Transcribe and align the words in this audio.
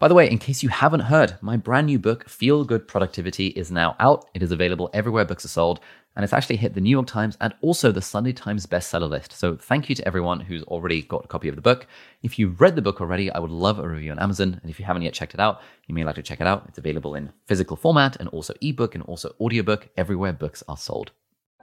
By 0.00 0.08
the 0.08 0.14
way, 0.14 0.30
in 0.30 0.38
case 0.38 0.62
you 0.62 0.70
haven't 0.70 1.00
heard, 1.00 1.36
my 1.42 1.58
brand 1.58 1.88
new 1.88 1.98
book, 1.98 2.26
Feel 2.26 2.64
Good 2.64 2.88
Productivity, 2.88 3.48
is 3.48 3.70
now 3.70 3.96
out. 4.00 4.24
It 4.32 4.42
is 4.42 4.50
available 4.50 4.88
everywhere 4.94 5.26
books 5.26 5.44
are 5.44 5.48
sold, 5.48 5.78
and 6.16 6.24
it's 6.24 6.32
actually 6.32 6.56
hit 6.56 6.72
the 6.72 6.80
New 6.80 6.88
York 6.88 7.06
Times 7.06 7.36
and 7.38 7.52
also 7.60 7.92
the 7.92 8.00
Sunday 8.00 8.32
Times 8.32 8.64
bestseller 8.64 9.10
list. 9.10 9.32
So 9.32 9.56
thank 9.56 9.90
you 9.90 9.94
to 9.96 10.06
everyone 10.08 10.40
who's 10.40 10.62
already 10.62 11.02
got 11.02 11.26
a 11.26 11.28
copy 11.28 11.48
of 11.50 11.54
the 11.54 11.60
book. 11.60 11.86
If 12.22 12.38
you've 12.38 12.62
read 12.62 12.76
the 12.76 12.82
book 12.82 13.02
already, 13.02 13.30
I 13.30 13.40
would 13.40 13.50
love 13.50 13.78
a 13.78 13.86
review 13.86 14.10
on 14.12 14.18
Amazon. 14.18 14.58
And 14.62 14.70
if 14.70 14.80
you 14.80 14.86
haven't 14.86 15.02
yet 15.02 15.12
checked 15.12 15.34
it 15.34 15.40
out, 15.40 15.60
you 15.86 15.94
may 15.94 16.02
like 16.02 16.14
to 16.14 16.22
check 16.22 16.40
it 16.40 16.46
out. 16.46 16.64
It's 16.66 16.78
available 16.78 17.14
in 17.14 17.30
physical 17.44 17.76
format 17.76 18.16
and 18.18 18.30
also 18.30 18.54
ebook 18.62 18.94
and 18.94 19.04
also 19.04 19.34
audiobook 19.38 19.90
everywhere 19.98 20.32
books 20.32 20.62
are 20.66 20.78
sold. 20.78 21.10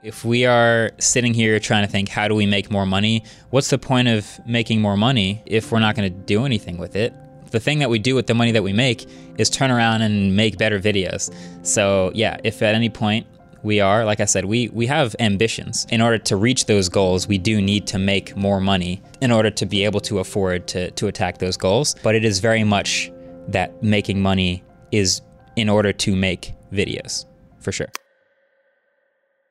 If 0.04 0.24
we 0.24 0.46
are 0.46 0.92
sitting 1.00 1.34
here 1.34 1.58
trying 1.58 1.84
to 1.84 1.90
think, 1.90 2.08
how 2.08 2.28
do 2.28 2.36
we 2.36 2.46
make 2.46 2.70
more 2.70 2.86
money? 2.86 3.24
What's 3.50 3.70
the 3.70 3.78
point 3.78 4.06
of 4.06 4.38
making 4.46 4.80
more 4.80 4.96
money 4.96 5.42
if 5.44 5.72
we're 5.72 5.80
not 5.80 5.96
going 5.96 6.12
to 6.12 6.16
do 6.16 6.44
anything 6.44 6.78
with 6.78 6.94
it? 6.94 7.12
The 7.50 7.60
thing 7.60 7.78
that 7.78 7.90
we 7.90 7.98
do 7.98 8.14
with 8.14 8.26
the 8.26 8.34
money 8.34 8.52
that 8.52 8.62
we 8.62 8.72
make 8.72 9.06
is 9.38 9.50
turn 9.50 9.70
around 9.70 10.02
and 10.02 10.36
make 10.36 10.58
better 10.58 10.78
videos. 10.78 11.32
So, 11.66 12.12
yeah, 12.14 12.38
if 12.44 12.62
at 12.62 12.74
any 12.74 12.88
point 12.88 13.26
we 13.62 13.80
are, 13.80 14.04
like 14.04 14.20
I 14.20 14.24
said, 14.24 14.44
we, 14.44 14.68
we 14.68 14.86
have 14.86 15.16
ambitions. 15.18 15.86
In 15.90 16.00
order 16.00 16.18
to 16.18 16.36
reach 16.36 16.66
those 16.66 16.88
goals, 16.88 17.26
we 17.26 17.38
do 17.38 17.60
need 17.60 17.86
to 17.88 17.98
make 17.98 18.36
more 18.36 18.60
money 18.60 19.02
in 19.20 19.30
order 19.30 19.50
to 19.50 19.66
be 19.66 19.84
able 19.84 20.00
to 20.00 20.18
afford 20.18 20.68
to, 20.68 20.90
to 20.92 21.06
attack 21.06 21.38
those 21.38 21.56
goals. 21.56 21.96
But 22.02 22.14
it 22.14 22.24
is 22.24 22.38
very 22.38 22.64
much 22.64 23.10
that 23.48 23.82
making 23.82 24.20
money 24.20 24.62
is 24.92 25.22
in 25.56 25.68
order 25.68 25.92
to 25.92 26.14
make 26.14 26.54
videos, 26.72 27.24
for 27.60 27.72
sure. 27.72 27.88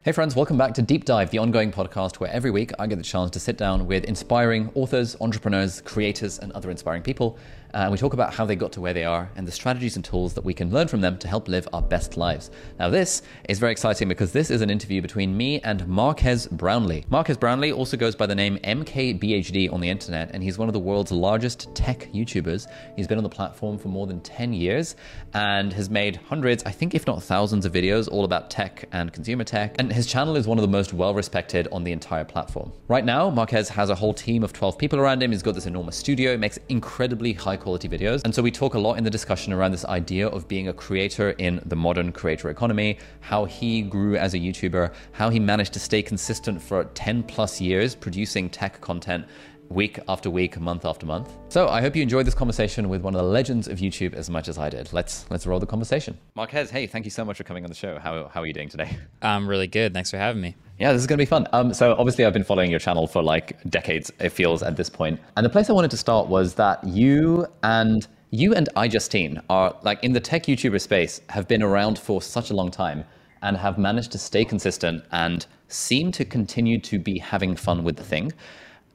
Hey, 0.07 0.13
friends, 0.13 0.37
welcome 0.37 0.57
back 0.57 0.73
to 0.75 0.81
Deep 0.81 1.03
Dive, 1.03 1.31
the 1.31 1.39
ongoing 1.39 1.69
podcast 1.69 2.21
where 2.21 2.31
every 2.31 2.49
week 2.49 2.71
I 2.79 2.87
get 2.87 2.97
the 2.97 3.03
chance 3.03 3.29
to 3.31 3.41
sit 3.41 3.57
down 3.57 3.87
with 3.87 4.05
inspiring 4.05 4.71
authors, 4.73 5.17
entrepreneurs, 5.19 5.81
creators, 5.81 6.39
and 6.39 6.53
other 6.53 6.71
inspiring 6.71 7.03
people 7.03 7.37
uh, 7.73 7.77
and 7.77 7.91
we 7.91 7.97
talk 7.97 8.13
about 8.13 8.33
how 8.33 8.45
they 8.45 8.55
got 8.55 8.71
to 8.73 8.81
where 8.81 8.93
they 8.93 9.03
are 9.03 9.29
and 9.35 9.47
the 9.47 9.51
strategies 9.51 9.95
and 9.95 10.05
tools 10.05 10.33
that 10.33 10.43
we 10.43 10.53
can 10.53 10.71
learn 10.71 10.87
from 10.87 11.01
them 11.01 11.17
to 11.17 11.27
help 11.27 11.47
live 11.47 11.67
our 11.73 11.81
best 11.81 12.17
lives. 12.17 12.49
Now, 12.79 12.89
this 12.89 13.21
is 13.49 13.59
very 13.59 13.71
exciting 13.71 14.07
because 14.07 14.31
this 14.31 14.49
is 14.49 14.61
an 14.61 14.69
interview 14.69 15.01
between 15.01 15.35
me 15.35 15.59
and 15.61 15.87
Marques 15.87 16.47
Brownlee. 16.47 17.05
Marques 17.09 17.37
Brownlee 17.37 17.71
also 17.71 17.97
goes 17.97 18.15
by 18.15 18.25
the 18.25 18.35
name 18.35 18.57
MKBHD 18.63 19.71
on 19.71 19.81
the 19.81 19.89
internet, 19.89 20.31
and 20.33 20.41
he's 20.41 20.57
one 20.57 20.69
of 20.69 20.73
the 20.73 20.79
world's 20.79 21.11
largest 21.11 21.73
tech 21.75 22.09
YouTubers. 22.13 22.67
He's 22.95 23.07
been 23.07 23.17
on 23.17 23.23
the 23.23 23.29
platform 23.29 23.77
for 23.77 23.89
more 23.89 24.07
than 24.07 24.21
10 24.21 24.53
years 24.53 24.95
and 25.33 25.73
has 25.73 25.89
made 25.89 26.15
hundreds, 26.15 26.63
I 26.63 26.71
think, 26.71 26.95
if 26.95 27.05
not 27.05 27.21
thousands, 27.21 27.65
of 27.65 27.73
videos 27.73 28.07
all 28.09 28.23
about 28.23 28.49
tech 28.49 28.85
and 28.91 29.11
consumer 29.11 29.43
tech. 29.43 29.75
And 29.79 29.91
his 29.91 30.07
channel 30.07 30.35
is 30.35 30.47
one 30.47 30.57
of 30.57 30.61
the 30.61 30.67
most 30.67 30.93
well 30.93 31.13
respected 31.13 31.67
on 31.71 31.83
the 31.83 31.91
entire 31.91 32.23
platform. 32.23 32.71
Right 32.87 33.03
now, 33.05 33.29
Marques 33.29 33.69
has 33.69 33.89
a 33.89 33.95
whole 33.95 34.13
team 34.13 34.43
of 34.43 34.53
12 34.53 34.77
people 34.77 34.99
around 34.99 35.21
him. 35.21 35.31
He's 35.31 35.43
got 35.43 35.55
this 35.55 35.65
enormous 35.65 35.97
studio, 35.97 36.37
makes 36.37 36.59
incredibly 36.69 37.33
high 37.33 37.56
high 37.57 37.63
quality 37.63 37.89
videos. 37.89 38.21
And 38.23 38.33
so 38.33 38.41
we 38.41 38.51
talk 38.51 38.75
a 38.75 38.79
lot 38.79 38.97
in 38.97 39.03
the 39.03 39.09
discussion 39.09 39.51
around 39.53 39.71
this 39.71 39.85
idea 39.85 40.27
of 40.27 40.47
being 40.47 40.67
a 40.67 40.73
creator 40.73 41.31
in 41.31 41.61
the 41.65 41.75
modern 41.75 42.11
creator 42.11 42.49
economy, 42.49 42.99
how 43.19 43.45
he 43.45 43.81
grew 43.81 44.15
as 44.15 44.33
a 44.33 44.37
YouTuber, 44.37 44.93
how 45.13 45.29
he 45.29 45.39
managed 45.39 45.73
to 45.73 45.79
stay 45.79 46.01
consistent 46.01 46.61
for 46.61 46.85
10 46.85 47.23
plus 47.23 47.59
years 47.59 47.95
producing 47.95 48.49
tech 48.49 48.79
content 48.81 49.25
week 49.69 49.99
after 50.07 50.29
week, 50.29 50.59
month 50.59 50.85
after 50.85 51.05
month. 51.05 51.33
So 51.49 51.67
I 51.69 51.81
hope 51.81 51.95
you 51.95 52.01
enjoyed 52.01 52.27
this 52.27 52.33
conversation 52.33 52.89
with 52.89 53.01
one 53.01 53.15
of 53.15 53.21
the 53.21 53.27
legends 53.27 53.67
of 53.67 53.79
YouTube 53.79 54.13
as 54.13 54.29
much 54.29 54.47
as 54.47 54.57
I 54.57 54.69
did. 54.69 54.91
Let's 54.93 55.25
let's 55.29 55.47
roll 55.47 55.59
the 55.59 55.65
conversation. 55.65 56.17
Marques, 56.35 56.69
hey, 56.69 56.87
thank 56.87 57.05
you 57.05 57.11
so 57.11 57.23
much 57.23 57.37
for 57.37 57.43
coming 57.43 57.63
on 57.63 57.69
the 57.69 57.75
show. 57.75 57.97
How 57.99 58.27
how 58.27 58.41
are 58.41 58.45
you 58.45 58.53
doing 58.53 58.69
today? 58.69 58.97
I'm 59.21 59.47
really 59.47 59.67
good. 59.67 59.93
Thanks 59.93 60.11
for 60.11 60.17
having 60.17 60.41
me. 60.41 60.55
Yeah, 60.79 60.93
this 60.93 61.01
is 61.01 61.07
going 61.07 61.17
to 61.17 61.21
be 61.21 61.25
fun. 61.25 61.47
Um, 61.53 61.73
so 61.73 61.93
obviously 61.93 62.23
I've 62.23 62.33
been 62.33 62.43
following 62.43 62.69
your 62.69 62.79
channel 62.79 63.07
for 63.07 63.23
like 63.23 63.57
decades. 63.69 64.11
It 64.19 64.29
feels 64.29 64.61
at 64.61 64.75
this 64.75 64.89
point. 64.89 64.97
point, 64.97 65.19
and 65.35 65.45
the 65.45 65.49
place 65.49 65.69
I 65.69 65.73
wanted 65.73 65.91
to 65.91 65.97
start 65.97 66.27
was 66.27 66.55
that 66.55 66.83
you 66.83 67.45
and 67.61 68.07
you 68.31 68.53
and 68.55 68.67
iJustine 68.75 69.41
are 69.49 69.75
like 69.83 70.03
in 70.03 70.13
the 70.13 70.19
tech 70.19 70.43
YouTuber 70.43 70.81
space 70.81 71.21
have 71.29 71.47
been 71.47 71.61
around 71.61 71.99
for 71.99 72.21
such 72.21 72.49
a 72.49 72.53
long 72.55 72.71
time 72.71 73.05
and 73.41 73.55
have 73.55 73.77
managed 73.77 74.11
to 74.13 74.17
stay 74.17 74.43
consistent 74.43 75.03
and 75.11 75.45
seem 75.67 76.11
to 76.11 76.25
continue 76.25 76.79
to 76.79 76.97
be 76.97 77.19
having 77.19 77.55
fun 77.55 77.83
with 77.83 77.95
the 77.95 78.03
thing. 78.03 78.31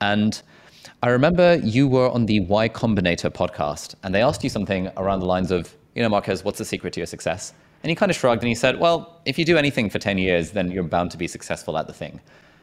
And 0.01 0.43
I 1.05 1.09
remember 1.09 1.57
you 1.65 1.89
were 1.89 2.09
on 2.11 2.27
the 2.27 2.39
Y 2.39 2.69
Combinator 2.69 3.29
podcast, 3.29 3.97
and 4.05 4.15
they 4.15 4.23
asked 4.23 4.45
you 4.45 4.49
something 4.49 4.89
around 4.97 5.19
the 5.19 5.27
lines 5.27 5.51
of, 5.51 5.75
you 5.97 6.03
know, 6.03 6.09
Marques, 6.09 6.45
what's 6.45 6.59
the 6.59 6.65
secret 6.65 6.93
to 6.93 7.01
your 7.01 7.09
success? 7.09 7.55
And 7.83 7.91
he 7.91 7.97
kind 7.97 8.09
of 8.09 8.17
shrugged 8.17 8.41
and 8.43 8.49
he 8.49 8.55
said, 8.55 8.79
well, 8.79 9.21
if 9.25 9.37
you 9.37 9.45
do 9.45 9.59
anything 9.59 9.91
for 9.91 9.99
10 9.99 10.17
years, 10.17 10.53
then 10.53 10.71
you're 10.71 10.85
bound 10.85 11.11
to 11.11 11.19
be 11.19 11.27
successful 11.27 11.77
at 11.77 11.89
the 11.89 11.93
thing. 11.93 12.21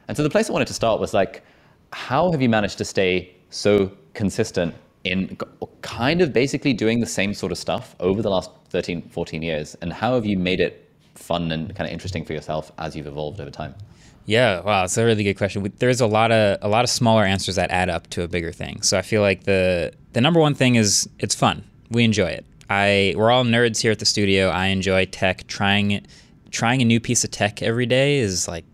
And 0.08 0.16
so 0.16 0.24
the 0.24 0.30
place 0.30 0.50
I 0.50 0.54
wanted 0.54 0.70
to 0.70 0.74
start 0.74 1.02
was 1.02 1.14
like, 1.14 1.44
how 1.92 2.32
have 2.32 2.42
you 2.42 2.48
managed 2.48 2.78
to 2.78 2.86
stay 2.86 3.36
so 3.50 3.92
consistent 4.14 4.74
in 5.04 5.38
kind 5.82 6.22
of 6.22 6.32
basically 6.32 6.72
doing 6.72 7.02
the 7.02 7.06
same 7.06 7.34
sort 7.34 7.52
of 7.52 7.58
stuff 7.58 7.94
over 8.00 8.22
the 8.22 8.30
last 8.30 8.52
13, 8.70 9.02
14 9.10 9.42
years? 9.42 9.76
And 9.82 9.92
how 9.92 10.14
have 10.16 10.26
you 10.26 10.38
made 10.38 10.62
it 10.62 10.90
fun 11.14 11.52
and 11.52 11.76
kind 11.76 11.90
of 11.90 11.92
interesting 11.92 12.24
for 12.24 12.32
yourself 12.32 12.72
as 12.78 12.96
you've 12.96 13.08
evolved 13.08 13.42
over 13.42 13.52
time? 13.52 13.76
Yeah, 14.26 14.62
wow, 14.62 14.84
it's 14.84 14.98
a 14.98 15.06
really 15.06 15.24
good 15.24 15.38
question. 15.38 15.72
There's 15.80 16.02
a 16.02 16.08
lot 16.08 16.32
of 16.32 16.60
a 16.62 16.68
lot 16.68 16.84
of 16.84 16.90
smaller 16.90 17.24
answers 17.24 17.56
that 17.56 17.72
add 17.72 17.90
up 17.90 18.08
to 18.12 18.24
a 18.24 18.28
bigger 18.28 18.52
thing. 18.52 18.82
So 18.82 18.98
I 18.98 19.02
feel 19.02 19.22
like 19.22 19.44
the 19.44 19.92
the 20.14 20.22
number 20.22 20.40
one 20.40 20.54
thing 20.54 20.76
is 20.76 21.10
it's 21.20 21.36
fun. 21.36 21.64
We 21.90 22.04
enjoy 22.04 22.28
it. 22.30 22.46
I 22.70 23.16
we're 23.18 23.32
all 23.32 23.44
nerds 23.44 23.82
here 23.82 23.92
at 23.92 24.00
the 24.00 24.06
studio. 24.06 24.50
I 24.50 24.68
enjoy 24.68 25.06
tech. 25.06 25.48
Trying 25.48 26.06
trying 26.52 26.82
a 26.82 26.86
new 26.86 27.00
piece 27.00 27.24
of 27.24 27.32
tech 27.32 27.62
every 27.62 27.86
day 27.86 28.18
is 28.18 28.48
like 28.48 28.66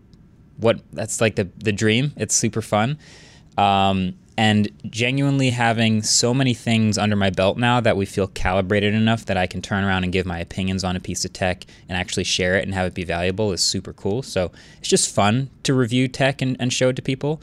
what 0.58 0.80
that's 0.92 1.20
like 1.20 1.36
the 1.36 1.48
the 1.58 1.72
dream. 1.72 2.12
It's 2.16 2.34
super 2.34 2.62
fun. 2.62 2.98
Um, 3.56 4.14
and 4.38 4.70
genuinely 4.90 5.50
having 5.50 6.02
so 6.02 6.34
many 6.34 6.52
things 6.52 6.98
under 6.98 7.16
my 7.16 7.30
belt 7.30 7.56
now 7.56 7.80
that 7.80 7.96
we 7.96 8.04
feel 8.04 8.26
calibrated 8.28 8.92
enough 8.92 9.24
that 9.26 9.36
I 9.36 9.46
can 9.46 9.62
turn 9.62 9.82
around 9.82 10.04
and 10.04 10.12
give 10.12 10.26
my 10.26 10.38
opinions 10.38 10.84
on 10.84 10.94
a 10.94 11.00
piece 11.00 11.24
of 11.24 11.32
tech 11.32 11.64
and 11.88 11.96
actually 11.96 12.24
share 12.24 12.56
it 12.56 12.64
and 12.64 12.74
have 12.74 12.86
it 12.86 12.94
be 12.94 13.04
valuable 13.04 13.52
is 13.52 13.62
super 13.62 13.94
cool. 13.94 14.22
So 14.22 14.52
it's 14.78 14.88
just 14.88 15.14
fun 15.14 15.48
to 15.62 15.72
review 15.72 16.06
tech 16.06 16.42
and, 16.42 16.56
and 16.60 16.72
show 16.72 16.90
it 16.90 16.96
to 16.96 17.02
people. 17.02 17.40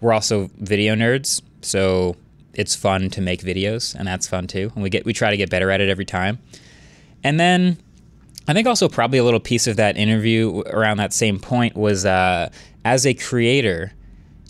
We're 0.00 0.12
also 0.12 0.48
video 0.58 0.94
nerds, 0.94 1.42
so 1.60 2.14
it's 2.54 2.76
fun 2.76 3.10
to 3.10 3.20
make 3.20 3.42
videos, 3.42 3.94
and 3.94 4.06
that's 4.06 4.28
fun 4.28 4.46
too. 4.46 4.70
And 4.74 4.82
we 4.82 4.90
get 4.90 5.04
we 5.04 5.12
try 5.12 5.30
to 5.30 5.36
get 5.36 5.50
better 5.50 5.70
at 5.72 5.80
it 5.80 5.88
every 5.88 6.04
time. 6.04 6.38
And 7.24 7.40
then 7.40 7.78
I 8.46 8.52
think 8.52 8.68
also 8.68 8.88
probably 8.88 9.18
a 9.18 9.24
little 9.24 9.40
piece 9.40 9.66
of 9.66 9.76
that 9.76 9.96
interview 9.96 10.62
around 10.66 10.98
that 10.98 11.12
same 11.12 11.40
point 11.40 11.76
was 11.76 12.06
uh, 12.06 12.50
as 12.84 13.06
a 13.06 13.14
creator, 13.14 13.92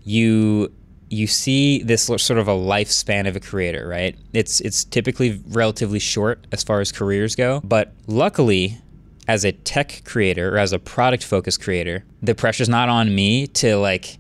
you 0.04 0.71
you 1.11 1.27
see 1.27 1.83
this 1.83 2.05
sort 2.05 2.31
of 2.39 2.49
a 2.49 2.53
lifespan 2.53 3.27
of 3.27 3.37
a 3.37 3.41
creator, 3.41 3.89
right? 3.89 4.17
It's 4.33 4.61
it's 4.61 4.85
typically 4.85 5.41
relatively 5.49 5.99
short 5.99 6.47
as 6.53 6.63
far 6.63 6.81
as 6.81 6.93
careers 6.93 7.35
go, 7.35 7.61
but 7.65 7.93
luckily 8.07 8.79
as 9.27 9.45
a 9.45 9.53
tech 9.53 10.03
creator 10.05 10.55
or 10.55 10.59
as 10.59 10.73
a 10.73 10.79
product 10.79 11.23
focused 11.23 11.61
creator, 11.61 12.05
the 12.23 12.35
pressure's 12.35 12.69
not 12.69 12.89
on 12.89 13.15
me 13.15 13.47
to 13.47 13.77
like 13.77 14.19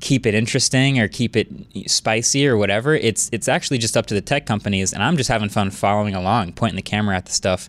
keep 0.00 0.26
it 0.26 0.34
interesting 0.34 0.98
or 1.00 1.08
keep 1.08 1.36
it 1.36 1.48
spicy 1.86 2.46
or 2.46 2.56
whatever. 2.56 2.94
It's 2.94 3.28
it's 3.32 3.48
actually 3.48 3.78
just 3.78 3.96
up 3.96 4.06
to 4.06 4.14
the 4.14 4.20
tech 4.20 4.46
companies 4.46 4.92
and 4.92 5.02
I'm 5.02 5.16
just 5.16 5.28
having 5.28 5.48
fun 5.48 5.70
following 5.70 6.14
along, 6.14 6.52
pointing 6.52 6.76
the 6.76 6.82
camera 6.82 7.16
at 7.16 7.26
the 7.26 7.32
stuff 7.32 7.68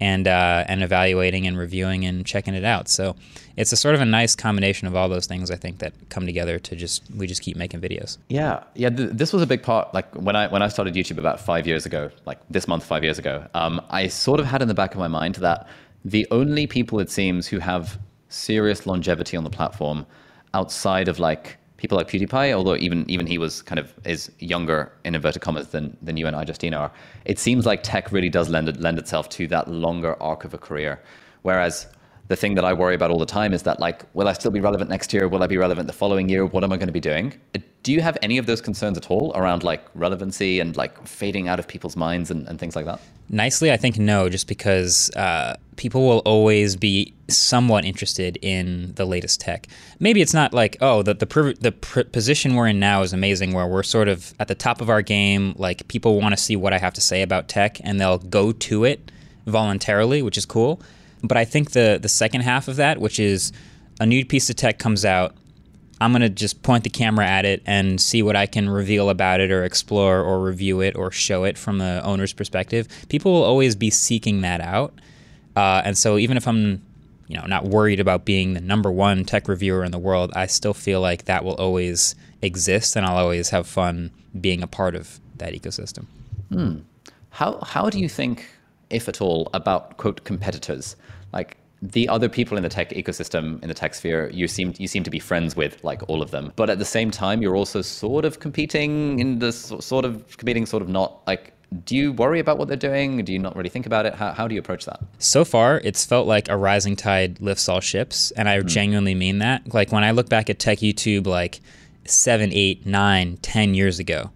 and 0.00 0.28
uh, 0.28 0.64
and 0.68 0.82
evaluating 0.82 1.46
and 1.46 1.58
reviewing 1.58 2.04
and 2.04 2.24
checking 2.24 2.54
it 2.54 2.64
out. 2.64 2.88
So 2.88 3.16
it's 3.56 3.72
a 3.72 3.76
sort 3.76 3.94
of 3.94 4.00
a 4.00 4.04
nice 4.04 4.34
combination 4.34 4.86
of 4.86 4.94
all 4.94 5.08
those 5.08 5.26
things 5.26 5.50
I 5.50 5.56
think 5.56 5.78
that 5.78 5.92
come 6.08 6.26
together 6.26 6.58
to 6.58 6.76
just 6.76 7.02
we 7.16 7.26
just 7.26 7.42
keep 7.42 7.56
making 7.56 7.80
videos. 7.80 8.18
Yeah, 8.28 8.62
yeah. 8.74 8.90
Th- 8.90 9.10
this 9.10 9.32
was 9.32 9.42
a 9.42 9.46
big 9.46 9.62
part. 9.62 9.92
Like 9.92 10.12
when 10.14 10.36
I 10.36 10.48
when 10.48 10.62
I 10.62 10.68
started 10.68 10.94
YouTube 10.94 11.18
about 11.18 11.40
five 11.40 11.66
years 11.66 11.86
ago, 11.86 12.10
like 12.26 12.38
this 12.48 12.68
month 12.68 12.84
five 12.84 13.02
years 13.02 13.18
ago, 13.18 13.46
um, 13.54 13.80
I 13.90 14.08
sort 14.08 14.40
of 14.40 14.46
had 14.46 14.62
in 14.62 14.68
the 14.68 14.74
back 14.74 14.92
of 14.92 14.98
my 14.98 15.08
mind 15.08 15.36
that 15.36 15.66
the 16.04 16.26
only 16.30 16.66
people 16.66 17.00
it 17.00 17.10
seems 17.10 17.46
who 17.48 17.58
have 17.58 17.98
serious 18.28 18.86
longevity 18.86 19.36
on 19.36 19.44
the 19.44 19.50
platform 19.50 20.06
outside 20.54 21.08
of 21.08 21.18
like 21.18 21.56
people 21.78 21.96
like 21.96 22.08
PewDiePie, 22.08 22.52
although 22.52 22.76
even 22.76 23.08
even 23.08 23.26
he 23.26 23.38
was 23.38 23.62
kind 23.62 23.78
of 23.78 23.94
is 24.04 24.30
younger 24.38 24.92
in 25.04 25.14
inverted 25.14 25.40
commas 25.40 25.68
than 25.68 25.96
than 26.02 26.18
you 26.18 26.26
and 26.26 26.36
iJustine 26.36 26.78
are. 26.78 26.92
It 27.24 27.38
seems 27.38 27.64
like 27.64 27.82
tech 27.82 28.12
really 28.12 28.28
does 28.28 28.50
lend 28.50 28.78
lend 28.78 28.98
itself 28.98 29.30
to 29.30 29.46
that 29.48 29.68
longer 29.68 30.20
arc 30.22 30.44
of 30.44 30.52
a 30.52 30.58
career, 30.58 31.00
whereas 31.42 31.86
the 32.28 32.36
thing 32.36 32.54
that 32.54 32.64
I 32.64 32.74
worry 32.74 32.94
about 32.94 33.10
all 33.10 33.18
the 33.18 33.26
time 33.26 33.54
is 33.54 33.62
that 33.62 33.80
like, 33.80 34.04
will 34.14 34.28
I 34.28 34.34
still 34.34 34.50
be 34.50 34.60
relevant 34.60 34.90
next 34.90 35.12
year? 35.14 35.28
Will 35.28 35.42
I 35.42 35.46
be 35.46 35.56
relevant 35.56 35.86
the 35.86 35.94
following 35.94 36.28
year? 36.28 36.44
What 36.44 36.62
am 36.62 36.72
I 36.72 36.76
going 36.76 36.88
to 36.88 36.92
be 36.92 37.00
doing? 37.00 37.34
Uh, 37.54 37.60
do 37.82 37.92
you 37.92 38.02
have 38.02 38.18
any 38.20 38.36
of 38.36 38.44
those 38.44 38.60
concerns 38.60 38.98
at 38.98 39.10
all 39.10 39.32
around 39.34 39.64
like 39.64 39.82
relevancy 39.94 40.60
and 40.60 40.76
like 40.76 41.06
fading 41.06 41.48
out 41.48 41.58
of 41.58 41.66
people's 41.66 41.96
minds 41.96 42.30
and, 42.30 42.46
and 42.46 42.58
things 42.58 42.76
like 42.76 42.84
that? 42.84 43.00
Nicely, 43.30 43.72
I 43.72 43.78
think 43.78 43.98
no, 43.98 44.28
just 44.28 44.46
because 44.46 45.10
uh, 45.16 45.56
people 45.76 46.06
will 46.06 46.18
always 46.20 46.76
be 46.76 47.14
somewhat 47.28 47.86
interested 47.86 48.38
in 48.42 48.92
the 48.94 49.06
latest 49.06 49.40
tech. 49.40 49.66
Maybe 49.98 50.20
it's 50.20 50.34
not 50.34 50.52
like, 50.52 50.76
oh, 50.82 51.02
the 51.02 51.14
the, 51.14 51.56
the 51.60 51.72
position 51.72 52.54
we're 52.54 52.68
in 52.68 52.78
now 52.78 53.02
is 53.02 53.12
amazing, 53.12 53.52
where 53.52 53.66
we're 53.66 53.82
sort 53.82 54.08
of 54.08 54.34
at 54.38 54.48
the 54.48 54.54
top 54.54 54.80
of 54.80 54.90
our 54.90 55.02
game. 55.02 55.54
Like 55.56 55.88
people 55.88 56.20
want 56.20 56.36
to 56.36 56.42
see 56.42 56.56
what 56.56 56.72
I 56.72 56.78
have 56.78 56.94
to 56.94 57.00
say 57.00 57.22
about 57.22 57.48
tech, 57.48 57.80
and 57.84 58.00
they'll 58.00 58.18
go 58.18 58.52
to 58.52 58.84
it 58.84 59.10
voluntarily, 59.46 60.20
which 60.20 60.36
is 60.36 60.44
cool 60.44 60.82
but 61.22 61.36
I 61.36 61.44
think 61.44 61.72
the 61.72 61.98
the 62.00 62.08
second 62.08 62.42
half 62.42 62.68
of 62.68 62.76
that, 62.76 63.00
which 63.00 63.18
is 63.18 63.52
a 64.00 64.06
new 64.06 64.24
piece 64.24 64.48
of 64.50 64.56
tech 64.56 64.78
comes 64.78 65.04
out, 65.04 65.34
I'm 66.00 66.14
to 66.14 66.28
just 66.28 66.62
point 66.62 66.84
the 66.84 66.90
camera 66.90 67.26
at 67.26 67.44
it 67.44 67.62
and 67.66 68.00
see 68.00 68.22
what 68.22 68.36
I 68.36 68.46
can 68.46 68.68
reveal 68.68 69.10
about 69.10 69.40
it 69.40 69.50
or 69.50 69.64
explore 69.64 70.20
or 70.20 70.40
review 70.40 70.80
it 70.80 70.96
or 70.96 71.10
show 71.10 71.44
it 71.44 71.58
from 71.58 71.78
the 71.78 72.00
owner's 72.04 72.32
perspective. 72.32 72.86
People 73.08 73.32
will 73.32 73.42
always 73.42 73.74
be 73.74 73.90
seeking 73.90 74.42
that 74.42 74.60
out. 74.60 74.94
Uh, 75.56 75.82
and 75.84 75.98
so 75.98 76.18
even 76.18 76.36
if 76.36 76.46
I'm 76.46 76.82
you 77.26 77.36
know 77.36 77.46
not 77.46 77.64
worried 77.64 78.00
about 78.00 78.24
being 78.24 78.54
the 78.54 78.60
number 78.60 78.90
one 78.90 79.24
tech 79.24 79.48
reviewer 79.48 79.84
in 79.84 79.90
the 79.90 79.98
world, 79.98 80.32
I 80.34 80.46
still 80.46 80.74
feel 80.74 81.00
like 81.00 81.24
that 81.24 81.44
will 81.44 81.56
always 81.56 82.14
exist 82.42 82.96
and 82.96 83.04
I'll 83.04 83.16
always 83.16 83.50
have 83.50 83.66
fun 83.66 84.10
being 84.40 84.62
a 84.62 84.66
part 84.66 84.94
of 84.94 85.20
that 85.38 85.52
ecosystem. 85.52 86.06
Hmm. 86.50 86.78
How 87.30 87.58
how 87.60 87.90
do 87.90 87.98
you 87.98 88.08
think, 88.08 88.48
if 88.90 89.08
at 89.08 89.20
all, 89.20 89.50
about 89.54 89.96
quote 89.96 90.24
competitors? 90.24 90.96
Like 91.32 91.56
the 91.80 92.08
other 92.08 92.28
people 92.28 92.56
in 92.56 92.62
the 92.62 92.68
tech 92.68 92.90
ecosystem 92.90 93.62
in 93.62 93.68
the 93.68 93.74
tech 93.74 93.94
sphere 93.94 94.30
you 94.30 94.48
seem 94.48 94.74
you 94.78 94.88
seem 94.88 95.04
to 95.04 95.10
be 95.10 95.18
friends 95.18 95.54
with 95.54 95.82
like 95.84 96.02
all 96.08 96.22
of 96.22 96.30
them. 96.30 96.52
But 96.56 96.70
at 96.70 96.78
the 96.78 96.84
same 96.84 97.10
time 97.10 97.40
you're 97.40 97.56
also 97.56 97.82
sort 97.82 98.24
of 98.24 98.40
competing 98.40 99.20
in 99.20 99.38
this 99.38 99.72
sort 99.80 100.04
of 100.04 100.36
competing 100.36 100.66
sort 100.66 100.82
of 100.82 100.88
not 100.88 101.20
like 101.26 101.52
do 101.84 101.94
you 101.94 102.12
worry 102.12 102.40
about 102.40 102.56
what 102.56 102.66
they're 102.66 102.78
doing? 102.78 103.22
Do 103.22 103.32
you 103.32 103.38
not 103.38 103.54
really 103.54 103.68
think 103.68 103.84
about 103.84 104.06
it? 104.06 104.14
How, 104.14 104.32
how 104.32 104.48
do 104.48 104.54
you 104.54 104.58
approach 104.58 104.86
that? 104.86 105.00
So 105.18 105.44
far 105.44 105.80
it's 105.84 106.04
felt 106.04 106.26
like 106.26 106.48
a 106.48 106.56
rising 106.56 106.96
tide 106.96 107.40
lifts 107.40 107.68
all 107.68 107.80
ships 107.80 108.32
and 108.32 108.48
i 108.48 108.58
mm. 108.58 108.66
genuinely 108.66 109.14
mean 109.14 109.38
that. 109.38 109.72
Like 109.72 109.92
when 109.92 110.02
i 110.02 110.10
look 110.10 110.28
back 110.28 110.50
at 110.50 110.58
tech 110.58 110.78
youtube 110.78 111.26
like 111.26 111.60
seven 112.04 112.50
eight 112.52 112.86
nine 112.86 113.36
ten 113.42 113.74
years 113.74 113.98
ago 113.98 114.30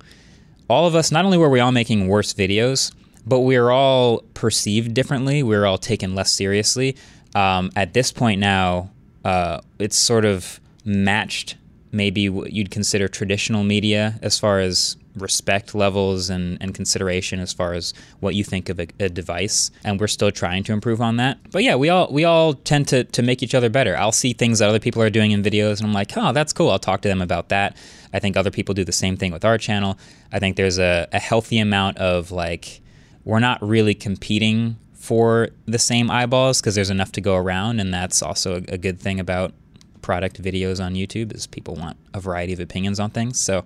all 0.69 0.87
of 0.87 0.95
us 0.95 1.11
not 1.11 1.25
only 1.25 1.39
were 1.39 1.49
we 1.49 1.59
all 1.59 1.73
making 1.73 2.07
worse 2.07 2.35
videos 2.35 2.93
but 3.27 3.41
we 3.41 3.57
are 3.57 3.71
all 3.71 4.23
perceived 4.35 4.95
differently. 4.95 5.43
We 5.43 5.57
are 5.57 5.67
all 5.67 5.79
taken 5.79 6.15
less 6.15 6.33
seriously. 6.33 6.97
Um, 7.35 7.71
at 7.77 7.95
this 7.95 8.13
point 8.13 8.41
now, 8.41 8.91
uh, 9.25 9.61
it's 9.79 9.97
sort 9.97 10.25
of 10.25 10.61
matched 10.85 11.57
maybe 11.93 12.29
what 12.29 12.53
you'd 12.53 12.71
consider 12.71 13.07
traditional 13.07 13.63
media 13.63 14.19
as 14.23 14.39
far 14.39 14.61
as 14.61 14.97
respect 15.17 15.75
levels 15.75 16.31
and, 16.31 16.57
and 16.61 16.75
consideration 16.75 17.39
as 17.39 17.53
far 17.53 17.75
as 17.75 17.93
what 18.21 18.35
you 18.35 18.43
think 18.43 18.71
of 18.71 18.81
a, 18.81 18.87
a, 18.99 19.11
device. 19.11 19.71
And 19.85 20.01
we're 20.01 20.07
still 20.07 20.31
trying 20.31 20.65
to 20.65 20.73
improve 20.73 21.03
on 21.03 21.17
that. 21.17 21.39
But 21.51 21.63
yeah 21.63 21.77
we 21.77 21.91
all 21.91 22.09
we 22.11 22.25
all 22.25 22.55
tend 22.55 22.89
to, 22.89 23.05
to 23.05 23.23
make 23.23 23.43
each 23.43 23.55
other 23.55 23.69
better. 23.69 23.97
I'll 23.97 24.11
see 24.13 24.33
things 24.33 24.59
that 24.61 24.69
other 24.71 24.81
people 24.81 25.03
are 25.03 25.11
doing 25.11 25.33
in 25.33 25.43
videos 25.43 25.79
and 25.79 25.87
i'm 25.87 25.93
like 25.93 26.17
oh 26.17 26.33
that's 26.33 26.53
cool. 26.53 26.71
I'll 26.71 26.79
talk 26.79 27.03
to 27.03 27.09
them 27.09 27.21
about 27.21 27.51
that. 27.51 27.77
I 28.15 28.19
think 28.19 28.37
other 28.37 28.51
people 28.51 28.75
do 28.75 28.85
the 28.85 28.93
same 28.93 29.17
thing 29.19 29.33
with 29.33 29.45
our 29.45 29.59
channel. 29.59 29.99
I 30.33 30.39
think 30.39 30.57
there's 30.57 30.79
a, 30.79 31.09
a 31.13 31.19
healthy 31.19 31.59
amount 31.59 31.99
of 31.99 32.31
like 32.31 32.81
we're 33.25 33.41
not 33.41 33.63
really 33.63 33.95
competing 33.95 34.77
for 34.95 35.49
the 35.67 35.79
same 35.79 36.11
eyeballs 36.11 36.61
because 36.61 36.75
there's 36.75 36.91
enough 36.91 37.13
to 37.13 37.21
go 37.21 37.37
around, 37.37 37.81
and 37.81 37.93
that's 37.93 38.23
also 38.23 38.57
a, 38.57 38.75
a 38.75 38.79
good 38.79 39.01
thing 39.01 39.19
about 39.19 39.53
product 40.01 40.43
videos 40.43 40.85
on 40.85 40.95
YouTube 40.95 41.35
is 41.35 41.47
people 41.47 41.75
want 41.75 41.97
a 42.13 42.21
variety 42.21 42.53
of 42.53 42.61
opinions 42.61 43.01
on 43.01 43.11
things. 43.11 43.39
So 43.39 43.65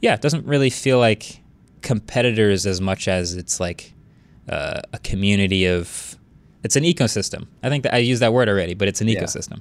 yeah, 0.00 0.14
it 0.14 0.20
doesn't 0.20 0.46
really 0.46 0.70
feel 0.70 0.98
like 0.98 1.40
competitors 1.82 2.66
as 2.66 2.80
much 2.80 3.08
as 3.08 3.34
it's 3.34 3.60
like 3.60 3.92
uh, 4.48 4.80
a 4.92 4.98
community 5.00 5.66
of 5.66 6.16
it's 6.64 6.76
an 6.76 6.84
ecosystem. 6.84 7.46
I 7.62 7.68
think 7.68 7.84
that 7.84 7.94
I 7.94 7.98
used 7.98 8.22
that 8.22 8.32
word 8.32 8.48
already, 8.48 8.74
but 8.74 8.88
it's 8.88 9.00
an 9.00 9.08
yeah. 9.08 9.22
ecosystem. 9.22 9.60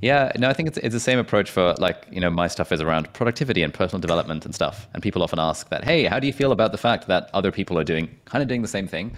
Yeah, 0.00 0.30
no, 0.38 0.48
I 0.48 0.52
think 0.52 0.68
it's 0.68 0.78
it's 0.78 0.94
the 0.94 1.00
same 1.00 1.18
approach 1.18 1.50
for 1.50 1.74
like 1.78 2.06
you 2.10 2.20
know 2.20 2.30
my 2.30 2.46
stuff 2.46 2.70
is 2.70 2.80
around 2.80 3.12
productivity 3.14 3.62
and 3.62 3.74
personal 3.74 4.00
development 4.00 4.44
and 4.44 4.54
stuff, 4.54 4.86
and 4.94 5.02
people 5.02 5.22
often 5.22 5.38
ask 5.38 5.68
that, 5.70 5.84
hey, 5.84 6.04
how 6.04 6.20
do 6.20 6.26
you 6.26 6.32
feel 6.32 6.52
about 6.52 6.72
the 6.72 6.78
fact 6.78 7.08
that 7.08 7.30
other 7.34 7.50
people 7.50 7.78
are 7.78 7.84
doing 7.84 8.08
kind 8.24 8.42
of 8.42 8.48
doing 8.48 8.62
the 8.62 8.68
same 8.68 8.86
thing? 8.86 9.16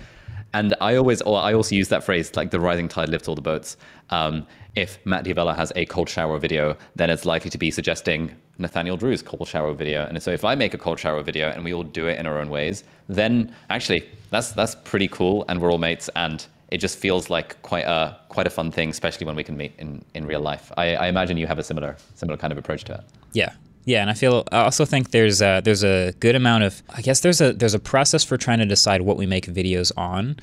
And 0.53 0.75
I 0.81 0.97
always, 0.97 1.23
or 1.23 1.39
I 1.39 1.53
also 1.53 1.77
use 1.77 1.89
that 1.91 2.03
phrase, 2.03 2.35
like 2.35 2.51
the 2.51 2.59
rising 2.59 2.89
tide 2.89 3.09
lifts 3.09 3.29
all 3.29 3.37
the 3.37 3.43
boats. 3.43 3.77
Um, 4.09 4.47
if 4.75 4.99
Matt 5.05 5.25
D'Avella 5.25 5.55
has 5.55 5.73
a 5.77 5.85
cold 5.87 6.09
shower 6.09 6.39
video, 6.39 6.77
then 6.97 7.09
it's 7.11 7.25
likely 7.25 7.51
to 7.51 7.59
be 7.59 7.71
suggesting 7.71 8.35
Nathaniel 8.59 8.97
Drew's 8.97 9.23
cold 9.23 9.47
shower 9.47 9.73
video. 9.75 10.07
And 10.07 10.21
so 10.21 10.33
if 10.33 10.45
I 10.45 10.55
make 10.55 10.75
a 10.75 10.79
cold 10.79 10.99
shower 10.99 11.23
video 11.23 11.51
and 11.51 11.65
we 11.65 11.73
all 11.73 11.85
do 11.85 12.07
it 12.09 12.19
in 12.19 12.27
our 12.27 12.39
own 12.39 12.51
ways, 12.51 12.85
then 13.09 13.55
actually 13.69 14.09
that's 14.31 14.53
that's 14.53 14.75
pretty 14.75 15.09
cool, 15.09 15.45
and 15.49 15.61
we're 15.61 15.71
all 15.71 15.79
mates, 15.79 16.09
and 16.17 16.47
it 16.71 16.79
just 16.79 16.99
feels 16.99 17.31
like 17.31 17.61
quite 17.63 17.85
a 17.85 18.17
quite 18.29 18.47
a 18.47 18.51
fun 18.51 18.71
thing, 18.71 18.91
especially 18.91 19.27
when 19.27 19.37
we 19.37 19.45
can 19.45 19.57
meet 19.57 19.73
in, 19.79 20.05
in 20.15 20.27
real 20.27 20.41
life. 20.41 20.71
I, 20.77 20.95
I 20.95 21.09
imagine 21.09 21.37
you 21.37 21.47
have 21.47 21.59
a 21.59 21.65
similar 21.65 21.97
similar 22.15 22.37
kind 22.37 22.53
of 22.53 22.59
approach 22.59 22.85
to 22.85 22.95
it. 22.95 23.01
Yeah, 23.33 23.53
yeah, 23.85 24.01
and 24.03 24.11
I 24.11 24.15
feel 24.15 24.45
I 24.53 24.63
also 24.63 24.85
think 24.85 25.11
there's 25.11 25.43
a, 25.43 25.61
there's 25.65 25.83
a 25.83 26.13
good 26.21 26.37
amount 26.37 26.65
of 26.65 26.83
I 26.91 27.03
guess 27.03 27.21
there's 27.21 27.41
a 27.41 27.53
there's 27.53 27.75
a 27.75 27.81
process 27.81 28.25
for 28.25 28.37
trying 28.37 28.59
to 28.59 28.67
decide 28.67 29.03
what 29.03 29.17
we 29.17 29.27
make 29.27 29.47
videos 29.47 29.91
on, 29.97 30.37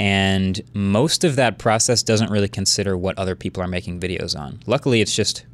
and 0.00 0.60
most 0.74 1.22
of 1.22 1.36
that 1.36 1.58
process 1.58 2.02
doesn't 2.02 2.30
really 2.30 2.48
consider 2.48 2.96
what 2.96 3.18
other 3.18 3.36
people 3.36 3.62
are 3.62 3.68
making 3.68 4.00
videos 4.00 4.38
on. 4.38 4.60
Luckily, 4.66 5.00
it's 5.00 5.14
just 5.14 5.44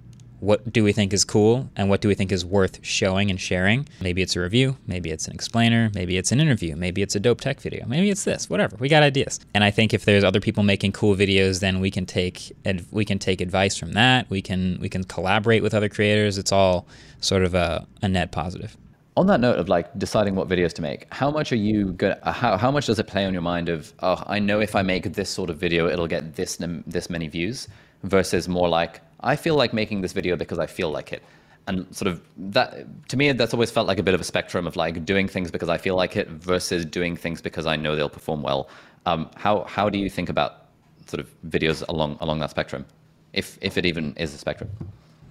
what 0.41 0.73
do 0.73 0.85
we 0.85 0.93
think 0.93 1.13
is 1.13 1.25
cool 1.25 1.71
and 1.77 1.89
what 1.89 2.01
do 2.01 2.09
we 2.09 2.15
think 2.15 2.33
is 2.33 2.45
worth 2.45 2.85
showing 2.85 3.31
and 3.31 3.41
sharing. 3.41 3.89
Maybe 4.01 4.23
it's 4.23 4.37
a 4.37 4.41
review, 4.41 4.77
maybe 4.87 5.11
it's 5.11 5.27
an 5.27 5.35
explainer, 5.35 5.91
maybe 5.95 6.17
it's 6.17 6.33
an 6.33 6.41
interview, 6.41 6.77
maybe 6.77 7.03
it's 7.03 7.15
a 7.15 7.21
dope 7.21 7.41
tech 7.41 7.61
video, 7.61 7.87
maybe 7.87 8.11
it's 8.11 8.25
this, 8.25 8.51
whatever. 8.51 8.77
We 8.77 8.89
got 8.89 9.03
ideas. 9.03 9.41
And 9.55 9.65
I 9.65 9.71
think 9.71 9.95
if 9.95 10.05
there's 10.05 10.25
other 10.25 10.41
people 10.41 10.63
making 10.63 10.93
cool 10.93 11.15
videos, 11.15 11.61
then 11.61 11.81
we 11.81 11.91
can 11.91 12.07
take 12.07 12.53
and 12.65 12.87
we 12.91 13.05
can 13.05 13.19
take 13.19 13.41
advice 13.41 13.77
from 13.77 13.93
that. 13.93 14.29
We 14.31 14.43
can 14.43 14.79
we 14.81 14.89
can 14.89 15.05
collaborate 15.05 15.63
with 15.63 15.75
other 15.75 15.89
creators. 15.89 16.39
It's 16.39 16.53
all 16.53 16.87
sort 17.21 17.43
of 17.43 17.55
a, 17.55 17.87
a 18.03 18.09
net 18.09 18.33
positive 18.33 18.77
on 19.17 19.27
that 19.29 19.41
note 19.41 19.59
of 19.59 19.69
like 19.69 19.97
deciding 19.99 20.35
what 20.35 20.49
videos 20.49 20.73
to 20.73 20.83
make, 20.83 21.07
how 21.13 21.31
much 21.31 21.53
are 21.53 21.57
you 21.57 21.93
going? 21.93 22.17
Uh, 22.23 22.33
how 22.33 22.57
how 22.57 22.71
much 22.71 22.87
does 22.87 22.99
it 22.99 23.07
play 23.07 23.25
on 23.25 23.33
your 23.33 23.43
mind 23.43 23.69
of 23.69 23.93
oh 24.01 24.23
I 24.27 24.39
know 24.39 24.61
if 24.61 24.75
I 24.75 24.83
make 24.83 25.13
this 25.13 25.31
sort 25.31 25.51
of 25.51 25.57
video 25.57 25.89
it'll 25.89 26.09
get 26.09 26.35
this 26.35 26.59
this 26.87 27.09
many 27.09 27.29
views 27.29 27.69
versus 28.03 28.49
more 28.49 28.69
like 28.69 29.01
I 29.25 29.37
feel 29.37 29.56
like 29.56 29.73
making 29.73 30.03
this 30.03 30.12
video 30.12 30.37
because 30.37 30.59
I 30.59 30.67
feel 30.67 30.91
like 30.91 31.12
it. 31.12 31.23
And 31.67 31.87
sort 31.97 32.09
of 32.09 32.21
that, 32.37 33.09
to 33.09 33.17
me, 33.17 33.32
that's 33.32 33.55
always 33.55 33.71
felt 33.71 33.87
like 33.87 33.99
a 33.99 34.03
bit 34.03 34.15
of 34.15 34.21
a 34.21 34.25
spectrum 34.25 34.67
of 34.67 34.76
like 34.76 35.05
doing 35.05 35.26
things 35.26 35.50
because 35.50 35.71
I 35.71 35.79
feel 35.79 35.97
like 35.97 36.15
it 36.17 36.29
versus 36.29 36.85
doing 36.85 37.17
things 37.17 37.41
because 37.41 37.65
I 37.65 37.76
know 37.76 37.97
they'll 37.97 38.11
perform 38.11 38.43
well. 38.43 38.69
Um, 39.06 39.31
how 39.35 39.65
how 39.65 39.88
do 39.88 39.99
you 39.99 40.11
think 40.11 40.29
about 40.29 40.67
sort 41.06 41.21
of 41.21 41.29
videos 41.49 41.82
along 41.88 42.19
along 42.21 42.41
that 42.41 42.50
spectrum, 42.50 42.85
if 43.32 43.59
if 43.62 43.79
it 43.79 43.87
even 43.87 44.15
is 44.17 44.35
a 44.35 44.38
spectrum? 44.38 44.71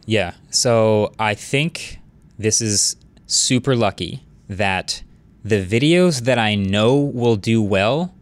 Yeah. 0.06 0.34
So 0.50 1.14
I 1.20 1.36
think 1.36 2.00
this 2.38 2.62
is 2.62 2.96
super 3.28 3.76
lucky 3.76 4.24
that 4.50 5.04
the 5.44 5.64
videos 5.64 6.22
that 6.22 6.40
I 6.40 6.56
know 6.56 6.96
will 6.96 7.36
do 7.36 7.62
well 7.62 8.14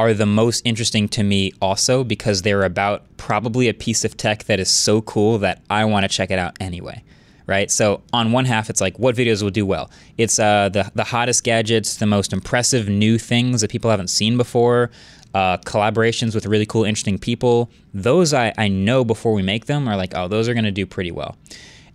are 0.00 0.14
the 0.14 0.26
most 0.26 0.62
interesting 0.64 1.08
to 1.08 1.22
me 1.22 1.52
also 1.60 2.02
because 2.02 2.40
they're 2.40 2.62
about 2.62 3.04
probably 3.18 3.68
a 3.68 3.74
piece 3.74 4.02
of 4.02 4.16
tech 4.16 4.44
that 4.44 4.58
is 4.58 4.70
so 4.70 5.02
cool 5.02 5.36
that 5.38 5.62
I 5.68 5.84
want 5.84 6.04
to 6.04 6.08
check 6.08 6.30
it 6.30 6.38
out 6.38 6.56
anyway. 6.58 7.04
Right. 7.46 7.70
So 7.70 8.02
on 8.12 8.32
one 8.32 8.44
half, 8.44 8.70
it's 8.70 8.80
like 8.80 8.98
what 8.98 9.16
videos 9.16 9.42
will 9.42 9.50
do 9.50 9.66
well. 9.66 9.90
It's 10.16 10.38
uh, 10.38 10.68
the 10.68 10.90
the 10.94 11.04
hottest 11.04 11.42
gadgets, 11.42 11.96
the 11.96 12.06
most 12.06 12.32
impressive 12.32 12.88
new 12.88 13.18
things 13.18 13.60
that 13.60 13.70
people 13.70 13.90
haven't 13.90 14.08
seen 14.08 14.36
before, 14.36 14.90
uh, 15.34 15.58
collaborations 15.58 16.34
with 16.34 16.46
really 16.46 16.66
cool, 16.66 16.84
interesting 16.84 17.18
people. 17.18 17.68
Those 17.92 18.32
I, 18.32 18.54
I 18.56 18.68
know 18.68 19.04
before 19.04 19.32
we 19.32 19.42
make 19.42 19.66
them 19.66 19.88
are 19.88 19.96
like, 19.96 20.16
oh, 20.16 20.28
those 20.28 20.48
are 20.48 20.54
going 20.54 20.64
to 20.64 20.70
do 20.70 20.86
pretty 20.86 21.10
well. 21.10 21.36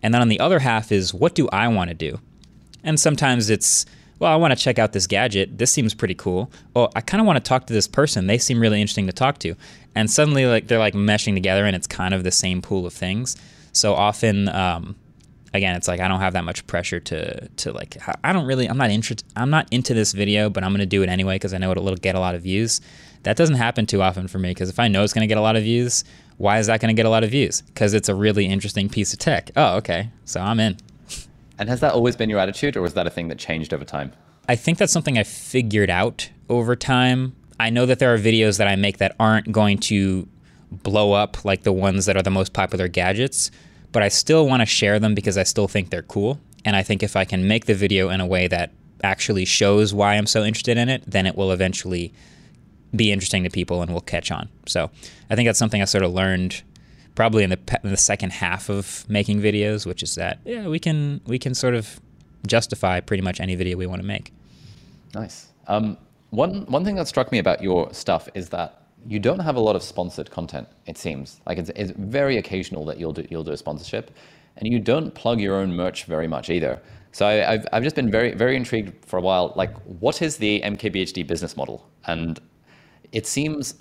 And 0.03 0.13
then 0.13 0.21
on 0.21 0.27
the 0.27 0.41
other 0.41 0.59
half 0.59 0.91
is 0.91 1.13
what 1.13 1.33
do 1.35 1.47
I 1.53 1.69
want 1.69 1.89
to 1.89 1.95
do? 1.95 2.19
And 2.83 2.99
sometimes 2.99 3.49
it's 3.49 3.85
well, 4.19 4.31
I 4.31 4.35
want 4.35 4.57
to 4.57 4.63
check 4.63 4.79
out 4.79 4.93
this 4.93 5.07
gadget. 5.07 5.57
This 5.57 5.71
seems 5.71 5.93
pretty 5.93 6.15
cool. 6.15 6.51
Oh, 6.75 6.89
I 6.95 7.01
kind 7.01 7.19
of 7.19 7.27
want 7.27 7.37
to 7.37 7.47
talk 7.47 7.67
to 7.67 7.73
this 7.73 7.87
person. 7.87 8.27
They 8.27 8.37
seem 8.37 8.59
really 8.59 8.79
interesting 8.79 9.07
to 9.07 9.13
talk 9.13 9.39
to. 9.39 9.55
And 9.93 10.09
suddenly, 10.09 10.45
like 10.45 10.67
they're 10.67 10.79
like 10.79 10.93
meshing 10.93 11.33
together, 11.33 11.65
and 11.65 11.75
it's 11.75 11.87
kind 11.87 12.13
of 12.13 12.23
the 12.23 12.31
same 12.31 12.61
pool 12.61 12.85
of 12.85 12.93
things. 12.93 13.35
So 13.73 13.93
often, 13.93 14.47
um, 14.49 14.95
again, 15.53 15.75
it's 15.75 15.87
like 15.87 15.99
I 15.99 16.07
don't 16.07 16.21
have 16.21 16.33
that 16.33 16.43
much 16.43 16.65
pressure 16.67 16.99
to 17.01 17.47
to 17.47 17.71
like. 17.73 17.97
I 18.23 18.31
don't 18.31 18.45
really. 18.45 18.67
I'm 18.69 18.77
not 18.77 18.89
interested. 18.89 19.27
I'm 19.35 19.49
not 19.49 19.67
into 19.71 19.93
this 19.93 20.13
video, 20.13 20.49
but 20.49 20.63
I'm 20.63 20.71
to 20.79 20.85
do 20.85 21.03
it 21.03 21.09
anyway 21.09 21.35
because 21.35 21.53
I 21.53 21.57
know 21.57 21.71
it'll 21.71 21.95
get 21.95 22.15
a 22.15 22.19
lot 22.19 22.35
of 22.35 22.41
views. 22.41 22.81
That 23.23 23.37
doesn't 23.37 23.55
happen 23.55 23.85
too 23.85 24.01
often 24.01 24.27
for 24.27 24.37
me 24.37 24.51
because 24.51 24.69
if 24.69 24.79
I 24.79 24.87
know 24.87 25.03
it's 25.03 25.13
to 25.13 25.27
get 25.27 25.37
a 25.37 25.41
lot 25.41 25.55
of 25.55 25.63
views, 25.63 26.03
why 26.37 26.59
is 26.59 26.67
that 26.67 26.79
to 26.79 26.93
get 26.93 27.05
a 27.05 27.09
lot 27.09 27.23
of 27.23 27.31
views? 27.31 27.61
Because 27.61 27.93
it's 27.93 28.07
a 28.07 28.15
really 28.15 28.45
interesting 28.45 28.87
piece 28.87 29.13
of 29.13 29.19
tech. 29.19 29.49
Oh, 29.55 29.77
okay. 29.77 30.09
So 30.25 30.39
I'm 30.39 30.59
in. 30.59 30.77
And 31.57 31.69
has 31.69 31.79
that 31.79 31.93
always 31.93 32.15
been 32.15 32.29
your 32.29 32.39
attitude, 32.39 32.75
or 32.75 32.81
was 32.81 32.93
that 32.95 33.07
a 33.07 33.09
thing 33.09 33.27
that 33.29 33.39
changed 33.39 33.73
over 33.73 33.85
time? 33.85 34.11
I 34.47 34.55
think 34.55 34.77
that's 34.77 34.93
something 34.93 35.17
I 35.17 35.23
figured 35.23 35.89
out 35.89 36.29
over 36.49 36.75
time. 36.75 37.35
I 37.59 37.69
know 37.69 37.85
that 37.85 37.99
there 37.99 38.13
are 38.13 38.17
videos 38.17 38.57
that 38.57 38.67
I 38.67 38.75
make 38.75 38.97
that 38.97 39.15
aren't 39.19 39.51
going 39.51 39.77
to 39.79 40.27
blow 40.71 41.13
up 41.13 41.45
like 41.45 41.63
the 41.63 41.71
ones 41.71 42.05
that 42.05 42.17
are 42.17 42.21
the 42.21 42.29
most 42.29 42.53
popular 42.53 42.87
gadgets, 42.87 43.49
but 43.91 44.03
I 44.03 44.09
still 44.09 44.47
want 44.47 44.61
to 44.61 44.65
share 44.65 44.99
them 44.99 45.15
because 45.15 45.37
I 45.37 45.43
still 45.43 45.67
think 45.67 45.89
they're 45.89 46.03
cool. 46.03 46.39
And 46.65 46.75
I 46.75 46.83
think 46.83 47.01
if 47.01 47.15
I 47.15 47.25
can 47.25 47.47
make 47.47 47.65
the 47.65 47.75
video 47.75 48.09
in 48.09 48.19
a 48.19 48.25
way 48.25 48.47
that 48.47 48.71
actually 49.03 49.45
shows 49.45 49.93
why 49.93 50.15
I'm 50.15 50.25
so 50.25 50.43
interested 50.43 50.77
in 50.77 50.89
it, 50.89 51.03
then 51.07 51.25
it 51.25 51.35
will 51.35 51.51
eventually 51.51 52.13
be 52.95 53.11
interesting 53.11 53.43
to 53.43 53.49
people 53.49 53.81
and 53.81 53.93
will 53.93 54.01
catch 54.01 54.31
on. 54.31 54.49
So 54.67 54.89
I 55.29 55.35
think 55.35 55.47
that's 55.47 55.59
something 55.59 55.81
I 55.81 55.85
sort 55.85 56.03
of 56.03 56.13
learned 56.13 56.63
probably 57.15 57.43
in 57.43 57.49
the 57.49 57.79
in 57.83 57.91
the 57.91 57.97
second 57.97 58.31
half 58.31 58.69
of 58.69 59.05
making 59.09 59.41
videos, 59.41 59.85
which 59.85 60.03
is 60.03 60.15
that 60.15 60.39
yeah, 60.45 60.67
we 60.67 60.79
can 60.79 61.21
we 61.25 61.39
can 61.39 61.55
sort 61.55 61.73
of 61.73 61.99
justify 62.45 62.99
pretty 62.99 63.23
much 63.23 63.39
any 63.39 63.55
video 63.55 63.77
we 63.77 63.87
want 63.87 64.01
to 64.01 64.07
make. 64.07 64.31
Nice. 65.13 65.47
Um, 65.67 65.97
one 66.29 66.65
one 66.65 66.85
thing 66.85 66.95
that 66.95 67.07
struck 67.07 67.31
me 67.31 67.39
about 67.39 67.61
your 67.63 67.93
stuff 67.93 68.29
is 68.35 68.49
that 68.49 68.83
you 69.07 69.19
don't 69.19 69.39
have 69.39 69.55
a 69.55 69.59
lot 69.59 69.75
of 69.75 69.83
sponsored 69.83 70.29
content. 70.31 70.67
It 70.85 70.97
seems 70.97 71.39
like 71.45 71.57
it's, 71.57 71.69
it's 71.75 71.91
very 71.91 72.37
occasional 72.37 72.85
that 72.85 72.99
you'll 72.99 73.13
do 73.13 73.25
you'll 73.29 73.43
do 73.43 73.51
a 73.51 73.57
sponsorship. 73.57 74.11
and 74.57 74.71
you 74.71 74.79
don't 74.79 75.13
plug 75.13 75.39
your 75.39 75.55
own 75.55 75.75
merch 75.75 76.05
very 76.05 76.27
much 76.27 76.49
either. 76.49 76.81
So 77.11 77.25
I, 77.25 77.33
have 77.33 77.67
I've 77.71 77.83
just 77.83 77.95
been 77.95 78.11
very, 78.11 78.33
very 78.33 78.55
intrigued 78.55 79.05
for 79.05 79.17
a 79.17 79.21
while. 79.21 79.53
Like, 79.55 79.75
what 80.01 80.21
is 80.21 80.37
the 80.37 80.61
MKBHD 80.61 81.25
business 81.27 81.55
model? 81.55 81.89
And 82.07 82.39
it 83.11 83.25
seems 83.25 83.75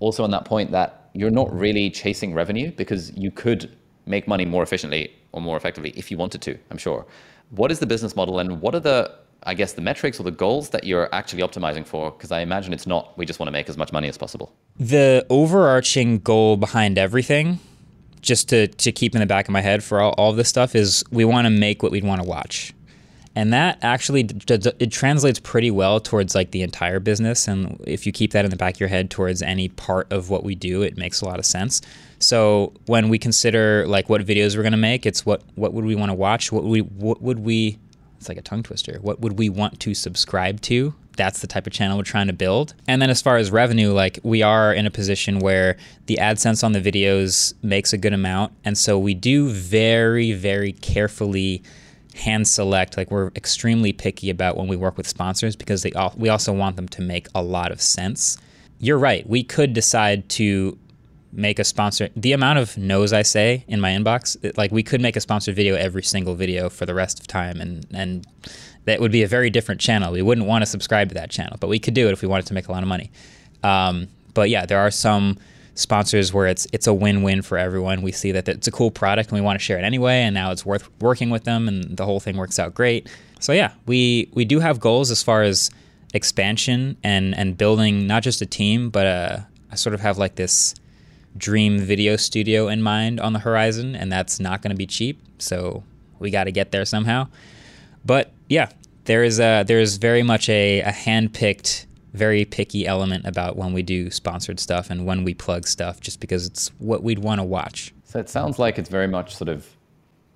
also 0.00 0.24
on 0.24 0.30
that 0.30 0.44
point 0.44 0.70
that 0.72 1.03
you're 1.14 1.30
not 1.30 1.52
really 1.56 1.88
chasing 1.90 2.34
revenue 2.34 2.70
because 2.72 3.16
you 3.16 3.30
could 3.30 3.74
make 4.04 4.28
money 4.28 4.44
more 4.44 4.62
efficiently 4.62 5.12
or 5.32 5.40
more 5.40 5.56
effectively 5.56 5.90
if 5.96 6.10
you 6.10 6.18
wanted 6.18 6.42
to, 6.42 6.58
I'm 6.70 6.76
sure. 6.76 7.06
What 7.50 7.70
is 7.70 7.78
the 7.78 7.86
business 7.86 8.14
model 8.16 8.38
and 8.40 8.60
what 8.60 8.74
are 8.74 8.80
the, 8.80 9.14
I 9.44 9.54
guess, 9.54 9.72
the 9.72 9.80
metrics 9.80 10.18
or 10.20 10.24
the 10.24 10.32
goals 10.32 10.70
that 10.70 10.84
you're 10.84 11.08
actually 11.14 11.42
optimizing 11.42 11.86
for? 11.86 12.10
Because 12.10 12.32
I 12.32 12.40
imagine 12.40 12.72
it's 12.72 12.86
not, 12.86 13.16
we 13.16 13.24
just 13.24 13.38
want 13.38 13.46
to 13.46 13.52
make 13.52 13.68
as 13.68 13.78
much 13.78 13.92
money 13.92 14.08
as 14.08 14.18
possible. 14.18 14.52
The 14.78 15.24
overarching 15.30 16.18
goal 16.18 16.56
behind 16.56 16.98
everything 16.98 17.60
just 18.20 18.48
to, 18.48 18.66
to 18.66 18.90
keep 18.90 19.14
in 19.14 19.20
the 19.20 19.26
back 19.26 19.46
of 19.46 19.52
my 19.52 19.60
head 19.60 19.84
for 19.84 20.00
all, 20.00 20.14
all 20.18 20.32
this 20.32 20.48
stuff 20.48 20.74
is 20.74 21.04
we 21.10 21.24
want 21.24 21.46
to 21.46 21.50
make 21.50 21.82
what 21.82 21.92
we'd 21.92 22.04
want 22.04 22.20
to 22.20 22.26
watch 22.26 22.74
and 23.36 23.52
that 23.52 23.78
actually 23.82 24.28
it 24.48 24.92
translates 24.92 25.40
pretty 25.40 25.70
well 25.70 25.98
towards 25.98 26.34
like 26.34 26.52
the 26.52 26.62
entire 26.62 27.00
business. 27.00 27.48
And 27.48 27.82
if 27.86 28.06
you 28.06 28.12
keep 28.12 28.32
that 28.32 28.44
in 28.44 28.50
the 28.50 28.56
back 28.56 28.74
of 28.74 28.80
your 28.80 28.88
head 28.88 29.10
towards 29.10 29.42
any 29.42 29.68
part 29.68 30.12
of 30.12 30.30
what 30.30 30.44
we 30.44 30.54
do 30.54 30.82
it 30.82 30.96
makes 30.96 31.20
a 31.20 31.24
lot 31.24 31.38
of 31.38 31.46
sense. 31.46 31.80
So 32.20 32.72
when 32.86 33.08
we 33.08 33.18
consider 33.18 33.86
like 33.86 34.08
what 34.08 34.24
videos 34.24 34.56
we're 34.56 34.62
going 34.62 34.72
to 34.72 34.78
make 34.78 35.04
it's 35.04 35.26
what 35.26 35.42
what 35.56 35.72
would 35.72 35.84
we 35.84 35.94
want 35.94 36.10
to 36.10 36.14
watch? 36.14 36.52
What 36.52 36.64
we 36.64 36.80
what 36.80 37.20
would 37.22 37.40
we 37.40 37.78
it's 38.18 38.28
like 38.28 38.38
a 38.38 38.42
tongue 38.42 38.62
twister. 38.62 38.98
What 39.02 39.20
would 39.20 39.38
we 39.38 39.48
want 39.48 39.80
to 39.80 39.94
subscribe 39.94 40.60
to? 40.62 40.94
That's 41.16 41.40
the 41.40 41.46
type 41.46 41.66
of 41.66 41.72
channel 41.72 41.98
we're 41.98 42.04
trying 42.04 42.26
to 42.28 42.32
build. 42.32 42.74
And 42.88 43.02
then 43.02 43.10
as 43.10 43.20
far 43.20 43.36
as 43.36 43.50
revenue, 43.50 43.92
like 43.92 44.18
we 44.22 44.42
are 44.42 44.72
in 44.72 44.86
a 44.86 44.90
position 44.90 45.40
where 45.40 45.76
the 46.06 46.18
AdSense 46.20 46.64
on 46.64 46.72
the 46.72 46.80
videos 46.80 47.54
makes 47.62 47.92
a 47.92 47.98
good 47.98 48.12
amount. 48.12 48.52
And 48.64 48.78
so 48.78 48.98
we 48.98 49.14
do 49.14 49.48
very, 49.50 50.32
very 50.32 50.72
carefully 50.72 51.62
hand 52.14 52.48
select. 52.48 52.96
Like 52.96 53.10
we're 53.10 53.28
extremely 53.36 53.92
picky 53.92 54.30
about 54.30 54.56
when 54.56 54.68
we 54.68 54.76
work 54.76 54.96
with 54.96 55.06
sponsors 55.08 55.56
because 55.56 55.82
they 55.82 55.92
all, 55.92 56.14
we 56.16 56.28
also 56.28 56.52
want 56.52 56.76
them 56.76 56.88
to 56.88 57.02
make 57.02 57.28
a 57.34 57.42
lot 57.42 57.72
of 57.72 57.80
sense. 57.80 58.38
You're 58.78 58.98
right. 58.98 59.28
We 59.28 59.42
could 59.42 59.72
decide 59.72 60.28
to 60.30 60.78
make 61.32 61.58
a 61.58 61.64
sponsor 61.64 62.08
the 62.14 62.32
amount 62.32 62.60
of 62.60 62.78
no's 62.78 63.12
I 63.12 63.22
say 63.22 63.64
in 63.66 63.80
my 63.80 63.90
inbox 63.90 64.56
like 64.56 64.70
we 64.70 64.84
could 64.84 65.00
make 65.00 65.16
a 65.16 65.20
sponsored 65.20 65.56
video 65.56 65.74
every 65.74 66.04
single 66.04 66.36
video 66.36 66.70
for 66.70 66.86
the 66.86 66.94
rest 66.94 67.18
of 67.18 67.26
time 67.26 67.60
and 67.60 67.84
and 67.92 68.24
that 68.84 69.00
would 69.00 69.10
be 69.10 69.22
a 69.22 69.26
very 69.26 69.50
different 69.50 69.80
channel. 69.80 70.12
We 70.12 70.22
wouldn't 70.22 70.46
want 70.46 70.62
to 70.62 70.66
subscribe 70.66 71.08
to 71.08 71.14
that 71.14 71.30
channel, 71.30 71.56
but 71.58 71.68
we 71.68 71.78
could 71.78 71.94
do 71.94 72.06
it 72.06 72.12
if 72.12 72.22
we 72.22 72.28
wanted 72.28 72.46
to 72.46 72.54
make 72.54 72.68
a 72.68 72.72
lot 72.72 72.82
of 72.82 72.88
money. 72.88 73.10
Um, 73.62 74.08
but 74.34 74.50
yeah, 74.50 74.66
there 74.66 74.78
are 74.78 74.90
some 74.90 75.38
sponsors 75.74 76.32
where 76.32 76.46
it's 76.46 76.66
it's 76.72 76.86
a 76.86 76.94
win-win 76.94 77.42
for 77.42 77.58
everyone. 77.58 78.02
We 78.02 78.12
see 78.12 78.32
that 78.32 78.48
it's 78.48 78.66
a 78.66 78.70
cool 78.70 78.90
product 78.90 79.30
and 79.30 79.38
we 79.38 79.44
want 79.44 79.58
to 79.58 79.64
share 79.64 79.78
it 79.78 79.84
anyway, 79.84 80.22
and 80.22 80.34
now 80.34 80.50
it's 80.50 80.64
worth 80.64 80.88
working 81.00 81.30
with 81.30 81.44
them, 81.44 81.68
and 81.68 81.96
the 81.96 82.04
whole 82.04 82.20
thing 82.20 82.36
works 82.36 82.58
out 82.58 82.74
great. 82.74 83.08
So 83.40 83.52
yeah, 83.52 83.72
we 83.86 84.28
we 84.34 84.44
do 84.44 84.60
have 84.60 84.80
goals 84.80 85.10
as 85.10 85.22
far 85.22 85.42
as 85.42 85.70
expansion 86.14 86.96
and 87.02 87.34
and 87.36 87.58
building 87.58 88.06
not 88.06 88.22
just 88.22 88.40
a 88.40 88.46
team, 88.46 88.90
but 88.90 89.06
uh, 89.06 89.38
I 89.72 89.74
sort 89.74 89.94
of 89.94 90.00
have 90.00 90.16
like 90.18 90.36
this 90.36 90.74
dream 91.36 91.80
video 91.80 92.14
studio 92.16 92.68
in 92.68 92.80
mind 92.80 93.18
on 93.20 93.32
the 93.32 93.40
horizon, 93.40 93.96
and 93.96 94.12
that's 94.12 94.38
not 94.38 94.62
going 94.62 94.70
to 94.70 94.76
be 94.76 94.86
cheap. 94.86 95.20
So 95.38 95.82
we 96.20 96.30
got 96.30 96.44
to 96.44 96.52
get 96.52 96.70
there 96.70 96.84
somehow. 96.84 97.26
But 98.04 98.30
yeah, 98.48 98.70
there 99.04 99.24
is 99.24 99.40
a 99.40 99.64
there 99.64 99.80
is 99.80 99.96
very 99.96 100.22
much 100.22 100.48
a, 100.48 100.80
a 100.80 100.92
hand-picked, 100.92 101.86
very 102.14 102.44
picky 102.44 102.86
element 102.86 103.26
about 103.26 103.56
when 103.56 103.72
we 103.72 103.82
do 103.82 104.10
sponsored 104.10 104.58
stuff 104.58 104.88
and 104.88 105.04
when 105.04 105.24
we 105.24 105.34
plug 105.34 105.66
stuff, 105.66 106.00
just 106.00 106.20
because 106.20 106.46
it's 106.46 106.68
what 106.78 107.02
we'd 107.02 107.18
want 107.18 107.40
to 107.40 107.44
watch. 107.44 107.92
So 108.04 108.18
it 108.18 108.28
sounds 108.28 108.58
like 108.58 108.78
it's 108.78 108.88
very 108.88 109.08
much 109.08 109.34
sort 109.34 109.48
of 109.48 109.68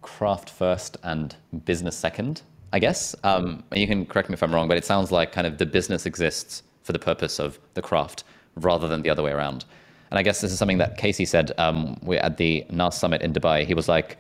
craft 0.02 0.50
first 0.50 0.96
and 1.04 1.34
business 1.64 1.96
second, 1.96 2.42
I 2.72 2.80
guess. 2.80 3.14
Um, 3.22 3.62
you 3.72 3.86
can 3.86 4.04
correct 4.06 4.28
me 4.28 4.34
if 4.34 4.42
I'm 4.42 4.52
wrong, 4.52 4.68
but 4.68 4.76
it 4.76 4.84
sounds 4.84 5.12
like 5.12 5.32
kind 5.32 5.46
of 5.46 5.58
the 5.58 5.66
business 5.66 6.04
exists 6.04 6.62
for 6.82 6.92
the 6.92 6.98
purpose 6.98 7.38
of 7.38 7.58
the 7.74 7.82
craft 7.82 8.24
rather 8.56 8.88
than 8.88 9.02
the 9.02 9.10
other 9.10 9.22
way 9.22 9.30
around. 9.30 9.64
And 10.10 10.18
I 10.18 10.22
guess 10.22 10.40
this 10.40 10.50
is 10.50 10.58
something 10.58 10.78
that 10.78 10.96
Casey 10.96 11.24
said 11.24 11.52
um, 11.58 11.98
we 12.02 12.18
at 12.18 12.38
the 12.38 12.64
NAS 12.70 12.98
summit 12.98 13.22
in 13.22 13.32
Dubai. 13.32 13.64
He 13.64 13.74
was 13.74 13.88
like, 13.88 14.18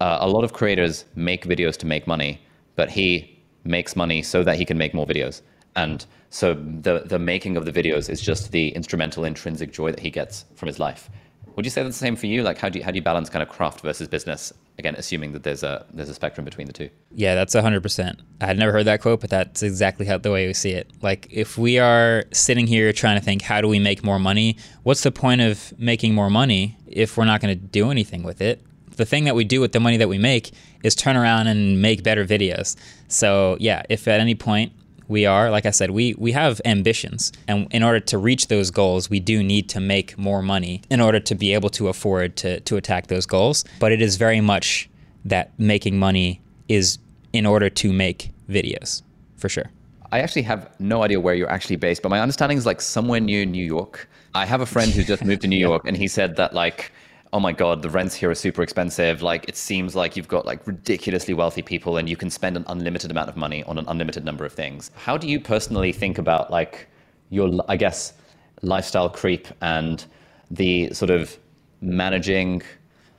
uh, 0.00 0.18
a 0.20 0.28
lot 0.28 0.44
of 0.44 0.52
creators 0.52 1.04
make 1.14 1.44
videos 1.44 1.76
to 1.78 1.86
make 1.86 2.06
money, 2.06 2.40
but 2.76 2.90
he 2.90 3.38
makes 3.64 3.96
money 3.96 4.22
so 4.22 4.42
that 4.42 4.56
he 4.56 4.64
can 4.64 4.76
make 4.76 4.94
more 4.94 5.06
videos. 5.06 5.42
And 5.78 6.04
so 6.30 6.54
the 6.54 7.04
the 7.06 7.18
making 7.18 7.56
of 7.56 7.64
the 7.64 7.72
videos 7.72 8.10
is 8.10 8.20
just 8.20 8.52
the 8.52 8.68
instrumental 8.70 9.24
intrinsic 9.24 9.72
joy 9.72 9.90
that 9.92 10.00
he 10.00 10.10
gets 10.10 10.44
from 10.56 10.66
his 10.66 10.78
life. 10.78 11.08
Would 11.54 11.64
you 11.64 11.70
say 11.70 11.82
that's 11.82 11.96
the 11.96 12.06
same 12.06 12.16
for 12.16 12.26
you? 12.26 12.42
Like 12.42 12.58
how 12.58 12.68
do 12.68 12.78
you, 12.78 12.84
how 12.84 12.92
do 12.92 12.96
you 12.96 13.02
balance 13.02 13.28
kind 13.28 13.42
of 13.42 13.48
craft 13.48 13.80
versus 13.80 14.06
business? 14.06 14.52
Again, 14.78 14.94
assuming 14.96 15.32
that 15.32 15.42
there's 15.42 15.62
a 15.62 15.86
there's 15.92 16.08
a 16.08 16.14
spectrum 16.14 16.44
between 16.44 16.66
the 16.66 16.72
two. 16.72 16.88
Yeah, 17.12 17.34
that's 17.34 17.54
hundred 17.54 17.82
percent. 17.82 18.20
I 18.40 18.46
had 18.46 18.58
never 18.58 18.72
heard 18.72 18.86
that 18.86 19.00
quote, 19.00 19.20
but 19.20 19.30
that's 19.30 19.62
exactly 19.62 20.06
how 20.06 20.18
the 20.18 20.30
way 20.30 20.46
we 20.46 20.54
see 20.54 20.70
it. 20.70 20.90
Like 21.02 21.26
if 21.30 21.58
we 21.58 21.78
are 21.78 22.24
sitting 22.32 22.66
here 22.66 22.92
trying 22.92 23.18
to 23.18 23.24
think, 23.24 23.42
how 23.42 23.60
do 23.60 23.68
we 23.68 23.78
make 23.78 24.04
more 24.04 24.18
money? 24.18 24.56
What's 24.82 25.02
the 25.02 25.12
point 25.12 25.40
of 25.40 25.72
making 25.78 26.14
more 26.14 26.30
money 26.30 26.76
if 26.86 27.16
we're 27.16 27.24
not 27.24 27.40
going 27.40 27.58
to 27.58 27.66
do 27.66 27.90
anything 27.90 28.22
with 28.22 28.40
it? 28.40 28.62
the 28.98 29.06
thing 29.06 29.24
that 29.24 29.34
we 29.34 29.44
do 29.44 29.60
with 29.60 29.72
the 29.72 29.80
money 29.80 29.96
that 29.96 30.08
we 30.08 30.18
make 30.18 30.50
is 30.82 30.94
turn 30.94 31.16
around 31.16 31.46
and 31.46 31.80
make 31.80 32.02
better 32.02 32.24
videos. 32.24 32.76
So 33.06 33.56
yeah, 33.58 33.82
if 33.88 34.06
at 34.06 34.20
any 34.20 34.34
point 34.34 34.72
we 35.08 35.24
are, 35.24 35.50
like 35.50 35.66
I 35.66 35.70
said, 35.70 35.90
we 35.90 36.14
we 36.14 36.32
have 36.32 36.60
ambitions, 36.64 37.32
and 37.48 37.66
in 37.72 37.82
order 37.82 37.98
to 38.00 38.18
reach 38.18 38.48
those 38.48 38.70
goals, 38.70 39.10
we 39.10 39.20
do 39.20 39.42
need 39.42 39.68
to 39.70 39.80
make 39.80 40.16
more 40.18 40.42
money 40.42 40.82
in 40.90 41.00
order 41.00 41.18
to 41.18 41.34
be 41.34 41.54
able 41.54 41.70
to 41.70 41.88
afford 41.88 42.36
to 42.36 42.60
to 42.60 42.76
attack 42.76 43.06
those 43.08 43.26
goals. 43.26 43.64
But 43.80 43.92
it 43.92 44.02
is 44.02 44.16
very 44.16 44.40
much 44.40 44.88
that 45.24 45.58
making 45.58 45.98
money 45.98 46.40
is 46.68 46.98
in 47.32 47.46
order 47.46 47.70
to 47.70 47.92
make 47.92 48.30
videos, 48.48 49.02
for 49.36 49.48
sure. 49.48 49.70
I 50.10 50.20
actually 50.20 50.42
have 50.42 50.70
no 50.78 51.02
idea 51.02 51.20
where 51.20 51.34
you're 51.34 51.50
actually 51.50 51.76
based, 51.76 52.02
but 52.02 52.08
my 52.08 52.20
understanding 52.20 52.56
is 52.56 52.64
like 52.64 52.80
somewhere 52.80 53.20
near 53.20 53.44
New 53.44 53.64
York. 53.64 54.08
I 54.34 54.46
have 54.46 54.60
a 54.60 54.66
friend 54.66 54.90
who 54.90 55.04
just 55.04 55.24
moved 55.24 55.42
to 55.42 55.48
New 55.48 55.58
York, 55.68 55.82
and 55.86 55.96
he 55.96 56.08
said 56.08 56.36
that 56.36 56.54
like 56.54 56.92
oh 57.32 57.40
my 57.40 57.52
god, 57.52 57.82
the 57.82 57.90
rents 57.90 58.14
here 58.14 58.30
are 58.30 58.34
super 58.34 58.62
expensive. 58.62 59.22
Like 59.22 59.48
it 59.48 59.56
seems 59.56 59.94
like 59.94 60.16
you've 60.16 60.28
got 60.28 60.46
like 60.46 60.66
ridiculously 60.66 61.34
wealthy 61.34 61.62
people 61.62 61.96
and 61.96 62.08
you 62.08 62.16
can 62.16 62.30
spend 62.30 62.56
an 62.56 62.64
unlimited 62.68 63.10
amount 63.10 63.28
of 63.28 63.36
money 63.36 63.62
on 63.64 63.78
an 63.78 63.84
unlimited 63.88 64.24
number 64.24 64.44
of 64.44 64.52
things. 64.52 64.90
How 64.96 65.16
do 65.16 65.28
you 65.28 65.40
personally 65.40 65.92
think 65.92 66.18
about 66.18 66.50
like 66.50 66.88
your, 67.30 67.50
I 67.68 67.76
guess, 67.76 68.14
lifestyle 68.62 69.10
creep 69.10 69.48
and 69.60 70.04
the 70.50 70.92
sort 70.94 71.10
of 71.10 71.38
managing, 71.80 72.62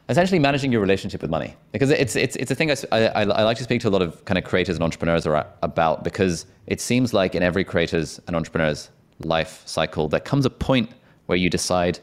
essentially 0.09 0.39
managing 0.39 0.71
your 0.71 0.81
relationship 0.81 1.21
with 1.21 1.29
money? 1.29 1.55
Because 1.71 1.91
it's 1.91 2.15
it's 2.15 2.35
it's 2.35 2.51
a 2.51 2.55
thing 2.55 2.71
I, 2.71 2.75
I, 2.91 3.21
I 3.21 3.43
like 3.43 3.57
to 3.57 3.63
speak 3.63 3.81
to 3.81 3.89
a 3.89 3.91
lot 3.91 4.01
of 4.01 4.25
kind 4.25 4.37
of 4.37 4.43
creators 4.43 4.75
and 4.75 4.83
entrepreneurs 4.83 5.25
about 5.25 6.03
because 6.03 6.45
it 6.65 6.81
seems 6.81 7.13
like 7.13 7.35
in 7.35 7.43
every 7.43 7.63
creator's 7.63 8.19
and 8.27 8.35
entrepreneur's 8.35 8.89
life 9.25 9.61
cycle 9.65 10.07
there 10.07 10.21
comes 10.21 10.45
a 10.45 10.49
point 10.49 10.89
where 11.25 11.37
you 11.37 11.49
decide 11.49 11.99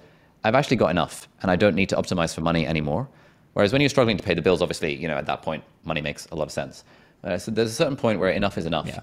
I've 0.47 0.55
actually 0.55 0.77
got 0.77 0.91
enough 0.91 1.29
and 1.43 1.51
I 1.51 1.57
don't 1.57 1.75
need 1.75 1.89
to 1.89 1.97
optimize 1.97 2.33
for 2.33 2.41
money 2.41 2.67
anymore. 2.67 3.09
Whereas 3.55 3.73
when 3.73 3.81
you're 3.81 3.89
struggling 3.89 4.17
to 4.17 4.23
pay 4.23 4.35
the 4.35 4.43
bills, 4.43 4.63
obviously, 4.63 4.95
you 4.95 5.09
know, 5.09 5.17
at 5.17 5.27
that 5.27 5.43
point, 5.43 5.65
money 5.85 6.01
makes 6.01 6.27
a 6.27 6.37
lot 6.37 6.45
of 6.45 6.53
sense. 6.53 6.85
Uh, 7.25 7.37
so 7.37 7.51
there's 7.51 7.71
a 7.71 7.75
certain 7.75 7.97
point 7.97 8.21
where 8.21 8.31
enough 8.31 8.57
is 8.57 8.65
enough. 8.65 8.87
Yeah. 8.87 9.01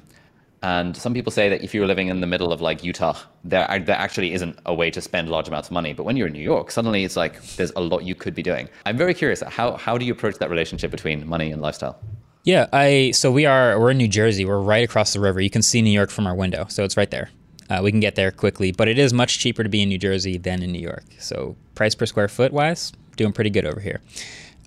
And 0.62 0.96
some 0.96 1.14
people 1.14 1.34
say 1.34 1.50
that 1.50 1.62
if 1.62 1.74
you're 1.74 1.86
living 1.86 2.08
in 2.08 2.22
the 2.22 2.28
middle 2.28 2.54
of 2.54 2.62
like 2.62 2.82
Utah, 2.86 3.18
there, 3.44 3.68
there 3.86 3.98
actually 3.98 4.34
isn't 4.34 4.58
a 4.66 4.74
way 4.74 4.90
to 4.92 5.02
spend 5.02 5.28
large 5.28 5.50
amounts 5.50 5.68
of 5.68 5.74
money. 5.74 5.92
But 5.92 6.04
when 6.04 6.16
you're 6.16 6.28
in 6.28 6.34
New 6.34 6.40
York, 6.40 6.72
suddenly 6.72 7.04
it's 7.04 7.18
like 7.18 7.44
there's 7.58 7.72
a 7.76 7.82
lot 7.82 8.06
you 8.06 8.16
could 8.16 8.34
be 8.34 8.44
doing. 8.44 8.70
I'm 8.86 8.96
very 8.96 9.14
curious. 9.14 9.42
How, 9.42 9.76
how 9.76 9.98
do 9.98 10.06
you 10.06 10.14
approach 10.14 10.38
that 10.38 10.50
relationship 10.50 10.92
between 10.92 11.28
money 11.28 11.52
and 11.52 11.62
lifestyle? 11.62 12.00
Yeah, 12.46 12.68
I 12.72 13.12
so 13.12 13.32
we 13.32 13.46
are 13.46 13.80
we're 13.80 13.92
in 13.92 13.98
New 13.98 14.08
Jersey. 14.08 14.46
We're 14.46 14.60
right 14.60 14.84
across 14.84 15.14
the 15.14 15.20
river. 15.20 15.40
You 15.40 15.50
can 15.50 15.62
see 15.62 15.82
New 15.82 15.92
York 15.92 16.10
from 16.10 16.28
our 16.28 16.36
window, 16.36 16.66
so 16.70 16.84
it's 16.84 16.98
right 16.98 17.10
there. 17.10 17.30
Uh, 17.70 17.82
we 17.84 17.92
can 17.92 18.00
get 18.00 18.16
there 18.16 18.32
quickly, 18.32 18.72
but 18.72 18.88
it 18.88 18.98
is 18.98 19.14
much 19.14 19.40
cheaper 19.40 19.64
to 19.64 19.70
be 19.70 19.82
in 19.82 19.90
New 19.90 19.98
Jersey 19.98 20.38
than 20.38 20.62
in 20.64 20.72
New 20.72 20.82
York. 20.82 21.06
So 21.20 21.56
price 21.76 21.96
per 21.96 22.06
square 22.06 22.28
foot 22.28 22.52
wise, 22.52 22.92
doing 23.16 23.34
pretty 23.34 23.50
good 23.50 23.66
over 23.66 23.80
here. 23.80 24.02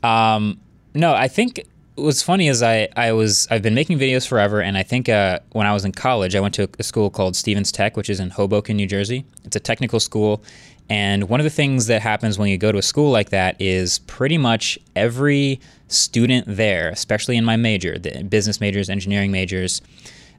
Um, 0.02 0.60
no, 0.94 1.14
I 1.14 1.28
think 1.28 1.64
what's 1.96 2.22
funny 2.22 2.48
is 2.48 2.62
I, 2.62 2.88
I 2.96 3.12
was 3.12 3.48
I've 3.50 3.62
been 3.62 3.74
making 3.74 3.98
videos 3.98 4.26
forever, 4.26 4.60
and 4.60 4.76
I 4.78 4.82
think 4.82 5.08
uh, 5.08 5.40
when 5.52 5.66
I 5.66 5.72
was 5.72 5.84
in 5.84 5.92
college, 5.92 6.34
I 6.34 6.40
went 6.40 6.54
to 6.54 6.68
a 6.78 6.82
school 6.82 7.10
called 7.10 7.36
Stevens 7.36 7.72
Tech, 7.72 7.96
which 7.96 8.08
is 8.08 8.20
in 8.20 8.30
Hoboken, 8.30 8.76
New 8.76 8.86
Jersey. 8.86 9.24
It's 9.44 9.56
a 9.56 9.60
technical 9.60 10.00
school, 10.00 10.42
and 10.88 11.28
one 11.28 11.40
of 11.40 11.44
the 11.44 11.50
things 11.50 11.86
that 11.86 12.02
happens 12.02 12.38
when 12.38 12.48
you 12.48 12.58
go 12.58 12.70
to 12.70 12.78
a 12.78 12.82
school 12.82 13.10
like 13.10 13.30
that 13.30 13.60
is 13.60 13.98
pretty 14.00 14.38
much 14.38 14.78
every 14.94 15.60
student 15.88 16.44
there, 16.48 16.88
especially 16.90 17.36
in 17.36 17.44
my 17.44 17.56
major, 17.56 17.98
the 17.98 18.22
business 18.24 18.60
majors, 18.60 18.88
engineering 18.88 19.32
majors, 19.32 19.80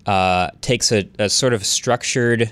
uh, 0.07 0.49
takes 0.61 0.91
a, 0.91 1.07
a, 1.19 1.29
sort 1.29 1.53
of 1.53 1.65
structured. 1.65 2.51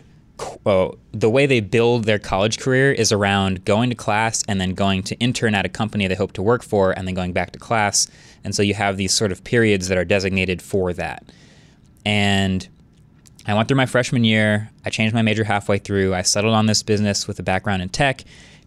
Uh, 0.66 0.90
the 1.14 1.30
way 1.30 1.46
they 1.46 1.62
build 1.62 2.04
their 2.04 2.20
college 2.20 2.60
career 2.60 2.92
is 2.92 3.14
around 3.14 3.64
going 3.64 3.90
to 3.90 3.96
class 3.96 4.44
and 4.50 4.60
then 4.60 4.74
going 4.74 5.02
to 5.02 5.16
intern 5.20 5.56
at 5.56 5.66
a 5.66 5.70
company 5.70 6.06
they 6.08 6.16
hope 6.16 6.34
to 6.34 6.42
work 6.42 6.62
for 6.62 6.92
and 6.92 7.08
then 7.08 7.16
going 7.16 7.32
back 7.32 7.52
to 7.52 7.60
class. 7.60 8.10
And 8.44 8.54
so 8.54 8.62
you 8.62 8.74
have 8.74 8.98
these 8.98 9.14
sort 9.14 9.32
of 9.32 9.44
periods 9.46 9.88
that 9.88 9.98
are 9.98 10.04
designated 10.04 10.62
for 10.62 10.92
that. 10.94 11.24
And 12.06 12.68
I 13.48 13.54
went 13.54 13.70
through 13.70 13.78
my 13.78 13.86
freshman 13.86 14.26
year. 14.26 14.70
I 14.84 14.90
changed 14.90 15.16
my 15.16 15.22
major 15.22 15.46
halfway 15.46 15.78
through. 15.78 16.14
I 16.14 16.24
settled 16.24 16.54
on 16.54 16.66
this 16.66 16.84
business 16.84 17.26
with 17.26 17.40
a 17.40 17.44
background 17.44 17.82
in 17.82 17.88
tech. 17.88 18.26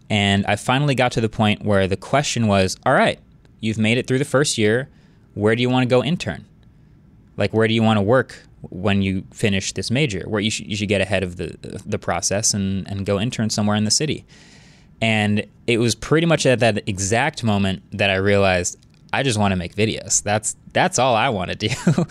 And 0.09 0.43
I 0.47 0.55
finally 0.55 0.95
got 0.95 1.11
to 1.11 1.21
the 1.21 1.29
point 1.29 1.63
where 1.63 1.87
the 1.87 1.95
question 1.95 2.47
was 2.47 2.75
all 2.87 2.93
right, 2.93 3.19
you've 3.59 3.77
made 3.77 3.99
it 3.99 4.07
through 4.07 4.17
the 4.17 4.25
first 4.25 4.57
year. 4.57 4.89
Where 5.35 5.55
do 5.55 5.61
you 5.61 5.69
want 5.69 5.83
to 5.83 5.89
go 5.89 6.03
intern? 6.03 6.45
Like, 7.37 7.53
where 7.53 7.67
do 7.67 7.73
you 7.75 7.83
want 7.83 7.97
to 7.97 8.01
work 8.01 8.43
when 8.61 9.01
you 9.01 9.23
finish 9.31 9.73
this 9.73 9.89
major? 9.91 10.23
Where 10.27 10.41
you 10.41 10.51
should, 10.51 10.67
you 10.67 10.75
should 10.75 10.89
get 10.89 11.01
ahead 11.01 11.23
of 11.23 11.37
the, 11.37 11.57
the 11.85 11.99
process 11.99 12.53
and, 12.53 12.87
and 12.87 13.05
go 13.05 13.19
intern 13.19 13.49
somewhere 13.49 13.75
in 13.75 13.83
the 13.83 13.91
city. 13.91 14.25
And 15.01 15.45
it 15.67 15.77
was 15.77 15.95
pretty 15.95 16.27
much 16.27 16.45
at 16.45 16.59
that 16.59 16.87
exact 16.87 17.43
moment 17.43 17.83
that 17.91 18.09
I 18.09 18.15
realized 18.15 18.77
I 19.11 19.23
just 19.23 19.39
want 19.39 19.53
to 19.53 19.55
make 19.55 19.75
videos. 19.75 20.21
That's 20.21 20.55
that's 20.71 20.99
all 20.99 21.15
I 21.15 21.29
want 21.29 21.51
to 21.51 21.55
do. 21.55 21.69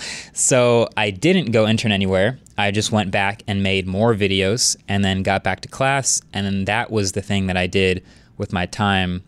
so 0.32 0.88
I 0.96 1.10
didn't 1.10 1.52
go 1.52 1.66
intern 1.66 1.92
anywhere. 1.92 2.38
I 2.56 2.70
just 2.70 2.90
went 2.90 3.10
back 3.10 3.42
and 3.46 3.62
made 3.62 3.86
more 3.86 4.14
videos 4.14 4.76
and 4.88 5.04
then 5.04 5.22
got 5.22 5.44
back 5.44 5.60
to 5.60 5.68
class 5.68 6.20
and 6.32 6.44
then 6.44 6.64
that 6.64 6.90
was 6.90 7.12
the 7.12 7.22
thing 7.22 7.46
that 7.46 7.56
I 7.56 7.66
did 7.66 8.04
with 8.36 8.52
my 8.52 8.66
time 8.66 9.22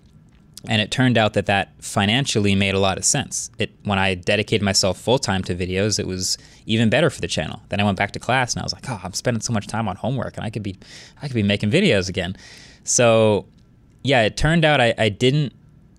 and 0.68 0.82
it 0.82 0.90
turned 0.90 1.16
out 1.16 1.32
that 1.34 1.46
that 1.46 1.72
financially 1.78 2.54
made 2.54 2.74
a 2.74 2.78
lot 2.78 2.98
of 2.98 3.04
sense. 3.04 3.50
It 3.58 3.70
when 3.84 3.98
I 3.98 4.14
dedicated 4.14 4.62
myself 4.62 5.00
full 5.00 5.18
time 5.18 5.42
to 5.44 5.54
videos, 5.54 5.98
it 5.98 6.06
was 6.06 6.36
even 6.66 6.90
better 6.90 7.10
for 7.10 7.20
the 7.20 7.28
channel. 7.28 7.62
Then 7.68 7.80
I 7.80 7.84
went 7.84 7.96
back 7.96 8.12
to 8.12 8.18
class 8.18 8.54
and 8.54 8.60
I 8.60 8.64
was 8.64 8.72
like, 8.72 8.88
"Oh, 8.88 9.00
I'm 9.02 9.12
spending 9.12 9.40
so 9.40 9.52
much 9.52 9.66
time 9.66 9.88
on 9.88 9.96
homework 9.96 10.36
and 10.36 10.44
I 10.44 10.50
could 10.50 10.62
be 10.62 10.76
I 11.22 11.28
could 11.28 11.34
be 11.34 11.42
making 11.42 11.70
videos 11.70 12.08
again." 12.08 12.36
So, 12.84 13.46
yeah, 14.02 14.22
it 14.22 14.36
turned 14.36 14.64
out 14.64 14.80
I, 14.80 14.94
I 14.98 15.08
didn't 15.08 15.54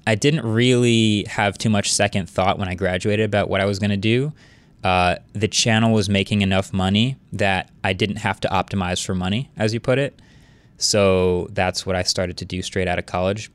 I 0.05 0.15
didn't 0.15 0.45
really 0.45 1.25
have 1.25 1.57
too 1.57 1.69
much 1.69 1.91
second 1.91 2.29
thought 2.29 2.57
when 2.57 2.67
I 2.67 2.75
graduated 2.75 3.25
about 3.25 3.49
what 3.49 3.61
I 3.61 3.65
was 3.65 3.79
going 3.79 3.91
to 3.91 3.97
do. 3.97 4.33
Uh, 4.83 5.17
the 5.33 5.47
channel 5.47 5.93
was 5.93 6.09
making 6.09 6.41
enough 6.41 6.73
money 6.73 7.15
that 7.31 7.69
I 7.83 7.93
didn't 7.93 8.15
have 8.17 8.39
to 8.41 8.47
optimize 8.47 9.05
for 9.05 9.13
money, 9.13 9.51
as 9.57 9.75
you 9.75 9.79
put 9.79 9.99
it. 9.99 10.19
So 10.77 11.47
that's 11.51 11.85
what 11.85 11.95
I 11.95 12.01
started 12.01 12.37
to 12.37 12.45
do 12.45 12.63
straight 12.63 12.87
out 12.87 12.97
of 12.97 13.05
college. 13.05 13.51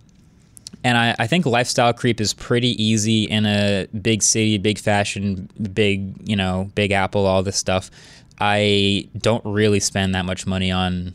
And 0.84 0.96
I, 0.96 1.16
I, 1.18 1.26
think 1.26 1.46
lifestyle 1.46 1.92
creep 1.92 2.20
is 2.20 2.32
pretty 2.32 2.80
easy 2.82 3.24
in 3.24 3.44
a 3.44 3.88
big 4.00 4.22
city, 4.22 4.56
big 4.58 4.78
fashion, 4.78 5.50
big, 5.72 6.28
you 6.28 6.36
know, 6.36 6.70
big 6.76 6.92
Apple, 6.92 7.26
all 7.26 7.42
this 7.42 7.56
stuff. 7.56 7.90
I 8.38 9.08
don't 9.18 9.44
really 9.44 9.80
spend 9.80 10.14
that 10.14 10.24
much 10.24 10.46
money 10.46 10.70
on 10.70 11.14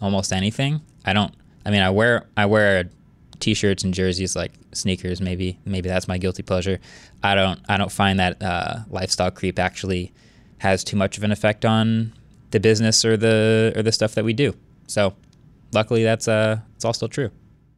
almost 0.00 0.32
anything. 0.32 0.80
I 1.04 1.12
don't 1.12 1.34
I 1.66 1.70
mean 1.70 1.82
I 1.82 1.90
wear 1.90 2.26
I 2.36 2.46
wear 2.46 2.88
t-shirts 3.40 3.84
and 3.84 3.92
jerseys 3.92 4.34
like 4.36 4.52
sneakers 4.72 5.20
maybe 5.20 5.58
maybe 5.64 5.88
that's 5.88 6.08
my 6.08 6.18
guilty 6.18 6.42
pleasure 6.42 6.78
i 7.22 7.34
don't 7.34 7.60
i 7.68 7.76
don't 7.76 7.92
find 7.92 8.18
that 8.18 8.40
uh, 8.42 8.78
lifestyle 8.88 9.30
creep 9.30 9.58
actually 9.58 10.12
has 10.58 10.82
too 10.82 10.96
much 10.96 11.18
of 11.18 11.24
an 11.24 11.32
effect 11.32 11.64
on 11.64 12.12
the 12.52 12.60
business 12.60 13.04
or 13.04 13.16
the 13.16 13.72
or 13.76 13.82
the 13.82 13.92
stuff 13.92 14.14
that 14.14 14.24
we 14.24 14.32
do 14.32 14.54
so 14.86 15.14
luckily 15.72 16.02
that's 16.02 16.26
uh 16.28 16.58
it's 16.74 16.84
all 16.84 16.92
still 16.92 17.08
true 17.08 17.30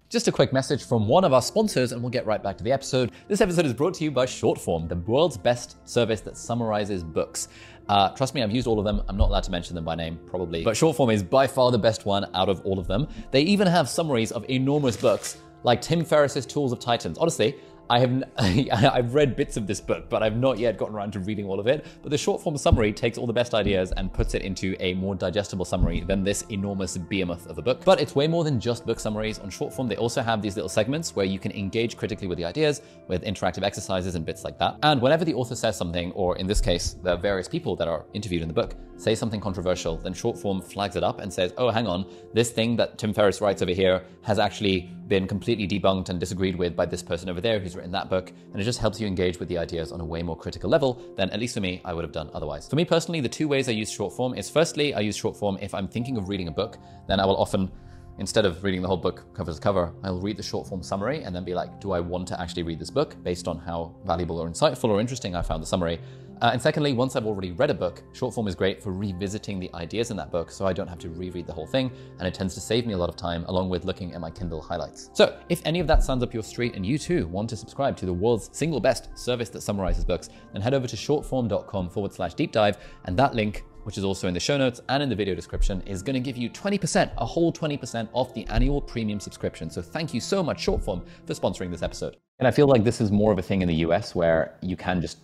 just 0.09 0.29
a 0.29 0.33
quick 0.33 0.53
message 0.53 0.85
from 0.85 1.09
one 1.09 1.25
of 1.25 1.33
our 1.33 1.43
sponsors, 1.43 1.93
and 1.93 2.01
we'll 2.01 2.11
get 2.11 2.27
right 2.27 2.43
back 2.43 2.57
to 2.59 2.65
the 2.65 2.71
episode. 2.71 3.11
This 3.27 3.41
episode 3.41 3.67
is 3.67 3.75
brought 3.75 3.95
to 3.95 4.05
you 4.05 4.11
by 4.11 4.25
Shortform, 4.25 4.89
the 4.89 4.97
world's 4.97 5.37
best 5.37 5.77
service 5.89 6.21
that 6.21 6.37
summarizes 6.37 7.03
books. 7.03 7.49
Uh, 7.89 8.11
trust 8.11 8.35
me, 8.35 8.43
I've 8.43 8.53
used 8.53 8.67
all 8.69 8.79
of 8.79 8.85
them. 8.85 9.03
I'm 9.09 9.17
not 9.17 9.31
allowed 9.31 9.45
to 9.45 9.51
mention 9.51 9.75
them 9.75 9.85
by 9.85 9.97
name, 9.97 10.19
probably. 10.27 10.63
But 10.63 10.75
Shortform 10.75 11.13
is 11.13 11.23
by 11.23 11.47
far 11.47 11.73
the 11.73 11.79
best 11.79 12.07
one 12.07 12.25
out 12.35 12.49
of 12.49 12.65
all 12.65 12.79
of 12.79 12.87
them. 12.87 13.09
They 13.33 13.43
even 13.43 13.67
have 13.67 13.89
summaries 13.89 14.31
of 14.31 14.49
enormous 14.49 14.97
books 14.97 15.39
like 15.65 15.83
Tim 15.83 16.05
Ferriss's 16.05 16.47
Tools 16.47 16.73
of 16.73 16.79
Titans. 16.79 17.19
Honestly, 17.19 17.57
I 17.88 18.00
have 18.00 18.25
I've 18.38 19.14
read 19.14 19.37
bits 19.37 19.57
of 19.57 19.66
this 19.66 19.81
book, 19.81 20.09
but 20.09 20.23
I've 20.23 20.37
not 20.37 20.59
yet 20.59 20.76
gotten 20.76 20.95
around 20.95 21.12
to 21.12 21.21
reading 21.21 21.47
all 21.47 21.61
of 21.61 21.66
it. 21.66 21.87
But 22.02 22.11
the 22.11 22.19
short 22.19 22.43
form 22.43 22.57
summary 22.57 22.93
takes 22.93 23.19
all 23.19 23.26
the 23.26 23.33
best 23.33 23.55
ideas 23.55 23.93
and 23.97 24.12
puts 24.12 24.35
it 24.35 24.43
into 24.43 24.76
a 24.81 24.95
more 24.95 25.14
digestible 25.14 25.64
summary 25.64 26.00
than 26.00 26.25
this 26.25 26.43
enormous 26.50 26.97
behemoth 26.97 27.47
of 27.47 27.59
a 27.59 27.62
book. 27.62 27.85
But 27.85 28.00
it's 28.00 28.14
way 28.14 28.26
more 28.26 28.45
than 28.45 28.59
just 28.59 28.87
book 28.87 28.99
summaries. 28.99 29.38
On 29.38 29.50
short 29.50 29.73
form, 29.73 29.88
they 29.88 29.97
also 29.97 30.23
have 30.23 30.43
these 30.43 30.57
little 30.57 30.69
segments 30.69 31.14
where 31.14 31.26
you 31.26 31.38
can 31.38 31.52
engage 31.52 31.97
critically 31.97 32.26
with 32.26 32.38
the 32.38 32.45
ideas 32.45 32.83
with 33.09 33.23
interactive 33.25 33.62
exercises 33.62 34.14
and 34.14 34.25
bits 34.25 34.45
like 34.45 34.59
that. 34.59 34.76
And 34.83 35.00
whenever 35.00 35.25
the 35.25 35.35
author 35.35 35.55
says 35.55 35.76
something, 35.76 36.12
or 36.12 36.37
in 36.38 36.47
this 36.47 36.61
case, 36.61 36.97
the 37.02 37.16
various 37.16 37.49
people 37.49 37.76
that 37.76 37.88
are 37.88 38.05
interviewed 38.14 38.43
in 38.43 38.49
the 38.49 38.55
book 38.55 38.75
say 38.97 39.15
something 39.15 39.41
controversial, 39.41 39.97
then 39.99 40.12
short 40.15 40.38
form 40.38 40.61
flags 40.61 40.97
it 40.97 41.03
up 41.03 41.21
and 41.21 41.33
says, 41.33 41.53
"Oh, 41.59 41.71
hang 41.71 41.87
on, 41.87 42.07
this 42.33 42.50
thing 42.50 42.76
that 42.76 42.99
Tim 42.99 43.12
Ferriss 43.12 43.41
writes 43.41 43.62
over 43.62 43.73
here 43.73 44.03
has 44.23 44.38
actually 44.38 44.91
been 45.09 45.26
completely 45.26 45.69
debunked 45.69 46.09
and 46.09 46.18
disagreed 46.18 46.57
with 46.57 46.75
by 46.75 46.87
this 46.87 47.03
person 47.03 47.29
over 47.29 47.40
there 47.40 47.61
who's 47.61 47.77
written 47.77 47.92
that 47.92 48.11
book, 48.11 48.33
and 48.53 48.61
it 48.61 48.64
just 48.64 48.79
helps 48.79 49.01
you 49.01 49.07
engage 49.07 49.38
with 49.38 49.49
the 49.49 49.59
ideas 49.59 49.92
on 49.92 50.01
a 50.01 50.05
way 50.05 50.23
more 50.23 50.37
critical 50.37 50.68
level 50.68 51.01
than, 51.16 51.31
at 51.31 51.38
least 51.38 51.55
for 51.55 51.61
me, 51.61 51.81
I 51.85 51.92
would 51.92 52.05
have 52.05 52.12
done 52.12 52.31
otherwise. 52.35 52.68
For 52.68 52.77
me 52.77 52.85
personally, 52.85 53.20
the 53.20 53.29
two 53.29 53.49
ways 53.49 53.68
I 53.68 53.73
use 53.73 53.90
short 53.90 54.12
form 54.12 54.35
is 54.35 54.51
firstly, 54.51 54.94
I 54.94 55.01
use 55.01 55.16
short 55.16 55.37
form 55.37 55.59
if 55.61 55.75
I'm 55.75 55.88
thinking 55.88 56.16
of 56.16 56.29
reading 56.29 56.49
a 56.49 56.53
book, 56.53 56.79
then 57.07 57.20
I 57.20 57.27
will 57.27 57.37
often 57.37 57.70
instead 58.18 58.47
of 58.47 58.62
reading 58.64 58.83
the 58.83 58.88
whole 58.88 58.97
book 58.97 59.25
cover 59.35 59.53
to 59.53 59.61
cover, 59.61 59.92
I'll 60.03 60.20
read 60.20 60.37
the 60.37 60.42
short 60.42 60.66
form 60.66 60.83
summary 60.83 61.23
and 61.23 61.35
then 61.35 61.44
be 61.44 61.55
like, 61.55 61.81
do 61.81 61.92
I 61.92 62.01
want 62.01 62.27
to 62.29 62.40
actually 62.40 62.62
read 62.62 62.79
this 62.79 62.90
book 62.90 63.14
based 63.23 63.47
on 63.47 63.59
how 63.59 63.94
valuable 64.05 64.38
or 64.38 64.49
insightful 64.49 64.88
or 64.88 65.01
interesting 65.01 65.35
I 65.35 65.42
found 65.42 65.62
the 65.62 65.66
summary? 65.66 66.01
Uh, 66.42 66.51
and 66.53 66.61
secondly, 66.61 66.92
once 66.92 67.16
I've 67.16 67.27
already 67.27 67.53
read 67.53 67.70
a 67.70 67.75
book, 67.75 68.03
short 68.12 68.35
form 68.35 68.46
is 68.46 68.55
great 68.55 68.83
for 68.83 68.92
revisiting 68.92 69.59
the 69.59 69.70
ideas 69.75 70.11
in 70.11 70.16
that 70.18 70.31
book 70.31 70.51
so 70.51 70.66
I 70.66 70.72
don't 70.72 70.88
have 70.88 70.99
to 70.99 71.09
reread 71.09 71.46
the 71.46 71.53
whole 71.53 71.66
thing, 71.66 71.90
and 72.18 72.29
it 72.29 72.35
tends 72.35 72.55
to 72.55 72.61
save 72.61 72.87
me 72.87 72.92
a 72.92 72.96
lot 72.96 73.09
of 73.09 73.16
time 73.16 73.44
along 73.49 73.68
with 73.68 73.85
looking 73.85 74.14
at 74.14 74.20
my 74.20 74.31
Kindle 74.31 74.61
highlights. 74.61 75.11
So, 75.14 75.38
if 75.49 75.62
any 75.64 75.81
of 75.81 75.87
that 75.87 76.03
sounds 76.03 76.22
up 76.22 76.35
your 76.35 76.42
street 76.42 76.75
and 76.75 76.85
you 76.85 76.99
too 76.99 77.27
want 77.29 77.49
to 77.51 77.57
subscribe 77.57 77.96
to 77.99 78.07
the 78.07 78.12
world's 78.12 78.51
single 78.53 78.81
best 78.81 79.16
service 79.18 79.49
that 79.51 79.62
summarizes 79.62 80.05
books, 80.05 80.29
then 80.53 80.62
head 80.62 80.75
over 80.75 80.87
to 80.87 80.96
shortform.com 80.96 81.88
forward 81.88 82.12
slash 82.12 82.35
deep 82.35 82.53
dive, 82.53 82.79
and 83.05 83.16
that 83.16 83.35
link 83.35 83.64
which 83.87 83.96
is 83.96 84.03
also 84.03 84.27
in 84.27 84.35
the 84.35 84.40
show 84.40 84.59
notes 84.59 84.81
and 84.88 85.01
in 85.01 85.09
the 85.09 85.14
video 85.14 85.33
description, 85.33 85.81
is 85.83 86.03
going 86.03 86.14
to 86.14 86.18
give 86.18 86.37
you 86.37 86.51
20%, 86.51 87.09
a 87.18 87.25
whole 87.25 87.53
20% 87.53 88.09
off 88.12 88.35
the 88.35 88.44
annual 88.49 88.81
premium 88.81 89.20
subscription. 89.20 89.70
So 89.70 89.81
thank 89.81 90.12
you 90.12 90.20
so 90.20 90.42
much, 90.42 90.66
Shortform, 90.66 91.07
for 91.25 91.35
sponsoring 91.35 91.70
this 91.70 91.83
episode. 91.83 92.16
And 92.40 92.49
I 92.49 92.51
feel 92.51 92.66
like 92.66 92.83
this 92.83 93.01
is 93.01 93.12
more 93.12 93.31
of 93.31 93.38
a 93.38 93.42
thing 93.42 93.62
in 93.62 93.68
the 93.68 93.77
US 93.77 94.12
where 94.12 94.59
you 94.61 94.77
can 94.77 95.01
just 95.01 95.18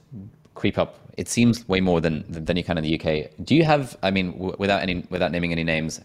creep 0.55 0.79
up. 0.79 0.99
It 1.17 1.29
seems 1.29 1.69
way 1.69 1.81
more 1.81 2.01
than 2.01 2.25
than 2.29 2.57
you 2.57 2.65
can 2.65 2.79
in 2.79 2.85
the 2.85 2.99
UK. 2.99 3.31
Do 3.45 3.55
you 3.55 3.65
have? 3.65 3.97
I 4.03 4.11
mean, 4.11 4.33
w- 4.33 4.57
without 4.59 4.83
any 4.83 5.05
without 5.11 5.31
naming 5.31 5.53
any 5.53 5.65
names, 5.65 6.01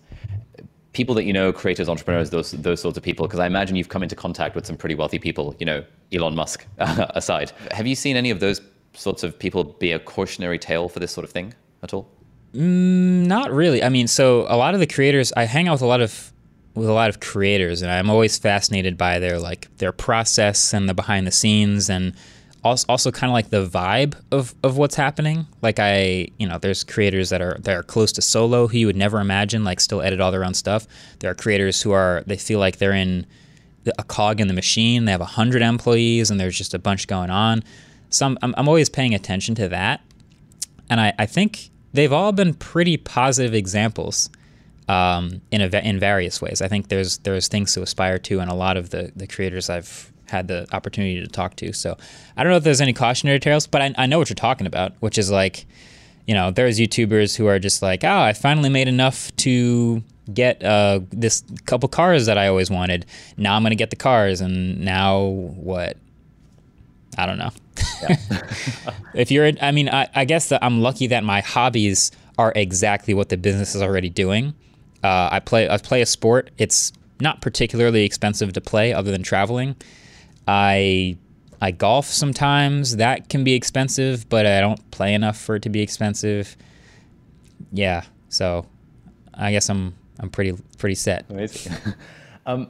people 0.94 1.16
that 1.16 1.24
you 1.24 1.34
know, 1.34 1.54
creators, 1.54 1.88
entrepreneurs, 1.88 2.30
those 2.30 2.52
those 2.52 2.82
sorts 2.82 2.98
of 2.98 3.04
people. 3.04 3.28
Because 3.28 3.40
I 3.40 3.48
imagine 3.48 3.76
you've 3.76 3.90
come 3.90 4.04
into 4.04 4.16
contact 4.16 4.56
with 4.56 4.66
some 4.66 4.76
pretty 4.76 4.96
wealthy 4.96 5.20
people. 5.20 5.56
You 5.60 5.66
know, 5.66 5.84
Elon 6.12 6.36
Musk 6.36 6.66
aside. 6.78 7.52
Have 7.72 7.88
you 7.88 7.96
seen 7.96 8.18
any 8.18 8.32
of 8.32 8.40
those 8.40 8.62
sorts 8.94 9.24
of 9.24 9.38
people 9.38 9.64
be 9.64 9.92
a 9.92 10.00
cautionary 10.00 10.60
tale 10.60 10.90
for 10.90 11.00
this 11.00 11.12
sort 11.12 11.24
of 11.24 11.32
thing 11.32 11.54
at 11.84 11.94
all? 11.94 12.10
Mm, 12.54 13.28
not 13.28 13.52
really. 13.52 13.84
I 13.84 13.90
mean, 13.90 14.08
so 14.08 14.46
a 14.50 14.58
lot 14.58 14.74
of 14.74 14.80
the 14.80 14.88
creators, 14.88 15.32
I 15.38 15.44
hang 15.44 15.68
out 15.68 15.74
with 15.74 15.82
a 15.82 15.88
lot 15.88 16.02
of 16.02 16.34
with 16.74 16.88
a 16.88 16.94
lot 16.94 17.10
of 17.10 17.20
creators, 17.20 17.82
and 17.82 17.92
I'm 17.92 18.10
always 18.10 18.38
fascinated 18.38 18.98
by 18.98 19.20
their 19.20 19.40
like 19.40 19.76
their 19.78 19.92
process 19.92 20.74
and 20.74 20.88
the 20.88 20.94
behind 20.94 21.26
the 21.28 21.32
scenes 21.32 21.90
and 21.90 22.14
also, 22.64 22.86
also 22.90 23.12
kind 23.12 23.30
of 23.30 23.34
like 23.34 23.50
the 23.50 23.66
vibe 23.66 24.16
of, 24.32 24.56
of 24.64 24.78
what's 24.78 24.96
happening. 24.96 25.48
Like 25.62 25.80
I, 25.80 26.28
you 26.38 26.48
know, 26.48 26.58
there's 26.58 26.84
creators 26.84 27.30
that 27.30 27.42
are 27.42 27.58
that 27.62 27.76
are 27.76 27.84
close 27.84 28.12
to 28.14 28.22
solo 28.22 28.68
who 28.68 28.78
you 28.78 28.86
would 28.88 28.96
never 28.96 29.20
imagine 29.20 29.64
like 29.64 29.80
still 29.80 30.02
edit 30.02 30.20
all 30.20 30.32
their 30.32 30.44
own 30.44 30.54
stuff. 30.54 30.88
There 31.20 31.32
are 31.32 31.36
creators 31.36 31.82
who 31.82 31.92
are 31.92 32.24
they 32.28 32.38
feel 32.38 32.60
like 32.60 32.78
they're 32.78 32.94
in 32.94 33.26
a 33.98 34.04
cog 34.04 34.42
in 34.42 34.48
the 34.48 34.54
machine. 34.54 35.06
They 35.06 35.12
have 35.12 35.22
a 35.22 35.26
hundred 35.26 35.62
employees 35.62 36.30
and 36.30 36.40
there's 36.40 36.58
just 36.58 36.74
a 36.74 36.80
bunch 36.80 37.08
going 37.08 37.30
on. 37.30 37.64
So 38.10 38.26
I'm, 38.26 38.38
I'm, 38.42 38.54
I'm 38.58 38.68
always 38.68 38.90
paying 38.90 39.14
attention 39.14 39.56
to 39.56 39.70
that, 39.70 40.02
and 40.90 41.00
I, 41.02 41.14
I 41.20 41.26
think 41.26 41.70
they've 41.94 42.14
all 42.14 42.32
been 42.32 42.54
pretty 42.54 42.98
positive 42.98 43.54
examples 43.54 44.30
um, 44.88 45.42
in 45.52 45.62
a, 45.62 45.68
in 45.80 46.00
various 46.00 46.42
ways. 46.42 46.62
I 46.62 46.68
think 46.68 46.88
there's 46.88 47.18
there's 47.20 47.48
things 47.48 47.74
to 47.74 47.82
aspire 47.82 48.18
to, 48.20 48.40
and 48.40 48.50
a 48.50 48.54
lot 48.54 48.78
of 48.78 48.92
the 48.92 49.12
the 49.16 49.28
creators 49.28 49.70
I've 49.70 50.12
had 50.28 50.48
the 50.48 50.68
opportunity 50.74 51.22
to 51.22 51.28
talk 51.28 51.56
to. 51.58 51.74
So 51.74 51.98
I 52.36 52.44
don't 52.44 52.52
know 52.52 52.58
if 52.58 52.64
there's 52.64 52.82
any 52.82 52.94
cautionary 52.94 53.40
tales, 53.40 53.68
but 53.68 53.82
I, 53.82 53.94
I 53.98 54.06
know 54.06 54.20
what 54.20 54.30
you're 54.30 54.36
talking 54.36 54.68
about, 54.68 54.94
which 55.00 55.18
is 55.18 55.32
like, 55.32 55.66
you 56.26 56.34
know, 56.34 56.52
there's 56.52 56.80
YouTubers 56.80 57.38
who 57.38 57.48
are 57.48 57.60
just 57.60 57.82
like, 57.82 58.04
oh, 58.04 58.20
I 58.20 58.34
finally 58.34 58.70
made 58.70 58.88
enough 58.88 59.36
to 59.38 60.04
get 60.34 60.64
uh, 60.64 61.00
this 61.12 61.44
couple 61.66 61.88
cars 61.90 62.26
that 62.26 62.38
I 62.38 62.48
always 62.48 62.70
wanted. 62.70 63.06
Now 63.38 63.56
I'm 63.56 63.64
going 63.64 63.72
to 63.72 63.78
get 63.78 63.90
the 63.90 63.96
cars, 63.96 64.42
and 64.42 64.84
now 64.84 65.22
what? 65.22 65.98
I 67.18 67.26
don't 67.26 67.38
know. 67.38 67.52
Yeah. 68.02 68.18
if 69.16 69.32
you're, 69.32 69.52
I 69.62 69.72
mean, 69.72 69.90
I, 69.90 70.08
I 70.14 70.26
guess 70.26 70.50
that 70.50 70.64
I'm 70.64 70.82
lucky 70.82 71.08
that 71.08 71.24
my 71.24 71.42
hobbies 71.42 72.12
are 72.38 72.52
exactly 72.56 73.14
what 73.14 73.30
the 73.30 73.38
business 73.38 73.74
is 73.74 73.82
already 73.82 74.10
doing. 74.10 74.54
Uh, 75.04 75.30
I 75.32 75.40
play, 75.40 75.70
I 75.70 75.78
play 75.78 76.02
a 76.02 76.06
sport. 76.06 76.52
It's 76.58 76.92
not 77.20 77.42
particularly 77.42 78.04
expensive 78.04 78.54
to 78.54 78.62
play, 78.62 78.94
other 78.94 79.12
than 79.12 79.24
traveling. 79.24 79.76
I 80.48 81.18
I 81.62 81.72
golf 81.72 82.06
sometimes. 82.06 82.98
That 82.98 83.30
can 83.30 83.44
be 83.44 83.54
expensive, 83.54 84.30
but 84.30 84.46
I 84.46 84.62
don't 84.62 84.92
play 84.92 85.14
enough 85.14 85.38
for 85.38 85.56
it 85.56 85.64
to 85.64 85.70
be 85.70 85.82
expensive. 85.82 86.56
Yeah, 87.72 88.04
so 88.30 88.66
I 89.34 89.52
guess 89.52 89.70
I'm 89.70 89.96
I'm 90.20 90.30
pretty 90.30 90.58
pretty 90.78 90.96
set. 90.96 91.26
Um, 92.48 92.70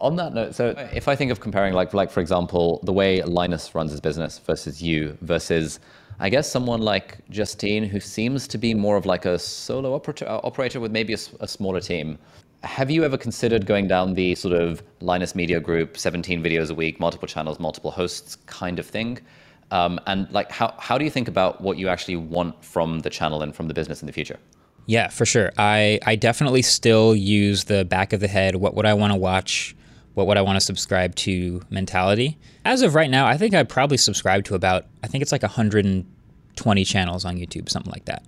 on 0.00 0.16
that 0.16 0.32
note, 0.32 0.54
so 0.54 0.74
if 0.90 1.06
I 1.06 1.14
think 1.14 1.30
of 1.30 1.38
comparing, 1.38 1.74
like 1.74 1.92
like 1.92 2.10
for 2.10 2.20
example, 2.20 2.80
the 2.82 2.94
way 2.94 3.22
Linus 3.22 3.74
runs 3.74 3.90
his 3.90 4.00
business 4.00 4.38
versus 4.38 4.82
you 4.82 5.18
versus, 5.20 5.80
I 6.18 6.30
guess 6.30 6.50
someone 6.50 6.80
like 6.80 7.18
Justine, 7.28 7.84
who 7.84 8.00
seems 8.00 8.48
to 8.48 8.56
be 8.56 8.72
more 8.72 8.96
of 8.96 9.04
like 9.04 9.26
a 9.26 9.38
solo 9.38 9.94
operator, 9.94 10.26
operator 10.28 10.80
with 10.80 10.92
maybe 10.92 11.12
a, 11.12 11.18
a 11.40 11.46
smaller 11.46 11.78
team 11.78 12.18
have 12.62 12.90
you 12.90 13.04
ever 13.04 13.16
considered 13.16 13.66
going 13.66 13.88
down 13.88 14.14
the 14.14 14.34
sort 14.34 14.54
of 14.54 14.82
Linus 15.00 15.34
Media 15.34 15.60
Group, 15.60 15.98
17 15.98 16.42
videos 16.42 16.70
a 16.70 16.74
week, 16.74 17.00
multiple 17.00 17.26
channels, 17.26 17.58
multiple 17.58 17.90
hosts 17.90 18.36
kind 18.46 18.78
of 18.78 18.86
thing? 18.86 19.18
Um, 19.70 19.98
and 20.06 20.30
like, 20.32 20.52
how, 20.52 20.74
how 20.78 20.98
do 20.98 21.04
you 21.04 21.10
think 21.10 21.28
about 21.28 21.60
what 21.60 21.78
you 21.78 21.88
actually 21.88 22.16
want 22.16 22.62
from 22.64 23.00
the 23.00 23.10
channel 23.10 23.42
and 23.42 23.54
from 23.54 23.68
the 23.68 23.74
business 23.74 24.02
in 24.02 24.06
the 24.06 24.12
future? 24.12 24.38
Yeah, 24.86 25.08
for 25.08 25.24
sure. 25.24 25.50
I, 25.58 25.98
I 26.04 26.16
definitely 26.16 26.62
still 26.62 27.16
use 27.16 27.64
the 27.64 27.84
back 27.84 28.12
of 28.12 28.20
the 28.20 28.28
head. 28.28 28.56
What 28.56 28.74
would 28.74 28.86
I 28.86 28.94
want 28.94 29.12
to 29.12 29.18
watch? 29.18 29.74
What 30.14 30.26
would 30.26 30.36
I 30.36 30.42
want 30.42 30.56
to 30.56 30.60
subscribe 30.60 31.14
to 31.16 31.62
mentality? 31.70 32.38
As 32.64 32.82
of 32.82 32.94
right 32.94 33.10
now, 33.10 33.26
I 33.26 33.36
think 33.38 33.54
I 33.54 33.62
probably 33.62 33.96
subscribe 33.96 34.44
to 34.44 34.54
about, 34.54 34.84
I 35.02 35.06
think 35.06 35.22
it's 35.22 35.32
like 35.32 35.42
120 35.42 36.84
channels 36.84 37.24
on 37.24 37.36
YouTube, 37.36 37.68
something 37.70 37.92
like 37.92 38.04
that. 38.04 38.24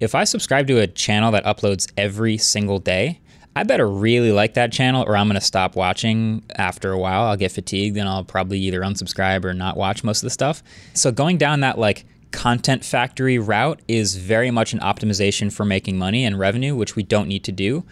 If 0.00 0.14
I 0.14 0.24
subscribe 0.24 0.66
to 0.68 0.80
a 0.80 0.86
channel 0.86 1.30
that 1.32 1.44
uploads 1.44 1.90
every 1.96 2.38
single 2.38 2.78
day, 2.78 3.20
I 3.58 3.64
better 3.64 3.88
really 3.88 4.30
like 4.30 4.54
that 4.54 4.70
channel 4.70 5.04
or 5.04 5.16
I'm 5.16 5.26
going 5.26 5.34
to 5.34 5.44
stop 5.44 5.74
watching 5.74 6.44
after 6.54 6.92
a 6.92 6.98
while. 6.98 7.22
I'll 7.22 7.36
get 7.36 7.50
fatigued 7.50 7.96
and 7.96 8.08
I'll 8.08 8.22
probably 8.22 8.60
either 8.60 8.82
unsubscribe 8.82 9.44
or 9.44 9.52
not 9.52 9.76
watch 9.76 10.04
most 10.04 10.18
of 10.18 10.26
the 10.28 10.30
stuff. 10.30 10.62
So 10.94 11.10
going 11.10 11.38
down 11.38 11.58
that 11.60 11.76
like 11.76 12.04
content 12.30 12.84
factory 12.84 13.36
route 13.36 13.82
is 13.88 14.14
very 14.14 14.52
much 14.52 14.74
an 14.74 14.78
optimization 14.78 15.52
for 15.52 15.64
making 15.64 15.98
money 15.98 16.24
and 16.24 16.38
revenue, 16.38 16.76
which 16.76 16.94
we 16.94 17.02
don't 17.02 17.26
need 17.26 17.42
to 17.42 17.50
do. 17.50 17.84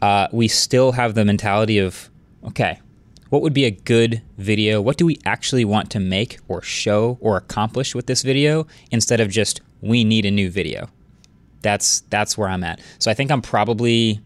Uh, 0.00 0.26
we 0.32 0.48
still 0.48 0.90
have 0.90 1.14
the 1.14 1.24
mentality 1.24 1.78
of, 1.78 2.10
okay, 2.42 2.80
what 3.28 3.42
would 3.42 3.54
be 3.54 3.64
a 3.64 3.70
good 3.70 4.22
video? 4.38 4.82
What 4.82 4.96
do 4.96 5.06
we 5.06 5.20
actually 5.24 5.64
want 5.64 5.88
to 5.92 6.00
make 6.00 6.40
or 6.48 6.62
show 6.62 7.16
or 7.20 7.36
accomplish 7.36 7.94
with 7.94 8.08
this 8.08 8.22
video 8.22 8.66
instead 8.90 9.20
of 9.20 9.30
just 9.30 9.60
we 9.82 10.02
need 10.02 10.26
a 10.26 10.32
new 10.32 10.50
video? 10.50 10.88
That's 11.60 12.00
that's 12.10 12.36
where 12.36 12.48
I'm 12.48 12.64
at. 12.64 12.80
So 12.98 13.08
I 13.08 13.14
think 13.14 13.30
I'm 13.30 13.40
probably 13.40 14.20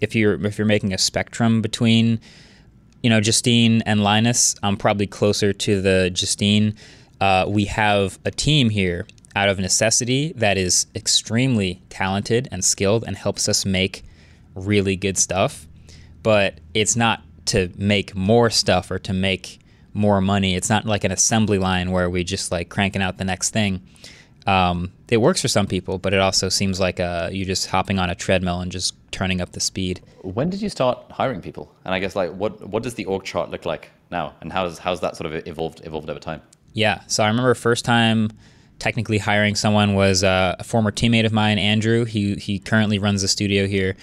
if 0.00 0.14
you're 0.14 0.44
if 0.46 0.58
you're 0.58 0.66
making 0.66 0.92
a 0.92 0.98
spectrum 0.98 1.62
between 1.62 2.20
you 3.02 3.10
know 3.10 3.20
Justine 3.20 3.82
and 3.82 4.02
Linus, 4.02 4.56
I'm 4.62 4.76
probably 4.76 5.06
closer 5.06 5.52
to 5.52 5.80
the 5.80 6.10
Justine 6.10 6.74
uh, 7.20 7.44
we 7.46 7.66
have 7.66 8.18
a 8.24 8.30
team 8.30 8.70
here 8.70 9.06
out 9.36 9.48
of 9.48 9.58
necessity 9.58 10.32
that 10.36 10.56
is 10.56 10.86
extremely 10.94 11.82
talented 11.90 12.48
and 12.50 12.64
skilled 12.64 13.04
and 13.06 13.16
helps 13.16 13.48
us 13.48 13.64
make 13.64 14.04
really 14.54 14.96
good 14.96 15.18
stuff. 15.18 15.68
But 16.22 16.60
it's 16.74 16.96
not 16.96 17.22
to 17.46 17.70
make 17.76 18.14
more 18.14 18.50
stuff 18.50 18.90
or 18.90 18.98
to 19.00 19.12
make 19.12 19.60
more 19.92 20.20
money. 20.20 20.54
It's 20.54 20.70
not 20.70 20.86
like 20.86 21.04
an 21.04 21.12
assembly 21.12 21.58
line 21.58 21.90
where 21.90 22.08
we 22.08 22.24
just 22.24 22.50
like 22.50 22.68
cranking 22.68 23.02
out 23.02 23.18
the 23.18 23.24
next 23.24 23.50
thing. 23.50 23.82
Um, 24.46 24.92
it 25.10 25.18
works 25.18 25.42
for 25.42 25.48
some 25.48 25.66
people, 25.66 25.98
but 25.98 26.14
it 26.14 26.20
also 26.20 26.48
seems 26.48 26.78
like 26.78 27.00
uh, 27.00 27.28
you 27.32 27.44
just 27.44 27.66
hopping 27.66 27.98
on 27.98 28.08
a 28.08 28.14
treadmill 28.14 28.60
and 28.60 28.70
just 28.70 28.94
turning 29.10 29.40
up 29.40 29.52
the 29.52 29.60
speed. 29.60 30.00
When 30.22 30.50
did 30.50 30.62
you 30.62 30.68
start 30.68 30.98
hiring 31.10 31.42
people? 31.42 31.74
And 31.84 31.92
I 31.92 31.98
guess 31.98 32.14
like 32.14 32.32
what 32.32 32.66
what 32.68 32.82
does 32.82 32.94
the 32.94 33.04
org 33.06 33.24
chart 33.24 33.50
look 33.50 33.66
like 33.66 33.90
now, 34.10 34.34
and 34.40 34.52
how's 34.52 34.78
how's 34.78 35.00
that 35.00 35.16
sort 35.16 35.32
of 35.32 35.46
evolved 35.46 35.82
evolved 35.84 36.08
over 36.08 36.20
time? 36.20 36.40
Yeah. 36.72 37.02
So 37.08 37.24
I 37.24 37.28
remember 37.28 37.54
first 37.54 37.84
time 37.84 38.30
technically 38.78 39.18
hiring 39.18 39.54
someone 39.54 39.94
was 39.94 40.24
uh, 40.24 40.56
a 40.58 40.64
former 40.64 40.90
teammate 40.92 41.26
of 41.26 41.32
mine, 41.32 41.58
Andrew. 41.58 42.04
He 42.04 42.36
he 42.36 42.58
currently 42.58 42.98
runs 42.98 43.22
the 43.22 43.28
studio 43.28 43.66
here, 43.66 43.96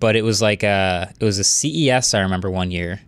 but 0.00 0.16
it 0.16 0.22
was 0.22 0.40
like 0.40 0.62
a 0.62 1.12
it 1.20 1.24
was 1.24 1.38
a 1.38 1.44
CES. 1.44 2.14
I 2.14 2.20
remember 2.20 2.50
one 2.50 2.70
year, 2.70 3.00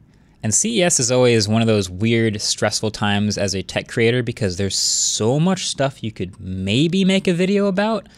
and 0.42 0.54
CES 0.54 1.00
is 1.00 1.10
always 1.10 1.48
one 1.48 1.60
of 1.60 1.66
those 1.66 1.90
weird, 1.90 2.40
stressful 2.40 2.90
times 2.90 3.38
as 3.38 3.54
a 3.54 3.62
tech 3.62 3.88
creator 3.88 4.22
because 4.22 4.56
there's 4.56 4.76
so 4.76 5.40
much 5.40 5.66
stuff 5.66 6.02
you 6.02 6.12
could 6.12 6.38
maybe 6.38 7.04
make 7.04 7.26
a 7.26 7.32
video 7.32 7.66
about, 7.66 8.08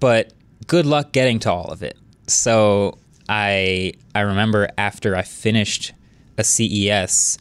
but 0.00 0.32
good 0.66 0.86
luck 0.86 1.12
getting 1.12 1.38
to 1.40 1.52
all 1.52 1.70
of 1.70 1.82
it. 1.82 1.96
So 2.26 2.98
I 3.28 3.94
I 4.14 4.20
remember 4.20 4.68
after 4.76 5.16
I 5.16 5.22
finished 5.22 5.92
a 6.38 6.44
CES 6.44 7.38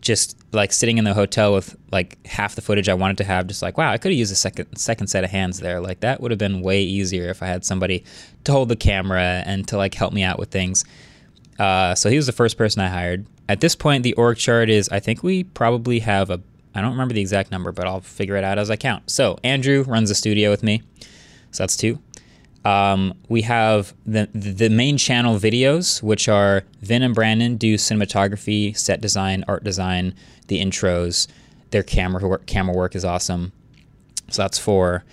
just 0.00 0.36
like 0.52 0.72
sitting 0.72 0.98
in 0.98 1.04
the 1.04 1.14
hotel 1.14 1.52
with 1.52 1.76
like 1.92 2.24
half 2.26 2.54
the 2.54 2.62
footage 2.62 2.88
I 2.88 2.94
wanted 2.94 3.18
to 3.18 3.24
have, 3.24 3.46
just 3.46 3.62
like 3.62 3.76
wow, 3.76 3.90
I 3.90 3.98
could 3.98 4.12
have 4.12 4.18
used 4.18 4.32
a 4.32 4.36
second 4.36 4.76
second 4.76 5.08
set 5.08 5.24
of 5.24 5.30
hands 5.30 5.60
there. 5.60 5.80
Like 5.80 6.00
that 6.00 6.20
would 6.20 6.30
have 6.30 6.38
been 6.38 6.62
way 6.62 6.82
easier 6.82 7.28
if 7.28 7.42
I 7.42 7.46
had 7.46 7.64
somebody 7.64 8.04
to 8.44 8.52
hold 8.52 8.68
the 8.68 8.76
camera 8.76 9.42
and 9.44 9.66
to 9.68 9.76
like 9.76 9.94
help 9.94 10.12
me 10.12 10.22
out 10.22 10.38
with 10.38 10.50
things. 10.50 10.84
Uh, 11.58 11.94
so 11.94 12.08
he 12.08 12.16
was 12.16 12.26
the 12.26 12.32
first 12.32 12.56
person 12.56 12.80
I 12.80 12.88
hired. 12.88 13.26
At 13.50 13.60
this 13.60 13.74
point, 13.74 14.04
the 14.04 14.12
org 14.12 14.36
chart 14.36 14.70
is 14.70 14.88
I 14.90 15.00
think 15.00 15.24
we 15.24 15.42
probably 15.42 15.98
have 15.98 16.30
a 16.30 16.40
I 16.72 16.80
don't 16.80 16.92
remember 16.92 17.14
the 17.14 17.20
exact 17.20 17.50
number, 17.50 17.72
but 17.72 17.84
I'll 17.84 18.00
figure 18.00 18.36
it 18.36 18.44
out 18.44 18.60
as 18.60 18.70
I 18.70 18.76
count. 18.76 19.10
So 19.10 19.38
Andrew 19.42 19.82
runs 19.88 20.08
the 20.08 20.14
studio 20.14 20.50
with 20.50 20.62
me, 20.62 20.84
so 21.50 21.64
that's 21.64 21.76
two. 21.76 21.98
Um, 22.64 23.12
we 23.28 23.42
have 23.42 23.92
the 24.06 24.28
the 24.32 24.68
main 24.68 24.96
channel 24.98 25.36
videos, 25.36 26.00
which 26.00 26.28
are 26.28 26.62
Vin 26.80 27.02
and 27.02 27.12
Brandon 27.12 27.56
do 27.56 27.74
cinematography, 27.74 28.78
set 28.78 29.00
design, 29.00 29.44
art 29.48 29.64
design, 29.64 30.14
the 30.46 30.60
intros. 30.60 31.26
Their 31.72 31.82
camera 31.82 32.24
work, 32.28 32.46
camera 32.46 32.76
work 32.76 32.94
is 32.94 33.04
awesome. 33.04 33.50
So 34.28 34.42
that's 34.42 34.60
four. 34.60 35.04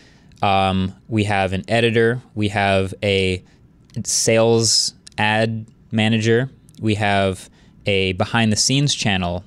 Um, 0.44 0.94
we 1.08 1.24
have 1.24 1.54
an 1.54 1.64
editor. 1.68 2.22
We 2.36 2.50
have 2.50 2.94
a 3.02 3.44
sales 4.06 4.94
ad 5.18 5.66
manager. 5.92 6.52
We 6.80 6.94
have 6.96 7.50
a 7.88 8.14
behind 8.14 8.52
the 8.52 8.56
scenes 8.56 8.94
channel 8.94 9.44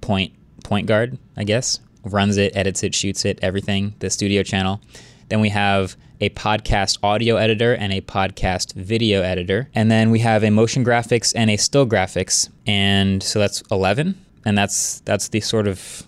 point 0.00 0.34
point 0.64 0.86
guard, 0.86 1.18
I 1.36 1.44
guess. 1.44 1.80
Runs 2.04 2.36
it, 2.36 2.54
edits 2.56 2.82
it, 2.82 2.94
shoots 2.94 3.24
it, 3.24 3.38
everything. 3.40 3.94
The 4.00 4.10
studio 4.10 4.42
channel. 4.42 4.80
Then 5.28 5.40
we 5.40 5.50
have 5.50 5.96
a 6.20 6.30
podcast 6.30 6.98
audio 7.02 7.36
editor 7.36 7.74
and 7.74 7.92
a 7.92 8.00
podcast 8.00 8.74
video 8.74 9.22
editor. 9.22 9.70
And 9.74 9.90
then 9.90 10.10
we 10.10 10.18
have 10.18 10.44
a 10.44 10.50
motion 10.50 10.84
graphics 10.84 11.32
and 11.34 11.50
a 11.50 11.56
still 11.56 11.86
graphics. 11.86 12.50
And 12.66 13.22
so 13.22 13.38
that's 13.38 13.62
11. 13.70 14.20
And 14.44 14.58
that's 14.58 15.00
that's 15.00 15.28
the 15.28 15.40
sort 15.40 15.68
of 15.68 16.04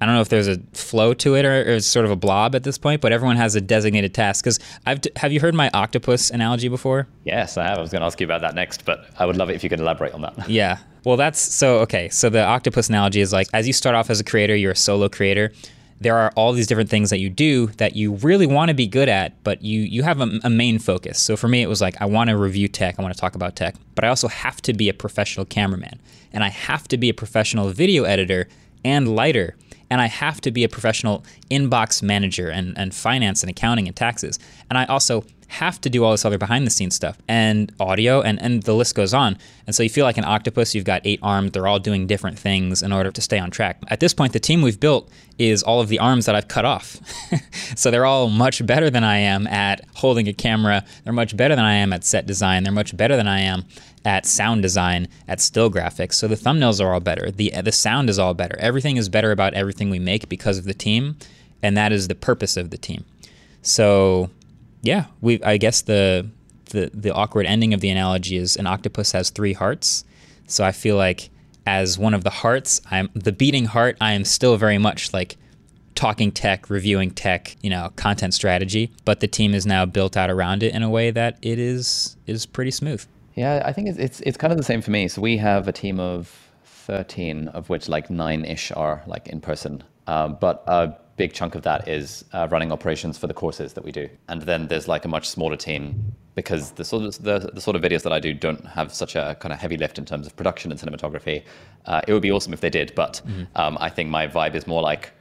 I 0.00 0.06
don't 0.06 0.14
know 0.14 0.20
if 0.20 0.28
there's 0.28 0.48
a 0.48 0.58
flow 0.72 1.12
to 1.14 1.34
it 1.34 1.44
or, 1.44 1.60
or 1.62 1.74
it's 1.74 1.86
sort 1.86 2.04
of 2.04 2.10
a 2.10 2.16
blob 2.16 2.54
at 2.54 2.62
this 2.62 2.78
point, 2.78 3.00
but 3.00 3.12
everyone 3.12 3.36
has 3.36 3.54
a 3.54 3.60
designated 3.60 4.14
task. 4.14 4.44
Because 4.44 4.60
I've 4.86 5.00
have 5.16 5.32
you 5.32 5.40
heard 5.40 5.54
my 5.54 5.70
octopus 5.74 6.30
analogy 6.30 6.68
before? 6.68 7.08
Yes, 7.24 7.56
I 7.56 7.64
have. 7.64 7.78
I 7.78 7.80
was 7.80 7.90
going 7.90 8.00
to 8.00 8.06
ask 8.06 8.20
you 8.20 8.26
about 8.26 8.40
that 8.42 8.54
next, 8.54 8.84
but 8.84 9.10
I 9.18 9.26
would 9.26 9.36
love 9.36 9.50
it 9.50 9.56
if 9.56 9.64
you 9.64 9.70
could 9.70 9.80
elaborate 9.80 10.14
on 10.14 10.22
that. 10.22 10.48
Yeah. 10.48 10.78
Well, 11.04 11.16
that's 11.16 11.40
so 11.40 11.78
okay. 11.80 12.08
So 12.08 12.28
the 12.28 12.44
octopus 12.44 12.88
analogy 12.88 13.20
is 13.20 13.32
like 13.32 13.48
as 13.52 13.66
you 13.66 13.72
start 13.72 13.94
off 13.94 14.10
as 14.10 14.20
a 14.20 14.24
creator, 14.24 14.54
you're 14.54 14.72
a 14.72 14.76
solo 14.76 15.08
creator 15.08 15.52
there 16.00 16.16
are 16.16 16.32
all 16.36 16.52
these 16.52 16.66
different 16.66 16.90
things 16.90 17.10
that 17.10 17.18
you 17.18 17.28
do 17.28 17.66
that 17.78 17.96
you 17.96 18.14
really 18.16 18.46
want 18.46 18.68
to 18.68 18.74
be 18.74 18.86
good 18.86 19.08
at, 19.08 19.42
but 19.42 19.62
you 19.62 19.80
you 19.80 20.02
have 20.02 20.20
a, 20.20 20.28
a 20.44 20.50
main 20.50 20.78
focus. 20.78 21.20
So 21.20 21.36
for 21.36 21.48
me, 21.48 21.62
it 21.62 21.68
was 21.68 21.80
like 21.80 22.00
I 22.00 22.06
want 22.06 22.30
to 22.30 22.36
review 22.36 22.68
tech, 22.68 22.96
I 22.98 23.02
want 23.02 23.14
to 23.14 23.20
talk 23.20 23.34
about 23.34 23.56
tech, 23.56 23.74
but 23.94 24.04
I 24.04 24.08
also 24.08 24.28
have 24.28 24.62
to 24.62 24.72
be 24.72 24.88
a 24.88 24.94
professional 24.94 25.44
cameraman, 25.44 26.00
and 26.32 26.44
I 26.44 26.48
have 26.48 26.86
to 26.88 26.96
be 26.96 27.08
a 27.08 27.14
professional 27.14 27.70
video 27.70 28.04
editor 28.04 28.48
and 28.84 29.14
lighter, 29.14 29.56
and 29.90 30.00
I 30.00 30.06
have 30.06 30.40
to 30.42 30.50
be 30.50 30.64
a 30.64 30.68
professional 30.68 31.24
inbox 31.50 32.02
manager 32.02 32.48
and, 32.50 32.76
and 32.78 32.94
finance 32.94 33.42
and 33.42 33.50
accounting 33.50 33.86
and 33.86 33.96
taxes, 33.96 34.38
and 34.68 34.78
I 34.78 34.84
also 34.86 35.24
have 35.48 35.80
to 35.80 35.88
do 35.88 36.04
all 36.04 36.10
this 36.10 36.26
other 36.26 36.36
behind 36.36 36.66
the 36.66 36.70
scenes 36.70 36.94
stuff 36.94 37.18
and 37.26 37.72
audio 37.80 38.20
and, 38.20 38.40
and 38.40 38.62
the 38.64 38.74
list 38.74 38.94
goes 38.94 39.14
on. 39.14 39.36
And 39.66 39.74
so 39.74 39.82
you 39.82 39.88
feel 39.88 40.04
like 40.04 40.18
an 40.18 40.24
octopus, 40.24 40.74
you've 40.74 40.84
got 40.84 41.00
eight 41.04 41.20
arms, 41.22 41.52
they're 41.52 41.66
all 41.66 41.78
doing 41.78 42.06
different 42.06 42.38
things 42.38 42.82
in 42.82 42.92
order 42.92 43.10
to 43.10 43.20
stay 43.20 43.38
on 43.38 43.50
track. 43.50 43.82
At 43.88 44.00
this 44.00 44.12
point, 44.12 44.34
the 44.34 44.40
team 44.40 44.60
we've 44.60 44.78
built 44.78 45.10
is 45.38 45.62
all 45.62 45.80
of 45.80 45.88
the 45.88 45.98
arms 45.98 46.26
that 46.26 46.34
I've 46.34 46.48
cut 46.48 46.66
off. 46.66 47.00
so 47.76 47.90
they're 47.90 48.04
all 48.04 48.28
much 48.28 48.64
better 48.66 48.90
than 48.90 49.04
I 49.04 49.18
am 49.18 49.46
at 49.46 49.84
holding 49.94 50.28
a 50.28 50.34
camera. 50.34 50.84
They're 51.04 51.14
much 51.14 51.34
better 51.34 51.56
than 51.56 51.64
I 51.64 51.74
am 51.74 51.94
at 51.94 52.04
set 52.04 52.26
design. 52.26 52.62
They're 52.62 52.72
much 52.72 52.94
better 52.94 53.16
than 53.16 53.28
I 53.28 53.40
am 53.40 53.64
at 54.04 54.26
sound 54.26 54.62
design, 54.62 55.08
at 55.26 55.40
still 55.40 55.70
graphics. 55.70 56.14
So 56.14 56.28
the 56.28 56.34
thumbnails 56.34 56.84
are 56.84 56.92
all 56.92 57.00
better. 57.00 57.30
The 57.30 57.52
the 57.62 57.72
sound 57.72 58.10
is 58.10 58.18
all 58.18 58.34
better. 58.34 58.56
Everything 58.58 58.96
is 58.96 59.08
better 59.08 59.32
about 59.32 59.54
everything 59.54 59.90
we 59.90 59.98
make 59.98 60.28
because 60.28 60.58
of 60.58 60.64
the 60.64 60.74
team, 60.74 61.16
and 61.62 61.76
that 61.76 61.92
is 61.92 62.08
the 62.08 62.14
purpose 62.14 62.56
of 62.56 62.70
the 62.70 62.78
team. 62.78 63.04
So 63.62 64.30
yeah, 64.82 65.06
we 65.20 65.42
I 65.42 65.56
guess 65.56 65.82
the 65.82 66.28
the 66.66 66.90
the 66.94 67.12
awkward 67.12 67.46
ending 67.46 67.74
of 67.74 67.80
the 67.80 67.90
analogy 67.90 68.36
is 68.36 68.56
an 68.56 68.66
octopus 68.66 69.12
has 69.12 69.30
three 69.30 69.52
hearts. 69.52 70.04
So 70.46 70.64
I 70.64 70.72
feel 70.72 70.96
like 70.96 71.30
as 71.66 71.98
one 71.98 72.14
of 72.14 72.24
the 72.24 72.30
hearts, 72.30 72.80
I'm 72.90 73.10
the 73.14 73.32
beating 73.32 73.66
heart. 73.66 73.96
I 74.00 74.12
am 74.12 74.24
still 74.24 74.56
very 74.56 74.78
much 74.78 75.12
like 75.12 75.36
talking 75.94 76.30
tech, 76.30 76.70
reviewing 76.70 77.10
tech, 77.10 77.56
you 77.60 77.68
know, 77.68 77.92
content 77.96 78.32
strategy. 78.32 78.90
But 79.04 79.20
the 79.20 79.26
team 79.26 79.52
is 79.52 79.66
now 79.66 79.84
built 79.84 80.16
out 80.16 80.30
around 80.30 80.62
it 80.62 80.74
in 80.74 80.82
a 80.82 80.88
way 80.88 81.10
that 81.10 81.38
it 81.42 81.58
is 81.58 82.16
is 82.26 82.46
pretty 82.46 82.70
smooth. 82.70 83.04
Yeah, 83.38 83.62
I 83.64 83.72
think 83.72 83.88
it's 83.88 83.98
it's, 83.98 84.20
it's 84.22 84.36
kind 84.36 84.52
of 84.52 84.56
the 84.56 84.64
same 84.64 84.82
for 84.82 84.90
me. 84.90 85.06
So 85.06 85.22
we 85.22 85.36
have 85.36 85.68
a 85.68 85.72
team 85.72 86.00
of 86.00 86.50
thirteen, 86.64 87.48
of 87.48 87.68
which 87.68 87.88
like 87.88 88.10
nine 88.10 88.44
ish 88.44 88.72
are 88.72 89.02
like 89.06 89.28
in 89.28 89.40
person. 89.40 89.84
Um, 90.08 90.36
but 90.40 90.64
a 90.66 90.96
big 91.16 91.32
chunk 91.34 91.54
of 91.54 91.62
that 91.62 91.86
is 91.86 92.24
uh, 92.32 92.48
running 92.50 92.72
operations 92.72 93.16
for 93.16 93.28
the 93.28 93.34
courses 93.34 93.74
that 93.74 93.84
we 93.84 93.92
do. 93.92 94.08
And 94.28 94.42
then 94.42 94.66
there's 94.66 94.88
like 94.88 95.04
a 95.04 95.08
much 95.08 95.28
smaller 95.28 95.56
team 95.56 96.16
because 96.34 96.72
the 96.72 96.84
sort 96.84 97.04
of 97.04 97.22
the, 97.22 97.50
the 97.54 97.60
sort 97.60 97.76
of 97.76 97.82
videos 97.82 98.02
that 98.02 98.12
I 98.12 98.18
do 98.18 98.34
don't 98.34 98.64
have 98.66 98.92
such 98.92 99.14
a 99.14 99.36
kind 99.38 99.52
of 99.52 99.60
heavy 99.60 99.76
lift 99.76 99.98
in 99.98 100.04
terms 100.04 100.26
of 100.26 100.34
production 100.34 100.72
and 100.72 100.80
cinematography. 100.80 101.44
Uh, 101.86 102.00
it 102.08 102.12
would 102.12 102.22
be 102.22 102.32
awesome 102.32 102.52
if 102.52 102.60
they 102.60 102.70
did, 102.70 102.92
but 102.96 103.20
mm-hmm. 103.24 103.44
um, 103.54 103.78
I 103.80 103.88
think 103.88 104.10
my 104.10 104.26
vibe 104.26 104.54
is 104.56 104.66
more 104.66 104.82
like, 104.82 105.12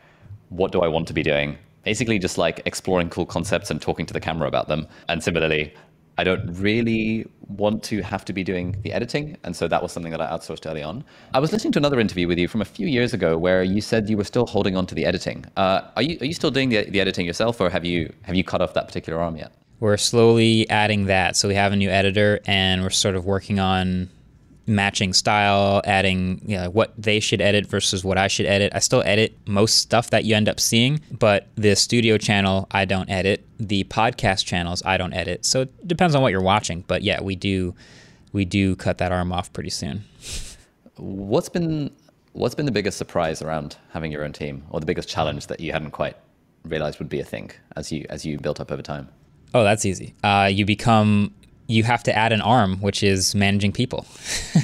what 0.49 0.71
do 0.71 0.81
I 0.81 0.87
want 0.87 1.07
to 1.09 1.13
be 1.13 1.23
doing? 1.23 1.57
Basically, 1.83 2.19
just 2.19 2.37
like 2.37 2.61
exploring 2.65 3.09
cool 3.09 3.25
concepts 3.25 3.69
and 3.71 3.81
talking 3.81 4.05
to 4.07 4.13
the 4.13 4.19
camera 4.19 4.47
about 4.47 4.67
them. 4.67 4.87
And 5.07 5.23
similarly, 5.23 5.73
I 6.17 6.23
don't 6.23 6.45
really 6.59 7.27
want 7.47 7.83
to 7.83 8.01
have 8.01 8.25
to 8.25 8.33
be 8.33 8.43
doing 8.43 8.75
the 8.81 8.91
editing. 8.91 9.37
And 9.43 9.55
so 9.55 9.67
that 9.67 9.81
was 9.81 9.91
something 9.91 10.11
that 10.11 10.21
I 10.21 10.27
outsourced 10.27 10.69
early 10.69 10.83
on. 10.83 11.03
I 11.33 11.39
was 11.39 11.51
listening 11.51 11.71
to 11.73 11.79
another 11.79 11.99
interview 11.99 12.27
with 12.27 12.37
you 12.37 12.47
from 12.47 12.61
a 12.61 12.65
few 12.65 12.87
years 12.87 13.13
ago 13.13 13.37
where 13.37 13.63
you 13.63 13.81
said 13.81 14.09
you 14.09 14.17
were 14.17 14.23
still 14.23 14.45
holding 14.47 14.75
on 14.75 14.85
to 14.87 14.95
the 14.95 15.05
editing. 15.05 15.45
Uh, 15.55 15.81
are, 15.95 16.01
you, 16.01 16.17
are 16.19 16.25
you 16.25 16.33
still 16.33 16.51
doing 16.51 16.69
the, 16.69 16.89
the 16.89 16.99
editing 16.99 17.25
yourself 17.25 17.61
or 17.61 17.69
have 17.69 17.85
you, 17.85 18.11
have 18.23 18.35
you 18.35 18.43
cut 18.43 18.61
off 18.61 18.73
that 18.73 18.87
particular 18.87 19.19
arm 19.19 19.37
yet? 19.37 19.51
We're 19.79 19.97
slowly 19.97 20.67
adding 20.69 21.05
that. 21.05 21.37
So 21.37 21.47
we 21.47 21.53
have 21.53 21.71
a 21.71 21.75
new 21.75 21.89
editor 21.89 22.39
and 22.47 22.81
we're 22.81 22.89
sort 22.89 23.15
of 23.15 23.25
working 23.25 23.59
on 23.59 24.09
matching 24.67 25.13
style, 25.13 25.81
adding 25.85 26.41
you 26.45 26.57
know, 26.57 26.69
what 26.69 26.93
they 26.97 27.19
should 27.19 27.41
edit 27.41 27.65
versus 27.65 28.03
what 28.03 28.17
I 28.17 28.27
should 28.27 28.45
edit. 28.45 28.73
I 28.75 28.79
still 28.79 29.01
edit 29.05 29.37
most 29.47 29.79
stuff 29.79 30.09
that 30.09 30.25
you 30.25 30.35
end 30.35 30.49
up 30.49 30.59
seeing, 30.59 30.99
but 31.11 31.47
the 31.55 31.75
studio 31.75 32.17
channel 32.17 32.67
I 32.71 32.85
don't 32.85 33.09
edit. 33.09 33.45
The 33.57 33.85
podcast 33.85 34.45
channels 34.45 34.83
I 34.85 34.97
don't 34.97 35.13
edit. 35.13 35.45
So 35.45 35.61
it 35.61 35.87
depends 35.87 36.13
on 36.13 36.21
what 36.21 36.31
you're 36.31 36.41
watching, 36.41 36.83
but 36.87 37.01
yeah, 37.01 37.21
we 37.21 37.35
do 37.35 37.73
we 38.33 38.45
do 38.45 38.75
cut 38.75 38.97
that 38.99 39.11
arm 39.11 39.31
off 39.31 39.51
pretty 39.53 39.69
soon. 39.69 40.03
What's 40.97 41.49
been 41.49 41.91
what's 42.33 42.53
been 42.53 42.65
the 42.65 42.71
biggest 42.71 42.97
surprise 42.97 43.41
around 43.41 43.77
having 43.91 44.11
your 44.11 44.23
own 44.23 44.33
team 44.33 44.63
or 44.69 44.79
the 44.79 44.85
biggest 44.85 45.09
challenge 45.09 45.47
that 45.47 45.59
you 45.59 45.71
hadn't 45.71 45.91
quite 45.91 46.17
realized 46.65 46.99
would 46.99 47.09
be 47.09 47.19
a 47.19 47.25
thing 47.25 47.51
as 47.75 47.91
you 47.91 48.05
as 48.09 48.25
you 48.25 48.37
built 48.37 48.59
up 48.59 48.71
over 48.71 48.81
time? 48.81 49.09
Oh, 49.53 49.63
that's 49.63 49.85
easy. 49.85 50.13
Uh, 50.23 50.49
you 50.51 50.65
become 50.65 51.33
you 51.67 51.83
have 51.83 52.03
to 52.03 52.15
add 52.15 52.31
an 52.31 52.41
arm, 52.41 52.77
which 52.77 53.03
is 53.03 53.35
managing 53.35 53.71
people. 53.71 54.05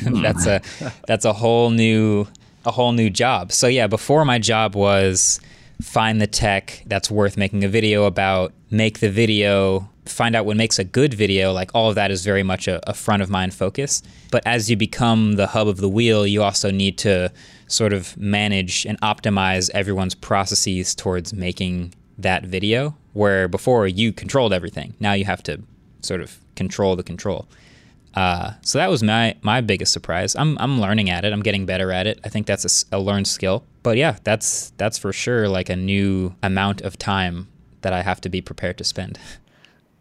Hmm. 0.03 0.21
that's 0.21 0.47
a 0.47 0.61
that's 1.07 1.23
a 1.23 1.31
whole 1.31 1.69
new 1.69 2.27
a 2.65 2.71
whole 2.71 2.91
new 2.91 3.09
job. 3.09 3.51
So 3.51 3.67
yeah, 3.67 3.87
before 3.87 4.25
my 4.25 4.39
job 4.39 4.75
was 4.75 5.39
find 5.81 6.19
the 6.19 6.27
tech 6.27 6.83
that's 6.87 7.11
worth 7.11 7.37
making 7.37 7.63
a 7.63 7.67
video 7.67 8.05
about, 8.05 8.53
make 8.71 8.99
the 8.99 9.09
video, 9.09 9.89
find 10.05 10.35
out 10.35 10.45
what 10.45 10.57
makes 10.57 10.79
a 10.79 10.83
good 10.83 11.13
video. 11.13 11.51
Like 11.51 11.71
all 11.73 11.89
of 11.89 11.95
that 11.95 12.11
is 12.11 12.23
very 12.23 12.43
much 12.43 12.67
a, 12.67 12.87
a 12.89 12.93
front 12.93 13.21
of 13.21 13.29
mind 13.29 13.53
focus. 13.53 14.01
But 14.31 14.43
as 14.45 14.69
you 14.69 14.75
become 14.75 15.33
the 15.33 15.47
hub 15.47 15.67
of 15.67 15.77
the 15.77 15.89
wheel, 15.89 16.25
you 16.25 16.43
also 16.43 16.71
need 16.71 16.97
to 16.99 17.31
sort 17.67 17.93
of 17.93 18.15
manage 18.17 18.85
and 18.85 18.99
optimize 19.01 19.69
everyone's 19.73 20.15
processes 20.15 20.95
towards 20.95 21.33
making 21.33 21.93
that 22.17 22.45
video. 22.45 22.95
Where 23.13 23.47
before 23.47 23.87
you 23.87 24.11
controlled 24.11 24.53
everything, 24.53 24.95
now 24.99 25.13
you 25.13 25.25
have 25.25 25.43
to 25.43 25.61
sort 26.01 26.21
of 26.21 26.39
control 26.55 26.95
the 26.95 27.03
control. 27.03 27.47
Uh, 28.15 28.51
so 28.61 28.77
that 28.77 28.89
was 28.89 29.01
my 29.01 29.35
my 29.41 29.61
biggest 29.61 29.91
surprise. 29.91 30.35
I'm 30.35 30.57
I'm 30.59 30.79
learning 30.79 31.09
at 31.09 31.25
it. 31.25 31.33
I'm 31.33 31.41
getting 31.41 31.65
better 31.65 31.91
at 31.91 32.05
it. 32.05 32.19
I 32.23 32.29
think 32.29 32.45
that's 32.45 32.85
a, 32.91 32.97
a, 32.97 32.99
learned 32.99 33.27
skill. 33.27 33.63
But 33.81 33.97
yeah, 33.97 34.17
that's 34.23 34.71
that's 34.77 34.97
for 34.97 35.11
sure 35.11 35.47
like 35.47 35.69
a 35.69 35.75
new 35.75 36.35
amount 36.43 36.81
of 36.81 36.97
time 36.97 37.47
that 37.81 37.91
I 37.91 38.03
have 38.03 38.21
to 38.21 38.29
be 38.29 38.41
prepared 38.41 38.77
to 38.77 38.83
spend. 38.83 39.19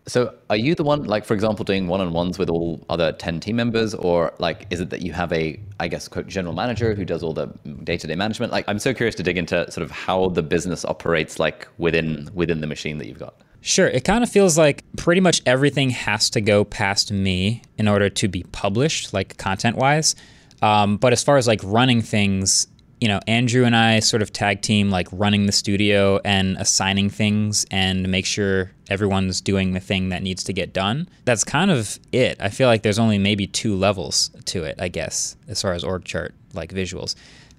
So 0.06 0.34
are 0.50 0.56
you 0.56 0.74
the 0.74 0.82
one, 0.82 1.04
like 1.04 1.24
for 1.24 1.32
example, 1.32 1.64
doing 1.64 1.86
one-on-ones 1.86 2.36
with 2.36 2.50
all 2.50 2.84
other 2.88 3.12
ten 3.12 3.40
team 3.40 3.56
members, 3.56 3.94
or 3.94 4.34
like 4.38 4.66
is 4.70 4.80
it 4.80 4.90
that 4.90 5.02
you 5.02 5.12
have 5.12 5.32
a, 5.32 5.58
I 5.78 5.88
guess, 5.88 6.08
quote, 6.08 6.26
general 6.26 6.54
manager 6.54 6.94
who 6.94 7.04
does 7.04 7.22
all 7.22 7.32
the 7.32 7.46
day-to-day 7.84 8.16
management? 8.16 8.52
Like 8.52 8.64
I'm 8.68 8.80
so 8.80 8.92
curious 8.92 9.14
to 9.16 9.22
dig 9.22 9.38
into 9.38 9.70
sort 9.70 9.84
of 9.84 9.90
how 9.90 10.28
the 10.30 10.42
business 10.42 10.84
operates, 10.84 11.38
like 11.38 11.68
within 11.78 12.28
within 12.34 12.60
the 12.60 12.66
machine 12.66 12.98
that 12.98 13.06
you've 13.06 13.20
got. 13.20 13.36
Sure. 13.64 13.86
It 13.86 14.02
kind 14.04 14.24
of 14.24 14.30
feels 14.30 14.58
like 14.58 14.84
pretty 14.96 15.20
much 15.20 15.40
everything 15.46 15.90
has 15.90 16.28
to 16.30 16.40
go 16.40 16.64
past 16.64 17.12
me 17.12 17.62
in 17.78 17.86
order 17.86 18.10
to 18.10 18.28
be 18.28 18.42
published, 18.50 19.14
like 19.14 19.38
content 19.38 19.76
wise. 19.76 20.16
Um, 20.60 20.96
but 20.96 21.12
as 21.12 21.22
far 21.22 21.36
as 21.36 21.46
like 21.46 21.60
running 21.62 22.02
things, 22.02 22.66
you 23.00 23.06
know, 23.06 23.20
Andrew 23.28 23.64
and 23.64 23.74
I 23.76 24.00
sort 24.00 24.20
of 24.20 24.32
tag 24.32 24.62
team 24.62 24.90
like 24.90 25.06
running 25.12 25.46
the 25.46 25.52
studio 25.52 26.20
and 26.24 26.56
assigning 26.56 27.08
things 27.08 27.64
and 27.70 28.08
make 28.08 28.26
sure 28.26 28.72
everyone's 28.90 29.40
doing 29.40 29.72
the 29.72 29.80
thing 29.80 30.08
that 30.08 30.24
needs 30.24 30.42
to 30.44 30.52
get 30.52 30.72
done. 30.72 31.08
That's 31.24 31.44
kind 31.44 31.70
of 31.70 32.00
it. 32.10 32.38
I 32.40 32.48
feel 32.48 32.66
like 32.66 32.82
there's 32.82 32.98
only 32.98 33.18
maybe 33.18 33.46
two 33.46 33.76
levels 33.76 34.30
to 34.46 34.64
it, 34.64 34.76
I 34.80 34.88
guess, 34.88 35.36
as 35.46 35.62
far 35.62 35.72
as 35.72 35.84
org 35.84 36.04
chart, 36.04 36.34
like 36.52 36.72
visuals 36.72 37.14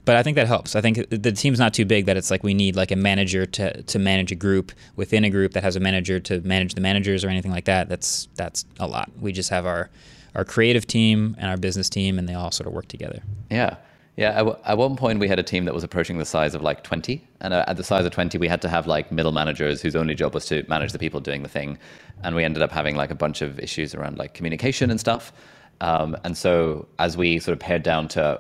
but 0.05 0.15
I 0.15 0.23
think 0.23 0.35
that 0.35 0.47
helps. 0.47 0.75
I 0.75 0.81
think 0.81 1.09
the 1.09 1.31
team's 1.31 1.59
not 1.59 1.73
too 1.73 1.85
big 1.85 2.05
that 2.05 2.17
it's 2.17 2.29
like 2.29 2.43
we 2.43 2.53
need 2.53 2.75
like 2.75 2.91
a 2.91 2.95
manager 2.95 3.45
to, 3.45 3.81
to 3.83 3.99
manage 3.99 4.31
a 4.31 4.35
group 4.35 4.71
within 4.95 5.23
a 5.23 5.29
group 5.29 5.53
that 5.53 5.63
has 5.63 5.75
a 5.75 5.79
manager 5.79 6.19
to 6.21 6.41
manage 6.41 6.75
the 6.75 6.81
managers 6.81 7.23
or 7.23 7.29
anything 7.29 7.51
like 7.51 7.65
that. 7.65 7.89
That's 7.89 8.27
that's 8.35 8.65
a 8.79 8.87
lot. 8.87 9.09
We 9.19 9.31
just 9.31 9.49
have 9.49 9.65
our 9.65 9.89
our 10.35 10.43
creative 10.43 10.87
team 10.87 11.35
and 11.37 11.49
our 11.49 11.57
business 11.57 11.89
team, 11.89 12.19
and 12.19 12.27
they 12.27 12.33
all 12.33 12.51
sort 12.51 12.67
of 12.67 12.73
work 12.73 12.87
together. 12.87 13.21
Yeah. 13.49 13.77
Yeah, 14.15 14.53
at, 14.63 14.77
one 14.77 14.95
point 14.95 15.19
we 15.19 15.27
had 15.27 15.39
a 15.39 15.43
team 15.43 15.65
that 15.65 15.73
was 15.73 15.83
approaching 15.83 16.19
the 16.19 16.25
size 16.25 16.53
of 16.53 16.61
like 16.61 16.83
20. 16.83 17.27
And 17.41 17.51
uh, 17.51 17.65
at 17.67 17.77
the 17.77 17.83
size 17.83 18.05
of 18.05 18.11
20, 18.11 18.37
we 18.37 18.47
had 18.47 18.61
to 18.61 18.69
have 18.69 18.85
like 18.85 19.11
middle 19.11 19.31
managers 19.31 19.81
whose 19.81 19.95
only 19.95 20.13
job 20.13 20.35
was 20.35 20.45
to 20.47 20.63
manage 20.69 20.91
the 20.91 20.99
people 20.99 21.19
doing 21.19 21.41
the 21.41 21.49
thing. 21.49 21.79
And 22.23 22.35
we 22.35 22.43
ended 22.43 22.61
up 22.61 22.71
having 22.71 22.95
like 22.95 23.09
a 23.09 23.15
bunch 23.15 23.41
of 23.41 23.59
issues 23.59 23.95
around 23.95 24.19
like 24.19 24.35
communication 24.35 24.91
and 24.91 24.99
stuff. 24.99 25.33
Um, 25.81 26.15
and 26.23 26.37
so 26.37 26.87
as 26.99 27.17
we 27.17 27.39
sort 27.39 27.53
of 27.53 27.59
pared 27.59 27.81
down 27.81 28.07
to 28.09 28.39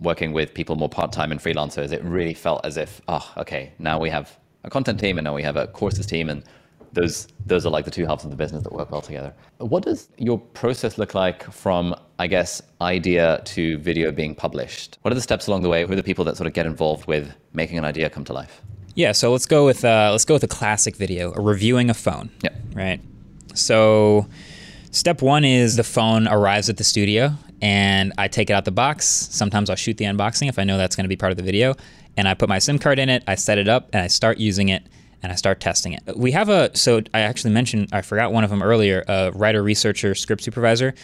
working 0.00 0.32
with 0.32 0.52
people 0.54 0.76
more 0.76 0.88
part 0.88 1.12
time 1.12 1.32
and 1.32 1.40
freelancers, 1.40 1.92
it 1.92 2.02
really 2.04 2.34
felt 2.34 2.64
as 2.64 2.76
if, 2.76 3.00
oh, 3.08 3.32
okay, 3.38 3.72
now 3.78 3.98
we 3.98 4.10
have 4.10 4.38
a 4.64 4.70
content 4.70 5.00
team 5.00 5.18
and 5.18 5.24
now 5.24 5.34
we 5.34 5.42
have 5.42 5.56
a 5.56 5.66
courses 5.66 6.06
team, 6.06 6.28
and 6.28 6.42
those 6.92 7.28
those 7.44 7.64
are 7.66 7.70
like 7.70 7.84
the 7.84 7.90
two 7.90 8.06
halves 8.06 8.24
of 8.24 8.30
the 8.30 8.36
business 8.36 8.62
that 8.62 8.72
work 8.72 8.90
well 8.90 9.02
together. 9.02 9.32
What 9.58 9.84
does 9.84 10.08
your 10.18 10.38
process 10.38 10.98
look 10.98 11.14
like 11.14 11.50
from, 11.52 11.94
I 12.18 12.26
guess, 12.26 12.62
idea 12.80 13.40
to 13.44 13.78
video 13.78 14.10
being 14.10 14.34
published? 14.34 14.98
What 15.02 15.12
are 15.12 15.14
the 15.14 15.20
steps 15.20 15.46
along 15.46 15.62
the 15.62 15.68
way? 15.68 15.86
Who 15.86 15.92
are 15.92 15.96
the 15.96 16.02
people 16.02 16.24
that 16.24 16.36
sort 16.36 16.46
of 16.46 16.52
get 16.52 16.66
involved 16.66 17.06
with 17.06 17.32
making 17.52 17.78
an 17.78 17.84
idea 17.84 18.10
come 18.10 18.24
to 18.24 18.32
life? 18.32 18.62
Yeah, 18.94 19.12
so 19.12 19.30
let's 19.30 19.46
go 19.46 19.64
with 19.64 19.84
uh, 19.84 20.08
let's 20.10 20.24
go 20.24 20.34
with 20.34 20.44
a 20.44 20.48
classic 20.48 20.96
video, 20.96 21.32
a 21.34 21.40
reviewing 21.40 21.90
a 21.90 21.94
phone. 21.94 22.30
Yeah. 22.42 22.50
Right. 22.74 23.00
So 23.54 24.26
step 24.90 25.22
one 25.22 25.44
is 25.44 25.76
the 25.76 25.84
phone 25.84 26.26
arrives 26.28 26.68
at 26.68 26.76
the 26.76 26.84
studio 26.84 27.34
and 27.62 28.12
I 28.18 28.28
take 28.28 28.50
it 28.50 28.52
out 28.52 28.64
the 28.64 28.70
box. 28.70 29.06
Sometimes 29.06 29.70
I'll 29.70 29.76
shoot 29.76 29.96
the 29.96 30.04
unboxing 30.04 30.48
if 30.48 30.58
I 30.58 30.64
know 30.64 30.76
that's 30.76 30.96
going 30.96 31.04
to 31.04 31.08
be 31.08 31.16
part 31.16 31.32
of 31.32 31.36
the 31.36 31.42
video. 31.42 31.74
And 32.16 32.26
I 32.28 32.34
put 32.34 32.48
my 32.48 32.58
SIM 32.58 32.78
card 32.78 32.98
in 32.98 33.08
it, 33.08 33.22
I 33.26 33.34
set 33.34 33.58
it 33.58 33.68
up, 33.68 33.90
and 33.92 34.02
I 34.02 34.06
start 34.06 34.38
using 34.38 34.68
it 34.68 34.86
and 35.22 35.32
I 35.32 35.34
start 35.34 35.60
testing 35.60 35.92
it. 35.92 36.02
We 36.16 36.32
have 36.32 36.48
a, 36.48 36.76
so 36.76 37.02
I 37.12 37.20
actually 37.20 37.52
mentioned, 37.52 37.88
I 37.92 38.02
forgot 38.02 38.32
one 38.32 38.44
of 38.44 38.50
them 38.50 38.62
earlier, 38.62 39.04
a 39.08 39.32
writer, 39.32 39.62
researcher, 39.62 40.14
script 40.14 40.42
supervisor. 40.42 40.94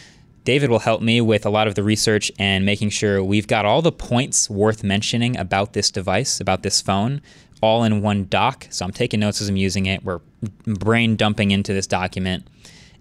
David 0.45 0.71
will 0.71 0.81
help 0.81 1.03
me 1.03 1.21
with 1.21 1.47
a 1.47 1.51
lot 1.51 1.69
of 1.69 1.77
the 1.77 1.83
research 1.83 2.31
and 2.39 2.67
making 2.67 2.91
sure 2.91 3.23
we've 3.23 3.47
got 3.47 3.65
all 3.65 3.81
the 3.81 3.93
points 3.93 4.51
worth 4.51 4.83
mentioning 4.83 5.37
about 5.37 5.73
this 5.73 5.91
device, 5.91 6.41
about 6.41 6.63
this 6.63 6.81
phone, 6.81 7.23
all 7.61 7.85
in 7.85 8.03
one 8.03 8.27
doc. 8.27 8.67
So 8.71 8.85
I'm 8.85 8.91
taking 8.91 9.21
notes 9.21 9.41
as 9.41 9.49
I'm 9.49 9.57
using 9.57 9.87
it. 9.87 10.05
We're 10.05 10.21
brain 10.65 11.17
dumping 11.17 11.53
into 11.53 11.73
this 11.73 11.87
document. 11.87 12.47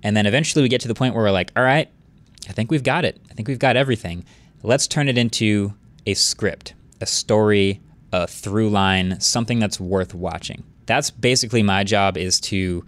And 0.04 0.16
then 0.16 0.26
eventually 0.26 0.62
we 0.62 0.70
get 0.70 0.82
to 0.82 0.88
the 0.88 0.94
point 0.94 1.16
where 1.16 1.24
we're 1.24 1.32
like, 1.32 1.52
all 1.56 1.64
right, 1.64 1.90
I 2.50 2.54
think 2.54 2.72
we've 2.72 2.84
got 2.84 3.06
it. 3.06 3.20
I 3.30 3.34
think 3.34 3.48
we've 3.48 3.60
got 3.60 3.76
everything. 3.76 4.26
Let's 4.64 4.88
turn 4.88 5.08
it 5.08 5.18
into 5.18 5.74
a 6.06 6.14
script, 6.14 6.74
a 7.00 7.06
story, 7.06 7.82
a 8.12 8.28
through 8.28 8.70
line, 8.70 9.20
something 9.20 9.60
that's 9.60 9.80
worth 9.80 10.14
watching. 10.14 10.64
That's 10.86 11.10
basically 11.10 11.64
my 11.64 11.84
job 11.84 12.18
is 12.18 12.40
to 12.42 12.86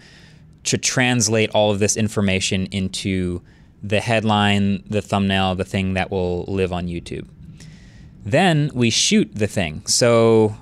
to 0.63 0.77
translate 0.77 1.49
all 1.51 1.71
of 1.71 1.79
this 1.79 1.97
information 1.97 2.67
into 2.67 3.41
the 3.81 3.99
headline, 3.99 4.81
the 4.89 5.01
thumbnail, 5.01 5.55
the 5.55 5.65
thing 5.65 5.93
that 5.95 6.09
will 6.09 6.45
live 6.45 6.71
on 6.71 6.87
YouTube. 6.87 7.27
Then 8.23 8.71
we 8.73 8.89
shoot 8.89 9.29
the 9.35 9.47
thing. 9.47 9.85
So 9.85 10.55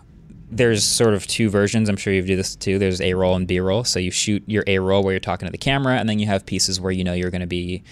there's 0.49 0.83
sort 0.83 1.13
of 1.13 1.27
two 1.27 1.49
versions. 1.49 1.87
I'm 1.87 1.97
sure 1.97 2.11
you 2.11 2.21
do 2.23 2.35
this 2.35 2.55
too. 2.55 2.79
There's 2.79 2.99
A 2.99 3.13
roll 3.13 3.35
and 3.35 3.47
B 3.47 3.59
roll. 3.59 3.83
So 3.83 3.99
you 3.99 4.09
shoot 4.09 4.43
your 4.47 4.63
A 4.65 4.79
roll 4.79 5.03
where 5.03 5.13
you're 5.13 5.19
talking 5.19 5.45
to 5.45 5.51
the 5.51 5.57
camera, 5.57 5.97
and 5.97 6.09
then 6.09 6.19
you 6.19 6.25
have 6.25 6.45
pieces 6.45 6.79
where 6.81 6.91
you 6.91 7.03
know 7.03 7.13
you're 7.13 7.29
going 7.29 7.41
to 7.41 7.47
be 7.47 7.83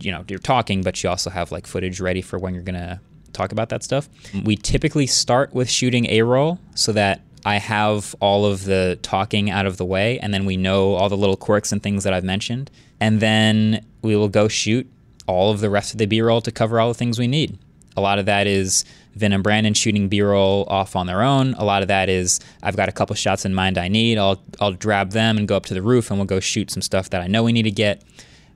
you 0.00 0.12
know 0.12 0.24
you're 0.28 0.38
talking, 0.38 0.82
but 0.82 1.02
you 1.02 1.10
also 1.10 1.30
have 1.30 1.52
like 1.52 1.66
footage 1.66 2.00
ready 2.00 2.22
for 2.22 2.38
when 2.38 2.54
you're 2.54 2.62
gonna 2.62 3.00
talk 3.32 3.52
about 3.52 3.68
that 3.70 3.82
stuff. 3.82 4.08
We 4.44 4.56
typically 4.56 5.06
start 5.06 5.54
with 5.54 5.70
shooting 5.70 6.06
a 6.06 6.22
roll 6.22 6.58
so 6.74 6.92
that 6.92 7.20
I 7.44 7.58
have 7.58 8.14
all 8.20 8.46
of 8.46 8.64
the 8.64 8.98
talking 9.02 9.50
out 9.50 9.66
of 9.66 9.76
the 9.76 9.84
way, 9.84 10.18
and 10.18 10.34
then 10.34 10.44
we 10.44 10.56
know 10.56 10.94
all 10.94 11.08
the 11.08 11.16
little 11.16 11.36
quirks 11.36 11.72
and 11.72 11.82
things 11.82 12.04
that 12.04 12.12
I've 12.12 12.24
mentioned, 12.24 12.70
and 13.00 13.20
then 13.20 13.84
we 14.02 14.16
will 14.16 14.28
go 14.28 14.48
shoot 14.48 14.86
all 15.26 15.50
of 15.50 15.60
the 15.60 15.70
rest 15.70 15.92
of 15.92 15.98
the 15.98 16.06
B-roll 16.06 16.40
to 16.40 16.50
cover 16.50 16.80
all 16.80 16.88
the 16.88 16.94
things 16.94 17.18
we 17.18 17.26
need. 17.26 17.58
A 17.96 18.00
lot 18.00 18.18
of 18.18 18.26
that 18.26 18.46
is 18.46 18.84
Vin 19.14 19.32
and 19.32 19.42
Brandon 19.42 19.74
shooting 19.74 20.08
B-roll 20.08 20.64
off 20.68 20.94
on 20.96 21.06
their 21.06 21.22
own. 21.22 21.54
A 21.54 21.64
lot 21.64 21.82
of 21.82 21.88
that 21.88 22.08
is 22.08 22.40
I've 22.62 22.76
got 22.76 22.88
a 22.88 22.92
couple 22.92 23.14
shots 23.16 23.44
in 23.44 23.54
mind 23.54 23.76
I 23.76 23.88
need. 23.88 24.18
I'll 24.18 24.40
I'll 24.60 24.74
grab 24.74 25.10
them 25.10 25.36
and 25.36 25.48
go 25.48 25.56
up 25.56 25.66
to 25.66 25.74
the 25.74 25.82
roof 25.82 26.10
and 26.10 26.18
we'll 26.18 26.26
go 26.26 26.40
shoot 26.40 26.70
some 26.70 26.82
stuff 26.82 27.10
that 27.10 27.20
I 27.20 27.26
know 27.26 27.42
we 27.42 27.52
need 27.52 27.64
to 27.64 27.70
get. 27.72 28.02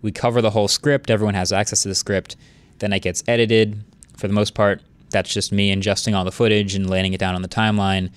We 0.02 0.12
cover 0.12 0.42
the 0.42 0.50
whole 0.50 0.68
script. 0.68 1.10
Everyone 1.10 1.34
has 1.34 1.52
access 1.52 1.82
to 1.82 1.88
the 1.88 1.94
script. 1.94 2.36
Then 2.78 2.92
it 2.92 3.00
gets 3.00 3.22
edited. 3.26 3.84
For 4.16 4.26
the 4.26 4.34
most 4.34 4.54
part, 4.54 4.82
that's 5.10 5.32
just 5.32 5.52
me 5.52 5.74
ingesting 5.74 6.14
all 6.14 6.24
the 6.24 6.32
footage 6.32 6.74
and 6.74 6.90
laying 6.90 7.12
it 7.12 7.20
down 7.20 7.34
on 7.34 7.42
the 7.42 7.48
timeline. 7.48 8.10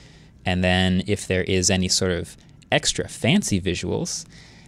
And 0.46 0.64
then 0.64 1.04
if 1.08 1.28
there 1.28 1.44
is 1.44 1.70
any 1.70 1.88
sort 1.88 2.12
of 2.12 2.36
extra 2.72 3.08
fancy 3.08 3.62
visuals, 3.62 4.26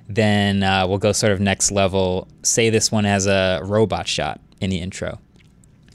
then 0.08 0.64
uh, 0.64 0.88
we'll 0.88 0.98
go 0.98 1.12
sort 1.12 1.34
of 1.34 1.40
next 1.40 1.72
level. 1.72 2.28
Say 2.44 2.70
this 2.70 2.92
one 2.92 3.04
has 3.04 3.28
a 3.28 3.60
robot 3.64 4.08
shot 4.08 4.40
in 4.62 4.70
the 4.70 4.80
intro. 4.80 5.20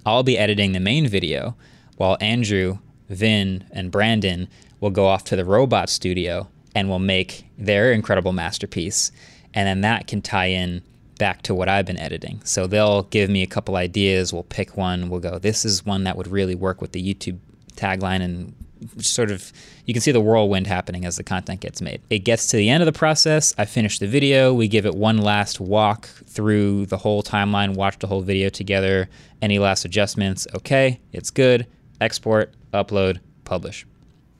I'll 0.04 0.22
be 0.22 0.36
editing 0.36 0.72
the 0.72 0.80
main 0.80 1.06
video 1.08 1.56
while 1.96 2.16
Andrew, 2.20 2.78
Vin, 3.08 3.64
and 3.70 3.90
Brandon 3.90 4.48
will 4.80 4.90
go 4.90 5.06
off 5.06 5.24
to 5.24 5.36
the 5.36 5.44
robot 5.44 5.88
studio 5.88 6.48
and 6.74 6.88
will 6.88 6.98
make 6.98 7.44
their 7.56 7.92
incredible 7.92 8.32
masterpiece. 8.32 9.12
And 9.54 9.68
then 9.68 9.80
that 9.82 10.06
can 10.06 10.22
tie 10.22 10.46
in 10.46 10.82
back 11.22 11.42
to 11.42 11.54
what 11.54 11.68
I've 11.68 11.86
been 11.86 12.00
editing. 12.00 12.40
So 12.42 12.66
they'll 12.66 13.04
give 13.04 13.30
me 13.30 13.44
a 13.44 13.46
couple 13.46 13.76
ideas. 13.76 14.32
We'll 14.32 14.42
pick 14.42 14.76
one. 14.76 15.08
We'll 15.08 15.20
go, 15.20 15.38
this 15.38 15.64
is 15.64 15.86
one 15.86 16.02
that 16.02 16.16
would 16.16 16.26
really 16.26 16.56
work 16.56 16.80
with 16.80 16.90
the 16.90 17.00
YouTube 17.00 17.38
tagline 17.76 18.22
and 18.22 18.52
sort 18.98 19.30
of 19.30 19.52
you 19.86 19.94
can 19.94 20.00
see 20.00 20.10
the 20.10 20.20
whirlwind 20.20 20.66
happening 20.66 21.04
as 21.04 21.14
the 21.14 21.22
content 21.22 21.60
gets 21.60 21.80
made. 21.80 22.02
It 22.10 22.24
gets 22.24 22.48
to 22.48 22.56
the 22.56 22.68
end 22.68 22.82
of 22.82 22.86
the 22.86 22.98
process. 22.98 23.54
I 23.56 23.66
finish 23.66 24.00
the 24.00 24.08
video. 24.08 24.52
We 24.52 24.66
give 24.66 24.84
it 24.84 24.96
one 24.96 25.18
last 25.18 25.60
walk 25.60 26.06
through 26.06 26.86
the 26.86 26.96
whole 26.96 27.22
timeline, 27.22 27.76
watch 27.76 28.00
the 28.00 28.08
whole 28.08 28.22
video 28.22 28.48
together. 28.48 29.08
Any 29.40 29.60
last 29.60 29.84
adjustments? 29.84 30.48
Okay, 30.56 30.98
it's 31.12 31.30
good. 31.30 31.68
Export, 32.00 32.52
upload, 32.74 33.20
publish. 33.44 33.86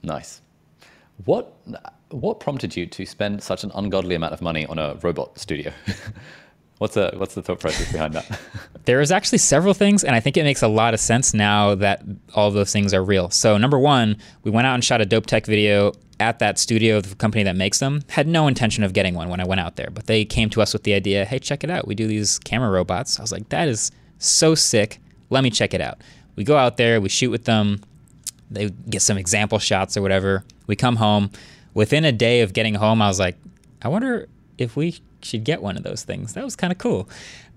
Nice. 0.02 0.42
What 1.26 1.56
what 2.10 2.40
prompted 2.40 2.76
you 2.76 2.86
to 2.86 3.06
spend 3.06 3.40
such 3.40 3.62
an 3.62 3.70
ungodly 3.76 4.16
amount 4.16 4.32
of 4.32 4.42
money 4.42 4.66
on 4.66 4.80
a 4.80 4.96
robot 4.96 5.38
studio? 5.38 5.72
What's 6.82 6.94
the 6.94 7.12
what's 7.14 7.36
the 7.36 7.42
thought 7.42 7.60
process 7.60 7.92
behind 7.92 8.14
that? 8.14 8.40
there 8.86 9.00
is 9.00 9.12
actually 9.12 9.38
several 9.38 9.72
things, 9.72 10.02
and 10.02 10.16
I 10.16 10.20
think 10.20 10.36
it 10.36 10.42
makes 10.42 10.62
a 10.62 10.68
lot 10.68 10.94
of 10.94 10.98
sense 10.98 11.32
now 11.32 11.76
that 11.76 12.02
all 12.34 12.50
those 12.50 12.72
things 12.72 12.92
are 12.92 13.04
real. 13.04 13.30
So 13.30 13.56
number 13.56 13.78
one, 13.78 14.16
we 14.42 14.50
went 14.50 14.66
out 14.66 14.74
and 14.74 14.84
shot 14.84 15.00
a 15.00 15.06
dope 15.06 15.26
tech 15.26 15.46
video 15.46 15.92
at 16.18 16.40
that 16.40 16.58
studio, 16.58 16.96
of 16.96 17.08
the 17.08 17.14
company 17.14 17.44
that 17.44 17.54
makes 17.54 17.78
them. 17.78 18.02
Had 18.08 18.26
no 18.26 18.48
intention 18.48 18.82
of 18.82 18.94
getting 18.94 19.14
one 19.14 19.28
when 19.28 19.38
I 19.38 19.46
went 19.46 19.60
out 19.60 19.76
there, 19.76 19.90
but 19.92 20.08
they 20.08 20.24
came 20.24 20.50
to 20.50 20.60
us 20.60 20.72
with 20.72 20.82
the 20.82 20.92
idea, 20.92 21.24
"Hey, 21.24 21.38
check 21.38 21.62
it 21.62 21.70
out. 21.70 21.86
We 21.86 21.94
do 21.94 22.08
these 22.08 22.40
camera 22.40 22.68
robots." 22.68 23.16
I 23.16 23.22
was 23.22 23.30
like, 23.30 23.48
"That 23.50 23.68
is 23.68 23.92
so 24.18 24.56
sick. 24.56 24.98
Let 25.30 25.44
me 25.44 25.50
check 25.50 25.74
it 25.74 25.80
out." 25.80 26.00
We 26.34 26.42
go 26.42 26.56
out 26.56 26.78
there, 26.78 27.00
we 27.00 27.10
shoot 27.10 27.30
with 27.30 27.44
them. 27.44 27.80
They 28.50 28.70
get 28.90 29.02
some 29.02 29.18
example 29.18 29.60
shots 29.60 29.96
or 29.96 30.02
whatever. 30.02 30.42
We 30.66 30.74
come 30.74 30.96
home. 30.96 31.30
Within 31.74 32.04
a 32.04 32.10
day 32.10 32.40
of 32.40 32.52
getting 32.52 32.74
home, 32.74 33.00
I 33.00 33.06
was 33.06 33.20
like, 33.20 33.36
"I 33.82 33.88
wonder 33.88 34.26
if 34.58 34.74
we 34.74 35.00
should 35.24 35.44
get 35.44 35.62
one 35.62 35.76
of 35.76 35.82
those 35.82 36.02
things. 36.02 36.34
That 36.34 36.44
was 36.44 36.56
kind 36.56 36.72
of 36.72 36.78
cool. 36.78 37.08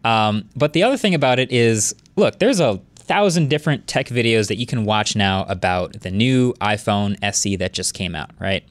Um, 0.04 0.50
but 0.56 0.74
the 0.74 0.84
other 0.84 0.98
thing 0.98 1.16
about 1.16 1.40
it 1.40 1.52
is, 1.52 1.96
look, 2.16 2.40
there's 2.40 2.60
a 2.60 2.80
thousand 2.96 3.50
different 3.50 3.88
tech 3.88 4.08
videos 4.08 4.48
that 4.48 4.58
you 4.58 4.66
can 4.66 4.86
watch 4.86 5.16
now 5.16 5.46
about 5.48 6.02
the 6.02 6.12
new 6.12 6.54
iPhone 6.54 7.18
SE 7.24 7.56
that 7.58 7.74
just 7.74 7.94
came 7.94 8.16
out, 8.16 8.32
right? 8.40 8.64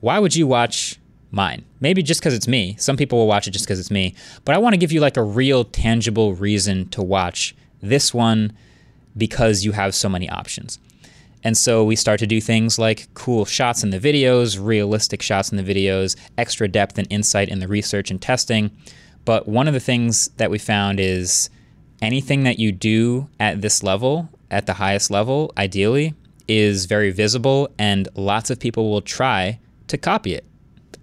Why 0.00 0.18
would 0.18 0.36
you 0.36 0.46
watch 0.46 0.98
mine? 1.30 1.64
Maybe 1.80 2.02
just 2.02 2.20
because 2.20 2.34
it's 2.34 2.48
me. 2.48 2.76
Some 2.78 2.96
people 2.96 3.18
will 3.18 3.26
watch 3.26 3.48
it 3.48 3.50
just 3.50 3.64
because 3.64 3.80
it's 3.80 3.90
me. 3.90 4.14
But 4.44 4.54
I 4.54 4.58
want 4.58 4.74
to 4.74 4.78
give 4.78 4.92
you 4.92 5.00
like 5.00 5.16
a 5.16 5.22
real 5.22 5.64
tangible 5.64 6.34
reason 6.34 6.88
to 6.90 7.02
watch 7.02 7.54
this 7.82 8.14
one 8.14 8.52
because 9.16 9.64
you 9.64 9.72
have 9.72 9.94
so 9.94 10.08
many 10.08 10.28
options. 10.28 10.78
And 11.44 11.56
so 11.56 11.84
we 11.84 11.94
start 11.94 12.18
to 12.20 12.26
do 12.26 12.40
things 12.40 12.78
like 12.78 13.12
cool 13.14 13.44
shots 13.44 13.84
in 13.84 13.90
the 13.90 14.00
videos, 14.00 14.58
realistic 14.60 15.20
shots 15.20 15.52
in 15.52 15.58
the 15.58 15.62
videos, 15.62 16.16
extra 16.38 16.66
depth 16.66 16.98
and 16.98 17.06
insight 17.10 17.50
in 17.50 17.60
the 17.60 17.68
research 17.68 18.10
and 18.10 18.20
testing. 18.20 18.70
But 19.26 19.46
one 19.46 19.68
of 19.68 19.74
the 19.74 19.80
things 19.80 20.28
that 20.38 20.50
we 20.50 20.58
found 20.58 20.98
is 20.98 21.50
anything 22.00 22.44
that 22.44 22.58
you 22.58 22.72
do 22.72 23.28
at 23.38 23.60
this 23.60 23.82
level, 23.82 24.30
at 24.50 24.66
the 24.66 24.74
highest 24.74 25.10
level, 25.10 25.52
ideally, 25.58 26.14
is 26.48 26.86
very 26.86 27.10
visible 27.10 27.70
and 27.78 28.08
lots 28.14 28.50
of 28.50 28.58
people 28.58 28.90
will 28.90 29.02
try 29.02 29.58
to 29.88 29.98
copy 29.98 30.34
it. 30.34 30.44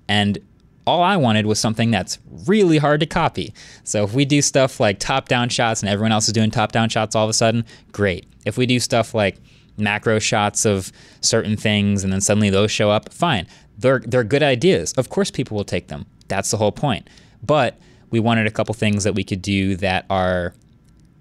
And 0.07 0.39
all 0.85 1.03
I 1.03 1.17
wanted 1.17 1.45
was 1.45 1.59
something 1.59 1.91
that's 1.91 2.17
really 2.47 2.77
hard 2.77 2.99
to 3.01 3.05
copy. 3.05 3.53
So 3.83 4.03
if 4.03 4.13
we 4.13 4.25
do 4.25 4.41
stuff 4.41 4.79
like 4.79 4.99
top 4.99 5.27
down 5.27 5.49
shots 5.49 5.81
and 5.81 5.89
everyone 5.89 6.11
else 6.11 6.27
is 6.27 6.33
doing 6.33 6.51
top 6.51 6.71
down 6.71 6.89
shots 6.89 7.15
all 7.15 7.23
of 7.23 7.29
a 7.29 7.33
sudden, 7.33 7.65
great. 7.91 8.25
If 8.45 8.57
we 8.57 8.65
do 8.65 8.79
stuff 8.79 9.13
like 9.13 9.37
macro 9.81 10.19
shots 10.19 10.65
of 10.65 10.91
certain 11.21 11.57
things 11.57 12.03
and 12.03 12.13
then 12.13 12.21
suddenly 12.21 12.49
those 12.49 12.71
show 12.71 12.89
up, 12.89 13.11
fine. 13.11 13.47
They're 13.77 13.99
they're 13.99 14.23
good 14.23 14.43
ideas. 14.43 14.93
Of 14.93 15.09
course 15.09 15.31
people 15.31 15.57
will 15.57 15.65
take 15.65 15.87
them. 15.87 16.05
That's 16.27 16.51
the 16.51 16.57
whole 16.57 16.71
point. 16.71 17.09
But 17.43 17.77
we 18.11 18.19
wanted 18.19 18.47
a 18.47 18.51
couple 18.51 18.73
things 18.73 19.03
that 19.03 19.15
we 19.15 19.23
could 19.23 19.41
do 19.41 19.75
that 19.77 20.05
are 20.09 20.53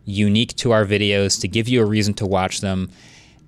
unique 0.05 0.55
to 0.57 0.73
our 0.73 0.85
videos 0.85 1.41
to 1.41 1.49
give 1.49 1.69
you 1.69 1.81
a 1.83 1.85
reason 1.85 2.15
to 2.15 2.27
watch 2.27 2.61
them. 2.61 2.91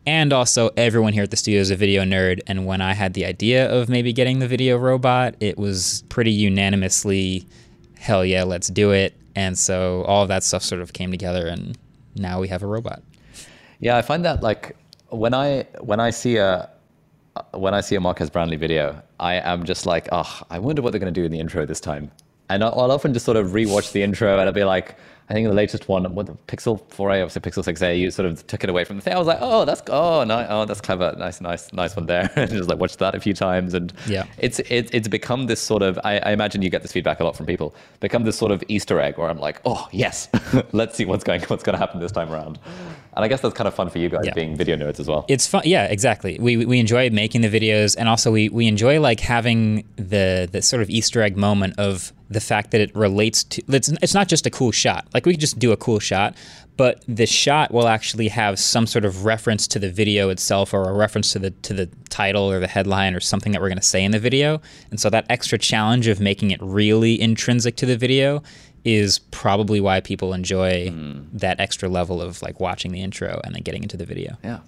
And 0.05 0.33
also, 0.33 0.71
everyone 0.77 1.13
here 1.13 1.23
at 1.23 1.31
the 1.31 1.37
studio 1.37 1.61
is 1.61 1.71
a 1.71 1.77
video 1.77 2.03
nerd. 2.03 2.41
And 2.47 2.67
when 2.67 2.81
I 2.81 2.93
had 2.93 3.15
the 3.15 3.25
idea 3.25 3.71
of 3.71 3.89
maybe 3.89 4.13
getting 4.13 4.41
the 4.41 4.49
video 4.49 4.77
robot, 4.77 5.37
it 5.39 5.59
was 5.59 6.03
pretty 6.09 6.33
unanimously, 6.33 7.47
hell 7.99 8.25
yeah, 8.25 8.43
let's 8.43 8.69
do 8.69 8.91
it. 8.91 9.15
And 9.37 9.57
so 9.57 10.03
all 10.05 10.23
of 10.23 10.29
that 10.29 10.43
stuff 10.43 10.63
sort 10.63 10.83
of 10.83 10.93
came 10.93 11.11
together, 11.11 11.47
and 11.47 11.79
now 12.17 12.41
we 12.41 12.49
have 12.49 12.63
a 12.63 12.67
robot. 12.67 13.03
Yeah, 13.79 13.97
I 13.97 14.03
find 14.03 14.25
that 14.25 14.43
like 14.43 14.77
when 15.13 15.35
I 15.35 15.67
when 15.81 16.01
I 16.01 16.11
see 16.11 16.37
a 16.37 16.69
when 17.55 17.75
I 17.75 17.81
see 17.81 17.95
a 17.95 18.01
Marques 18.01 18.31
Brownlee 18.31 18.57
video, 18.57 19.01
I 19.21 19.35
am 19.35 19.65
just 19.65 19.87
like, 19.87 20.09
oh, 20.13 20.43
I 20.51 20.59
wonder 20.59 20.83
what 20.83 20.93
they're 20.93 21.01
going 21.01 21.13
to 21.13 21.21
do 21.21 21.25
in 21.25 21.33
the 21.33 21.41
intro 21.41 21.65
this 21.65 21.81
time. 21.81 22.11
And 22.51 22.63
I'll 22.63 22.91
often 22.91 23.15
just 23.15 23.25
sort 23.25 23.37
of 23.37 23.49
rewatch 23.49 23.93
the 23.93 24.03
intro, 24.03 24.39
and 24.39 24.43
I'll 24.43 24.53
be 24.53 24.65
like, 24.65 24.97
I 25.29 25.35
think 25.35 25.49
the 25.49 25.55
latest 25.55 25.89
one, 25.89 26.15
with 26.15 26.27
the 26.27 26.35
Pixel 26.47 26.83
4a, 26.91 27.23
obviously 27.23 27.41
Pixel 27.41 27.65
6a, 27.65 27.99
you 27.99 28.11
sort 28.11 28.27
of 28.27 28.47
took 28.47 28.65
it 28.65 28.71
away 28.71 28.85
from 28.85 28.97
the 28.97 29.03
thing. 29.03 29.15
I 29.15 29.19
was 29.19 29.27
like, 29.27 29.39
oh, 29.41 29.65
that's 29.65 29.83
oh, 29.89 30.25
no, 30.25 30.47
oh, 30.49 30.65
that's 30.65 30.81
clever, 30.81 31.15
nice, 31.19 31.41
nice, 31.41 31.73
nice 31.73 31.97
one 31.97 32.07
there. 32.07 32.31
and 32.37 32.51
just 32.51 32.69
like 32.69 32.79
watched 32.79 32.99
that 32.99 33.15
a 33.15 33.21
few 33.21 33.33
times, 33.33 33.75
and 33.75 33.93
yeah, 34.07 34.25
it's 34.39 34.59
it, 34.61 34.91
it's 34.93 35.09
become 35.09 35.47
this 35.47 35.61
sort 35.61 35.83
of. 35.83 35.99
I, 36.05 36.19
I, 36.19 36.33
imagine 36.33 36.63
you 36.63 36.71
get 36.71 36.83
this 36.83 36.93
feedback 36.93 37.21
a 37.21 37.25
lot 37.25 37.37
from 37.37 37.47
people. 37.47 37.75
Become 38.01 38.25
this 38.25 38.37
sort 38.37 38.53
of 38.53 38.63
Easter 38.69 39.01
egg 39.01 39.19
where 39.19 39.29
I'm 39.29 39.39
like, 39.39 39.61
oh 39.65 39.89
yes, 39.93 40.29
let's 40.73 40.97
see 40.97 41.05
what's 41.05 41.25
going 41.25 41.41
what's 41.43 41.63
going 41.63 41.75
to 41.75 41.81
happen 41.81 42.01
this 42.01 42.13
time 42.13 42.33
around. 42.33 42.59
And 43.15 43.25
I 43.25 43.29
guess 43.29 43.43
that's 43.43 43.55
kind 43.55 43.69
of 43.69 43.75
fun 43.75 43.91
for 43.91 43.99
you 43.99 44.09
guys 44.09 44.25
yeah. 44.25 44.33
being 44.33 44.57
video 44.57 44.77
nerds 44.77 44.99
as 44.99 45.07
well. 45.07 45.27
It's 45.29 45.47
fun, 45.47 45.63
yeah, 45.65 45.85
exactly. 45.85 46.39
We 46.41 46.65
we 46.65 46.79
enjoy 46.79 47.11
making 47.11 47.43
the 47.43 47.49
videos, 47.49 47.97
and 47.97 48.09
also 48.09 48.33
we 48.33 48.49
we 48.49 48.67
enjoy 48.67 49.01
like 49.01 49.21
having 49.21 49.85
the 49.97 50.49
the 50.51 50.63
sort 50.63 50.83
of 50.83 50.91
Easter 50.91 51.23
egg 51.23 51.37
moment 51.37 51.75
of 51.79 52.13
the 52.33 52.41
fact 52.41 52.71
that 52.71 52.81
it 52.81 52.95
relates 52.95 53.45
to 53.45 53.63
it's, 53.69 53.89
it's 54.03 54.15
not 54.15 54.29
just 54.29 54.47
a 54.47 54.51
cool 54.51 54.73
shot. 54.73 55.07
Like 55.15 55.27
we 55.27 55.35
could 55.35 55.41
just 55.41 55.59
do 55.59 55.73
a 55.73 55.77
cool 55.77 55.99
shot 55.99 56.37
but 56.77 57.05
the 57.07 57.27
shot 57.27 57.71
will 57.71 57.87
actually 57.87 58.29
have 58.29 58.59
some 58.59 58.87
sort 58.87 59.05
of 59.05 59.25
reference 59.25 59.67
to 59.69 59.79
the 59.79 59.91
video 59.91 60.31
itself 60.31 60.73
or 60.73 60.89
a 60.89 60.93
reference 60.93 61.33
to 61.33 61.39
the 61.39 61.51
to 61.51 61.75
the 61.75 61.87
title 62.09 62.51
or 62.51 62.61
the 62.61 62.67
headline 62.67 63.15
or 63.15 63.21
something 63.21 63.53
that 63.53 63.61
we're 63.61 63.69
going 63.69 63.79
to 63.79 63.85
say 63.85 64.03
in 64.03 64.11
the 64.11 64.19
video. 64.19 64.61
And 64.91 64.99
so 64.99 65.11
that 65.11 65.27
extra 65.29 65.59
challenge 65.59 66.09
of 66.09 66.21
making 66.21 66.51
it 66.51 66.61
really 66.63 67.21
intrinsic 67.21 67.77
to 67.77 67.87
the 67.87 67.97
video 67.97 68.43
is 68.85 69.19
probably 69.19 69.81
why 69.81 70.01
people 70.01 70.33
enjoy 70.33 70.89
mm. 70.89 71.25
that 71.33 71.61
extra 71.61 71.89
level 71.89 72.21
of 72.21 72.43
like 72.43 72.59
watching 72.59 72.91
the 72.91 73.01
intro 73.01 73.41
and 73.45 73.55
then 73.55 73.63
getting 73.63 73.83
into 73.83 73.97
the 73.97 74.07
video. 74.07 74.37
Yeah. 74.43 74.61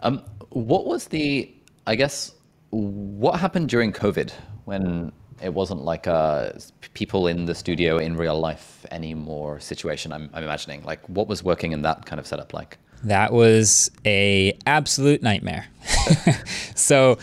Um, 0.00 0.22
what 0.50 0.86
was 0.86 1.08
the 1.08 1.52
i 1.86 1.94
guess 1.94 2.32
what 2.70 3.38
happened 3.38 3.68
during 3.68 3.92
covid 3.92 4.32
when 4.64 5.12
it 5.42 5.54
wasn't 5.54 5.84
like 5.84 6.06
a 6.06 6.58
people 6.94 7.26
in 7.26 7.46
the 7.46 7.54
studio 7.54 7.98
in 7.98 8.16
real 8.16 8.38
life 8.38 8.84
anymore 8.90 9.60
situation. 9.60 10.12
I'm, 10.12 10.30
I'm 10.32 10.44
imagining. 10.44 10.84
Like, 10.84 11.06
what 11.08 11.28
was 11.28 11.42
working 11.42 11.72
in 11.72 11.82
that 11.82 12.06
kind 12.06 12.18
of 12.18 12.26
setup 12.26 12.52
like? 12.52 12.78
That 13.04 13.32
was 13.32 13.90
a 14.04 14.56
absolute 14.66 15.22
nightmare. 15.22 15.66
so. 16.74 17.18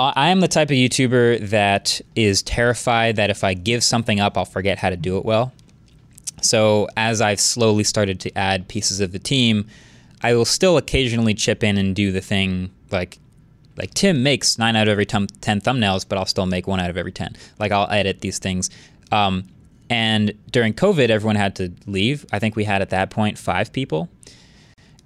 I 0.00 0.28
am 0.28 0.38
the 0.38 0.46
type 0.46 0.70
of 0.70 0.76
YouTuber 0.76 1.50
that 1.50 2.00
is 2.14 2.44
terrified 2.44 3.16
that 3.16 3.30
if 3.30 3.42
I 3.42 3.54
give 3.54 3.82
something 3.82 4.20
up, 4.20 4.38
I'll 4.38 4.44
forget 4.44 4.78
how 4.78 4.90
to 4.90 4.96
do 4.96 5.18
it 5.18 5.24
well. 5.24 5.52
So, 6.40 6.86
as 6.96 7.20
I've 7.20 7.40
slowly 7.40 7.82
started 7.82 8.20
to 8.20 8.38
add 8.38 8.68
pieces 8.68 9.00
of 9.00 9.10
the 9.10 9.18
team, 9.18 9.66
I 10.22 10.34
will 10.34 10.44
still 10.44 10.76
occasionally 10.76 11.34
chip 11.34 11.64
in 11.64 11.76
and 11.78 11.96
do 11.96 12.12
the 12.12 12.20
thing 12.20 12.70
like 12.92 13.18
like 13.78 13.94
Tim 13.94 14.22
makes 14.22 14.58
nine 14.58 14.76
out 14.76 14.88
of 14.88 14.92
every 14.92 15.06
ten 15.06 15.26
thumbnails, 15.28 16.06
but 16.08 16.18
I'll 16.18 16.26
still 16.26 16.46
make 16.46 16.66
one 16.66 16.80
out 16.80 16.90
of 16.90 16.96
every 16.96 17.12
ten. 17.12 17.36
Like 17.58 17.72
I'll 17.72 17.90
edit 17.90 18.20
these 18.20 18.38
things. 18.38 18.70
Um, 19.12 19.44
and 19.90 20.32
during 20.50 20.74
COVID, 20.74 21.08
everyone 21.08 21.36
had 21.36 21.56
to 21.56 21.72
leave. 21.86 22.26
I 22.32 22.38
think 22.38 22.56
we 22.56 22.64
had 22.64 22.82
at 22.82 22.90
that 22.90 23.10
point 23.10 23.38
five 23.38 23.72
people. 23.72 24.08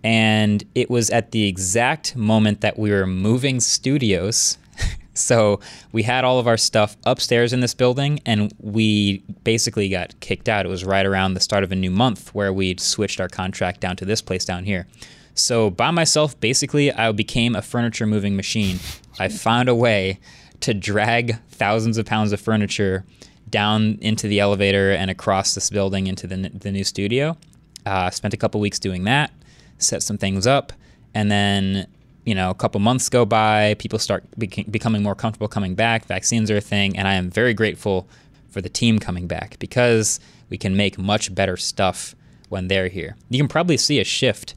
And 0.05 0.65
it 0.75 0.91
was 0.91 1.11
at 1.11 1.31
the 1.31 1.47
exact 1.47 2.17
moment 2.17 2.61
that 2.63 2.79
we 2.79 2.91
were 2.91 3.07
moving 3.07 3.61
studios. 3.61 4.59
so 5.15 5.61
we 5.93 6.03
had 6.03 6.25
all 6.25 6.41
of 6.41 6.49
our 6.49 6.57
stuff 6.57 6.97
upstairs 7.05 7.53
in 7.53 7.61
this 7.61 7.75
building, 7.75 8.19
and 8.27 8.53
we 8.59 9.19
basically 9.45 9.89
got 9.89 10.19
kicked 10.19 10.49
out. 10.49 10.67
It 10.67 10.69
was 10.69 10.85
right 10.85 11.07
around 11.07 11.35
the 11.35 11.41
start 11.41 11.63
of 11.63 11.71
a 11.71 11.77
new 11.77 11.91
month 11.91 12.35
where 12.35 12.53
we'd 12.53 12.81
switched 12.81 13.21
our 13.21 13.29
contract 13.29 13.81
down 13.81 13.95
to 13.97 14.05
this 14.05 14.21
place 14.21 14.45
down 14.45 14.65
here. 14.65 14.89
So 15.35 15.71
by 15.71 15.91
myself, 15.91 16.39
basically, 16.41 16.93
I 16.93 17.11
became 17.13 17.55
a 17.55 17.63
furniture 17.63 18.07
moving 18.07 18.37
machine. 18.37 18.79
I 19.19 19.29
found 19.29 19.69
a 19.69 19.75
way 19.75 20.21
to 20.61 20.75
drag 20.75 21.39
thousands 21.49 21.99
of 21.99 22.07
pounds 22.07 22.33
of 22.33 22.41
furniture 22.41 23.05
down 23.49 23.99
into 24.01 24.29
the 24.29 24.41
elevator 24.41 24.93
and 24.93 25.11
across 25.11 25.55
this 25.55 25.71
building 25.71 26.07
into 26.07 26.27
the, 26.27 26.37
the 26.49 26.71
new 26.71 26.85
studio. 26.85 27.37
Uh, 27.85 28.11
spent 28.11 28.33
a 28.33 28.37
couple 28.37 28.61
weeks 28.61 28.79
doing 28.79 29.05
that, 29.05 29.33
set 29.79 30.03
some 30.03 30.17
things 30.19 30.47
up, 30.47 30.73
and 31.15 31.31
then 31.31 31.87
you 32.25 32.35
know 32.35 32.51
a 32.51 32.55
couple 32.55 32.81
months 32.81 33.09
go 33.09 33.25
by. 33.25 33.75
People 33.79 33.99
start 33.99 34.25
becoming 34.39 35.03
more 35.03 35.15
comfortable 35.15 35.49
coming 35.49 35.75
back. 35.75 36.07
Vaccines 36.07 36.51
are 36.51 36.59
a 36.59 36.61
thing, 36.61 36.97
and 36.97 37.09
I 37.09 37.15
am 37.15 37.31
very 37.31 37.55
grateful 37.55 38.09
for 38.51 38.61
the 38.61 38.69
team 38.69 38.99
coming 38.99 39.27
back 39.27 39.59
because 39.59 40.21
we 40.49 40.59
can 40.59 40.77
make 40.77 40.99
much 40.99 41.35
better 41.35 41.57
stuff 41.57 42.15
when 42.49 42.69
they're 42.69 42.89
here. 42.89 43.17
You 43.31 43.39
can 43.39 43.49
probably 43.49 43.77
see 43.77 43.99
a 43.99 44.05
shift 44.05 44.55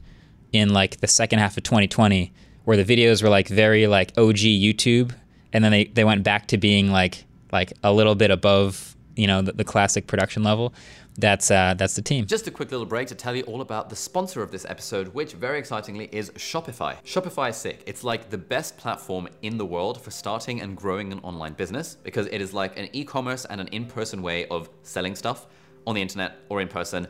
in 0.56 0.72
like 0.72 1.00
the 1.00 1.06
second 1.06 1.38
half 1.38 1.56
of 1.56 1.62
2020 1.62 2.32
where 2.64 2.76
the 2.76 2.84
videos 2.84 3.22
were 3.22 3.28
like 3.28 3.48
very 3.48 3.86
like 3.86 4.16
OG 4.18 4.36
YouTube 4.36 5.14
and 5.52 5.62
then 5.64 5.72
they, 5.72 5.84
they 5.84 6.04
went 6.04 6.22
back 6.22 6.48
to 6.48 6.58
being 6.58 6.90
like 6.90 7.24
like 7.52 7.72
a 7.82 7.92
little 7.92 8.14
bit 8.14 8.30
above 8.30 8.96
you 9.16 9.26
know 9.26 9.42
the, 9.42 9.52
the 9.52 9.64
classic 9.64 10.06
production 10.06 10.42
level. 10.42 10.74
That's 11.18 11.50
uh, 11.50 11.74
that's 11.76 11.96
the 11.96 12.02
team. 12.02 12.26
Just 12.26 12.46
a 12.46 12.50
quick 12.50 12.70
little 12.70 12.86
break 12.86 13.08
to 13.08 13.14
tell 13.14 13.34
you 13.34 13.42
all 13.44 13.62
about 13.62 13.88
the 13.88 13.96
sponsor 13.96 14.42
of 14.42 14.50
this 14.50 14.66
episode, 14.66 15.08
which 15.08 15.32
very 15.32 15.58
excitingly 15.58 16.10
is 16.12 16.30
Shopify. 16.32 16.96
Shopify 17.04 17.50
is 17.50 17.56
sick. 17.56 17.82
It's 17.86 18.04
like 18.04 18.28
the 18.28 18.38
best 18.38 18.76
platform 18.76 19.28
in 19.40 19.56
the 19.56 19.64
world 19.64 20.00
for 20.00 20.10
starting 20.10 20.60
and 20.60 20.76
growing 20.76 21.12
an 21.12 21.20
online 21.20 21.54
business 21.54 21.96
because 22.02 22.26
it 22.26 22.42
is 22.42 22.52
like 22.52 22.78
an 22.78 22.90
e-commerce 22.92 23.46
and 23.46 23.60
an 23.60 23.68
in-person 23.68 24.20
way 24.20 24.46
of 24.48 24.68
selling 24.82 25.16
stuff 25.16 25.46
on 25.86 25.94
the 25.94 26.02
internet 26.02 26.36
or 26.50 26.60
in 26.60 26.68
person 26.68 27.06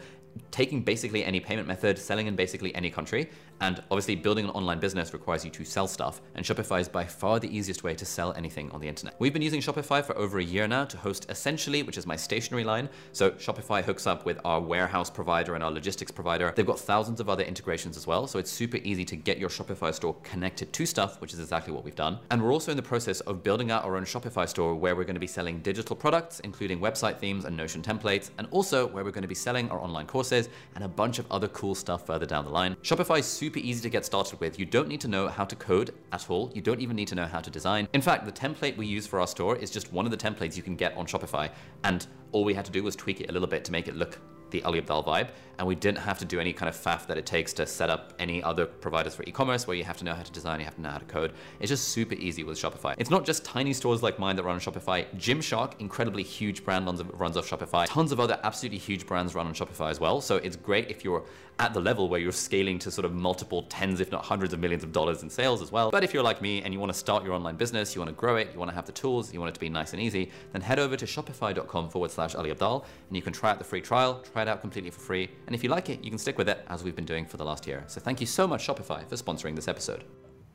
taking 0.50 0.82
basically 0.82 1.24
any 1.24 1.40
payment 1.40 1.68
method, 1.68 1.98
selling 1.98 2.26
in 2.26 2.36
basically 2.36 2.74
any 2.74 2.90
country, 2.90 3.30
and 3.60 3.82
obviously 3.90 4.16
building 4.16 4.44
an 4.44 4.50
online 4.52 4.78
business 4.78 5.12
requires 5.12 5.44
you 5.44 5.50
to 5.50 5.64
sell 5.64 5.86
stuff, 5.86 6.20
and 6.34 6.44
Shopify 6.44 6.80
is 6.80 6.88
by 6.88 7.04
far 7.04 7.40
the 7.40 7.54
easiest 7.56 7.82
way 7.84 7.94
to 7.94 8.04
sell 8.04 8.32
anything 8.34 8.70
on 8.70 8.80
the 8.80 8.88
internet. 8.88 9.14
We've 9.18 9.32
been 9.32 9.42
using 9.42 9.60
Shopify 9.60 10.04
for 10.04 10.16
over 10.16 10.38
a 10.38 10.44
year 10.44 10.66
now 10.66 10.84
to 10.84 10.96
host 10.96 11.26
Essentially, 11.28 11.82
which 11.82 11.98
is 11.98 12.06
my 12.06 12.16
stationery 12.16 12.64
line. 12.64 12.88
So 13.12 13.30
Shopify 13.32 13.82
hooks 13.82 14.06
up 14.06 14.24
with 14.24 14.38
our 14.44 14.60
warehouse 14.60 15.10
provider 15.10 15.54
and 15.54 15.62
our 15.62 15.70
logistics 15.70 16.10
provider. 16.10 16.52
They've 16.54 16.66
got 16.66 16.78
thousands 16.78 17.20
of 17.20 17.28
other 17.28 17.44
integrations 17.44 17.96
as 17.96 18.06
well, 18.06 18.26
so 18.26 18.38
it's 18.38 18.50
super 18.50 18.78
easy 18.78 19.04
to 19.04 19.16
get 19.16 19.38
your 19.38 19.48
Shopify 19.48 19.94
store 19.94 20.16
connected 20.22 20.72
to 20.72 20.86
stuff, 20.86 21.20
which 21.20 21.32
is 21.32 21.40
exactly 21.40 21.72
what 21.72 21.84
we've 21.84 21.94
done. 21.94 22.18
And 22.30 22.42
we're 22.42 22.52
also 22.52 22.70
in 22.70 22.76
the 22.76 22.82
process 22.82 23.20
of 23.20 23.42
building 23.42 23.70
out 23.70 23.84
our 23.84 23.96
own 23.96 24.04
Shopify 24.04 24.48
store 24.48 24.74
where 24.74 24.96
we're 24.96 25.04
going 25.04 25.14
to 25.14 25.20
be 25.20 25.26
selling 25.26 25.60
digital 25.60 25.94
products, 25.94 26.40
including 26.40 26.80
website 26.80 27.18
themes 27.18 27.44
and 27.44 27.56
Notion 27.56 27.82
templates, 27.82 28.30
and 28.38 28.48
also 28.50 28.86
where 28.86 29.04
we're 29.04 29.10
going 29.10 29.22
to 29.22 29.28
be 29.28 29.34
selling 29.34 29.70
our 29.70 29.80
online 29.80 30.06
courses 30.06 30.48
and 30.74 30.84
a 30.84 30.88
bunch 30.88 31.18
of 31.18 31.30
other 31.30 31.48
cool 31.48 31.74
stuff 31.74 32.06
further 32.06 32.26
down 32.26 32.44
the 32.44 32.50
line. 32.50 32.76
Shopify 32.82 33.20
is 33.20 33.26
super 33.26 33.45
easy 33.54 33.82
to 33.82 33.90
get 33.90 34.04
started 34.04 34.40
with. 34.40 34.58
You 34.58 34.64
don't 34.64 34.88
need 34.88 35.00
to 35.02 35.08
know 35.08 35.28
how 35.28 35.44
to 35.44 35.54
code 35.54 35.92
at 36.12 36.28
all. 36.28 36.50
You 36.54 36.62
don't 36.62 36.80
even 36.80 36.96
need 36.96 37.08
to 37.08 37.14
know 37.14 37.26
how 37.26 37.40
to 37.40 37.50
design. 37.50 37.88
In 37.92 38.00
fact, 38.00 38.24
the 38.24 38.32
template 38.32 38.76
we 38.76 38.86
use 38.86 39.06
for 39.06 39.20
our 39.20 39.26
store 39.26 39.56
is 39.56 39.70
just 39.70 39.92
one 39.92 40.04
of 40.04 40.10
the 40.10 40.16
templates 40.16 40.56
you 40.56 40.62
can 40.62 40.76
get 40.76 40.96
on 40.96 41.06
Shopify. 41.06 41.50
And 41.84 42.06
all 42.32 42.44
we 42.44 42.54
had 42.54 42.64
to 42.64 42.72
do 42.72 42.82
was 42.82 42.96
tweak 42.96 43.20
it 43.20 43.30
a 43.30 43.32
little 43.32 43.48
bit 43.48 43.64
to 43.66 43.72
make 43.72 43.88
it 43.88 43.94
look 43.94 44.18
the 44.50 44.62
Ali 44.62 44.80
Abdaal 44.80 45.04
vibe, 45.04 45.28
and 45.58 45.66
we 45.66 45.74
didn't 45.74 45.98
have 45.98 46.18
to 46.18 46.24
do 46.24 46.38
any 46.38 46.52
kind 46.52 46.68
of 46.68 46.76
faff 46.76 47.06
that 47.06 47.18
it 47.18 47.26
takes 47.26 47.52
to 47.54 47.66
set 47.66 47.90
up 47.90 48.12
any 48.18 48.42
other 48.42 48.66
providers 48.66 49.14
for 49.14 49.22
e-commerce 49.24 49.66
where 49.66 49.76
you 49.76 49.84
have 49.84 49.96
to 49.96 50.04
know 50.04 50.14
how 50.14 50.22
to 50.22 50.32
design, 50.32 50.60
you 50.60 50.64
have 50.64 50.76
to 50.76 50.80
know 50.80 50.90
how 50.90 50.98
to 50.98 51.04
code. 51.06 51.32
It's 51.60 51.68
just 51.68 51.88
super 51.88 52.14
easy 52.14 52.44
with 52.44 52.58
Shopify. 52.58 52.94
It's 52.98 53.10
not 53.10 53.24
just 53.24 53.44
tiny 53.44 53.72
stores 53.72 54.02
like 54.02 54.18
mine 54.18 54.36
that 54.36 54.44
run 54.44 54.54
on 54.54 54.60
Shopify. 54.60 55.06
Gymshark, 55.16 55.72
incredibly 55.80 56.22
huge 56.22 56.64
brand 56.64 56.86
runs, 56.86 57.02
runs 57.02 57.36
off 57.36 57.48
Shopify. 57.48 57.86
Tons 57.86 58.12
of 58.12 58.20
other 58.20 58.38
absolutely 58.44 58.78
huge 58.78 59.06
brands 59.06 59.34
run 59.34 59.46
on 59.46 59.54
Shopify 59.54 59.90
as 59.90 60.00
well. 60.00 60.20
So 60.20 60.36
it's 60.36 60.56
great 60.56 60.90
if 60.90 61.04
you're 61.04 61.24
at 61.58 61.72
the 61.72 61.80
level 61.80 62.08
where 62.08 62.20
you're 62.20 62.32
scaling 62.32 62.78
to 62.78 62.90
sort 62.90 63.04
of 63.04 63.14
multiple 63.14 63.62
tens, 63.64 64.00
if 64.00 64.12
not 64.12 64.24
hundreds 64.24 64.52
of 64.52 64.60
millions 64.60 64.84
of 64.84 64.92
dollars 64.92 65.22
in 65.22 65.30
sales 65.30 65.62
as 65.62 65.72
well. 65.72 65.90
But 65.90 66.04
if 66.04 66.12
you're 66.12 66.22
like 66.22 66.42
me 66.42 66.62
and 66.62 66.72
you 66.72 66.78
want 66.78 66.92
to 66.92 66.98
start 66.98 67.24
your 67.24 67.32
online 67.32 67.56
business, 67.56 67.94
you 67.94 68.00
want 68.00 68.10
to 68.10 68.14
grow 68.14 68.36
it, 68.36 68.50
you 68.52 68.58
want 68.58 68.70
to 68.70 68.74
have 68.74 68.84
the 68.84 68.92
tools, 68.92 69.32
you 69.32 69.40
want 69.40 69.50
it 69.50 69.54
to 69.54 69.60
be 69.60 69.70
nice 69.70 69.92
and 69.92 70.02
easy, 70.02 70.30
then 70.52 70.60
head 70.60 70.78
over 70.78 70.96
to 70.96 71.06
shopify.com 71.06 71.88
forward 71.88 72.10
slash 72.10 72.34
Ali 72.34 72.52
Abdaal 72.52 72.84
and 73.08 73.16
you 73.16 73.22
can 73.22 73.32
try 73.32 73.50
out 73.50 73.58
the 73.58 73.64
free 73.64 73.80
trial, 73.80 74.22
try 74.32 74.42
it 74.42 74.48
out 74.48 74.60
completely 74.60 74.90
for 74.90 75.00
free. 75.00 75.30
And 75.46 75.54
if 75.54 75.62
you 75.64 75.70
like 75.70 75.88
it, 75.88 76.04
you 76.04 76.10
can 76.10 76.18
stick 76.18 76.36
with 76.36 76.48
it 76.48 76.64
as 76.68 76.84
we've 76.84 76.96
been 76.96 77.06
doing 77.06 77.24
for 77.24 77.38
the 77.38 77.44
last 77.44 77.66
year. 77.66 77.84
So 77.86 78.00
thank 78.00 78.20
you 78.20 78.26
so 78.26 78.46
much, 78.46 78.66
Shopify, 78.66 79.06
for 79.08 79.16
sponsoring 79.16 79.56
this 79.56 79.68
episode. 79.68 80.04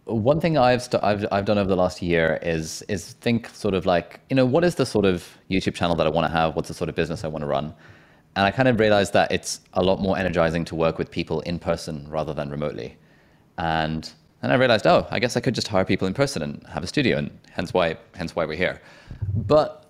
One 0.06 0.39
thing 0.39 0.58
I've, 0.58 0.82
st- 0.82 1.04
I've 1.04 1.26
I've 1.32 1.45
done 1.45 1.60
over 1.60 1.70
the 1.70 1.76
last 1.76 2.02
year 2.02 2.39
is 2.41 2.82
is 2.88 3.14
think 3.14 3.47
sort 3.49 3.76
of 3.76 3.86
like 3.86 4.20
you 4.32 4.36
know 4.36 4.45
what 4.45 4.64
is 4.64 4.74
the 4.76 4.86
sort 4.86 5.06
of 5.06 5.38
YouTube 5.49 5.76
channel 5.76 5.95
that 5.95 6.08
I 6.08 6.10
want 6.10 6.26
to 6.26 6.32
have? 6.32 6.56
What's 6.56 6.70
the 6.70 6.74
sort 6.74 6.89
of 6.89 6.95
business 6.95 7.24
I 7.24 7.28
want 7.28 7.43
to 7.43 7.47
run? 7.47 7.74
And 8.36 8.45
I 8.45 8.51
kind 8.51 8.67
of 8.67 8.79
realized 8.79 9.13
that 9.13 9.32
it's 9.32 9.59
a 9.73 9.84
lot 9.84 9.99
more 9.99 10.17
energizing 10.17 10.63
to 10.65 10.75
work 10.75 10.97
with 10.97 11.11
people 11.11 11.41
in 11.41 11.59
person 11.59 12.07
rather 12.09 12.34
than 12.34 12.49
remotely. 12.49 12.97
And 13.57 14.11
and 14.43 14.51
I 14.51 14.55
realized, 14.55 14.88
oh, 14.88 15.05
I 15.11 15.19
guess 15.19 15.38
I 15.38 15.39
could 15.39 15.53
just 15.53 15.67
hire 15.67 15.86
people 15.86 16.07
in 16.07 16.15
person 16.15 16.41
and 16.41 16.65
have 16.67 16.84
a 16.84 16.88
studio, 16.88 17.17
and 17.17 17.29
hence 17.51 17.73
why 17.73 17.97
hence 18.15 18.36
why 18.36 18.45
we're 18.45 18.57
here. 18.57 18.82
But 19.36 19.86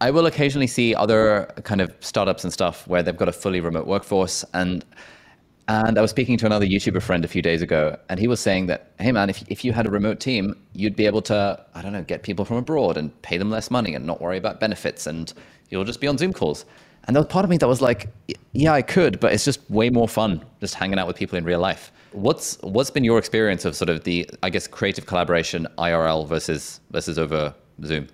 I 0.00 0.10
will 0.10 0.26
occasionally 0.26 0.66
see 0.66 0.94
other 0.94 1.52
kind 1.64 1.80
of 1.80 1.94
startups 2.00 2.44
and 2.44 2.52
stuff 2.52 2.86
where 2.88 3.02
they've 3.02 3.16
got 3.16 3.28
a 3.28 3.32
fully 3.32 3.60
remote 3.60 3.86
workforce 3.86 4.44
and 4.54 4.84
and 5.70 5.98
I 5.98 6.02
was 6.02 6.10
speaking 6.10 6.36
to 6.38 6.46
another 6.46 6.66
YouTuber 6.66 7.00
friend 7.00 7.24
a 7.24 7.28
few 7.28 7.42
days 7.42 7.62
ago, 7.62 7.96
and 8.08 8.18
he 8.18 8.26
was 8.26 8.40
saying 8.40 8.66
that, 8.66 8.90
hey 8.98 9.12
man, 9.12 9.30
if, 9.30 9.44
if 9.46 9.64
you 9.64 9.72
had 9.72 9.86
a 9.86 9.90
remote 9.90 10.18
team, 10.18 10.56
you'd 10.72 10.96
be 10.96 11.06
able 11.06 11.22
to, 11.22 11.64
I 11.76 11.80
don't 11.80 11.92
know, 11.92 12.02
get 12.02 12.24
people 12.24 12.44
from 12.44 12.56
abroad 12.56 12.96
and 12.96 13.22
pay 13.22 13.38
them 13.38 13.50
less 13.50 13.70
money 13.70 13.94
and 13.94 14.04
not 14.04 14.20
worry 14.20 14.36
about 14.36 14.58
benefits, 14.58 15.06
and 15.06 15.32
you'll 15.68 15.84
just 15.84 16.00
be 16.00 16.08
on 16.08 16.18
Zoom 16.18 16.32
calls. 16.32 16.64
And 17.04 17.16
there 17.16 17.22
was 17.22 17.30
part 17.30 17.44
of 17.44 17.50
me 17.50 17.56
that 17.56 17.68
was 17.68 17.80
like, 17.80 18.08
yeah, 18.52 18.72
I 18.72 18.82
could, 18.82 19.20
but 19.20 19.32
it's 19.32 19.44
just 19.44 19.68
way 19.70 19.90
more 19.90 20.08
fun 20.08 20.44
just 20.60 20.74
hanging 20.74 20.98
out 20.98 21.06
with 21.06 21.16
people 21.16 21.38
in 21.38 21.44
real 21.44 21.60
life. 21.60 21.92
What's 22.12 22.58
what's 22.62 22.90
been 22.90 23.04
your 23.04 23.18
experience 23.18 23.64
of 23.64 23.76
sort 23.76 23.88
of 23.88 24.04
the, 24.04 24.28
I 24.42 24.50
guess, 24.50 24.66
creative 24.66 25.06
collaboration 25.06 25.66
IRL 25.78 26.26
versus 26.26 26.80
versus 26.90 27.18
over 27.18 27.54
Zoom? 27.84 28.08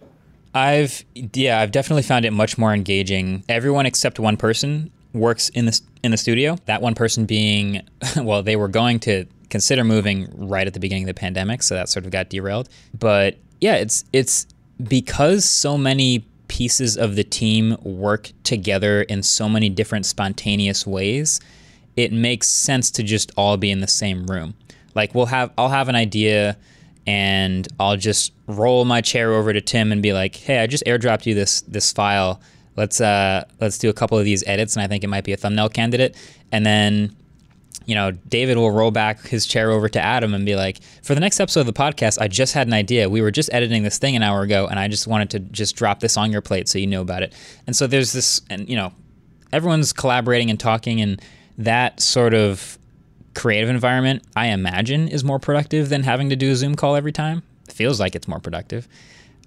I've 0.54 1.04
yeah, 1.14 1.60
I've 1.60 1.72
definitely 1.72 2.02
found 2.02 2.24
it 2.24 2.32
much 2.32 2.58
more 2.58 2.72
engaging. 2.72 3.44
Everyone 3.48 3.86
except 3.86 4.18
one 4.18 4.36
person 4.36 4.90
works 5.12 5.48
in 5.50 5.66
the 5.66 5.80
in 6.02 6.10
the 6.10 6.16
studio. 6.16 6.56
That 6.66 6.82
one 6.82 6.94
person 6.94 7.26
being, 7.26 7.82
well, 8.16 8.42
they 8.42 8.56
were 8.56 8.68
going 8.68 9.00
to 9.00 9.26
consider 9.50 9.84
moving 9.84 10.28
right 10.34 10.66
at 10.66 10.74
the 10.74 10.80
beginning 10.80 11.04
of 11.04 11.08
the 11.08 11.14
pandemic, 11.14 11.62
so 11.62 11.74
that 11.74 11.88
sort 11.88 12.04
of 12.04 12.10
got 12.10 12.28
derailed. 12.28 12.68
But 12.98 13.36
yeah, 13.60 13.74
it's 13.76 14.04
it's 14.12 14.46
because 14.82 15.44
so 15.44 15.76
many 15.78 16.24
pieces 16.48 16.96
of 16.96 17.16
the 17.16 17.24
team 17.24 17.76
work 17.82 18.32
together 18.44 19.02
in 19.02 19.22
so 19.22 19.48
many 19.48 19.68
different 19.68 20.06
spontaneous 20.06 20.86
ways. 20.86 21.40
It 21.96 22.12
makes 22.12 22.48
sense 22.48 22.90
to 22.92 23.02
just 23.02 23.32
all 23.36 23.56
be 23.56 23.70
in 23.70 23.80
the 23.80 23.88
same 23.88 24.26
room. 24.26 24.54
Like 24.94 25.14
we'll 25.14 25.26
have 25.26 25.52
I'll 25.58 25.68
have 25.68 25.88
an 25.88 25.94
idea 25.94 26.56
and 27.06 27.68
I'll 27.78 27.96
just 27.96 28.32
roll 28.46 28.84
my 28.84 29.00
chair 29.00 29.32
over 29.32 29.52
to 29.52 29.60
Tim 29.60 29.92
and 29.92 30.02
be 30.02 30.12
like, 30.12 30.34
"Hey, 30.34 30.58
I 30.58 30.66
just 30.66 30.84
airdropped 30.86 31.26
you 31.26 31.34
this 31.34 31.60
this 31.62 31.92
file 31.92 32.40
let's 32.76 33.00
uh, 33.00 33.44
let's 33.60 33.78
do 33.78 33.88
a 33.88 33.92
couple 33.92 34.18
of 34.18 34.24
these 34.24 34.44
edits, 34.46 34.76
and 34.76 34.82
I 34.82 34.86
think 34.86 35.02
it 35.02 35.08
might 35.08 35.24
be 35.24 35.32
a 35.32 35.36
thumbnail 35.36 35.68
candidate. 35.68 36.14
And 36.52 36.64
then, 36.64 37.16
you 37.86 37.94
know, 37.94 38.10
David 38.10 38.56
will 38.56 38.72
roll 38.72 38.90
back 38.90 39.22
his 39.22 39.46
chair 39.46 39.70
over 39.70 39.88
to 39.88 40.00
Adam 40.00 40.34
and 40.34 40.44
be 40.44 40.56
like, 40.56 40.82
for 41.02 41.14
the 41.14 41.20
next 41.20 41.38
episode 41.38 41.60
of 41.60 41.66
the 41.66 41.72
podcast, 41.72 42.20
I 42.20 42.26
just 42.26 42.52
had 42.52 42.66
an 42.66 42.72
idea. 42.72 43.08
We 43.08 43.22
were 43.22 43.30
just 43.30 43.48
editing 43.52 43.84
this 43.84 43.98
thing 43.98 44.16
an 44.16 44.24
hour 44.24 44.42
ago, 44.42 44.66
and 44.66 44.78
I 44.78 44.88
just 44.88 45.06
wanted 45.06 45.30
to 45.30 45.38
just 45.38 45.76
drop 45.76 46.00
this 46.00 46.16
on 46.16 46.32
your 46.32 46.42
plate 46.42 46.68
so 46.68 46.78
you 46.78 46.88
know 46.88 47.00
about 47.00 47.22
it. 47.22 47.32
And 47.66 47.76
so 47.76 47.86
there's 47.86 48.12
this, 48.12 48.42
and 48.50 48.68
you 48.68 48.74
know, 48.74 48.92
everyone's 49.52 49.92
collaborating 49.92 50.50
and 50.50 50.58
talking, 50.58 51.00
and 51.00 51.22
that 51.58 52.00
sort 52.00 52.34
of 52.34 52.76
creative 53.34 53.70
environment, 53.70 54.24
I 54.34 54.48
imagine, 54.48 55.06
is 55.06 55.22
more 55.22 55.38
productive 55.38 55.88
than 55.88 56.02
having 56.02 56.28
to 56.30 56.36
do 56.36 56.50
a 56.50 56.56
Zoom 56.56 56.74
call 56.74 56.96
every 56.96 57.12
time. 57.12 57.44
It 57.68 57.72
feels 57.72 58.00
like 58.00 58.16
it's 58.16 58.26
more 58.26 58.40
productive. 58.40 58.88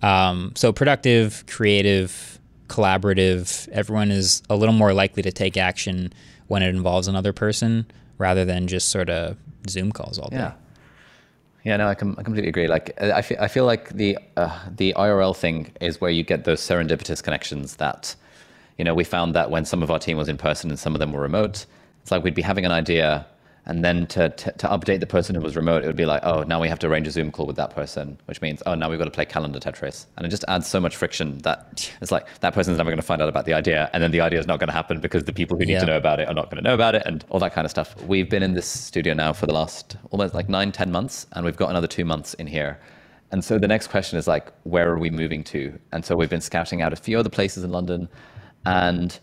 Um, 0.02 0.54
so 0.56 0.72
productive, 0.72 1.44
creative, 1.46 2.40
collaborative. 2.68 3.68
Everyone 3.70 4.12
is 4.12 4.44
a 4.50 4.56
little 4.56 4.74
more 4.74 4.94
likely 4.94 5.24
to 5.24 5.32
take 5.32 5.58
action 5.58 6.14
when 6.48 6.64
it 6.64 6.70
involves 6.70 7.10
another 7.10 7.34
person 7.34 7.86
rather 8.20 8.46
than 8.46 8.68
just 8.68 8.90
sort 8.90 9.10
of 9.10 9.36
Zoom 9.68 9.92
calls 9.92 10.20
all 10.20 10.30
day. 10.30 10.38
Yeah. 10.38 10.54
Yeah, 11.66 11.76
no, 11.76 11.88
I, 11.90 11.96
com- 11.96 12.16
I 12.18 12.24
completely 12.24 12.48
agree. 12.50 12.68
Like, 12.68 13.00
I 13.02 13.22
feel, 13.22 13.38
I 13.42 13.48
feel 13.50 13.66
like 13.66 13.90
the 13.90 14.18
uh, 14.38 14.58
the 14.70 14.94
IRL 14.98 15.36
thing 15.36 15.74
is 15.82 16.00
where 16.00 16.10
you 16.10 16.24
get 16.24 16.46
those 16.46 16.62
serendipitous 16.62 17.22
connections. 17.22 17.76
That, 17.76 18.16
you 18.78 18.86
know, 18.86 18.94
we 18.94 19.04
found 19.04 19.36
that 19.36 19.52
when 19.52 19.66
some 19.66 19.84
of 19.84 19.92
our 19.92 20.00
team 20.00 20.16
was 20.16 20.30
in 20.30 20.38
person 20.38 20.70
and 20.70 20.80
some 20.80 20.96
of 20.96 21.00
them 21.00 21.12
were 21.12 21.20
remote, 21.22 21.66
it's 22.02 22.12
like 22.12 22.24
we'd 22.24 22.34
be 22.34 22.42
having 22.42 22.66
an 22.66 22.72
idea, 22.72 23.26
and 23.70 23.86
then 23.86 24.08
to, 24.08 24.30
to, 24.30 24.52
to 24.52 24.68
update 24.68 25.00
the 25.00 25.06
person 25.06 25.36
who 25.36 25.42
was 25.42 25.56
remote, 25.56 25.84
it 25.84 25.88
would 25.88 25.96
be 25.96 26.08
like, 26.08 26.22
oh, 26.24 26.42
now 26.42 26.60
we 26.60 26.68
have 26.68 26.80
to 26.80 26.88
arrange 26.88 27.08
a 27.08 27.12
Zoom 27.12 27.32
call 27.32 27.46
with 27.46 27.56
that 27.58 27.70
person, 27.70 28.18
which 28.26 28.42
means, 28.42 28.64
oh, 28.66 28.74
now 28.74 28.90
we've 28.90 28.98
got 28.98 29.06
to 29.06 29.12
play 29.12 29.26
calendar 29.26 29.60
Tetris. 29.60 30.08
And 30.18 30.26
it 30.26 30.30
just 30.30 30.44
adds 30.48 30.68
so 30.68 30.80
much 30.80 30.96
friction 30.96 31.38
that 31.40 31.88
it's 32.02 32.12
like 32.12 32.26
that 32.40 32.56
person's 32.56 32.80
never 32.80 32.90
going 32.90 32.98
to 32.98 33.06
find 33.06 33.22
out 33.22 33.30
about 33.30 33.46
the 33.46 33.54
idea. 33.54 33.88
And 33.94 34.02
then 34.02 34.10
the 34.10 34.22
idea 34.22 34.40
is 34.40 34.48
not 34.48 34.60
going 34.60 34.70
to 34.70 34.74
happen 34.74 35.00
because 35.00 35.26
the 35.26 35.34
people 35.34 35.56
who 35.56 35.66
need 35.66 35.74
yeah. 35.74 35.82
to 35.82 35.86
know 35.86 35.98
about 35.98 36.20
it 36.20 36.28
are 36.28 36.34
not 36.34 36.50
going 36.50 36.64
to 36.64 36.68
know 36.68 36.74
about 36.74 36.96
it 36.96 37.04
and 37.06 37.24
all 37.30 37.40
that 37.42 37.54
kind 37.54 37.64
of 37.64 37.70
stuff. 37.70 37.96
We've 38.06 38.28
been 38.28 38.42
in 38.42 38.56
this 38.56 38.66
studio 38.66 39.14
now 39.14 39.34
for 39.34 39.46
the 39.46 39.54
last 39.54 39.98
almost 40.10 40.34
like 40.34 40.50
nine, 40.50 40.72
ten 40.72 40.92
months, 40.92 41.28
and 41.34 41.46
we've 41.46 41.56
got 41.56 41.70
another 41.70 41.88
two 41.88 42.06
months 42.06 42.34
in 42.34 42.48
here. 42.48 42.80
And 43.32 43.46
so 43.46 43.60
the 43.60 43.68
next 43.68 43.90
question 43.90 44.18
is 44.18 44.28
like, 44.28 44.52
where 44.64 44.90
are 44.90 44.98
we 44.98 45.12
moving 45.12 45.44
to? 45.44 45.78
And 45.92 46.04
so 46.04 46.16
we've 46.16 46.28
been 46.28 46.42
scouting 46.42 46.82
out 46.82 46.92
a 46.92 46.96
few 46.96 47.20
other 47.20 47.30
places 47.30 47.64
in 47.64 47.72
London. 47.72 48.10
And 48.66 49.20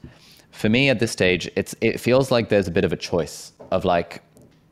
for 0.52 0.68
me 0.68 0.88
at 0.88 1.00
this 1.00 1.10
stage, 1.10 1.50
it's 1.56 1.74
it 1.80 1.98
feels 1.98 2.30
like 2.30 2.48
there's 2.48 2.68
a 2.68 2.70
bit 2.70 2.84
of 2.84 2.92
a 2.92 2.96
choice 2.96 3.52
of 3.72 3.84
like, 3.84 4.22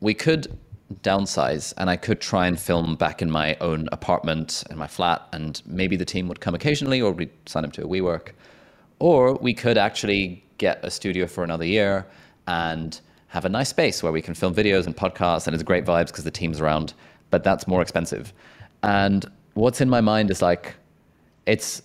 we 0.05 0.13
could 0.13 0.55
downsize 1.01 1.73
and 1.77 1.89
I 1.89 1.95
could 1.95 2.21
try 2.21 2.45
and 2.45 2.59
film 2.59 2.95
back 2.95 3.23
in 3.23 3.31
my 3.31 3.57
own 3.59 3.89
apartment 3.91 4.63
in 4.69 4.77
my 4.77 4.85
flat 4.85 5.27
and 5.33 5.59
maybe 5.65 5.95
the 5.95 6.05
team 6.05 6.27
would 6.27 6.39
come 6.39 6.53
occasionally 6.53 7.01
or 7.01 7.11
we'd 7.11 7.31
sign 7.47 7.65
up 7.65 7.73
to 7.73 7.83
a 7.83 7.87
WeWork. 7.87 8.29
Or 8.99 9.33
we 9.33 9.55
could 9.55 9.79
actually 9.79 10.45
get 10.59 10.79
a 10.85 10.91
studio 10.91 11.25
for 11.25 11.43
another 11.43 11.65
year 11.65 12.05
and 12.45 13.01
have 13.29 13.45
a 13.45 13.49
nice 13.49 13.69
space 13.69 14.03
where 14.03 14.11
we 14.11 14.21
can 14.21 14.35
film 14.35 14.53
videos 14.53 14.85
and 14.85 14.95
podcasts 14.95 15.47
and 15.47 15.55
it's 15.55 15.63
great 15.63 15.85
vibes 15.85 16.07
because 16.07 16.23
the 16.23 16.29
team's 16.29 16.61
around, 16.61 16.93
but 17.31 17.43
that's 17.43 17.67
more 17.67 17.81
expensive. 17.81 18.31
And 18.83 19.25
what's 19.55 19.81
in 19.81 19.89
my 19.89 20.01
mind 20.01 20.29
is 20.29 20.39
like, 20.39 20.75
it's 21.47 21.81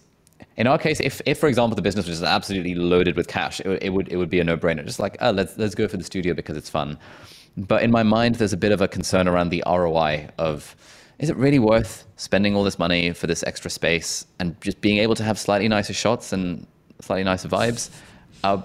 in 0.58 0.66
our 0.66 0.76
case, 0.76 1.00
if, 1.00 1.22
if 1.24 1.38
for 1.38 1.48
example 1.48 1.74
the 1.74 1.80
business 1.80 2.06
was 2.06 2.22
absolutely 2.22 2.74
loaded 2.74 3.16
with 3.16 3.28
cash, 3.28 3.60
it, 3.60 3.82
it 3.84 3.90
would 3.94 4.08
it 4.12 4.16
would 4.16 4.28
be 4.28 4.40
a 4.40 4.44
no 4.44 4.58
brainer. 4.58 4.84
Just 4.84 4.98
like, 4.98 5.16
oh, 5.22 5.30
let's 5.30 5.56
let's 5.56 5.74
go 5.74 5.88
for 5.88 5.96
the 5.96 6.04
studio 6.04 6.34
because 6.34 6.58
it's 6.58 6.68
fun. 6.68 6.98
But 7.56 7.82
in 7.82 7.90
my 7.90 8.02
mind, 8.02 8.36
there's 8.36 8.52
a 8.52 8.56
bit 8.56 8.72
of 8.72 8.80
a 8.80 8.88
concern 8.88 9.28
around 9.28 9.50
the 9.50 9.62
ROI 9.66 10.28
of 10.38 10.76
is 11.18 11.28
it 11.28 11.36
really 11.36 11.58
worth 11.58 12.06
spending 12.16 12.56
all 12.56 12.64
this 12.64 12.78
money 12.78 13.12
for 13.12 13.26
this 13.26 13.42
extra 13.42 13.70
space 13.70 14.26
and 14.38 14.58
just 14.62 14.80
being 14.80 14.98
able 14.98 15.14
to 15.14 15.22
have 15.22 15.38
slightly 15.38 15.68
nicer 15.68 15.92
shots 15.92 16.32
and 16.32 16.66
slightly 17.00 17.24
nicer 17.24 17.48
vibes. 17.48 17.90
Uh, 18.42 18.62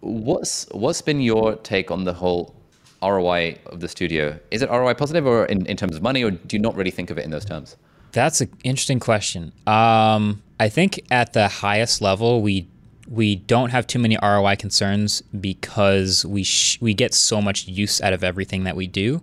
what's 0.00 0.66
what's 0.70 1.02
been 1.02 1.20
your 1.20 1.56
take 1.56 1.90
on 1.90 2.04
the 2.04 2.14
whole 2.14 2.54
ROI 3.02 3.58
of 3.66 3.80
the 3.80 3.88
studio? 3.88 4.38
Is 4.50 4.62
it 4.62 4.70
ROI 4.70 4.94
positive 4.94 5.26
or 5.26 5.44
in, 5.46 5.66
in 5.66 5.76
terms 5.76 5.96
of 5.96 6.02
money, 6.02 6.24
or 6.24 6.30
do 6.30 6.56
you 6.56 6.60
not 6.60 6.74
really 6.76 6.90
think 6.90 7.10
of 7.10 7.18
it 7.18 7.24
in 7.24 7.30
those 7.30 7.44
terms? 7.44 7.76
That's 8.12 8.40
an 8.40 8.50
interesting 8.64 9.00
question. 9.00 9.52
Um, 9.66 10.42
I 10.58 10.68
think 10.68 11.00
at 11.10 11.34
the 11.34 11.48
highest 11.48 12.00
level, 12.00 12.40
we 12.40 12.68
we 13.08 13.36
don't 13.36 13.70
have 13.70 13.86
too 13.86 13.98
many 13.98 14.18
ROI 14.22 14.56
concerns 14.56 15.22
because 15.40 16.24
we 16.26 16.42
sh- 16.42 16.78
we 16.80 16.94
get 16.94 17.14
so 17.14 17.40
much 17.40 17.66
use 17.66 18.00
out 18.00 18.12
of 18.12 18.22
everything 18.22 18.64
that 18.64 18.76
we 18.76 18.86
do. 18.86 19.22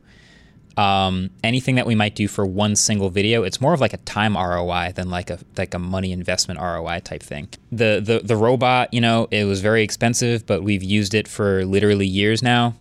Um, 0.78 1.30
anything 1.44 1.76
that 1.76 1.86
we 1.86 1.96
might 1.96 2.16
do 2.16 2.28
for 2.28 2.46
one 2.46 2.76
single 2.76 3.10
video, 3.10 3.44
it's 3.44 3.62
more 3.62 3.74
of 3.74 3.80
like 3.80 3.94
a 3.94 3.98
time 3.98 4.36
ROI 4.36 4.92
than 4.96 5.10
like 5.10 5.30
a 5.30 5.40
like 5.58 5.74
a 5.74 5.80
money 5.80 6.12
investment 6.12 6.60
ROI 6.60 7.02
type 7.04 7.22
thing. 7.22 7.48
The 7.72 8.02
the 8.04 8.22
the 8.24 8.36
robot, 8.36 8.94
you 8.94 9.02
know, 9.02 9.28
it 9.32 9.46
was 9.46 9.62
very 9.62 9.84
expensive, 9.84 10.46
but 10.46 10.64
we've 10.64 10.84
used 10.84 11.14
it 11.14 11.28
for 11.28 11.64
literally 11.66 12.08
years 12.08 12.42
now. 12.42 12.76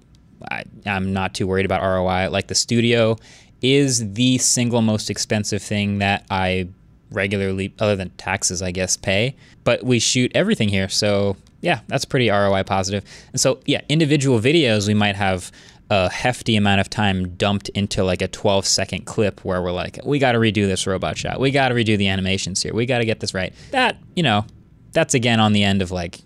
I, 0.50 0.64
I'm 0.86 1.12
not 1.12 1.34
too 1.34 1.46
worried 1.46 1.66
about 1.66 1.82
ROI. 1.82 2.30
Like 2.30 2.48
the 2.48 2.54
studio 2.54 3.16
is 3.62 4.12
the 4.12 4.38
single 4.38 4.82
most 4.82 5.08
expensive 5.08 5.62
thing 5.62 5.98
that 5.98 6.26
I 6.30 6.68
regularly, 7.10 7.72
other 7.78 7.96
than 7.96 8.10
taxes, 8.10 8.62
I 8.62 8.70
guess, 8.70 8.96
pay. 8.96 9.36
But 9.64 9.82
we 9.84 9.98
shoot 9.98 10.32
everything 10.34 10.68
here, 10.68 10.88
so 10.88 11.36
yeah, 11.60 11.80
that's 11.88 12.04
pretty 12.04 12.28
ROI 12.28 12.64
positive. 12.64 13.04
And 13.32 13.40
so 13.40 13.60
yeah, 13.64 13.80
individual 13.88 14.38
videos 14.38 14.86
we 14.86 14.94
might 14.94 15.16
have 15.16 15.50
a 15.90 16.10
hefty 16.10 16.56
amount 16.56 16.80
of 16.80 16.88
time 16.88 17.28
dumped 17.36 17.68
into 17.70 18.04
like 18.04 18.22
a 18.22 18.28
12 18.28 18.66
second 18.66 19.04
clip 19.06 19.44
where 19.44 19.62
we're 19.62 19.72
like, 19.72 19.98
we 20.04 20.18
got 20.18 20.32
to 20.32 20.38
redo 20.38 20.66
this 20.66 20.86
robot 20.86 21.16
shot. 21.16 21.38
We 21.38 21.50
got 21.50 21.68
to 21.68 21.74
redo 21.74 21.96
the 21.96 22.08
animations 22.08 22.62
here. 22.62 22.74
We 22.74 22.86
got 22.86 22.98
to 22.98 23.04
get 23.04 23.20
this 23.20 23.34
right. 23.34 23.52
That, 23.70 23.96
you 24.16 24.22
know, 24.22 24.46
that's 24.92 25.14
again 25.14 25.40
on 25.40 25.52
the 25.52 25.62
end 25.62 25.82
of 25.82 25.90
like, 25.90 26.20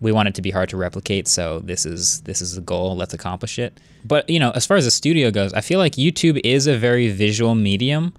we 0.00 0.12
want 0.12 0.28
it 0.28 0.34
to 0.36 0.42
be 0.42 0.50
hard 0.50 0.68
to 0.70 0.76
replicate. 0.76 1.28
So 1.28 1.60
this 1.60 1.86
is, 1.86 2.22
this 2.22 2.40
is 2.42 2.54
the 2.54 2.60
goal. 2.60 2.96
Let's 2.96 3.14
accomplish 3.14 3.58
it. 3.58 3.78
But, 4.04 4.28
you 4.28 4.40
know, 4.40 4.50
as 4.52 4.66
far 4.66 4.76
as 4.76 4.84
the 4.84 4.90
studio 4.90 5.30
goes, 5.30 5.52
I 5.52 5.60
feel 5.60 5.78
like 5.78 5.92
YouTube 5.92 6.40
is 6.44 6.66
a 6.66 6.76
very 6.76 7.08
visual 7.08 7.54
medium. 7.54 8.14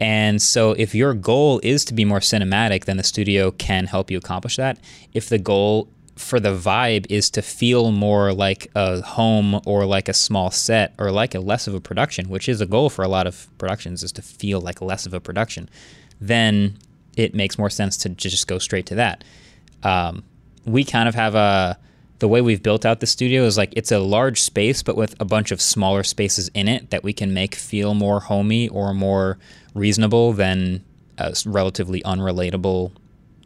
And 0.00 0.40
so 0.40 0.72
if 0.72 0.94
your 0.94 1.12
goal 1.12 1.60
is 1.62 1.84
to 1.84 1.94
be 1.94 2.06
more 2.06 2.20
cinematic, 2.20 2.86
then 2.86 2.96
the 2.96 3.04
studio 3.04 3.50
can 3.50 3.84
help 3.84 4.10
you 4.10 4.16
accomplish 4.16 4.56
that. 4.56 4.78
If 5.12 5.28
the 5.28 5.38
goal 5.38 5.88
for 6.16 6.40
the 6.40 6.54
vibe 6.54 7.06
is 7.08 7.30
to 7.30 7.42
feel 7.42 7.92
more 7.92 8.32
like 8.32 8.70
a 8.74 9.00
home 9.02 9.60
or 9.66 9.84
like 9.84 10.08
a 10.08 10.14
small 10.14 10.50
set 10.50 10.94
or 10.98 11.10
like 11.10 11.34
a 11.34 11.40
less 11.40 11.66
of 11.66 11.74
a 11.74 11.80
production, 11.80 12.28
which 12.28 12.48
is 12.48 12.60
a 12.60 12.66
goal 12.66 12.90
for 12.90 13.02
a 13.02 13.08
lot 13.08 13.26
of 13.26 13.46
productions 13.58 14.02
is 14.02 14.12
to 14.12 14.22
feel 14.22 14.60
like 14.60 14.80
less 14.80 15.06
of 15.06 15.14
a 15.14 15.20
production, 15.20 15.68
then 16.20 16.76
it 17.16 17.34
makes 17.34 17.58
more 17.58 17.70
sense 17.70 17.96
to 17.98 18.08
just 18.08 18.46
go 18.46 18.58
straight 18.58 18.86
to 18.86 18.94
that. 18.94 19.24
Um, 19.82 20.24
we 20.64 20.84
kind 20.84 21.08
of 21.08 21.14
have 21.14 21.34
a 21.34 21.78
the 22.20 22.28
way 22.28 22.40
we've 22.40 22.62
built 22.62 22.86
out 22.86 23.00
the 23.00 23.06
studio 23.06 23.44
is 23.44 23.56
like 23.56 23.72
it's 23.76 23.90
a 23.90 23.98
large 23.98 24.40
space, 24.40 24.82
but 24.82 24.96
with 24.96 25.18
a 25.20 25.24
bunch 25.24 25.50
of 25.50 25.60
smaller 25.60 26.02
spaces 26.02 26.48
in 26.54 26.68
it 26.68 26.90
that 26.90 27.02
we 27.02 27.12
can 27.12 27.34
make 27.34 27.54
feel 27.54 27.94
more 27.94 28.20
homey 28.20 28.68
or 28.68 28.94
more 28.94 29.38
reasonable 29.74 30.32
than 30.32 30.84
a 31.18 31.34
relatively 31.46 32.02
unrelatable 32.02 32.92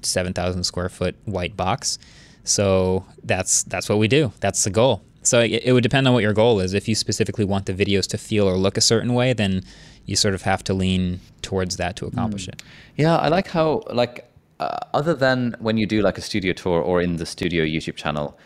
7,000 0.03 0.65
square 0.65 0.89
foot 0.89 1.17
white 1.25 1.57
box. 1.57 1.99
So 2.43 3.07
that's 3.23 3.63
that's 3.65 3.89
what 3.89 3.99
we 3.99 4.09
do. 4.09 4.33
That's 4.41 4.65
the 4.65 4.71
goal. 4.71 5.03
So 5.23 5.41
it, 5.41 5.63
it, 5.65 5.73
would 5.73 5.83
depend 5.83 6.07
on 6.07 6.13
what 6.13 6.23
your 6.23 6.35
goal 6.35 6.61
is. 6.61 6.75
If 6.75 6.87
you 6.87 6.95
specifically 6.95 7.47
want 7.47 7.65
the 7.65 7.73
videos 7.73 8.07
to 8.09 8.19
feel 8.19 8.47
or 8.47 8.59
look 8.59 8.77
a 8.77 8.83
certain 8.83 9.15
way, 9.15 9.33
then 9.33 9.63
you 10.05 10.17
sort 10.17 10.35
of 10.35 10.43
have 10.43 10.63
to 10.65 10.75
lean 10.75 11.21
towards 11.41 11.79
that 11.79 11.97
to 11.97 12.07
accomplish 12.07 12.45
mm. 12.45 12.49
it. 12.53 12.63
Yeah, 12.97 13.17
I 13.17 13.29
like 13.29 13.49
how 13.49 13.85
like 13.91 14.31
uh, 14.61 14.79
other 14.93 15.15
than 15.15 15.57
when 15.61 15.79
you 15.79 15.87
do 15.87 16.03
like 16.03 16.19
a 16.19 16.21
studio 16.21 16.53
tour 16.53 16.83
or 16.83 17.01
in 17.01 17.17
the 17.17 17.25
studio 17.25 17.65
YouTube 17.65 17.97
channel, 17.97 18.39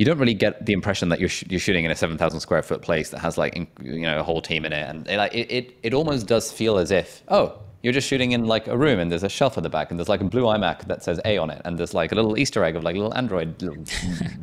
you 0.00 0.06
don't 0.06 0.18
really 0.18 0.32
get 0.32 0.64
the 0.64 0.72
impression 0.72 1.10
that 1.10 1.20
you're 1.20 1.28
sh- 1.28 1.44
you're 1.50 1.60
shooting 1.60 1.84
in 1.84 1.90
a 1.90 1.94
seven 1.94 2.16
thousand 2.16 2.40
square 2.40 2.62
foot 2.62 2.80
place 2.80 3.10
that 3.10 3.18
has 3.18 3.36
like 3.36 3.54
you 3.82 4.00
know 4.00 4.18
a 4.18 4.22
whole 4.22 4.40
team 4.40 4.64
in 4.64 4.72
it, 4.72 4.88
and 4.88 5.06
it, 5.06 5.18
like 5.18 5.34
it, 5.34 5.52
it 5.52 5.76
it 5.82 5.92
almost 5.92 6.26
does 6.26 6.50
feel 6.50 6.78
as 6.78 6.90
if 6.90 7.22
oh 7.28 7.58
you're 7.82 7.92
just 7.92 8.08
shooting 8.08 8.32
in 8.32 8.46
like 8.46 8.66
a 8.66 8.78
room 8.78 8.98
and 8.98 9.12
there's 9.12 9.22
a 9.22 9.28
shelf 9.28 9.58
at 9.58 9.62
the 9.62 9.68
back 9.68 9.90
and 9.90 9.98
there's 9.98 10.08
like 10.08 10.22
a 10.22 10.24
blue 10.24 10.44
iMac 10.44 10.86
that 10.86 11.02
says 11.02 11.20
A 11.26 11.36
on 11.36 11.50
it 11.50 11.60
and 11.66 11.78
there's 11.78 11.92
like 11.92 12.12
a 12.12 12.14
little 12.14 12.38
Easter 12.38 12.64
egg 12.64 12.76
of 12.76 12.82
like 12.82 12.94
a 12.94 12.98
little 12.98 13.14
Android 13.14 13.60
little 13.60 13.76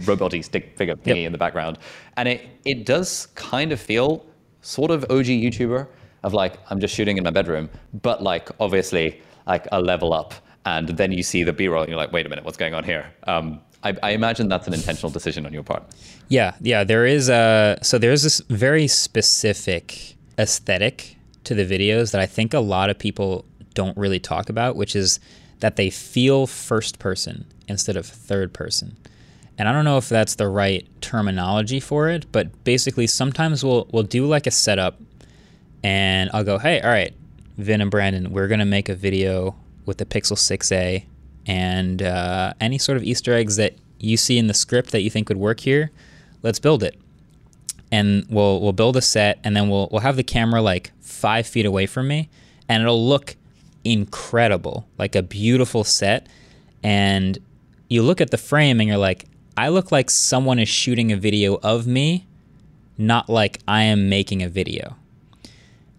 roboty 0.05 0.43
stick 0.43 0.77
figure 0.77 0.95
thingy 0.95 1.21
yep. 1.21 1.27
in 1.27 1.31
the 1.31 1.37
background. 1.39 1.79
And 2.17 2.27
it 2.27 2.47
it 2.65 2.85
does 2.85 3.27
kind 3.33 3.71
of 3.71 3.79
feel 3.79 4.25
sort 4.61 4.91
of 4.91 5.03
OG 5.09 5.25
YouTuber 5.25 5.87
of 6.23 6.33
like 6.33 6.59
I'm 6.69 6.79
just 6.79 6.93
shooting 6.93 7.17
in 7.17 7.23
my 7.23 7.31
bedroom, 7.31 7.69
but 8.01 8.21
like 8.21 8.49
obviously 8.59 9.21
like 9.47 9.67
a 9.71 9.81
level 9.81 10.13
up. 10.13 10.35
And 10.65 10.89
then 10.89 11.11
you 11.13 11.23
see 11.23 11.43
the 11.43 11.53
B-roll 11.53 11.83
and 11.83 11.89
you're 11.89 11.97
like, 11.97 12.11
wait 12.11 12.25
a 12.25 12.29
minute, 12.29 12.43
what's 12.43 12.57
going 12.57 12.73
on 12.73 12.83
here? 12.83 13.05
Um, 13.23 13.61
I, 13.83 13.95
I 14.03 14.11
imagine 14.11 14.49
that's 14.49 14.67
an 14.67 14.73
intentional 14.73 15.11
decision 15.11 15.45
on 15.45 15.53
your 15.53 15.63
part. 15.63 15.83
Yeah, 16.29 16.55
yeah. 16.61 16.83
There 16.83 17.05
is 17.05 17.29
a 17.29 17.77
so 17.81 17.97
there's 17.97 18.23
this 18.23 18.41
very 18.49 18.87
specific 18.87 20.15
aesthetic 20.37 21.17
to 21.43 21.55
the 21.55 21.65
videos 21.65 22.11
that 22.11 22.21
I 22.21 22.25
think 22.25 22.53
a 22.53 22.59
lot 22.59 22.89
of 22.89 22.99
people 22.99 23.45
don't 23.73 23.97
really 23.97 24.19
talk 24.19 24.49
about, 24.49 24.75
which 24.75 24.95
is 24.95 25.19
that 25.59 25.75
they 25.75 25.89
feel 25.89 26.47
first 26.47 26.99
person 26.99 27.45
instead 27.67 27.95
of 27.95 28.05
third 28.05 28.53
person. 28.53 28.97
And 29.57 29.67
I 29.67 29.73
don't 29.73 29.85
know 29.85 29.97
if 29.97 30.09
that's 30.09 30.35
the 30.35 30.47
right 30.47 30.87
terminology 31.01 31.79
for 31.79 32.09
it, 32.09 32.31
but 32.31 32.63
basically 32.63 33.07
sometimes 33.07 33.63
we'll 33.63 33.87
we'll 33.91 34.03
do 34.03 34.25
like 34.25 34.47
a 34.47 34.51
setup 34.51 34.99
and 35.83 36.29
I'll 36.33 36.43
go, 36.43 36.57
"Hey, 36.57 36.81
all 36.81 36.89
right, 36.89 37.13
Vin 37.57 37.81
and 37.81 37.89
Brandon, 37.89 38.31
we're 38.31 38.47
going 38.47 38.59
to 38.59 38.65
make 38.65 38.89
a 38.89 38.95
video 38.95 39.55
with 39.85 39.97
the 39.97 40.05
Pixel 40.05 40.35
6a 40.35 41.05
and 41.47 42.03
uh, 42.03 42.53
any 42.61 42.77
sort 42.77 42.97
of 42.97 43.03
Easter 43.03 43.33
eggs 43.33 43.55
that 43.55 43.75
you 43.99 44.17
see 44.17 44.37
in 44.37 44.47
the 44.47 44.53
script 44.53 44.91
that 44.91 45.01
you 45.01 45.09
think 45.09 45.29
would 45.29 45.39
work 45.39 45.61
here, 45.61 45.91
let's 46.43 46.59
build 46.59 46.83
it." 46.83 46.95
and 47.91 48.25
we'll 48.29 48.59
we'll 48.61 48.73
build 48.73 48.97
a 48.97 49.01
set 49.01 49.39
and 49.43 49.55
then 49.55 49.69
we'll 49.69 49.87
we'll 49.91 50.01
have 50.01 50.15
the 50.15 50.23
camera 50.23 50.61
like 50.61 50.91
five 51.01 51.47
feet 51.47 51.65
away 51.65 51.85
from 51.85 52.07
me 52.07 52.29
and 52.67 52.83
it'll 52.83 53.07
look 53.07 53.35
incredible 53.83 54.87
like 54.97 55.15
a 55.15 55.23
beautiful 55.23 55.83
set 55.83 56.27
and 56.83 57.39
you 57.89 58.01
look 58.03 58.19
at 58.19 58.31
the 58.31 58.37
frame 58.37 58.79
and 58.79 58.89
you're 58.89 58.97
like 58.97 59.25
i 59.55 59.69
look 59.69 59.91
like 59.91 60.09
someone 60.09 60.59
is 60.59 60.67
shooting 60.67 61.11
a 61.11 61.17
video 61.17 61.55
of 61.63 61.87
me 61.87 62.25
not 62.97 63.29
like 63.29 63.59
i 63.67 63.83
am 63.83 64.09
making 64.09 64.43
a 64.43 64.49
video 64.49 64.95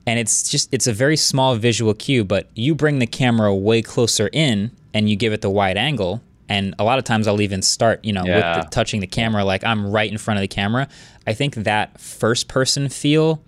and 0.07 0.19
it's 0.19 0.51
just 0.51 0.73
it's 0.73 0.87
a 0.87 0.93
very 0.93 1.17
small 1.17 1.57
visual 1.57 1.95
cue 1.95 2.25
but 2.25 2.49
you 2.55 2.75
bring 2.75 2.99
the 2.99 3.07
camera 3.07 3.55
way 3.55 3.81
closer 3.81 4.29
in 4.33 4.71
and 4.95 5.09
you 5.09 5.17
give 5.17 5.33
it 5.33 5.41
the 5.41 5.51
wide 5.51 5.77
angle 5.77 6.23
and 6.49 6.75
a 6.79 6.85
lot 6.85 6.99
of 6.99 7.05
times 7.05 7.29
I'll 7.29 7.41
even 7.41 7.61
start, 7.63 8.05
you 8.05 8.13
know, 8.13 8.25
yeah. 8.25 8.57
with 8.57 8.65
the, 8.65 8.71
touching 8.71 9.01
the 9.01 9.07
camera 9.07 9.45
like 9.45 9.63
I'm 9.65 9.91
right 9.91 10.11
in 10.11 10.19
front 10.19 10.39
of 10.39 10.43
the 10.43 10.49
camera. 10.49 10.89
I 11.27 11.35
think 11.35 11.55
that 11.57 12.01
first 12.01 12.49
person 12.49 12.89
feel 12.89 13.43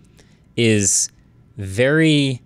is 0.57 1.09
very 1.57 2.43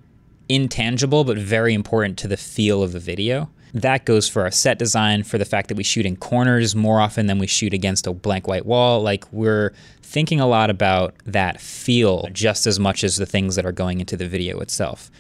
intangible 0.49 1.25
but 1.25 1.39
very 1.39 1.75
important 1.75 2.19
to 2.19 2.29
the 2.29 2.37
feel 2.37 2.83
of 2.83 2.93
the 2.93 3.01
video. 3.01 3.51
That 3.73 4.05
goes 4.05 4.29
for 4.29 4.43
our 4.43 4.53
set 4.53 4.79
design, 4.79 5.25
for 5.25 5.37
the 5.37 5.45
fact 5.45 5.67
that 5.67 5.77
we 5.77 5.83
shoot 5.83 6.07
in 6.07 6.15
corners 6.17 6.77
more 6.77 7.01
often 7.01 7.27
than 7.27 7.41
we 7.41 7.49
shoot 7.49 7.75
against 7.75 8.07
a 8.07 8.13
blank 8.13 8.47
white 8.47 8.65
wall. 8.65 9.03
Like 9.03 9.25
we're 9.33 9.73
thinking 10.01 10.39
a 10.39 10.47
lot 10.47 10.71
about 10.71 11.15
that 11.25 11.61
feel 11.61 12.29
just 12.33 12.69
as 12.69 12.79
much 12.79 13.03
as 13.03 13.17
the 13.17 13.27
things 13.27 13.57
that 13.57 13.67
are 13.67 13.73
going 13.73 13.99
into 13.99 14.17
the 14.17 14.29
video 14.29 14.61
itself. 14.61 15.11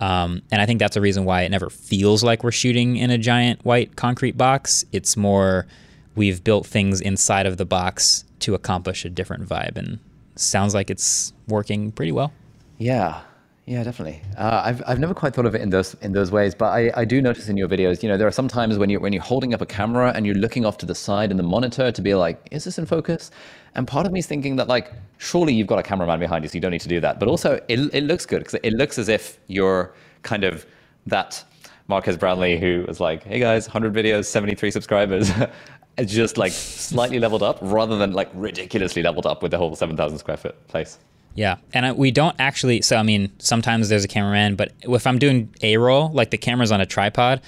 Um, 0.00 0.42
and 0.50 0.60
I 0.62 0.66
think 0.66 0.78
that's 0.78 0.96
a 0.96 1.00
reason 1.00 1.24
why 1.24 1.42
it 1.42 1.50
never 1.50 1.70
feels 1.70 2.22
like 2.22 2.44
we're 2.44 2.52
shooting 2.52 2.96
in 2.96 3.10
a 3.10 3.18
giant 3.18 3.64
white 3.64 3.96
concrete 3.96 4.36
box. 4.36 4.84
It's 4.92 5.16
more 5.16 5.66
we've 6.14 6.42
built 6.42 6.66
things 6.66 7.00
inside 7.00 7.46
of 7.46 7.56
the 7.56 7.64
box 7.64 8.24
to 8.40 8.54
accomplish 8.54 9.04
a 9.04 9.10
different 9.10 9.48
vibe, 9.48 9.76
and 9.76 9.98
sounds 10.36 10.74
like 10.74 10.90
it's 10.90 11.32
working 11.48 11.90
pretty 11.90 12.12
well. 12.12 12.32
Yeah, 12.78 13.20
yeah, 13.68 13.84
definitely. 13.84 14.22
Uh, 14.38 14.62
I've 14.64 14.82
I've 14.86 14.98
never 14.98 15.12
quite 15.12 15.34
thought 15.34 15.44
of 15.44 15.54
it 15.54 15.60
in 15.60 15.68
those 15.68 15.92
in 16.00 16.12
those 16.12 16.30
ways, 16.30 16.54
but 16.54 16.70
I, 16.70 16.90
I 16.96 17.04
do 17.04 17.20
notice 17.20 17.50
in 17.50 17.58
your 17.58 17.68
videos, 17.68 18.02
you 18.02 18.08
know, 18.08 18.16
there 18.16 18.26
are 18.26 18.32
some 18.32 18.48
times 18.48 18.78
when 18.78 18.88
you 18.88 18.98
when 18.98 19.12
you're 19.12 19.22
holding 19.22 19.52
up 19.52 19.60
a 19.60 19.66
camera 19.66 20.10
and 20.14 20.24
you're 20.24 20.36
looking 20.36 20.64
off 20.64 20.78
to 20.78 20.86
the 20.86 20.94
side 20.94 21.30
in 21.30 21.36
the 21.36 21.42
monitor 21.42 21.92
to 21.92 22.00
be 22.00 22.14
like, 22.14 22.48
is 22.50 22.64
this 22.64 22.78
in 22.78 22.86
focus? 22.86 23.30
And 23.74 23.86
part 23.86 24.06
of 24.06 24.12
me 24.12 24.20
is 24.20 24.26
thinking 24.26 24.56
that 24.56 24.68
like, 24.68 24.94
surely 25.18 25.52
you've 25.52 25.66
got 25.66 25.78
a 25.78 25.82
cameraman 25.82 26.18
behind 26.18 26.44
you, 26.44 26.48
so 26.48 26.54
you 26.54 26.62
don't 26.62 26.70
need 26.70 26.80
to 26.80 26.88
do 26.88 26.98
that. 27.00 27.20
But 27.20 27.28
also, 27.28 27.60
it 27.68 27.78
it 27.92 28.04
looks 28.04 28.24
good 28.24 28.38
because 28.38 28.58
it 28.62 28.72
looks 28.72 28.96
as 28.96 29.10
if 29.10 29.38
you're 29.48 29.92
kind 30.22 30.44
of 30.44 30.64
that 31.06 31.44
Marques 31.88 32.16
Brownlee 32.16 32.58
who 32.58 32.86
was 32.88 33.00
like, 33.00 33.22
hey 33.24 33.38
guys, 33.38 33.66
100 33.66 33.92
videos, 33.92 34.24
73 34.24 34.70
subscribers. 34.70 35.30
it's 35.98 36.12
just 36.14 36.38
like 36.38 36.52
slightly 36.52 37.18
leveled 37.18 37.42
up 37.42 37.58
rather 37.60 37.98
than 37.98 38.12
like 38.12 38.30
ridiculously 38.32 39.02
leveled 39.02 39.26
up 39.26 39.42
with 39.42 39.50
the 39.50 39.58
whole 39.58 39.76
7,000 39.76 40.16
square 40.16 40.38
foot 40.38 40.68
place. 40.68 40.98
Yeah, 41.34 41.58
and 41.72 41.86
I, 41.86 41.92
we 41.92 42.10
don't 42.10 42.34
actually. 42.38 42.82
So 42.82 42.96
I 42.96 43.02
mean, 43.02 43.30
sometimes 43.38 43.88
there's 43.88 44.04
a 44.04 44.08
cameraman, 44.08 44.56
but 44.56 44.72
if 44.82 45.06
I'm 45.06 45.18
doing 45.18 45.54
a 45.62 45.76
roll, 45.76 46.10
like 46.10 46.30
the 46.30 46.38
camera's 46.38 46.72
on 46.72 46.80
a 46.80 46.86
tripod, 46.86 47.40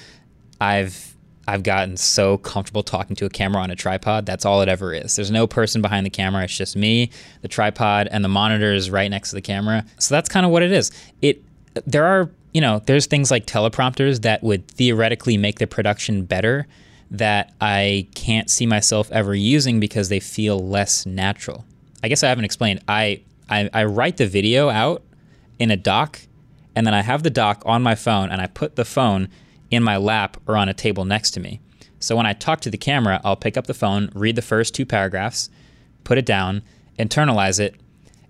I've 0.60 1.16
I've 1.48 1.64
gotten 1.64 1.96
so 1.96 2.38
comfortable 2.38 2.84
talking 2.84 3.16
to 3.16 3.26
a 3.26 3.30
camera 3.30 3.60
on 3.62 3.70
a 3.70 3.76
tripod. 3.76 4.26
That's 4.26 4.44
all 4.44 4.62
it 4.62 4.68
ever 4.68 4.94
is. 4.94 5.16
There's 5.16 5.32
no 5.32 5.46
person 5.48 5.82
behind 5.82 6.06
the 6.06 6.10
camera. 6.10 6.44
It's 6.44 6.56
just 6.56 6.76
me, 6.76 7.10
the 7.42 7.48
tripod, 7.48 8.08
and 8.12 8.24
the 8.24 8.28
monitor 8.28 8.72
is 8.72 8.90
right 8.90 9.10
next 9.10 9.30
to 9.30 9.36
the 9.36 9.42
camera. 9.42 9.84
So 9.98 10.14
that's 10.14 10.28
kind 10.28 10.46
of 10.46 10.52
what 10.52 10.62
it 10.62 10.70
is. 10.70 10.92
It 11.20 11.42
there 11.86 12.04
are 12.04 12.30
you 12.52 12.60
know 12.60 12.80
there's 12.86 13.06
things 13.06 13.30
like 13.30 13.46
teleprompters 13.46 14.22
that 14.22 14.42
would 14.42 14.68
theoretically 14.68 15.36
make 15.36 15.58
the 15.58 15.66
production 15.66 16.24
better 16.24 16.68
that 17.10 17.52
I 17.60 18.06
can't 18.14 18.48
see 18.48 18.66
myself 18.66 19.10
ever 19.10 19.34
using 19.34 19.80
because 19.80 20.08
they 20.08 20.20
feel 20.20 20.64
less 20.64 21.04
natural. 21.06 21.64
I 22.02 22.08
guess 22.08 22.22
I 22.22 22.28
haven't 22.28 22.44
explained. 22.44 22.82
I, 22.86 23.22
I, 23.50 23.68
I 23.74 23.84
write 23.84 24.16
the 24.16 24.26
video 24.26 24.70
out 24.70 25.02
in 25.58 25.70
a 25.70 25.76
doc, 25.76 26.20
and 26.74 26.86
then 26.86 26.94
I 26.94 27.02
have 27.02 27.22
the 27.22 27.30
doc 27.30 27.62
on 27.66 27.82
my 27.82 27.94
phone, 27.94 28.30
and 28.30 28.40
I 28.40 28.46
put 28.46 28.76
the 28.76 28.84
phone 28.84 29.28
in 29.70 29.82
my 29.82 29.96
lap 29.96 30.36
or 30.46 30.56
on 30.56 30.68
a 30.68 30.74
table 30.74 31.04
next 31.04 31.32
to 31.32 31.40
me. 31.40 31.60
So 31.98 32.16
when 32.16 32.26
I 32.26 32.32
talk 32.32 32.60
to 32.62 32.70
the 32.70 32.78
camera, 32.78 33.20
I'll 33.24 33.36
pick 33.36 33.56
up 33.56 33.66
the 33.66 33.74
phone, 33.74 34.10
read 34.14 34.36
the 34.36 34.42
first 34.42 34.74
two 34.74 34.86
paragraphs, 34.86 35.50
put 36.04 36.16
it 36.16 36.24
down, 36.24 36.62
internalize 36.98 37.60
it, 37.60 37.74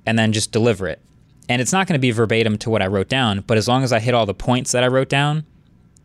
and 0.05 0.19
then 0.19 0.33
just 0.33 0.51
deliver 0.51 0.89
it. 0.89 1.01
And 1.49 1.63
it's 1.63 1.73
not 1.73 1.87
going 1.87 1.99
to 1.99 2.01
be 2.01 2.11
verbatim 2.11 2.59
to 2.59 2.71
what 2.71 2.83
I 2.83 2.87
wrote 2.87 3.09
down, 3.09 3.41
but 3.47 3.59
as 3.59 3.69
long 3.69 3.85
as 3.85 3.93
I 3.93 4.01
hit 4.01 4.15
all 4.15 4.27
the 4.27 4.35
points 4.35 4.73
that 4.73 4.83
I 4.83 4.89
wrote 4.89 5.09
down, 5.09 5.45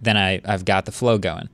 then 0.01 0.17
I, 0.17 0.41
I've 0.45 0.65
got 0.65 0.85
the 0.85 0.91
flow 0.91 1.17
going. 1.17 1.49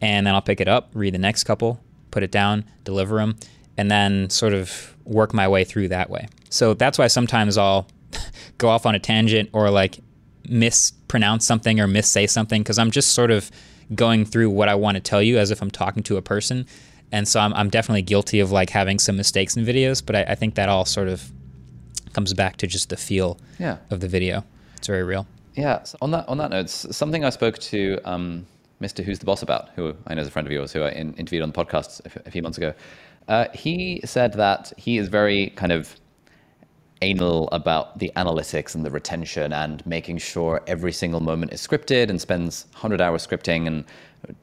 And 0.00 0.26
then 0.26 0.34
I'll 0.34 0.42
pick 0.42 0.60
it 0.60 0.68
up, 0.68 0.90
read 0.94 1.14
the 1.14 1.18
next 1.18 1.44
couple, 1.44 1.80
put 2.10 2.22
it 2.22 2.30
down, 2.30 2.64
deliver 2.84 3.16
them, 3.16 3.36
and 3.76 3.90
then 3.90 4.30
sort 4.30 4.52
of 4.52 4.96
work 5.04 5.34
my 5.34 5.48
way 5.48 5.64
through 5.64 5.88
that 5.88 6.10
way. 6.10 6.28
So 6.50 6.74
that's 6.74 6.98
why 6.98 7.06
sometimes 7.06 7.56
I'll 7.56 7.88
go 8.58 8.68
off 8.68 8.84
on 8.86 8.94
a 8.94 8.98
tangent 8.98 9.48
or 9.52 9.70
like 9.70 9.98
mispronounce 10.48 11.46
something 11.46 11.80
or 11.80 11.86
missay 11.86 12.28
something 12.28 12.62
because 12.62 12.78
I'm 12.78 12.90
just 12.90 13.12
sort 13.12 13.30
of 13.30 13.50
going 13.94 14.24
through 14.24 14.50
what 14.50 14.68
I 14.68 14.74
want 14.74 14.96
to 14.96 15.00
tell 15.00 15.22
you 15.22 15.38
as 15.38 15.50
if 15.50 15.62
I'm 15.62 15.70
talking 15.70 16.02
to 16.04 16.16
a 16.16 16.22
person. 16.22 16.66
And 17.12 17.26
so 17.26 17.40
I'm, 17.40 17.52
I'm 17.54 17.70
definitely 17.70 18.02
guilty 18.02 18.40
of 18.40 18.52
like 18.52 18.70
having 18.70 18.98
some 18.98 19.16
mistakes 19.16 19.56
in 19.56 19.64
videos, 19.64 20.04
but 20.04 20.14
I, 20.14 20.22
I 20.24 20.34
think 20.34 20.54
that 20.56 20.68
all 20.68 20.84
sort 20.84 21.08
of 21.08 21.30
comes 22.12 22.34
back 22.34 22.56
to 22.58 22.66
just 22.66 22.88
the 22.90 22.96
feel 22.96 23.38
Yeah. 23.58 23.78
of 23.90 24.00
the 24.00 24.08
video. 24.08 24.44
It's 24.76 24.86
very 24.86 25.02
real. 25.02 25.26
Yeah. 25.54 25.82
So 25.84 25.98
on 26.00 26.10
that 26.12 26.28
on 26.28 26.38
that 26.38 26.50
note, 26.50 26.70
something 26.70 27.24
I 27.24 27.30
spoke 27.30 27.58
to 27.58 27.98
um, 28.04 28.46
Mr. 28.80 29.02
Who's 29.04 29.18
the 29.18 29.26
Boss 29.26 29.42
about, 29.42 29.70
who 29.76 29.94
I 30.06 30.14
know 30.14 30.22
is 30.22 30.28
a 30.28 30.30
friend 30.30 30.46
of 30.46 30.52
yours, 30.52 30.72
who 30.72 30.82
I 30.82 30.90
in, 30.90 31.12
interviewed 31.14 31.42
on 31.42 31.50
the 31.50 31.64
podcast 31.64 32.00
a, 32.02 32.06
f- 32.06 32.26
a 32.26 32.30
few 32.30 32.42
months 32.42 32.56
ago. 32.58 32.72
Uh, 33.28 33.46
he 33.52 34.00
said 34.04 34.32
that 34.34 34.72
he 34.76 34.98
is 34.98 35.08
very 35.08 35.50
kind 35.50 35.72
of 35.72 35.99
anal 37.02 37.48
about 37.52 37.98
the 37.98 38.12
analytics 38.16 38.74
and 38.74 38.84
the 38.84 38.90
retention 38.90 39.52
and 39.52 39.84
making 39.86 40.18
sure 40.18 40.62
every 40.66 40.92
single 40.92 41.20
moment 41.20 41.52
is 41.52 41.66
scripted 41.66 42.10
and 42.10 42.20
spends 42.20 42.66
100 42.72 43.00
hours 43.00 43.26
scripting 43.26 43.66
and 43.66 43.84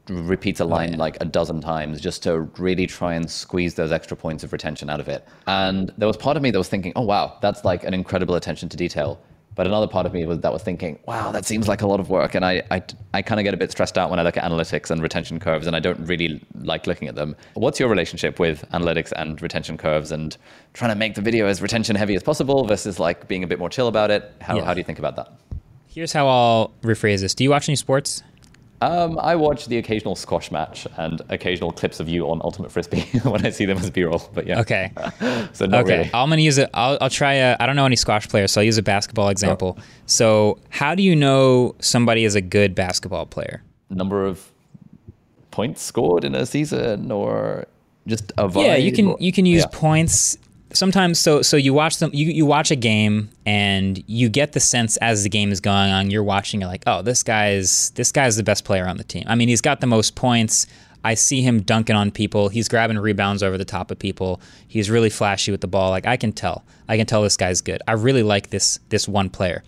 repeats 0.08 0.60
a 0.60 0.64
oh, 0.64 0.66
line 0.66 0.96
like 0.98 1.16
a 1.20 1.24
dozen 1.24 1.60
times 1.60 2.00
just 2.00 2.22
to 2.24 2.40
really 2.58 2.86
try 2.86 3.14
and 3.14 3.30
squeeze 3.30 3.74
those 3.74 3.92
extra 3.92 4.16
points 4.16 4.42
of 4.42 4.52
retention 4.52 4.90
out 4.90 5.00
of 5.00 5.08
it. 5.08 5.26
And 5.46 5.92
there 5.98 6.08
was 6.08 6.16
part 6.16 6.36
of 6.36 6.42
me 6.42 6.50
that 6.50 6.58
was 6.58 6.68
thinking, 6.68 6.92
oh, 6.96 7.02
wow, 7.02 7.38
that's 7.40 7.64
like 7.64 7.84
an 7.84 7.94
incredible 7.94 8.34
attention 8.34 8.68
to 8.70 8.76
detail. 8.76 9.20
But 9.58 9.66
another 9.66 9.88
part 9.88 10.06
of 10.06 10.12
me 10.14 10.24
was 10.24 10.38
that 10.38 10.52
was 10.52 10.62
thinking, 10.62 11.00
wow, 11.04 11.32
that 11.32 11.44
seems 11.44 11.66
like 11.66 11.82
a 11.82 11.86
lot 11.88 11.98
of 11.98 12.08
work. 12.10 12.36
And 12.36 12.44
I, 12.44 12.62
I, 12.70 12.80
I 13.12 13.22
kind 13.22 13.40
of 13.40 13.44
get 13.44 13.54
a 13.54 13.56
bit 13.56 13.72
stressed 13.72 13.98
out 13.98 14.08
when 14.08 14.20
I 14.20 14.22
look 14.22 14.36
at 14.36 14.44
analytics 14.44 14.88
and 14.92 15.02
retention 15.02 15.40
curves, 15.40 15.66
and 15.66 15.74
I 15.74 15.80
don't 15.80 15.98
really 16.06 16.40
like 16.60 16.86
looking 16.86 17.08
at 17.08 17.16
them. 17.16 17.34
What's 17.54 17.80
your 17.80 17.88
relationship 17.88 18.38
with 18.38 18.64
analytics 18.70 19.10
and 19.16 19.42
retention 19.42 19.76
curves 19.76 20.12
and 20.12 20.36
trying 20.74 20.92
to 20.92 20.94
make 20.94 21.16
the 21.16 21.22
video 21.22 21.48
as 21.48 21.60
retention 21.60 21.96
heavy 21.96 22.14
as 22.14 22.22
possible 22.22 22.66
versus 22.68 23.00
like 23.00 23.26
being 23.26 23.42
a 23.42 23.48
bit 23.48 23.58
more 23.58 23.68
chill 23.68 23.88
about 23.88 24.12
it? 24.12 24.32
How, 24.40 24.58
Yeah. 24.58 24.64
how 24.64 24.74
do 24.74 24.78
you 24.78 24.84
think 24.84 25.00
about 25.00 25.16
that? 25.16 25.32
Here's 25.88 26.12
how 26.12 26.28
I'll 26.28 26.70
rephrase 26.82 27.22
this. 27.22 27.34
Do 27.34 27.42
you 27.42 27.50
watch 27.50 27.68
any 27.68 27.74
sports? 27.74 28.22
Um, 28.80 29.18
I 29.20 29.34
watch 29.34 29.66
the 29.66 29.78
occasional 29.78 30.14
squash 30.14 30.52
match 30.52 30.86
and 30.96 31.20
occasional 31.30 31.72
clips 31.72 31.98
of 31.98 32.08
you 32.08 32.30
on 32.30 32.40
Ultimate 32.44 32.70
Frisbee 32.70 33.00
when 33.24 33.44
I 33.44 33.50
see 33.50 33.64
them 33.64 33.78
as 33.78 33.90
B-roll. 33.90 34.30
But 34.32 34.46
yeah, 34.46 34.60
Okay. 34.60 34.92
so 35.52 35.66
not 35.66 35.82
okay. 35.84 35.98
really. 35.98 36.10
I'm 36.14 36.28
gonna 36.28 36.42
use 36.42 36.58
it. 36.58 36.70
I'll, 36.74 36.96
I'll 37.00 37.10
try 37.10 37.34
a. 37.34 37.56
I 37.58 37.66
don't 37.66 37.74
know 37.76 37.86
any 37.86 37.96
squash 37.96 38.28
players, 38.28 38.52
so 38.52 38.60
I'll 38.60 38.64
use 38.64 38.78
a 38.78 38.82
basketball 38.82 39.30
example. 39.30 39.78
So, 40.06 40.58
how 40.70 40.94
do 40.94 41.02
you 41.02 41.16
know 41.16 41.74
somebody 41.80 42.24
is 42.24 42.34
a 42.36 42.40
good 42.40 42.74
basketball 42.76 43.26
player? 43.26 43.62
Number 43.90 44.24
of 44.24 44.48
points 45.50 45.82
scored 45.82 46.24
in 46.24 46.34
a 46.36 46.46
season, 46.46 47.10
or 47.10 47.66
just 48.06 48.30
a 48.38 48.48
vibe. 48.48 48.64
Yeah, 48.64 48.76
you 48.76 48.92
can 48.92 49.16
you 49.18 49.32
can 49.32 49.44
use 49.44 49.62
Yeah. 49.62 49.68
points. 49.78 50.38
Sometimes, 50.78 51.18
so 51.18 51.42
so 51.42 51.56
you 51.56 51.74
watch 51.74 51.98
them. 51.98 52.12
You 52.14 52.26
you 52.26 52.46
watch 52.46 52.70
a 52.70 52.76
game 52.76 53.30
and 53.44 54.00
you 54.06 54.28
get 54.28 54.52
the 54.52 54.60
sense 54.60 54.96
as 54.98 55.24
the 55.24 55.28
game 55.28 55.50
is 55.50 55.60
going 55.60 55.90
on. 55.90 56.08
You're 56.08 56.22
watching 56.22 56.62
it 56.62 56.66
like, 56.66 56.84
oh, 56.86 57.02
this 57.02 57.24
guy's 57.24 57.90
this 57.90 58.12
guy's 58.12 58.36
the 58.36 58.44
best 58.44 58.64
player 58.64 58.86
on 58.86 58.96
the 58.96 59.02
team. 59.02 59.24
I 59.26 59.34
mean, 59.34 59.48
he's 59.48 59.60
got 59.60 59.80
the 59.80 59.88
most 59.88 60.14
points. 60.14 60.68
I 61.02 61.14
see 61.14 61.42
him 61.42 61.62
dunking 61.62 61.96
on 61.96 62.12
people. 62.12 62.48
He's 62.48 62.68
grabbing 62.68 62.96
rebounds 62.96 63.42
over 63.42 63.58
the 63.58 63.64
top 63.64 63.90
of 63.90 63.98
people. 63.98 64.40
He's 64.68 64.88
really 64.88 65.10
flashy 65.10 65.50
with 65.50 65.62
the 65.62 65.66
ball. 65.66 65.90
Like 65.90 66.06
I 66.06 66.16
can 66.16 66.32
tell. 66.32 66.64
I 66.88 66.96
can 66.96 67.06
tell 67.06 67.22
this 67.24 67.36
guy's 67.36 67.60
good. 67.60 67.82
I 67.88 67.94
really 67.94 68.22
like 68.22 68.50
this 68.50 68.78
this 68.88 69.08
one 69.08 69.30
player. 69.30 69.64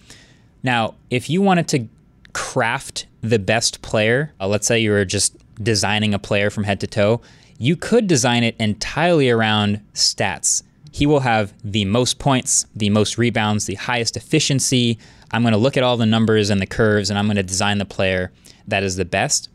Now, 0.63 0.95
if 1.11 1.29
you 1.29 1.43
wanted 1.43 1.67
to 1.69 1.89
craft 2.35 3.07
the 3.21 3.41
best 3.41 3.83
player, 3.83 4.33
uh, 4.41 4.47
let's 4.47 4.69
say 4.69 4.79
you 4.79 4.93
were 4.93 5.05
just 5.05 5.37
designing 5.61 6.15
a 6.15 6.21
player 6.21 6.51
from 6.51 6.63
head 6.63 6.79
to 6.81 6.87
toe, 6.87 7.21
you 7.59 7.75
could 7.75 8.07
design 8.07 8.45
it 8.45 8.55
entirely 8.61 9.29
around 9.29 9.81
stats. 9.93 10.63
He 10.91 11.07
will 11.07 11.21
have 11.21 11.53
the 11.63 11.85
most 11.85 12.19
points, 12.19 12.67
the 12.75 12.91
most 12.91 13.17
rebounds, 13.19 13.67
the 13.67 13.77
highest 13.77 14.17
efficiency. 14.17 14.99
I'm 15.31 15.43
going 15.43 15.53
to 15.53 15.59
look 15.59 15.77
at 15.77 15.83
all 15.83 15.97
the 15.97 16.07
numbers 16.07 16.51
and 16.51 16.61
the 16.61 16.67
curves 16.67 17.11
and 17.11 17.19
I'm 17.19 17.27
going 17.27 17.37
to 17.37 17.43
design 17.43 17.79
the 17.79 17.85
player 17.85 18.33
that 18.67 18.83
is 18.83 18.97
the 18.97 19.05
best. 19.05 19.49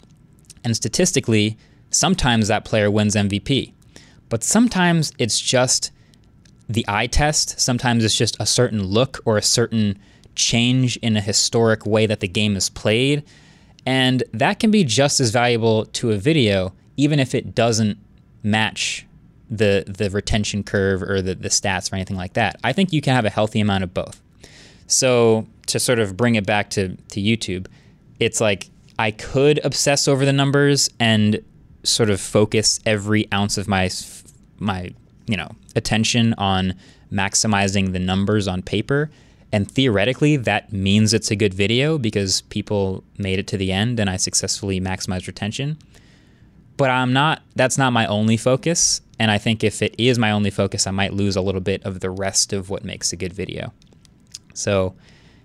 And 0.63 0.75
statistically, 0.75 1.57
sometimes 1.91 2.47
that 2.47 2.65
player 2.65 2.89
wins 2.89 3.15
MVP. 3.15 3.73
But 4.29 4.43
sometimes 4.43 5.13
it's 5.17 5.39
just 5.39 5.91
the 6.67 6.85
eye 6.87 7.07
test. 7.07 7.59
Sometimes 7.59 8.03
it's 8.03 8.17
just 8.17 8.37
a 8.39 8.45
certain 8.45 8.83
look 8.83 9.19
or 9.25 9.37
a 9.37 9.41
certain 9.41 9.99
change 10.35 10.97
in 10.97 11.15
a 11.15 11.21
historic 11.21 11.85
way 11.85 12.05
that 12.05 12.19
the 12.19 12.27
game 12.27 12.55
is 12.55 12.69
played. 12.69 13.23
And 13.85 14.23
that 14.33 14.59
can 14.59 14.71
be 14.71 14.83
just 14.83 15.19
as 15.19 15.31
valuable 15.31 15.85
to 15.85 16.11
a 16.11 16.17
video, 16.17 16.73
even 16.97 17.19
if 17.19 17.35
it 17.35 17.53
doesn't 17.53 17.97
match 18.41 19.04
the 19.49 19.83
the 19.87 20.09
retention 20.09 20.63
curve 20.63 21.03
or 21.03 21.21
the, 21.21 21.35
the 21.35 21.49
stats 21.49 21.91
or 21.91 21.95
anything 21.95 22.17
like 22.17 22.33
that. 22.33 22.59
I 22.63 22.73
think 22.73 22.91
you 22.91 23.01
can 23.01 23.15
have 23.15 23.25
a 23.25 23.29
healthy 23.29 23.59
amount 23.59 23.83
of 23.83 23.93
both. 23.93 24.21
So 24.87 25.47
to 25.67 25.79
sort 25.79 25.99
of 25.99 26.15
bring 26.15 26.35
it 26.35 26.45
back 26.45 26.69
to, 26.71 26.95
to 26.95 27.21
YouTube, 27.21 27.67
it's 28.19 28.39
like 28.39 28.69
I 28.97 29.11
could 29.11 29.59
obsess 29.63 30.07
over 30.07 30.25
the 30.25 30.33
numbers 30.33 30.89
and 30.99 31.41
sort 31.83 32.09
of 32.09 32.19
focus 32.21 32.79
every 32.85 33.31
ounce 33.33 33.57
of 33.57 33.67
my 33.67 33.89
my 34.57 34.91
you 35.27 35.37
know 35.37 35.49
attention 35.75 36.33
on 36.37 36.73
maximizing 37.11 37.91
the 37.91 37.99
numbers 37.99 38.47
on 38.47 38.61
paper 38.61 39.11
and 39.51 39.69
theoretically 39.69 40.35
that 40.35 40.71
means 40.73 41.13
it's 41.13 41.29
a 41.29 41.35
good 41.35 41.53
video 41.53 41.97
because 41.97 42.41
people 42.43 43.03
made 43.17 43.37
it 43.37 43.47
to 43.47 43.57
the 43.57 43.71
end 43.71 43.99
and 43.99 44.09
I 44.09 44.17
successfully 44.17 44.81
maximized 44.81 45.27
retention 45.27 45.77
but 46.77 46.89
I'm 46.89 47.13
not 47.13 47.43
that's 47.55 47.77
not 47.77 47.93
my 47.93 48.07
only 48.07 48.37
focus 48.37 49.01
and 49.19 49.31
I 49.31 49.37
think 49.37 49.63
if 49.63 49.81
it 49.81 49.95
is 49.97 50.17
my 50.19 50.31
only 50.31 50.49
focus 50.49 50.87
I 50.87 50.91
might 50.91 51.13
lose 51.13 51.35
a 51.35 51.41
little 51.41 51.61
bit 51.61 51.83
of 51.83 51.99
the 51.99 52.09
rest 52.09 52.53
of 52.53 52.69
what 52.69 52.83
makes 52.83 53.13
a 53.13 53.15
good 53.15 53.33
video. 53.33 53.73
So 54.53 54.95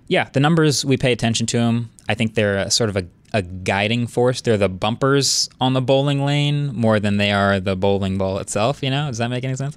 yeah 0.08 0.28
the 0.32 0.40
numbers 0.40 0.84
we 0.84 0.96
pay 0.96 1.12
attention 1.12 1.46
to 1.48 1.58
them 1.58 1.90
I 2.08 2.14
think 2.14 2.34
they're 2.34 2.58
a, 2.58 2.70
sort 2.70 2.90
of 2.90 2.96
a, 2.96 3.06
a 3.32 3.42
guiding 3.42 4.06
force. 4.06 4.40
They're 4.40 4.58
the 4.58 4.68
bumpers 4.68 5.48
on 5.60 5.72
the 5.72 5.82
bowling 5.82 6.24
lane 6.24 6.74
more 6.74 6.98
than 6.98 7.16
they 7.16 7.32
are 7.32 7.60
the 7.60 7.76
bowling 7.76 8.18
ball 8.18 8.38
itself 8.38 8.82
you 8.82 8.90
know? 8.90 9.08
Does 9.08 9.18
that 9.18 9.28
make 9.28 9.44
any 9.44 9.56
sense? 9.56 9.76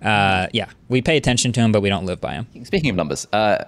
Uh, 0.00 0.48
yeah 0.52 0.68
we 0.88 1.00
pay 1.00 1.16
attention 1.16 1.52
to 1.52 1.60
them 1.60 1.72
but 1.72 1.80
we 1.80 1.88
don't 1.88 2.06
live 2.06 2.20
by 2.20 2.34
them 2.34 2.46
Speaking 2.64 2.90
of 2.90 2.96
numbers, 2.96 3.26
uh, 3.32 3.64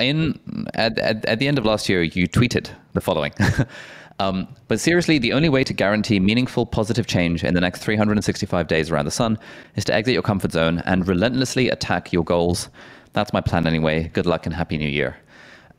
in 0.00 0.66
at, 0.74 0.98
at, 0.98 1.24
at 1.24 1.38
the 1.38 1.48
end 1.48 1.58
of 1.58 1.64
last 1.64 1.88
year, 1.88 2.02
you 2.02 2.26
tweeted 2.26 2.70
the 2.92 3.00
following. 3.00 3.32
um, 4.20 4.46
but 4.68 4.78
seriously, 4.78 5.18
the 5.18 5.32
only 5.32 5.48
way 5.48 5.64
to 5.64 5.72
guarantee 5.72 6.20
meaningful 6.20 6.66
positive 6.66 7.06
change 7.06 7.42
in 7.42 7.54
the 7.54 7.60
next 7.60 7.80
365 7.80 8.66
days 8.68 8.90
around 8.90 9.06
the 9.06 9.10
sun 9.10 9.38
is 9.76 9.84
to 9.86 9.94
exit 9.94 10.12
your 10.12 10.22
comfort 10.22 10.52
zone 10.52 10.82
and 10.84 11.08
relentlessly 11.08 11.70
attack 11.70 12.12
your 12.12 12.22
goals. 12.22 12.68
That's 13.14 13.32
my 13.32 13.40
plan 13.40 13.66
anyway. 13.66 14.08
Good 14.12 14.26
luck 14.26 14.44
and 14.44 14.54
happy 14.54 14.76
new 14.76 14.88
year. 14.88 15.16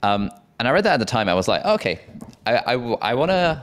Um, 0.02 0.32
and 0.58 0.68
I 0.68 0.72
read 0.72 0.84
that 0.86 0.94
at 0.94 1.00
the 1.00 1.06
time. 1.06 1.30
I 1.30 1.36
was 1.36 1.48
like, 1.48 1.64
okay, 1.64 2.00
I, 2.48 2.58
I, 2.58 2.74
I 2.74 3.14
want 3.14 3.30
to 3.30 3.62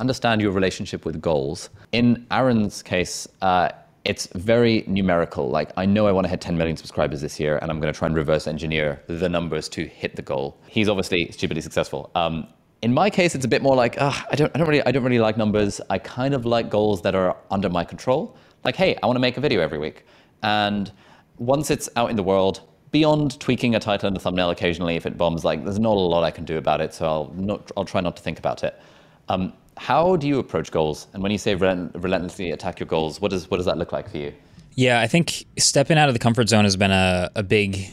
understand 0.00 0.40
your 0.40 0.50
relationship 0.50 1.04
with 1.04 1.22
goals. 1.22 1.70
In 1.92 2.26
Arun's 2.32 2.82
case, 2.82 3.28
uh, 3.42 3.68
it's 4.04 4.26
very 4.34 4.82
numerical. 4.88 5.50
Like, 5.50 5.70
I 5.76 5.86
know 5.86 6.08
I 6.08 6.12
want 6.12 6.24
to 6.24 6.28
hit 6.28 6.40
10 6.40 6.58
million 6.58 6.76
subscribers 6.76 7.20
this 7.20 7.38
year, 7.38 7.58
and 7.62 7.70
I'm 7.70 7.78
going 7.80 7.92
to 7.92 7.96
try 7.96 8.06
and 8.06 8.16
reverse 8.16 8.48
engineer 8.48 9.00
the 9.06 9.28
numbers 9.28 9.68
to 9.68 9.84
hit 9.86 10.16
the 10.16 10.22
goal. 10.22 10.58
He's 10.66 10.88
obviously 10.88 11.30
stupidly 11.30 11.60
successful. 11.60 12.10
Um, 12.16 12.48
in 12.82 12.94
my 12.94 13.10
case, 13.10 13.34
it's 13.34 13.44
a 13.44 13.48
bit 13.48 13.62
more 13.62 13.76
like, 13.76 14.00
I 14.00 14.34
don't, 14.34 14.50
I 14.54 14.58
don't 14.58 14.68
really, 14.68 14.82
I 14.84 14.90
don't 14.90 15.04
really 15.04 15.18
like 15.18 15.36
numbers. 15.36 15.80
I 15.90 15.98
kind 15.98 16.34
of 16.34 16.46
like 16.46 16.70
goals 16.70 17.02
that 17.02 17.14
are 17.14 17.36
under 17.50 17.68
my 17.68 17.84
control. 17.84 18.36
Like, 18.64 18.76
hey, 18.76 18.96
I 19.02 19.06
want 19.06 19.16
to 19.16 19.20
make 19.20 19.36
a 19.36 19.40
video 19.40 19.60
every 19.60 19.78
week, 19.78 20.04
and 20.42 20.90
once 21.38 21.70
it's 21.70 21.88
out 21.96 22.10
in 22.10 22.16
the 22.16 22.22
world, 22.22 22.60
beyond 22.90 23.38
tweaking 23.40 23.74
a 23.74 23.80
title 23.80 24.08
and 24.08 24.16
a 24.16 24.20
thumbnail 24.20 24.50
occasionally, 24.50 24.96
if 24.96 25.06
it 25.06 25.16
bombs, 25.16 25.44
like, 25.44 25.64
there's 25.64 25.78
not 25.78 25.96
a 25.96 26.00
lot 26.00 26.24
I 26.24 26.30
can 26.30 26.44
do 26.44 26.58
about 26.58 26.80
it. 26.80 26.92
So 26.92 27.06
I'll 27.06 27.32
not, 27.34 27.70
I'll 27.76 27.84
try 27.84 28.00
not 28.00 28.16
to 28.16 28.22
think 28.22 28.38
about 28.38 28.64
it. 28.64 28.80
Um, 29.28 29.52
how 29.76 30.16
do 30.16 30.26
you 30.28 30.38
approach 30.38 30.70
goals? 30.70 31.06
And 31.14 31.22
when 31.22 31.32
you 31.32 31.38
say 31.38 31.54
relent- 31.54 31.94
relentlessly 31.94 32.50
attack 32.50 32.80
your 32.80 32.86
goals, 32.86 33.20
what 33.20 33.30
does 33.30 33.50
what 33.50 33.56
does 33.56 33.66
that 33.66 33.78
look 33.78 33.92
like 33.92 34.10
for 34.10 34.18
you? 34.18 34.34
Yeah, 34.74 35.00
I 35.00 35.06
think 35.06 35.46
stepping 35.58 35.98
out 35.98 36.08
of 36.08 36.14
the 36.14 36.18
comfort 36.18 36.48
zone 36.48 36.64
has 36.64 36.76
been 36.76 36.90
a, 36.90 37.30
a 37.34 37.42
big 37.42 37.86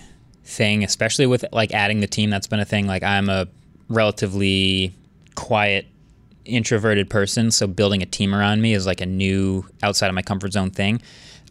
thing, 0.43 0.83
especially 0.83 1.27
with 1.27 1.45
like 1.51 1.73
adding 1.73 2.01
the 2.01 2.07
team. 2.07 2.29
That's 2.29 2.47
been 2.47 2.59
a 2.59 2.65
thing. 2.65 2.87
Like 2.87 3.03
I'm 3.03 3.29
a 3.29 3.47
relatively 3.89 4.93
quiet 5.35 5.87
introverted 6.45 7.09
person, 7.09 7.51
so 7.51 7.67
building 7.67 8.01
a 8.01 8.05
team 8.05 8.33
around 8.33 8.61
me 8.61 8.73
is 8.73 8.85
like 8.85 9.01
a 9.01 9.05
new 9.05 9.65
outside 9.83 10.07
of 10.07 10.15
my 10.15 10.21
comfort 10.21 10.53
zone 10.53 10.71
thing. 10.71 11.01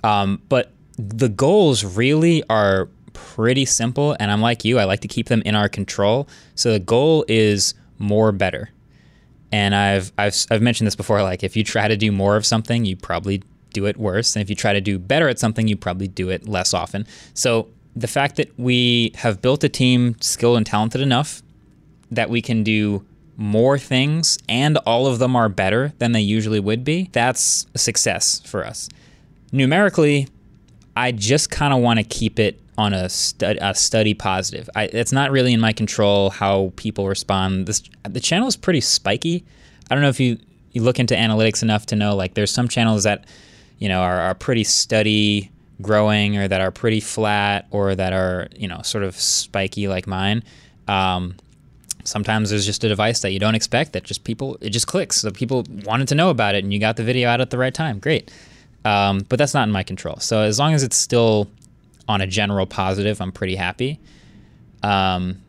Um, 0.02 0.40
but 0.48 0.72
the 0.98 1.28
goals 1.28 1.84
really 1.84 2.42
are 2.48 2.88
pretty 3.12 3.64
simple, 3.64 4.16
and 4.18 4.30
I'm 4.30 4.40
like 4.40 4.64
you, 4.64 4.78
I 4.78 4.84
like 4.84 5.00
to 5.00 5.08
keep 5.08 5.28
them 5.28 5.42
in 5.44 5.54
our 5.54 5.68
control. 5.68 6.28
So 6.54 6.72
the 6.72 6.78
goal 6.78 7.24
is 7.28 7.74
more 7.98 8.32
better. 8.32 8.70
And 9.52 9.74
I've 9.74 10.12
I've 10.18 10.34
I've 10.50 10.62
mentioned 10.62 10.86
this 10.86 10.96
before. 10.96 11.22
Like 11.22 11.44
if 11.44 11.56
you 11.56 11.64
try 11.64 11.88
to 11.88 11.96
do 11.96 12.10
more 12.10 12.36
of 12.36 12.44
something, 12.44 12.84
you 12.84 12.96
probably 12.96 13.42
do 13.72 13.86
it 13.86 13.96
worse, 13.96 14.34
and 14.34 14.42
if 14.42 14.50
you 14.50 14.56
try 14.56 14.72
to 14.72 14.80
do 14.80 14.98
better 14.98 15.28
at 15.28 15.38
something, 15.38 15.68
you 15.68 15.76
probably 15.76 16.08
do 16.08 16.30
it 16.30 16.48
less 16.48 16.74
often. 16.74 17.06
So 17.34 17.68
the 17.94 18.08
fact 18.08 18.36
that 18.36 18.58
we 18.58 19.12
have 19.14 19.40
built 19.40 19.64
a 19.64 19.68
team 19.68 20.16
skilled 20.20 20.56
and 20.56 20.66
talented 20.66 21.00
enough 21.00 21.42
that 22.10 22.30
we 22.30 22.42
can 22.42 22.62
do 22.62 23.04
more 23.36 23.78
things 23.78 24.38
and 24.48 24.78
all 24.78 25.06
of 25.06 25.18
them 25.18 25.36
are 25.36 25.48
better 25.48 25.92
than 25.98 26.12
they 26.12 26.20
usually 26.20 26.60
would 26.60 26.84
be, 26.84 27.10
that's 27.12 27.66
a 27.74 27.78
success 27.78 28.40
for 28.40 28.64
us. 28.64 28.88
Numerically, 29.52 30.28
I 30.96 31.12
just 31.12 31.50
kind 31.50 31.74
of 31.74 31.80
want 31.80 31.98
to 31.98 32.04
keep 32.04 32.38
it 32.38 32.60
on 32.78 32.92
a, 32.92 33.08
stud, 33.08 33.58
a 33.60 33.74
study 33.74 34.14
positive. 34.14 34.68
I, 34.74 34.84
it's 34.84 35.12
not 35.12 35.30
really 35.30 35.52
in 35.52 35.60
my 35.60 35.72
control 35.72 36.30
how 36.30 36.72
people 36.76 37.08
respond. 37.08 37.66
This 37.66 37.82
the 38.04 38.20
channel 38.20 38.48
is 38.48 38.56
pretty 38.56 38.80
spiky. 38.80 39.44
I 39.90 39.94
don't 39.94 40.02
know 40.02 40.08
if 40.08 40.20
you 40.20 40.38
you 40.72 40.82
look 40.82 40.98
into 40.98 41.14
analytics 41.14 41.62
enough 41.62 41.86
to 41.86 41.96
know 41.96 42.14
like 42.14 42.34
there's 42.34 42.50
some 42.50 42.68
channels 42.68 43.04
that 43.04 43.24
you 43.78 43.88
know 43.88 44.00
are, 44.00 44.20
are 44.20 44.34
pretty 44.34 44.64
steady 44.64 45.50
growing 45.80 46.36
or 46.36 46.48
that 46.48 46.60
are 46.60 46.70
pretty 46.70 47.00
flat 47.00 47.66
or 47.70 47.94
that 47.94 48.12
are 48.12 48.48
you 48.56 48.68
know 48.68 48.82
sort 48.82 49.04
of 49.04 49.16
spiky 49.16 49.88
like 49.88 50.06
mine. 50.06 50.42
Um, 50.88 51.36
sometimes 52.06 52.50
there's 52.50 52.66
just 52.66 52.84
a 52.84 52.88
device 52.88 53.20
that 53.20 53.32
you 53.32 53.38
don't 53.38 53.54
expect 53.54 53.92
that 53.92 54.04
just 54.04 54.24
people 54.24 54.56
it 54.60 54.70
just 54.70 54.86
clicks. 54.86 55.20
So 55.20 55.30
people 55.30 55.64
wanted 55.84 56.08
to 56.08 56.14
know 56.14 56.30
about 56.30 56.54
it 56.54 56.64
and 56.64 56.72
you 56.72 56.80
got 56.80 56.96
the 56.96 57.04
video 57.04 57.28
out 57.28 57.40
at 57.40 57.50
the 57.50 57.58
right 57.58 57.74
time. 57.74 57.98
Great. 57.98 58.30
Um, 58.84 59.26
but 59.28 59.38
that's 59.38 59.54
not 59.54 59.66
in 59.66 59.72
my 59.72 59.82
control. 59.82 60.16
So 60.18 60.42
as 60.42 60.58
long 60.58 60.72
as 60.72 60.82
it's 60.82 60.96
still 60.96 61.50
on 62.08 62.20
a 62.20 62.26
general 62.26 62.66
positive, 62.66 63.20
I'm 63.20 63.32
pretty 63.32 63.56
happy. 63.56 63.98
Um, 64.82 65.42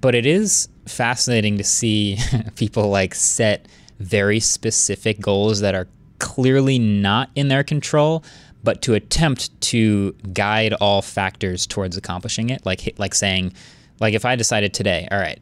but 0.00 0.14
it 0.14 0.26
is 0.26 0.68
fascinating 0.86 1.58
to 1.58 1.64
see 1.64 2.18
people 2.56 2.88
like 2.88 3.14
set 3.14 3.66
very 4.00 4.40
specific 4.40 5.20
goals 5.20 5.60
that 5.60 5.74
are 5.74 5.86
clearly 6.18 6.78
not 6.78 7.30
in 7.34 7.48
their 7.48 7.62
control, 7.62 8.24
but 8.64 8.82
to 8.82 8.94
attempt 8.94 9.60
to 9.60 10.12
guide 10.32 10.72
all 10.74 11.02
factors 11.02 11.66
towards 11.66 11.96
accomplishing 11.96 12.50
it. 12.50 12.64
Like 12.66 12.94
like 12.98 13.14
saying, 13.14 13.52
like 14.00 14.14
if 14.14 14.24
I 14.24 14.36
decided 14.36 14.74
today, 14.74 15.06
all 15.10 15.18
right, 15.18 15.40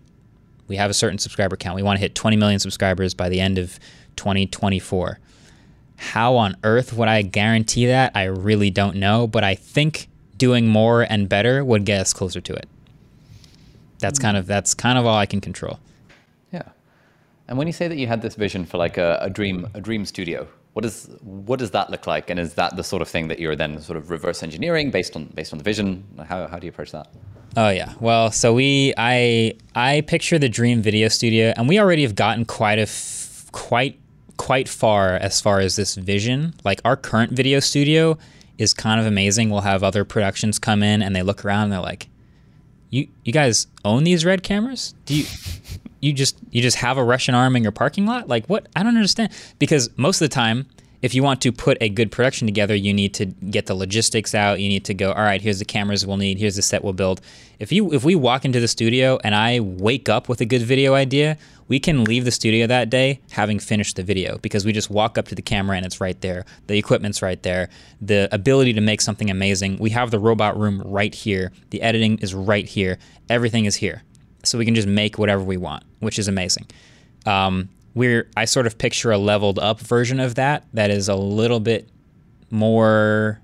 we 0.71 0.77
have 0.77 0.89
a 0.89 0.95
certain 0.95 1.19
subscriber 1.19 1.57
count, 1.57 1.75
we 1.75 1.83
want 1.83 1.97
to 1.97 2.01
hit 2.01 2.15
20 2.15 2.37
million 2.37 2.61
subscribers 2.61 3.13
by 3.13 3.29
the 3.29 3.41
end 3.41 3.59
of 3.59 3.81
2024. 4.15 5.19
How 5.97 6.37
on 6.37 6.57
earth 6.63 6.93
would 6.93 7.09
I 7.09 7.23
guarantee 7.23 7.87
that? 7.87 8.13
I 8.15 8.25
really 8.25 8.71
don't 8.71 8.97
know, 8.97 9.27
but 9.27 9.43
I 9.43 9.57
think 9.57 10.09
doing 10.37 10.69
more 10.69 11.03
and 11.03 11.29
better 11.29 11.65
would 11.65 11.85
get 11.85 12.01
us 12.01 12.13
closer 12.15 12.41
to 12.41 12.55
it. 12.55 12.69
That's 13.99 14.21
hmm. 14.21 14.23
kind 14.23 14.37
of 14.37 14.47
that's 14.47 14.73
kind 14.73 14.97
of 14.97 15.05
all 15.07 15.19
I 15.19 15.27
can 15.27 15.41
control. 15.41 15.81
Yeah. 16.53 16.63
And 17.49 17.59
when 17.59 17.67
you 17.67 17.73
say 17.73 17.89
that 17.89 17.99
you 17.99 18.07
had 18.07 18.23
this 18.23 18.37
vision 18.37 18.65
for 18.65 18.79
like 18.79 18.97
a, 18.97 19.19
a 19.21 19.29
dream 19.29 19.69
a 19.75 19.81
dream 19.81 20.07
studio, 20.07 20.47
what 20.75 20.83
does 20.83 21.11
what 21.21 21.59
does 21.59 21.73
that 21.73 21.91
look 21.91 22.07
like? 22.07 22.31
And 22.31 22.39
is 22.39 22.55
that 22.55 22.77
the 22.77 22.85
sort 22.85 23.03
of 23.03 23.09
thing 23.09 23.27
that 23.27 23.41
you're 23.41 23.57
then 23.57 23.83
sort 23.83 23.97
of 23.97 24.09
reverse 24.09 24.45
engineering 24.45 24.93
based 24.93 25.17
on 25.17 25.25
based 25.35 25.53
on 25.53 25.59
the 25.59 25.65
vision? 25.65 26.05
How 26.29 26.47
how 26.47 26.61
do 26.61 26.67
you 26.67 26.71
approach 26.71 26.93
that? 26.93 27.09
Oh 27.57 27.69
yeah. 27.71 27.95
Well, 28.01 28.31
so 28.31 28.55
we 28.55 28.95
I 28.97 29.55
I 29.75 30.03
picture 30.03 30.39
the 30.39 30.49
dream 30.49 30.83
video 30.83 31.09
studio, 31.09 31.53
and 31.57 31.69
we 31.69 31.79
already 31.81 32.03
have 32.03 32.15
gotten 32.15 32.45
quite 32.45 32.79
a 32.79 32.83
f- 32.83 33.47
quite 33.53 33.99
quite 34.37 34.69
far 34.69 35.17
as 35.17 35.41
far 35.41 35.61
as 35.61 35.77
this 35.77 35.97
vision. 35.97 36.55
Like 36.65 36.81
our 36.85 36.97
current 36.97 37.33
video 37.33 37.61
studio 37.61 38.19
is 38.59 38.73
kind 38.73 39.01
of 39.01 39.07
amazing. 39.07 39.51
We'll 39.51 39.63
have 39.63 39.83
other 39.83 40.05
productions 40.05 40.59
come 40.59 40.83
in 40.83 41.03
and 41.03 41.15
they 41.15 41.23
look 41.23 41.45
around 41.45 41.65
and 41.65 41.73
they're 41.73 41.81
like, 41.81 42.09
"You 42.91 43.09
you 43.25 43.33
guys 43.33 43.67
own 43.85 44.05
these 44.05 44.25
red 44.25 44.43
cameras? 44.43 44.95
Do 45.05 45.17
you 45.17 45.25
you 46.01 46.13
just 46.13 46.39
you 46.51 46.63
just 46.63 46.77
have 46.77 46.99
a 46.99 47.05
Russian 47.05 47.35
arm 47.35 47.57
in 47.57 47.63
your 47.65 47.73
parking 47.73 48.07
lot? 48.07 48.29
Like 48.29 48.47
what? 48.47 48.69
I 48.77 48.85
don't 48.85 48.97
understand." 48.97 49.33
Because 49.59 49.91
most 49.97 50.21
of 50.23 50.31
the 50.31 50.35
time 50.35 50.67
if 51.03 51.15
you 51.15 51.23
want 51.23 51.41
to 51.43 51.53
put 51.53 51.79
a 51.81 51.89
good 51.89 52.13
production 52.13 52.47
together, 52.47 52.75
you 52.75 52.93
need 52.93 53.15
to 53.15 53.27
get 53.27 53.67
the 53.67 53.75
logistics 53.75 54.35
out. 54.35 54.61
You 54.61 54.69
need 54.69 54.85
to 54.85 54.95
go, 54.95 55.13
all 55.13 55.23
right, 55.23 55.41
here's 55.41 55.59
the 55.59 55.65
cameras 55.65 56.07
we'll 56.07 56.19
need, 56.19 56.39
here's 56.39 56.57
the 56.57 56.63
set 56.63 56.85
we'll 56.85 56.93
build. 56.93 57.21
If 57.59 57.73
you 57.73 57.93
if 57.93 58.05
we 58.05 58.15
walk 58.15 58.45
into 58.45 58.61
the 58.61 58.69
studio 58.69 59.19
and 59.25 59.35
I 59.35 59.61
wake 59.61 60.09
up 60.09 60.29
with 60.29 60.41
a 60.41 60.45
good 60.45 60.63
video 60.63 60.95
idea, 60.95 61.39
we 61.69 61.79
can 61.79 62.05
leave 62.05 62.25
the 62.25 62.31
studio 62.31 62.67
that 62.67 62.91
day 62.91 63.21
having 63.31 63.59
finished 63.59 63.97
the 63.97 64.03
video 64.03 64.39
because 64.39 64.65
we 64.65 64.73
just 64.73 64.91
walk 64.91 65.17
up 65.17 65.29
to 65.29 65.35
the 65.35 65.43
camera 65.43 65.77
and 65.77 65.87
it's 65.87 66.01
right 66.01 66.21
there. 66.21 66.45
The 66.67 66.77
equipment's 66.77 67.23
right 67.23 67.43
there. 67.43 67.71
The 68.01 68.29
ability 68.33 68.73
to 68.75 68.81
make 68.81 69.01
something 69.01 69.31
amazing. 69.31 69.79
We 69.79 69.91
have 69.91 70.11
the 70.11 70.19
robot 70.19 70.59
room 70.59 70.83
right 70.85 71.15
here. 71.15 71.53
The 71.71 71.83
editing 71.83 72.19
is 72.19 72.35
right 72.35 72.67
here. 72.67 72.99
Everything 73.29 73.67
is 73.67 73.77
here. 73.77 74.03
So 74.43 74.59
we 74.59 74.65
can 74.65 74.75
just 74.75 74.89
make 74.89 75.19
whatever 75.19 75.43
we 75.43 75.57
want, 75.57 75.85
which 76.01 76.19
is 76.19 76.29
amazing. 76.29 76.67
Um, 77.27 77.69
we're 77.95 78.29
I 78.37 78.45
sort 78.45 78.67
of 78.67 78.79
picture 78.79 79.11
a 79.11 79.19
leveled 79.19 79.59
up 79.59 79.81
version 79.81 80.21
of 80.21 80.37
that 80.37 80.67
that 80.73 80.91
is 80.91 81.09
a 81.09 81.17
little 81.17 81.61
bit 81.61 81.89
more 82.51 83.41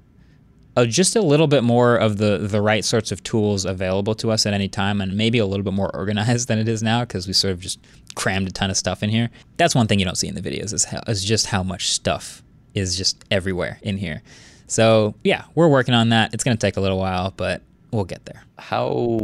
uh, 0.77 0.85
just 0.85 1.17
a 1.17 1.23
little 1.23 1.47
bit 1.47 1.65
more 1.65 1.97
of 1.97 2.19
the 2.19 2.39
the 2.39 2.61
right 2.61 2.85
sorts 2.85 3.11
of 3.11 3.23
tools 3.23 3.65
available 3.65 4.15
to 4.15 4.31
us 4.31 4.47
at 4.47 4.53
any 4.53 4.69
time 4.69 5.01
and 5.01 5.17
maybe 5.17 5.39
a 5.39 5.47
little 5.47 5.65
bit 5.65 5.73
more 5.73 5.91
organized 5.97 6.49
than 6.49 6.59
it 6.59 6.69
is 6.69 6.83
now 6.83 7.01
because 7.01 7.27
we 7.27 7.33
sort 7.33 7.53
of 7.53 7.61
just 7.61 7.81
crammed 8.15 8.49
a 8.49 8.51
ton 8.51 8.71
of 8.71 8.77
stuff 8.77 9.03
in 9.03 9.11
here. 9.11 9.31
That's 9.57 9.75
one 9.75 9.87
thing 9.87 9.99
you 9.99 10.05
don't 10.05 10.17
see 10.17 10.29
in 10.29 10.35
the 10.35 10.41
videos 10.41 10.73
is, 10.73 10.85
how, 10.85 11.01
is 11.07 11.25
just 11.25 11.47
how 11.47 11.63
much 11.63 11.91
stuff 11.91 12.43
is 12.75 12.97
just 12.97 13.25
everywhere 13.31 13.79
in 13.83 13.97
here. 13.97 14.23
So 14.67 15.15
yeah 15.25 15.45
we're 15.55 15.69
working 15.69 15.95
on 15.95 16.11
that. 16.11 16.35
It's 16.35 16.45
going 16.45 16.57
to 16.57 16.61
take 16.61 16.77
a 16.77 16.81
little 16.81 16.99
while 16.99 17.33
but 17.37 17.63
we'll 17.97 18.05
get 18.05 18.25
there. 18.27 18.45
How 18.59 19.19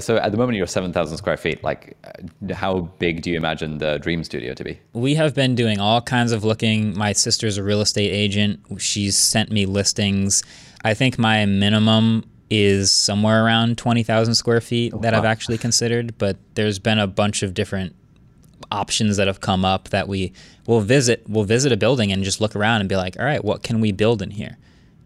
so 0.00 0.16
at 0.18 0.32
the 0.32 0.38
moment 0.38 0.56
you're 0.56 0.66
7,000 0.66 1.16
square 1.16 1.36
feet. 1.36 1.64
Like, 1.64 1.96
how 2.52 2.80
big 2.98 3.22
do 3.22 3.30
you 3.30 3.36
imagine 3.36 3.78
the 3.78 3.98
Dream 3.98 4.22
Studio 4.24 4.52
to 4.54 4.64
be? 4.64 4.78
We 4.92 5.14
have 5.14 5.34
been 5.34 5.54
doing 5.54 5.80
all 5.80 6.02
kinds 6.02 6.32
of 6.32 6.44
looking. 6.44 6.96
My 6.96 7.12
sister's 7.12 7.56
a 7.56 7.62
real 7.62 7.80
estate 7.80 8.10
agent. 8.10 8.60
She's 8.78 9.16
sent 9.16 9.50
me 9.50 9.64
listings. 9.64 10.42
I 10.84 10.94
think 10.94 11.18
my 11.18 11.46
minimum 11.46 12.24
is 12.50 12.90
somewhere 12.90 13.44
around 13.44 13.78
20,000 13.78 14.34
square 14.34 14.60
feet 14.60 14.92
oh, 14.94 14.98
that 14.98 15.12
wow. 15.12 15.20
I've 15.20 15.24
actually 15.24 15.58
considered, 15.58 16.16
but 16.18 16.36
there's 16.54 16.78
been 16.78 16.98
a 16.98 17.06
bunch 17.06 17.42
of 17.42 17.54
different 17.54 17.94
options 18.70 19.16
that 19.16 19.26
have 19.26 19.40
come 19.40 19.64
up 19.64 19.88
that 19.90 20.08
we 20.08 20.32
will 20.66 20.80
visit 20.80 21.24
we'll 21.26 21.44
visit 21.44 21.72
a 21.72 21.76
building 21.76 22.12
and 22.12 22.22
just 22.22 22.40
look 22.40 22.54
around 22.54 22.80
and 22.80 22.88
be 22.88 22.96
like 22.96 23.18
all 23.18 23.24
right 23.24 23.42
what 23.42 23.62
can 23.62 23.80
we 23.80 23.92
build 23.92 24.20
in 24.20 24.30
here 24.30 24.58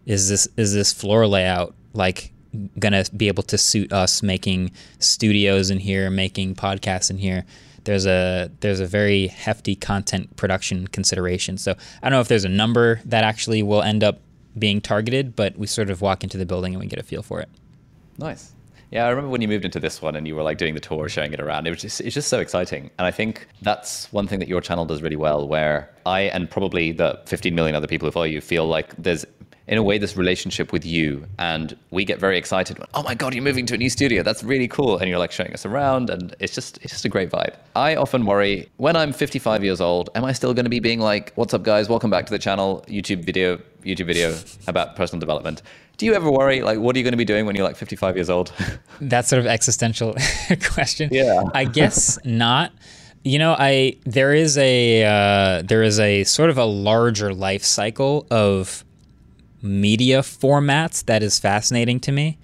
is 0.05 0.27
this 0.27 0.47
is 0.57 0.73
this 0.73 0.91
floor 0.91 1.25
layout 1.27 1.73
like 1.93 2.33
gonna 2.79 3.05
be 3.15 3.27
able 3.27 3.43
to 3.43 3.57
suit 3.57 3.91
us 3.91 4.23
making 4.23 4.71
studios 4.99 5.69
in 5.69 5.79
here, 5.79 6.09
making 6.09 6.55
podcasts 6.55 7.09
in 7.09 7.17
here. 7.17 7.45
There's 7.83 8.05
a 8.05 8.49
there's 8.61 8.79
a 8.79 8.85
very 8.85 9.27
hefty 9.27 9.75
content 9.75 10.35
production 10.35 10.87
consideration. 10.87 11.57
So 11.57 11.71
I 11.71 12.09
don't 12.09 12.11
know 12.11 12.21
if 12.21 12.27
there's 12.27 12.45
a 12.45 12.49
number 12.49 13.01
that 13.05 13.23
actually 13.23 13.63
will 13.63 13.81
end 13.81 14.03
up 14.03 14.19
being 14.57 14.81
targeted, 14.81 15.35
but 15.35 15.57
we 15.57 15.67
sort 15.67 15.89
of 15.89 16.01
walk 16.01 16.23
into 16.23 16.37
the 16.37 16.45
building 16.45 16.73
and 16.73 16.81
we 16.81 16.87
get 16.87 16.99
a 16.99 17.03
feel 17.03 17.23
for 17.23 17.41
it. 17.41 17.49
Nice. 18.17 18.53
Yeah, 18.93 19.07
I 19.07 19.09
remember 19.09 19.31
when 19.31 19.41
you 19.41 19.47
moved 19.47 19.65
into 19.65 19.79
this 19.79 20.03
one 20.03 20.15
and 20.15 20.27
you 20.27 20.35
were 20.35 20.43
like 20.43 20.59
doing 20.59 20.75
the 20.75 20.79
tour, 20.79 21.09
showing 21.09 21.33
it 21.33 21.39
around. 21.39 21.65
It 21.65 21.71
was 21.71 21.81
just 21.81 21.99
it's 22.01 22.13
just 22.13 22.27
so 22.27 22.39
exciting. 22.39 22.91
And 22.99 23.07
I 23.07 23.11
think 23.11 23.47
that's 23.63 24.11
one 24.13 24.27
thing 24.27 24.37
that 24.37 24.47
your 24.47 24.61
channel 24.61 24.85
does 24.85 25.01
really 25.01 25.15
well, 25.15 25.47
where 25.47 25.89
I 26.05 26.21
and 26.21 26.47
probably 26.47 26.91
the 26.91 27.19
15 27.25 27.55
million 27.55 27.75
other 27.75 27.87
people 27.87 28.07
who 28.07 28.11
follow 28.11 28.25
you 28.25 28.39
feel 28.39 28.67
like 28.67 28.93
there's 29.01 29.25
in 29.67 29.77
a 29.77 29.83
way 29.83 29.97
this 29.97 30.17
relationship 30.17 30.71
with 30.71 30.85
you. 30.85 31.25
And 31.39 31.77
we 31.91 32.03
get 32.05 32.19
very 32.19 32.37
excited 32.37 32.77
when, 32.79 32.87
oh 32.93 33.03
my 33.03 33.15
god 33.15 33.33
you're 33.33 33.43
moving 33.43 33.65
to 33.67 33.75
a 33.75 33.77
new 33.77 33.89
studio. 33.89 34.23
That's 34.23 34.43
really 34.43 34.67
cool. 34.67 34.97
And 34.97 35.09
you're 35.09 35.19
like 35.19 35.31
showing 35.31 35.53
us 35.53 35.65
around 35.65 36.09
and 36.09 36.35
it's 36.39 36.53
just 36.53 36.77
it's 36.81 36.91
just 36.91 37.05
a 37.05 37.09
great 37.09 37.29
vibe. 37.29 37.55
I 37.75 37.95
often 37.95 38.25
worry 38.25 38.69
when 38.77 38.95
i'm 38.95 39.13
55 39.13 39.63
years 39.63 39.81
old 39.81 40.09
am 40.15 40.25
i 40.25 40.33
still 40.33 40.53
going 40.53 40.65
to 40.65 40.69
be 40.69 40.79
being 40.79 40.99
like 40.99 41.31
what's 41.35 41.53
up 41.53 41.63
guys? 41.63 41.89
Welcome 41.89 42.09
back 42.09 42.25
to 42.25 42.31
the 42.31 42.39
channel. 42.39 42.83
Youtube 42.87 43.23
video 43.23 43.57
youtube 43.83 44.07
video 44.07 44.35
about 44.67 44.95
personal 44.95 45.19
development. 45.19 45.61
Do 45.97 46.05
you 46.05 46.13
ever 46.13 46.29
worry 46.29 46.61
like 46.61 46.79
what 46.79 46.95
are 46.95 46.99
you 46.99 47.03
going 47.03 47.13
to 47.13 47.17
be 47.17 47.25
doing 47.25 47.45
when 47.45 47.55
you're 47.55 47.65
like 47.65 47.77
55 47.77 48.15
years 48.15 48.29
old? 48.29 48.51
That 49.01 49.25
sort 49.25 49.39
of 49.39 49.47
existential 49.47 50.15
question. 50.73 51.09
Yeah. 51.11 51.43
I 51.53 51.65
guess 51.65 52.17
not. 52.23 52.71
You 53.23 53.39
know, 53.39 53.55
I 53.57 53.97
there 54.05 54.33
is 54.33 54.57
a 54.57 55.03
uh, 55.03 55.61
there 55.63 55.83
is 55.83 55.99
a 55.99 56.23
sort 56.25 56.49
of 56.49 56.57
a 56.57 56.65
larger 56.65 57.33
life 57.33 57.63
cycle 57.63 58.27
of 58.29 58.83
media 59.63 60.19
formats 60.19 61.05
that 61.05 61.23
is 61.23 61.39
fascinating 61.39 61.99
to 62.01 62.11
me, 62.11 62.37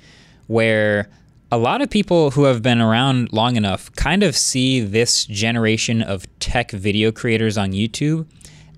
where 0.47 1.09
a 1.51 1.57
lot 1.57 1.81
of 1.81 1.89
people 1.89 2.31
who 2.31 2.43
have 2.43 2.61
been 2.61 2.79
around 2.79 3.33
long 3.33 3.55
enough 3.55 3.91
kind 3.95 4.23
of 4.23 4.35
see 4.35 4.79
this 4.79 5.25
generation 5.25 6.01
of 6.01 6.25
tech 6.39 6.71
video 6.71 7.11
creators 7.11 7.57
on 7.57 7.71
YouTube 7.71 8.27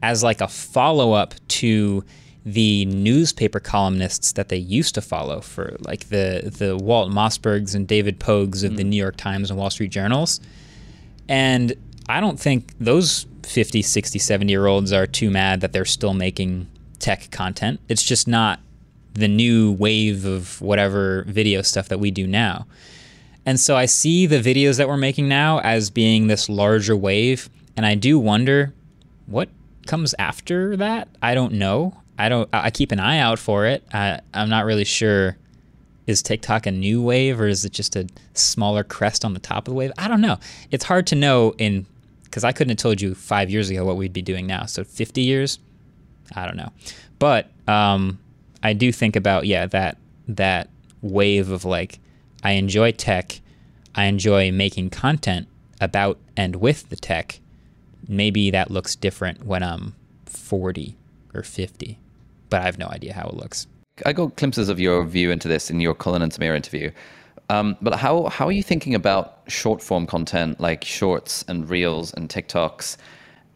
as 0.01 0.23
like 0.23 0.41
a 0.41 0.47
follow 0.47 1.13
up 1.13 1.35
to 1.47 2.03
the 2.43 2.85
newspaper 2.85 3.59
columnists 3.59 4.31
that 4.31 4.49
they 4.49 4.57
used 4.57 4.95
to 4.95 5.01
follow 5.01 5.41
for 5.41 5.77
like 5.81 6.09
the 6.09 6.51
the 6.57 6.75
Walt 6.75 7.11
Mossbergs 7.11 7.75
and 7.75 7.87
David 7.87 8.19
Pogues 8.19 8.63
of 8.63 8.71
mm. 8.71 8.77
the 8.77 8.83
New 8.83 8.97
York 8.97 9.15
Times 9.15 9.51
and 9.51 9.59
Wall 9.59 9.69
Street 9.69 9.91
Journals. 9.91 10.39
And 11.29 11.73
I 12.09 12.19
don't 12.19 12.39
think 12.39 12.73
those 12.79 13.27
50, 13.43 13.81
60, 13.81 14.17
70 14.17 14.51
year 14.51 14.65
olds 14.65 14.91
are 14.91 15.05
too 15.05 15.29
mad 15.29 15.61
that 15.61 15.71
they're 15.71 15.85
still 15.85 16.13
making 16.13 16.67
tech 17.01 17.29
content. 17.31 17.79
It's 17.89 18.03
just 18.03 18.27
not 18.27 18.59
the 19.13 19.27
new 19.27 19.73
wave 19.73 20.25
of 20.25 20.61
whatever 20.61 21.23
video 21.27 21.61
stuff 21.61 21.89
that 21.89 21.99
we 21.99 22.11
do 22.11 22.25
now. 22.25 22.65
And 23.45 23.59
so 23.59 23.75
I 23.75 23.85
see 23.85 24.25
the 24.25 24.39
videos 24.39 24.77
that 24.77 24.87
we're 24.87 24.97
making 24.97 25.27
now 25.27 25.59
as 25.59 25.89
being 25.89 26.27
this 26.27 26.47
larger 26.47 26.95
wave. 26.95 27.49
And 27.75 27.85
I 27.85 27.95
do 27.95 28.19
wonder 28.19 28.73
what 29.25 29.49
comes 29.87 30.13
after 30.19 30.77
that. 30.77 31.07
I 31.21 31.33
don't 31.33 31.53
know. 31.53 31.97
I 32.17 32.29
don't, 32.29 32.47
I 32.53 32.69
keep 32.69 32.91
an 32.91 32.99
eye 32.99 33.17
out 33.17 33.39
for 33.39 33.65
it. 33.65 33.83
I, 33.91 34.19
I'm 34.33 34.49
not 34.49 34.65
really 34.65 34.85
sure. 34.85 35.37
Is 36.07 36.21
TikTok 36.21 36.65
a 36.65 36.71
new 36.71 37.01
wave 37.01 37.39
or 37.39 37.47
is 37.47 37.63
it 37.63 37.71
just 37.71 37.95
a 37.95 38.07
smaller 38.33 38.83
crest 38.83 39.23
on 39.23 39.33
the 39.33 39.39
top 39.39 39.67
of 39.67 39.71
the 39.71 39.75
wave? 39.75 39.91
I 39.97 40.07
don't 40.07 40.21
know. 40.21 40.37
It's 40.69 40.83
hard 40.83 41.07
to 41.07 41.15
know 41.15 41.53
in, 41.57 41.85
because 42.23 42.43
I 42.43 42.51
couldn't 42.51 42.69
have 42.69 42.77
told 42.77 43.01
you 43.01 43.15
five 43.15 43.49
years 43.49 43.69
ago 43.69 43.85
what 43.85 43.97
we'd 43.97 44.13
be 44.13 44.21
doing 44.21 44.45
now. 44.45 44.65
So 44.65 44.83
50 44.83 45.21
years, 45.21 45.59
I 46.35 46.45
don't 46.45 46.57
know. 46.57 46.71
But 47.19 47.49
um, 47.67 48.19
I 48.63 48.73
do 48.73 48.91
think 48.91 49.15
about, 49.15 49.45
yeah, 49.45 49.65
that, 49.67 49.97
that 50.27 50.69
wave 51.01 51.49
of 51.49 51.65
like, 51.65 51.99
I 52.43 52.51
enjoy 52.51 52.91
tech. 52.91 53.41
I 53.93 54.05
enjoy 54.05 54.51
making 54.51 54.89
content 54.89 55.47
about 55.79 56.17
and 56.37 56.55
with 56.57 56.89
the 56.89 56.95
tech. 56.95 57.39
Maybe 58.07 58.51
that 58.51 58.71
looks 58.71 58.95
different 58.95 59.45
when 59.45 59.63
I'm 59.63 59.95
40 60.25 60.95
or 61.33 61.43
50, 61.43 61.99
but 62.49 62.61
I 62.61 62.65
have 62.65 62.77
no 62.77 62.87
idea 62.87 63.13
how 63.13 63.27
it 63.27 63.35
looks. 63.35 63.67
I 64.05 64.13
got 64.13 64.35
glimpses 64.35 64.69
of 64.69 64.79
your 64.79 65.03
view 65.05 65.31
into 65.31 65.47
this 65.47 65.69
in 65.69 65.79
your 65.79 65.93
Colin 65.93 66.21
and 66.21 66.31
Samir 66.31 66.55
interview. 66.55 66.91
Um, 67.49 67.75
but 67.81 67.95
how, 67.95 68.27
how 68.27 68.47
are 68.47 68.51
you 68.51 68.63
thinking 68.63 68.95
about 68.95 69.39
short 69.47 69.81
form 69.81 70.07
content 70.07 70.59
like 70.59 70.83
shorts 70.83 71.43
and 71.47 71.69
reels 71.69 72.13
and 72.13 72.29
TikToks? 72.29 72.97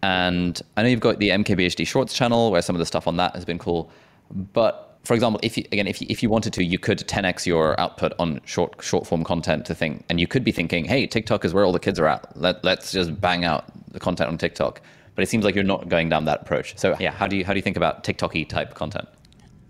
And 0.05 0.61
I 0.77 0.83
know 0.83 0.89
you've 0.89 0.99
got 0.99 1.17
the 1.17 1.29
MKBHD 1.29 1.87
Shorts 1.87 2.13
channel 2.13 2.51
where 2.51 2.61
some 2.61 2.75
of 2.75 2.79
the 2.79 2.85
stuff 2.85 3.07
on 3.07 3.17
that 3.17 3.33
has 3.33 3.43
been 3.43 3.57
cool. 3.57 3.89
But 4.29 4.99
for 5.03 5.15
example, 5.15 5.39
if 5.41 5.57
you 5.57 5.65
again, 5.71 5.87
if 5.87 5.99
you, 5.99 6.05
if 6.11 6.21
you 6.21 6.29
wanted 6.29 6.53
to, 6.53 6.63
you 6.63 6.77
could 6.77 6.99
10x 6.99 7.47
your 7.47 7.79
output 7.79 8.13
on 8.19 8.39
short 8.45 8.83
short 8.83 9.07
form 9.07 9.23
content 9.23 9.65
to 9.65 9.73
think, 9.73 10.05
and 10.07 10.19
you 10.19 10.27
could 10.27 10.43
be 10.43 10.51
thinking, 10.51 10.85
hey, 10.85 11.07
TikTok 11.07 11.43
is 11.43 11.55
where 11.55 11.65
all 11.65 11.71
the 11.71 11.79
kids 11.79 11.99
are 11.99 12.05
at. 12.05 12.37
Let 12.37 12.63
let's 12.63 12.91
just 12.91 13.19
bang 13.19 13.45
out 13.45 13.65
the 13.93 13.99
content 13.99 14.29
on 14.29 14.37
TikTok. 14.37 14.79
But 15.15 15.23
it 15.23 15.27
seems 15.27 15.43
like 15.43 15.55
you're 15.55 15.63
not 15.63 15.89
going 15.89 16.09
down 16.09 16.25
that 16.25 16.43
approach. 16.43 16.77
So 16.77 16.95
yeah, 16.99 17.11
how 17.11 17.25
do 17.25 17.35
you 17.35 17.43
how 17.43 17.53
do 17.53 17.57
you 17.57 17.63
think 17.63 17.77
about 17.77 18.03
TikToky 18.03 18.47
type 18.47 18.75
content? 18.75 19.07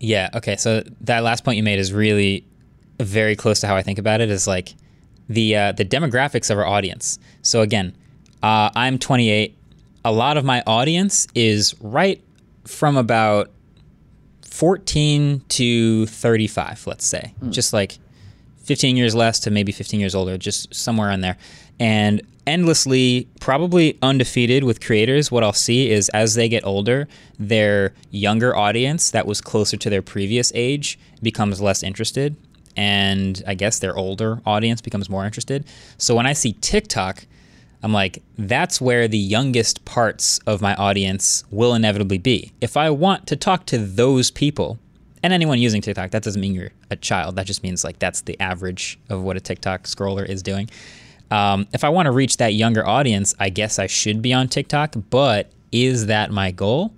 Yeah. 0.00 0.28
Okay. 0.34 0.56
So 0.56 0.82
that 1.00 1.20
last 1.22 1.44
point 1.44 1.56
you 1.56 1.62
made 1.62 1.78
is 1.78 1.94
really 1.94 2.46
very 3.00 3.36
close 3.36 3.60
to 3.60 3.66
how 3.66 3.76
I 3.76 3.82
think 3.82 3.98
about 3.98 4.20
it. 4.20 4.28
Is 4.28 4.46
like 4.46 4.74
the 5.30 5.56
uh, 5.56 5.72
the 5.72 5.84
demographics 5.86 6.50
of 6.50 6.58
our 6.58 6.66
audience. 6.66 7.18
So 7.40 7.62
again, 7.62 7.96
uh, 8.42 8.68
I'm 8.74 8.98
28. 8.98 9.55
A 10.06 10.12
lot 10.12 10.36
of 10.36 10.44
my 10.44 10.62
audience 10.68 11.26
is 11.34 11.74
right 11.80 12.22
from 12.64 12.96
about 12.96 13.50
14 14.42 15.42
to 15.48 16.06
35, 16.06 16.86
let's 16.86 17.04
say, 17.04 17.34
mm. 17.42 17.50
just 17.50 17.72
like 17.72 17.98
15 18.62 18.96
years 18.96 19.16
less 19.16 19.40
to 19.40 19.50
maybe 19.50 19.72
15 19.72 19.98
years 19.98 20.14
older, 20.14 20.38
just 20.38 20.72
somewhere 20.72 21.10
in 21.10 21.22
there. 21.22 21.36
And 21.80 22.22
endlessly, 22.46 23.26
probably 23.40 23.98
undefeated 24.00 24.62
with 24.62 24.80
creators, 24.80 25.32
what 25.32 25.42
I'll 25.42 25.52
see 25.52 25.90
is 25.90 26.08
as 26.10 26.36
they 26.36 26.48
get 26.48 26.64
older, 26.64 27.08
their 27.36 27.92
younger 28.12 28.54
audience 28.54 29.10
that 29.10 29.26
was 29.26 29.40
closer 29.40 29.76
to 29.76 29.90
their 29.90 30.02
previous 30.02 30.52
age 30.54 31.00
becomes 31.20 31.60
less 31.60 31.82
interested. 31.82 32.36
And 32.76 33.42
I 33.44 33.54
guess 33.54 33.80
their 33.80 33.96
older 33.96 34.40
audience 34.46 34.80
becomes 34.80 35.10
more 35.10 35.24
interested. 35.24 35.64
So 35.98 36.14
when 36.14 36.26
I 36.26 36.32
see 36.32 36.52
TikTok, 36.52 37.26
I'm 37.82 37.92
like, 37.92 38.22
that's 38.38 38.80
where 38.80 39.06
the 39.06 39.18
youngest 39.18 39.84
parts 39.84 40.40
of 40.46 40.60
my 40.60 40.74
audience 40.74 41.44
will 41.50 41.74
inevitably 41.74 42.18
be. 42.18 42.52
If 42.60 42.76
I 42.76 42.90
want 42.90 43.26
to 43.28 43.36
talk 43.36 43.66
to 43.66 43.78
those 43.78 44.30
people, 44.30 44.78
and 45.22 45.32
anyone 45.32 45.58
using 45.58 45.82
TikTok, 45.82 46.10
that 46.12 46.22
doesn't 46.22 46.40
mean 46.40 46.54
you're 46.54 46.70
a 46.90 46.96
child. 46.96 47.36
That 47.36 47.46
just 47.46 47.62
means 47.62 47.84
like 47.84 47.98
that's 47.98 48.22
the 48.22 48.38
average 48.40 48.98
of 49.08 49.22
what 49.22 49.36
a 49.36 49.40
TikTok 49.40 49.84
scroller 49.84 50.28
is 50.28 50.42
doing. 50.42 50.70
Um, 51.30 51.66
if 51.72 51.82
I 51.82 51.88
want 51.88 52.06
to 52.06 52.12
reach 52.12 52.36
that 52.36 52.54
younger 52.54 52.86
audience, 52.86 53.34
I 53.40 53.48
guess 53.48 53.78
I 53.78 53.88
should 53.88 54.22
be 54.22 54.32
on 54.32 54.48
TikTok, 54.48 54.94
but 55.10 55.50
is 55.72 56.06
that 56.06 56.30
my 56.30 56.52
goal? 56.52 56.92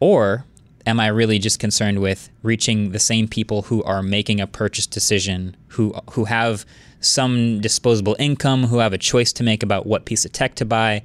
Or 0.00 0.44
am 0.86 1.00
I 1.00 1.08
really 1.08 1.38
just 1.38 1.58
concerned 1.58 2.00
with 2.00 2.30
reaching 2.42 2.92
the 2.92 2.98
same 2.98 3.28
people 3.28 3.62
who 3.62 3.82
are 3.84 4.02
making 4.02 4.40
a 4.40 4.46
purchase 4.46 4.86
decision, 4.86 5.56
who 5.68 5.94
who 6.12 6.24
have 6.24 6.64
some 7.00 7.60
disposable 7.60 8.16
income, 8.18 8.64
who 8.64 8.78
have 8.78 8.92
a 8.92 8.98
choice 8.98 9.32
to 9.32 9.42
make 9.42 9.62
about 9.62 9.86
what 9.86 10.04
piece 10.04 10.24
of 10.24 10.32
tech 10.32 10.54
to 10.56 10.64
buy. 10.64 11.02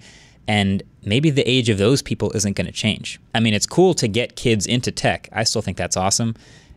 And 0.48 0.84
maybe 1.04 1.30
the 1.30 1.50
age 1.50 1.70
of 1.70 1.78
those 1.78 2.02
people 2.02 2.32
isn't 2.36 2.56
going 2.56 2.68
to 2.68 2.74
change. 2.74 3.20
I 3.34 3.40
mean, 3.40 3.54
it's 3.54 3.66
cool 3.66 3.94
to 3.96 4.08
get 4.08 4.36
kids 4.36 4.68
into 4.68 4.92
tech. 4.92 5.30
I 5.32 5.44
still 5.44 5.62
think 5.62 5.78
that's 5.78 5.98
awesome. 5.98 6.36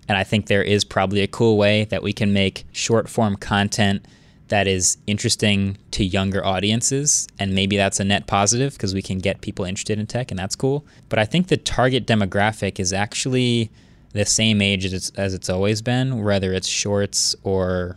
And 0.09 0.17
I 0.17 0.25
think 0.25 0.47
there 0.47 0.63
is 0.63 0.85
probably 0.85 1.21
a 1.21 1.27
cool 1.27 1.59
way 1.59 1.85
that 1.87 2.03
we 2.03 2.13
can 2.13 2.33
make 2.33 2.65
short 2.73 3.09
form 3.09 3.37
content 3.37 4.07
that 4.49 4.67
is 4.67 4.99
interesting 5.07 5.79
to 5.93 6.05
younger 6.05 6.45
audiences. 6.45 7.29
And 7.39 7.55
maybe 7.55 7.77
that's 7.77 8.01
a 8.01 8.05
net 8.05 8.27
positive 8.27 8.75
because 8.75 8.95
we 8.95 9.03
can 9.03 9.19
get 9.19 9.41
people 9.41 9.65
interested 9.65 9.99
in 9.99 10.07
tech, 10.07 10.31
and 10.31 10.39
that's 10.39 10.57
cool. 10.57 10.85
But 11.09 11.19
I 11.19 11.25
think 11.25 11.49
the 11.49 11.57
target 11.57 12.07
demographic 12.07 12.81
is 12.81 12.93
actually 12.93 13.71
the 14.13 14.25
same 14.25 14.61
age 14.63 14.85
as 14.85 14.93
it's, 14.93 15.11
as 15.11 15.35
it's 15.35 15.49
always 15.49 15.83
been, 15.83 16.23
whether 16.23 16.53
it's 16.53 16.69
shorts 16.69 17.37
or 17.43 17.97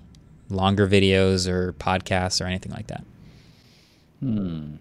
longer 0.50 0.88
videos 0.88 1.48
or 1.48 1.74
podcasts 1.74 2.44
or 2.44 2.46
anything 2.46 2.72
like 2.72 2.88
that. 2.88 3.04
Hmm. 4.20 4.76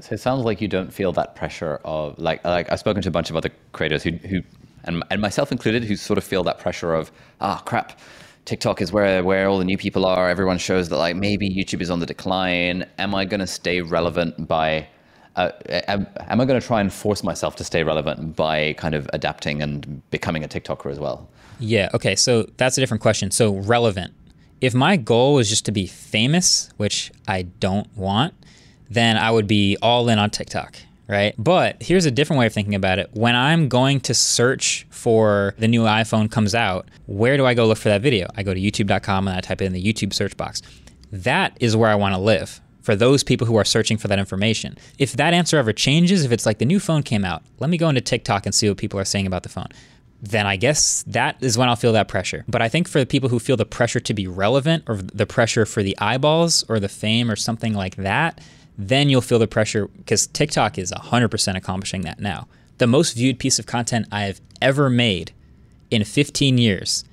So 0.00 0.14
it 0.14 0.20
sounds 0.20 0.44
like 0.44 0.60
you 0.60 0.68
don't 0.68 0.92
feel 0.92 1.12
that 1.12 1.36
pressure 1.36 1.80
of 1.84 2.18
like 2.18 2.44
like 2.44 2.70
I've 2.70 2.80
spoken 2.80 3.00
to 3.02 3.08
a 3.08 3.12
bunch 3.12 3.30
of 3.30 3.36
other 3.36 3.50
creators 3.72 4.02
who 4.02 4.12
who 4.12 4.42
and 4.84 5.02
and 5.10 5.20
myself 5.20 5.52
included 5.52 5.84
who 5.84 5.96
sort 5.96 6.18
of 6.18 6.24
feel 6.24 6.42
that 6.44 6.58
pressure 6.58 6.94
of 6.94 7.12
ah 7.40 7.62
crap. 7.64 7.98
TikTok 8.44 8.82
is 8.82 8.92
where 8.92 9.22
where 9.24 9.48
all 9.48 9.58
the 9.58 9.64
new 9.64 9.78
people 9.78 10.04
are. 10.04 10.28
Everyone 10.28 10.58
shows 10.58 10.88
that 10.90 10.96
like 10.96 11.16
maybe 11.16 11.48
YouTube 11.48 11.80
is 11.80 11.90
on 11.90 12.00
the 12.00 12.06
decline. 12.06 12.86
Am 12.98 13.14
I 13.14 13.24
going 13.24 13.40
to 13.40 13.46
stay 13.46 13.80
relevant 13.80 14.46
by 14.46 14.86
uh, 15.36 15.50
am, 15.68 16.06
am 16.18 16.40
I 16.40 16.44
going 16.44 16.60
to 16.60 16.66
try 16.66 16.80
and 16.80 16.92
force 16.92 17.22
myself 17.22 17.56
to 17.56 17.64
stay 17.64 17.82
relevant 17.82 18.36
by 18.36 18.74
kind 18.74 18.94
of 18.94 19.08
adapting 19.12 19.62
and 19.62 20.02
becoming 20.10 20.44
a 20.44 20.48
TikToker 20.48 20.90
as 20.90 20.98
well? 20.98 21.28
Yeah. 21.58 21.88
Okay. 21.94 22.16
So 22.16 22.48
that's 22.56 22.76
a 22.78 22.80
different 22.80 23.02
question. 23.02 23.30
So 23.30 23.54
relevant 23.56 24.14
if 24.64 24.74
my 24.74 24.96
goal 24.96 25.34
was 25.34 25.50
just 25.50 25.66
to 25.66 25.72
be 25.72 25.86
famous, 25.86 26.70
which 26.78 27.12
I 27.28 27.42
don't 27.42 27.94
want, 27.96 28.32
then 28.88 29.18
I 29.18 29.30
would 29.30 29.46
be 29.46 29.76
all 29.82 30.08
in 30.08 30.18
on 30.18 30.30
TikTok, 30.30 30.76
right? 31.08 31.34
But 31.38 31.82
here's 31.82 32.06
a 32.06 32.10
different 32.10 32.40
way 32.40 32.46
of 32.46 32.52
thinking 32.52 32.74
about 32.74 32.98
it. 32.98 33.10
When 33.12 33.36
I'm 33.36 33.68
going 33.68 34.00
to 34.00 34.14
search 34.14 34.86
for 34.90 35.54
the 35.58 35.68
new 35.68 35.82
iPhone 35.82 36.30
comes 36.30 36.54
out, 36.54 36.88
where 37.06 37.36
do 37.36 37.46
I 37.46 37.54
go 37.54 37.66
look 37.66 37.78
for 37.78 37.88
that 37.88 38.02
video? 38.02 38.28
I 38.36 38.42
go 38.42 38.54
to 38.54 38.60
youtube.com 38.60 39.28
and 39.28 39.36
I 39.36 39.40
type 39.40 39.60
it 39.60 39.66
in 39.66 39.72
the 39.72 39.84
YouTube 39.84 40.12
search 40.12 40.36
box. 40.36 40.62
That 41.12 41.56
is 41.60 41.76
where 41.76 41.90
I 41.90 41.94
want 41.94 42.14
to 42.14 42.20
live 42.20 42.60
for 42.80 42.94
those 42.94 43.24
people 43.24 43.46
who 43.46 43.56
are 43.56 43.64
searching 43.64 43.96
for 43.96 44.08
that 44.08 44.18
information. 44.18 44.76
If 44.98 45.12
that 45.12 45.32
answer 45.32 45.56
ever 45.56 45.72
changes, 45.72 46.24
if 46.24 46.32
it's 46.32 46.44
like 46.44 46.58
the 46.58 46.64
new 46.66 46.80
phone 46.80 47.02
came 47.02 47.24
out, 47.24 47.42
let 47.58 47.70
me 47.70 47.78
go 47.78 47.88
into 47.88 48.00
TikTok 48.00 48.46
and 48.46 48.54
see 48.54 48.68
what 48.68 48.78
people 48.78 49.00
are 49.00 49.04
saying 49.04 49.26
about 49.26 49.42
the 49.42 49.48
phone 49.48 49.68
then 50.30 50.46
I 50.46 50.56
guess 50.56 51.04
that 51.06 51.36
is 51.42 51.58
when 51.58 51.68
I'll 51.68 51.76
feel 51.76 51.92
that 51.92 52.08
pressure. 52.08 52.44
But 52.48 52.62
I 52.62 52.68
think 52.68 52.88
for 52.88 52.98
the 52.98 53.06
people 53.06 53.28
who 53.28 53.38
feel 53.38 53.56
the 53.56 53.66
pressure 53.66 54.00
to 54.00 54.14
be 54.14 54.26
relevant 54.26 54.84
or 54.86 54.96
the 54.96 55.26
pressure 55.26 55.66
for 55.66 55.82
the 55.82 55.96
eyeballs 55.98 56.64
or 56.68 56.80
the 56.80 56.88
fame 56.88 57.30
or 57.30 57.36
something 57.36 57.74
like 57.74 57.96
that, 57.96 58.40
then 58.76 59.08
you'll 59.08 59.20
feel 59.20 59.38
the 59.38 59.46
pressure 59.46 59.88
because 59.88 60.26
TikTok 60.26 60.78
is 60.78 60.92
100% 60.92 61.56
accomplishing 61.56 62.02
that 62.02 62.20
now. 62.20 62.48
The 62.78 62.86
most 62.86 63.14
viewed 63.14 63.38
piece 63.38 63.58
of 63.58 63.66
content 63.66 64.06
I 64.10 64.22
have 64.22 64.40
ever 64.60 64.90
made 64.90 65.32
in 65.90 66.04
15 66.04 66.58
years 66.58 67.04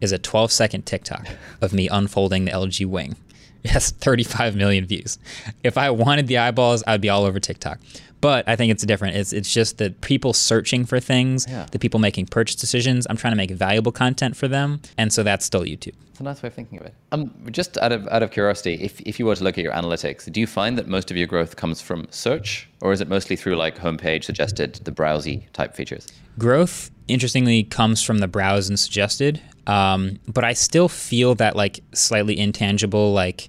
is 0.00 0.12
a 0.12 0.18
12 0.18 0.50
second 0.50 0.86
TikTok 0.86 1.26
of 1.60 1.72
me 1.72 1.88
unfolding 1.88 2.46
the 2.46 2.52
LG 2.52 2.86
wing. 2.86 3.16
It 3.62 3.70
has 3.72 3.90
35 3.90 4.56
million 4.56 4.86
views. 4.86 5.18
If 5.62 5.76
I 5.76 5.90
wanted 5.90 6.26
the 6.26 6.38
eyeballs, 6.38 6.82
I'd 6.86 7.02
be 7.02 7.10
all 7.10 7.24
over 7.24 7.38
TikTok. 7.38 7.78
But 8.22 8.48
I 8.48 8.56
think 8.56 8.70
it's 8.70 8.84
different. 8.84 9.16
It's 9.16 9.32
it's 9.32 9.52
just 9.52 9.78
the 9.78 9.90
people 10.00 10.32
searching 10.32 10.84
for 10.84 11.00
things, 11.00 11.46
yeah. 11.48 11.66
the 11.70 11.78
people 11.78 12.00
making 12.00 12.26
purchase 12.26 12.56
decisions. 12.56 13.06
I'm 13.08 13.16
trying 13.16 13.32
to 13.32 13.36
make 13.36 13.50
valuable 13.50 13.92
content 13.92 14.36
for 14.36 14.46
them, 14.46 14.80
and 14.98 15.12
so 15.12 15.22
that's 15.22 15.44
still 15.44 15.62
YouTube. 15.62 15.94
It's 16.20 16.26
a 16.26 16.28
nice 16.28 16.42
way 16.42 16.48
of 16.48 16.54
thinking 16.54 16.78
of 16.78 16.84
it. 16.84 16.94
Um, 17.12 17.32
just 17.50 17.78
out 17.78 17.92
of 17.92 18.06
out 18.08 18.22
of 18.22 18.30
curiosity, 18.30 18.74
if 18.74 19.00
if 19.00 19.18
you 19.18 19.24
were 19.24 19.34
to 19.34 19.42
look 19.42 19.56
at 19.56 19.64
your 19.64 19.72
analytics, 19.72 20.30
do 20.30 20.38
you 20.38 20.46
find 20.46 20.76
that 20.76 20.86
most 20.86 21.10
of 21.10 21.16
your 21.16 21.26
growth 21.26 21.56
comes 21.56 21.80
from 21.80 22.06
search, 22.10 22.68
or 22.82 22.92
is 22.92 23.00
it 23.00 23.08
mostly 23.08 23.36
through 23.36 23.56
like 23.56 23.78
homepage 23.78 24.24
suggested, 24.24 24.74
the 24.84 24.92
browsy 24.92 25.50
type 25.54 25.74
features? 25.74 26.08
Growth, 26.38 26.90
interestingly, 27.08 27.62
comes 27.62 28.02
from 28.02 28.18
the 28.18 28.28
browse 28.28 28.68
and 28.68 28.78
suggested. 28.78 29.40
Um, 29.66 30.20
but 30.28 30.44
I 30.44 30.52
still 30.52 30.90
feel 30.90 31.34
that 31.36 31.56
like 31.56 31.80
slightly 31.94 32.38
intangible 32.38 33.14
like 33.14 33.48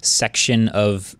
section 0.00 0.68
of 0.68 1.16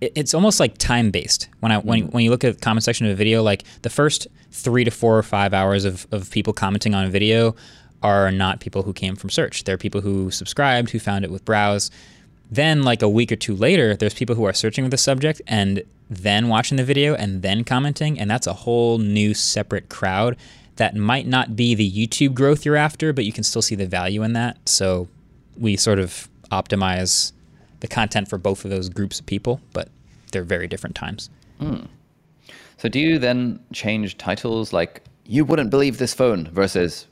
it's 0.00 0.32
almost 0.32 0.60
like 0.60 0.78
time 0.78 1.10
based. 1.10 1.48
When 1.58 1.72
I 1.72 1.78
when, 1.78 2.02
mm-hmm. 2.02 2.10
when 2.12 2.22
you 2.22 2.30
look 2.30 2.44
at 2.44 2.54
the 2.54 2.60
comment 2.60 2.84
section 2.84 3.04
of 3.06 3.12
a 3.12 3.16
video, 3.16 3.42
like 3.42 3.64
the 3.82 3.90
first 3.90 4.28
three 4.52 4.84
to 4.84 4.92
four 4.92 5.18
or 5.18 5.24
five 5.24 5.52
hours 5.52 5.84
of, 5.84 6.06
of 6.12 6.30
people 6.30 6.52
commenting 6.52 6.94
on 6.94 7.04
a 7.04 7.08
video 7.08 7.56
are 8.02 8.30
not 8.30 8.60
people 8.60 8.82
who 8.82 8.92
came 8.92 9.16
from 9.16 9.30
search. 9.30 9.64
They're 9.64 9.78
people 9.78 10.00
who 10.00 10.30
subscribed, 10.30 10.90
who 10.90 10.98
found 10.98 11.24
it 11.24 11.30
with 11.30 11.44
browse. 11.44 11.90
Then, 12.50 12.82
like 12.82 13.02
a 13.02 13.08
week 13.08 13.30
or 13.30 13.36
two 13.36 13.54
later, 13.54 13.94
there's 13.94 14.14
people 14.14 14.34
who 14.34 14.44
are 14.44 14.52
searching 14.52 14.84
with 14.84 14.90
the 14.90 14.98
subject, 14.98 15.40
and 15.46 15.84
then 16.08 16.48
watching 16.48 16.76
the 16.76 16.84
video 16.84 17.14
and 17.14 17.42
then 17.42 17.62
commenting, 17.62 18.18
and 18.18 18.28
that's 18.28 18.46
a 18.46 18.52
whole 18.52 18.98
new 18.98 19.32
separate 19.34 19.88
crowd 19.88 20.36
that 20.76 20.96
might 20.96 21.26
not 21.26 21.54
be 21.54 21.74
the 21.74 21.90
YouTube 21.90 22.34
growth 22.34 22.64
you're 22.64 22.76
after, 22.76 23.12
but 23.12 23.24
you 23.24 23.32
can 23.32 23.44
still 23.44 23.62
see 23.62 23.74
the 23.74 23.86
value 23.86 24.22
in 24.22 24.32
that. 24.32 24.56
So 24.68 25.08
we 25.56 25.76
sort 25.76 25.98
of 25.98 26.28
optimize 26.50 27.32
the 27.80 27.86
content 27.86 28.28
for 28.28 28.38
both 28.38 28.64
of 28.64 28.70
those 28.70 28.88
groups 28.88 29.20
of 29.20 29.26
people, 29.26 29.60
but 29.72 29.88
they're 30.32 30.42
very 30.42 30.66
different 30.66 30.96
times. 30.96 31.30
Mm. 31.60 31.86
So 32.78 32.88
do 32.88 32.98
you 32.98 33.18
then 33.18 33.60
change 33.72 34.16
titles 34.16 34.72
like 34.72 35.02
"You 35.26 35.44
wouldn't 35.44 35.70
believe 35.70 35.98
this 35.98 36.14
phone" 36.14 36.48
versus 36.48 37.06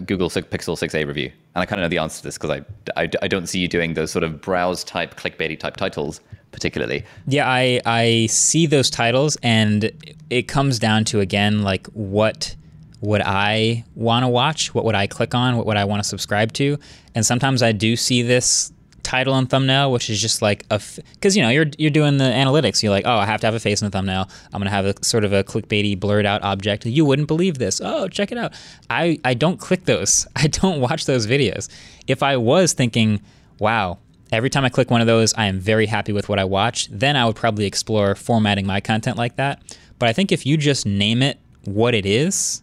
Google 0.00 0.28
Pixel 0.30 0.76
6a 0.76 1.06
review? 1.06 1.30
And 1.54 1.62
I 1.62 1.66
kind 1.66 1.80
of 1.80 1.84
know 1.84 1.88
the 1.88 1.98
answer 1.98 2.18
to 2.18 2.24
this 2.24 2.38
because 2.38 2.50
I, 2.50 3.00
I, 3.00 3.08
I 3.22 3.28
don't 3.28 3.46
see 3.46 3.58
you 3.58 3.68
doing 3.68 3.94
those 3.94 4.10
sort 4.10 4.24
of 4.24 4.40
browse 4.40 4.84
type 4.84 5.16
clickbaity 5.16 5.58
type 5.58 5.76
titles 5.76 6.20
particularly. 6.54 7.04
Yeah, 7.26 7.48
I 7.48 7.80
I 7.84 8.26
see 8.26 8.66
those 8.66 8.88
titles, 8.88 9.36
and 9.42 9.90
it 10.30 10.48
comes 10.48 10.78
down 10.78 11.04
to 11.06 11.20
again 11.20 11.62
like 11.62 11.86
what 11.88 12.54
would 13.00 13.20
I 13.22 13.84
want 13.94 14.22
to 14.22 14.28
watch? 14.28 14.72
What 14.72 14.84
would 14.84 14.94
I 14.94 15.06
click 15.06 15.34
on? 15.34 15.56
What 15.56 15.66
would 15.66 15.76
I 15.76 15.84
want 15.84 16.02
to 16.02 16.08
subscribe 16.08 16.52
to? 16.54 16.78
And 17.14 17.26
sometimes 17.26 17.62
I 17.62 17.72
do 17.72 17.96
see 17.96 18.22
this 18.22 18.72
title 19.04 19.34
and 19.34 19.48
thumbnail, 19.48 19.92
which 19.92 20.10
is 20.10 20.20
just 20.20 20.42
like 20.42 20.64
a 20.70 20.80
because 21.12 21.36
you 21.36 21.42
know 21.42 21.50
you're 21.50 21.66
you're 21.78 21.90
doing 21.90 22.16
the 22.16 22.24
analytics. 22.24 22.82
You're 22.82 22.90
like, 22.90 23.06
oh, 23.06 23.16
I 23.16 23.26
have 23.26 23.40
to 23.42 23.46
have 23.46 23.54
a 23.54 23.60
face 23.60 23.80
in 23.80 23.86
the 23.86 23.90
thumbnail. 23.90 24.28
I'm 24.52 24.60
gonna 24.60 24.70
have 24.70 24.86
a 24.86 25.04
sort 25.04 25.24
of 25.24 25.32
a 25.32 25.44
clickbaity, 25.44 25.98
blurred 25.98 26.26
out 26.26 26.42
object. 26.42 26.86
You 26.86 27.04
wouldn't 27.04 27.28
believe 27.28 27.58
this. 27.58 27.80
Oh, 27.82 28.08
check 28.08 28.32
it 28.32 28.38
out. 28.38 28.52
I 28.90 29.20
I 29.24 29.34
don't 29.34 29.58
click 29.58 29.84
those. 29.84 30.26
I 30.36 30.48
don't 30.48 30.80
watch 30.80 31.06
those 31.06 31.26
videos. 31.26 31.68
If 32.08 32.22
I 32.22 32.36
was 32.36 32.72
thinking, 32.72 33.20
wow, 33.58 33.98
every 34.32 34.50
time 34.50 34.64
I 34.64 34.68
click 34.68 34.90
one 34.90 35.00
of 35.00 35.06
those, 35.06 35.32
I 35.34 35.46
am 35.46 35.60
very 35.60 35.86
happy 35.86 36.12
with 36.12 36.28
what 36.28 36.38
I 36.38 36.44
watch. 36.44 36.88
Then 36.90 37.16
I 37.16 37.26
would 37.26 37.36
probably 37.36 37.66
explore 37.66 38.14
formatting 38.14 38.66
my 38.66 38.80
content 38.80 39.16
like 39.16 39.36
that. 39.36 39.62
But 39.98 40.08
I 40.08 40.12
think 40.12 40.32
if 40.32 40.44
you 40.44 40.56
just 40.56 40.86
name 40.86 41.22
it 41.22 41.38
what 41.64 41.94
it 41.94 42.04
is, 42.04 42.62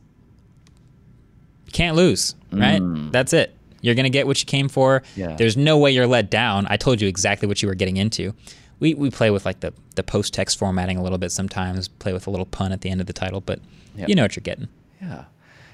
you 1.66 1.72
can't 1.72 1.96
lose, 1.96 2.36
right? 2.52 2.82
Mm. 2.82 3.12
That's 3.12 3.32
it. 3.34 3.56
You're 3.82 3.96
going 3.96 4.06
to 4.06 4.10
get 4.10 4.28
what 4.28 4.40
you 4.40 4.46
came 4.46 4.70
for. 4.70 5.04
Yeah. 5.16 5.36
There's 5.36 5.58
no 5.58 5.78
way 5.78 5.92
you're 5.92 6.08
let 6.08 6.30
down. 6.30 6.68
I 6.70 6.78
told 6.78 7.02
you 7.02 7.08
exactly 7.08 7.48
what 7.48 7.62
you 7.62 7.68
were 7.68 7.76
getting 7.76 7.98
into. 7.98 8.34
We, 8.80 8.94
we 8.94 9.12
play 9.12 9.30
with 9.30 9.46
like 9.46 9.60
the, 9.60 9.74
the 9.96 10.04
post 10.04 10.34
text 10.34 10.58
formatting 10.58 10.98
a 10.98 11.04
little 11.04 11.18
bit 11.18 11.32
sometimes, 11.32 11.88
play 11.88 12.14
with 12.14 12.26
a 12.26 12.30
little 12.32 12.46
pun 12.46 12.72
at 12.72 12.82
the 12.82 12.90
end 12.90 13.02
of 13.02 13.08
the 13.08 13.14
title, 13.14 13.42
but 13.42 13.60
yep. 13.96 14.10
you 14.10 14.16
know 14.16 14.24
what 14.24 14.36
you're 14.36 14.42
getting. 14.42 14.68
Yeah. 15.02 15.26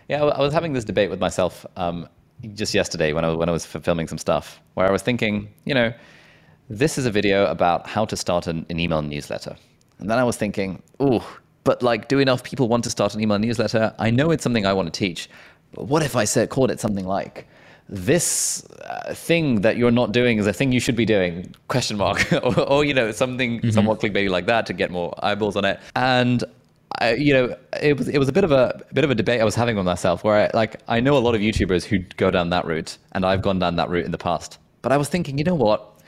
Yeah, 0.09 0.23
I 0.23 0.41
was 0.41 0.53
having 0.53 0.73
this 0.73 0.85
debate 0.85 1.09
with 1.09 1.19
myself 1.19 1.65
um, 1.75 2.07
just 2.53 2.73
yesterday 2.73 3.13
when 3.13 3.25
I, 3.25 3.33
when 3.33 3.49
I 3.49 3.51
was 3.51 3.65
filming 3.65 4.07
some 4.07 4.17
stuff 4.17 4.61
where 4.75 4.87
I 4.87 4.91
was 4.91 5.01
thinking, 5.01 5.53
you 5.65 5.73
know, 5.73 5.93
this 6.69 6.97
is 6.97 7.05
a 7.05 7.11
video 7.11 7.45
about 7.47 7.87
how 7.87 8.05
to 8.05 8.15
start 8.15 8.47
an, 8.47 8.65
an 8.69 8.79
email 8.79 9.01
newsletter. 9.01 9.55
And 9.99 10.09
then 10.09 10.17
I 10.17 10.23
was 10.23 10.37
thinking, 10.37 10.81
ooh, 11.01 11.21
but 11.63 11.81
like, 11.83 12.07
do 12.07 12.19
enough 12.19 12.43
people 12.43 12.67
want 12.67 12.83
to 12.85 12.89
start 12.89 13.15
an 13.15 13.21
email 13.21 13.39
newsletter? 13.39 13.93
I 13.99 14.09
know 14.09 14.31
it's 14.31 14.43
something 14.43 14.65
I 14.65 14.73
want 14.73 14.93
to 14.93 14.97
teach, 14.97 15.29
but 15.73 15.85
what 15.85 16.03
if 16.03 16.15
I 16.15 16.23
said, 16.23 16.49
called 16.49 16.71
it 16.71 16.79
something 16.79 17.05
like, 17.05 17.47
this 17.89 18.65
uh, 18.85 19.13
thing 19.13 19.61
that 19.61 19.77
you're 19.77 19.91
not 19.91 20.11
doing 20.11 20.37
is 20.37 20.47
a 20.47 20.53
thing 20.53 20.71
you 20.71 20.79
should 20.79 20.95
be 20.95 21.05
doing? 21.05 21.53
Question 21.67 21.97
mark. 21.97 22.25
Or, 22.43 22.59
or, 22.61 22.85
you 22.85 22.93
know 22.93 23.11
something 23.11 23.59
mm-hmm. 23.59 23.69
somewhat 23.71 23.99
clickbaity 23.99 24.29
like 24.29 24.45
that 24.45 24.65
to 24.67 24.73
get 24.73 24.91
more 24.91 25.13
eyeballs 25.23 25.55
on 25.55 25.65
it. 25.65 25.79
And 25.95 26.43
I, 26.99 27.13
you 27.13 27.33
know 27.33 27.55
it 27.81 27.97
was 27.97 28.07
it 28.07 28.17
was 28.17 28.27
a 28.27 28.31
bit 28.31 28.43
of 28.43 28.51
a, 28.51 28.83
a 28.89 28.93
bit 28.93 29.03
of 29.03 29.11
a 29.11 29.15
debate 29.15 29.41
I 29.41 29.43
was 29.43 29.55
having 29.55 29.75
with 29.75 29.85
myself 29.85 30.23
where 30.23 30.47
I, 30.47 30.57
like 30.57 30.77
I 30.87 30.99
know 30.99 31.17
a 31.17 31.19
lot 31.19 31.35
of 31.35 31.41
YouTubers 31.41 31.83
who 31.83 31.99
go 32.17 32.31
down 32.31 32.49
that 32.51 32.65
route 32.65 32.97
and 33.13 33.25
I've 33.25 33.41
gone 33.41 33.59
down 33.59 33.75
that 33.77 33.89
route 33.89 34.05
in 34.05 34.11
the 34.11 34.17
past. 34.17 34.59
But 34.81 34.91
I 34.91 34.97
was 34.97 35.09
thinking 35.09 35.37
you 35.37 35.43
know 35.43 35.55
what? 35.55 35.99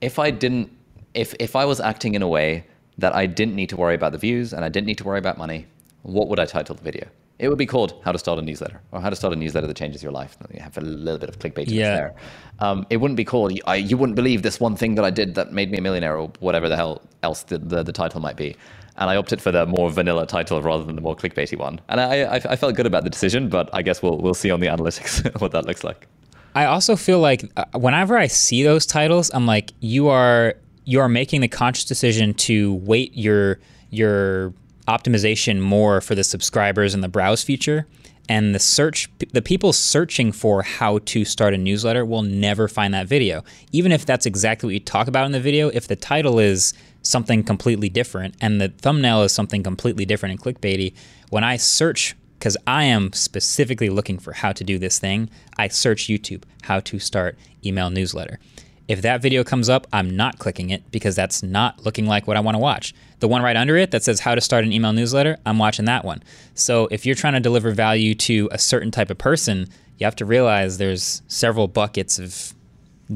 If 0.00 0.18
I 0.18 0.30
didn't 0.30 0.70
if 1.14 1.34
if 1.38 1.56
I 1.56 1.64
was 1.64 1.80
acting 1.80 2.14
in 2.14 2.22
a 2.22 2.28
way 2.28 2.64
that 2.98 3.14
I 3.14 3.26
didn't 3.26 3.56
need 3.56 3.68
to 3.70 3.76
worry 3.76 3.94
about 3.94 4.12
the 4.12 4.18
views 4.18 4.52
and 4.52 4.64
I 4.64 4.68
didn't 4.68 4.86
need 4.86 4.98
to 4.98 5.04
worry 5.04 5.18
about 5.18 5.38
money 5.38 5.66
what 6.02 6.28
would 6.28 6.38
I 6.38 6.44
title 6.44 6.74
the 6.74 6.82
video 6.82 7.08
it 7.38 7.48
would 7.48 7.58
be 7.58 7.66
called 7.66 8.00
"How 8.04 8.12
to 8.12 8.18
Start 8.18 8.38
a 8.38 8.42
Newsletter" 8.42 8.80
or 8.92 9.00
"How 9.00 9.10
to 9.10 9.16
Start 9.16 9.32
a 9.32 9.36
Newsletter 9.36 9.66
That 9.66 9.76
Changes 9.76 10.02
Your 10.02 10.12
Life." 10.12 10.36
You 10.52 10.60
have 10.60 10.76
a 10.78 10.80
little 10.80 11.18
bit 11.18 11.28
of 11.28 11.38
clickbait 11.38 11.66
yeah. 11.68 11.94
there. 11.94 12.14
Um, 12.60 12.86
it 12.90 12.98
wouldn't 12.98 13.16
be 13.16 13.24
called 13.24 13.58
I, 13.66 13.76
"You 13.76 13.96
wouldn't 13.96 14.16
believe 14.16 14.42
this 14.42 14.60
one 14.60 14.76
thing 14.76 14.94
that 14.94 15.04
I 15.04 15.10
did 15.10 15.34
that 15.34 15.52
made 15.52 15.70
me 15.70 15.78
a 15.78 15.80
millionaire" 15.80 16.16
or 16.16 16.28
whatever 16.40 16.68
the 16.68 16.76
hell 16.76 17.02
else 17.22 17.42
the, 17.44 17.58
the, 17.58 17.82
the 17.82 17.92
title 17.92 18.20
might 18.20 18.36
be. 18.36 18.56
And 18.96 19.10
I 19.10 19.16
opted 19.16 19.42
for 19.42 19.50
the 19.50 19.66
more 19.66 19.90
vanilla 19.90 20.26
title 20.26 20.62
rather 20.62 20.84
than 20.84 20.94
the 20.94 21.02
more 21.02 21.16
clickbaity 21.16 21.58
one. 21.58 21.80
And 21.88 22.00
I, 22.00 22.22
I, 22.22 22.34
I 22.50 22.56
felt 22.56 22.76
good 22.76 22.86
about 22.86 23.02
the 23.02 23.10
decision, 23.10 23.48
but 23.48 23.68
I 23.72 23.82
guess 23.82 24.02
we'll 24.02 24.18
we'll 24.18 24.34
see 24.34 24.50
on 24.50 24.60
the 24.60 24.68
analytics 24.68 25.40
what 25.40 25.52
that 25.52 25.66
looks 25.66 25.82
like. 25.82 26.06
I 26.54 26.66
also 26.66 26.94
feel 26.94 27.18
like 27.18 27.50
uh, 27.56 27.64
whenever 27.74 28.16
I 28.16 28.28
see 28.28 28.62
those 28.62 28.86
titles, 28.86 29.30
I'm 29.34 29.46
like, 29.46 29.72
you 29.80 30.08
are 30.08 30.54
you 30.84 31.00
are 31.00 31.08
making 31.08 31.40
the 31.40 31.48
conscious 31.48 31.84
decision 31.84 32.34
to 32.34 32.74
weight 32.74 33.16
your 33.16 33.58
your 33.90 34.54
optimization 34.88 35.60
more 35.60 36.00
for 36.00 36.14
the 36.14 36.24
subscribers 36.24 36.94
and 36.94 37.02
the 37.02 37.08
browse 37.08 37.42
feature 37.42 37.86
and 38.28 38.54
the 38.54 38.58
search 38.58 39.10
the 39.32 39.42
people 39.42 39.72
searching 39.72 40.32
for 40.32 40.62
how 40.62 40.98
to 41.00 41.24
start 41.24 41.54
a 41.54 41.58
newsletter 41.58 42.04
will 42.04 42.22
never 42.22 42.68
find 42.68 42.94
that 42.94 43.06
video 43.06 43.42
even 43.72 43.92
if 43.92 44.06
that's 44.06 44.26
exactly 44.26 44.68
what 44.68 44.74
you 44.74 44.80
talk 44.80 45.08
about 45.08 45.26
in 45.26 45.32
the 45.32 45.40
video 45.40 45.68
if 45.70 45.88
the 45.88 45.96
title 45.96 46.38
is 46.38 46.72
something 47.02 47.42
completely 47.42 47.88
different 47.88 48.34
and 48.40 48.60
the 48.60 48.68
thumbnail 48.68 49.22
is 49.22 49.32
something 49.32 49.62
completely 49.62 50.04
different 50.04 50.32
and 50.32 50.40
clickbaity 50.40 50.94
when 51.30 51.44
i 51.44 51.56
search 51.56 52.14
because 52.38 52.56
i 52.66 52.84
am 52.84 53.12
specifically 53.12 53.90
looking 53.90 54.18
for 54.18 54.32
how 54.32 54.52
to 54.52 54.64
do 54.64 54.78
this 54.78 54.98
thing 54.98 55.28
i 55.58 55.68
search 55.68 56.04
youtube 56.04 56.44
how 56.62 56.80
to 56.80 56.98
start 56.98 57.38
email 57.64 57.90
newsletter 57.90 58.38
if 58.86 59.00
that 59.02 59.22
video 59.22 59.44
comes 59.44 59.68
up, 59.68 59.86
I'm 59.92 60.14
not 60.14 60.38
clicking 60.38 60.70
it 60.70 60.90
because 60.90 61.16
that's 61.16 61.42
not 61.42 61.84
looking 61.84 62.06
like 62.06 62.26
what 62.26 62.36
I 62.36 62.40
want 62.40 62.54
to 62.54 62.58
watch. 62.58 62.94
The 63.24 63.28
one 63.28 63.40
right 63.40 63.56
under 63.56 63.78
it 63.78 63.90
that 63.92 64.02
says 64.02 64.20
how 64.20 64.34
to 64.34 64.40
start 64.42 64.64
an 64.64 64.72
email 64.74 64.92
newsletter, 64.92 65.38
I'm 65.46 65.56
watching 65.56 65.86
that 65.86 66.04
one. 66.04 66.22
So 66.52 66.88
if 66.90 67.06
you're 67.06 67.14
trying 67.14 67.32
to 67.32 67.40
deliver 67.40 67.70
value 67.70 68.14
to 68.16 68.50
a 68.52 68.58
certain 68.58 68.90
type 68.90 69.08
of 69.08 69.16
person, 69.16 69.66
you 69.96 70.04
have 70.04 70.14
to 70.16 70.26
realize 70.26 70.76
there's 70.76 71.22
several 71.26 71.66
buckets 71.66 72.18
of 72.18 72.52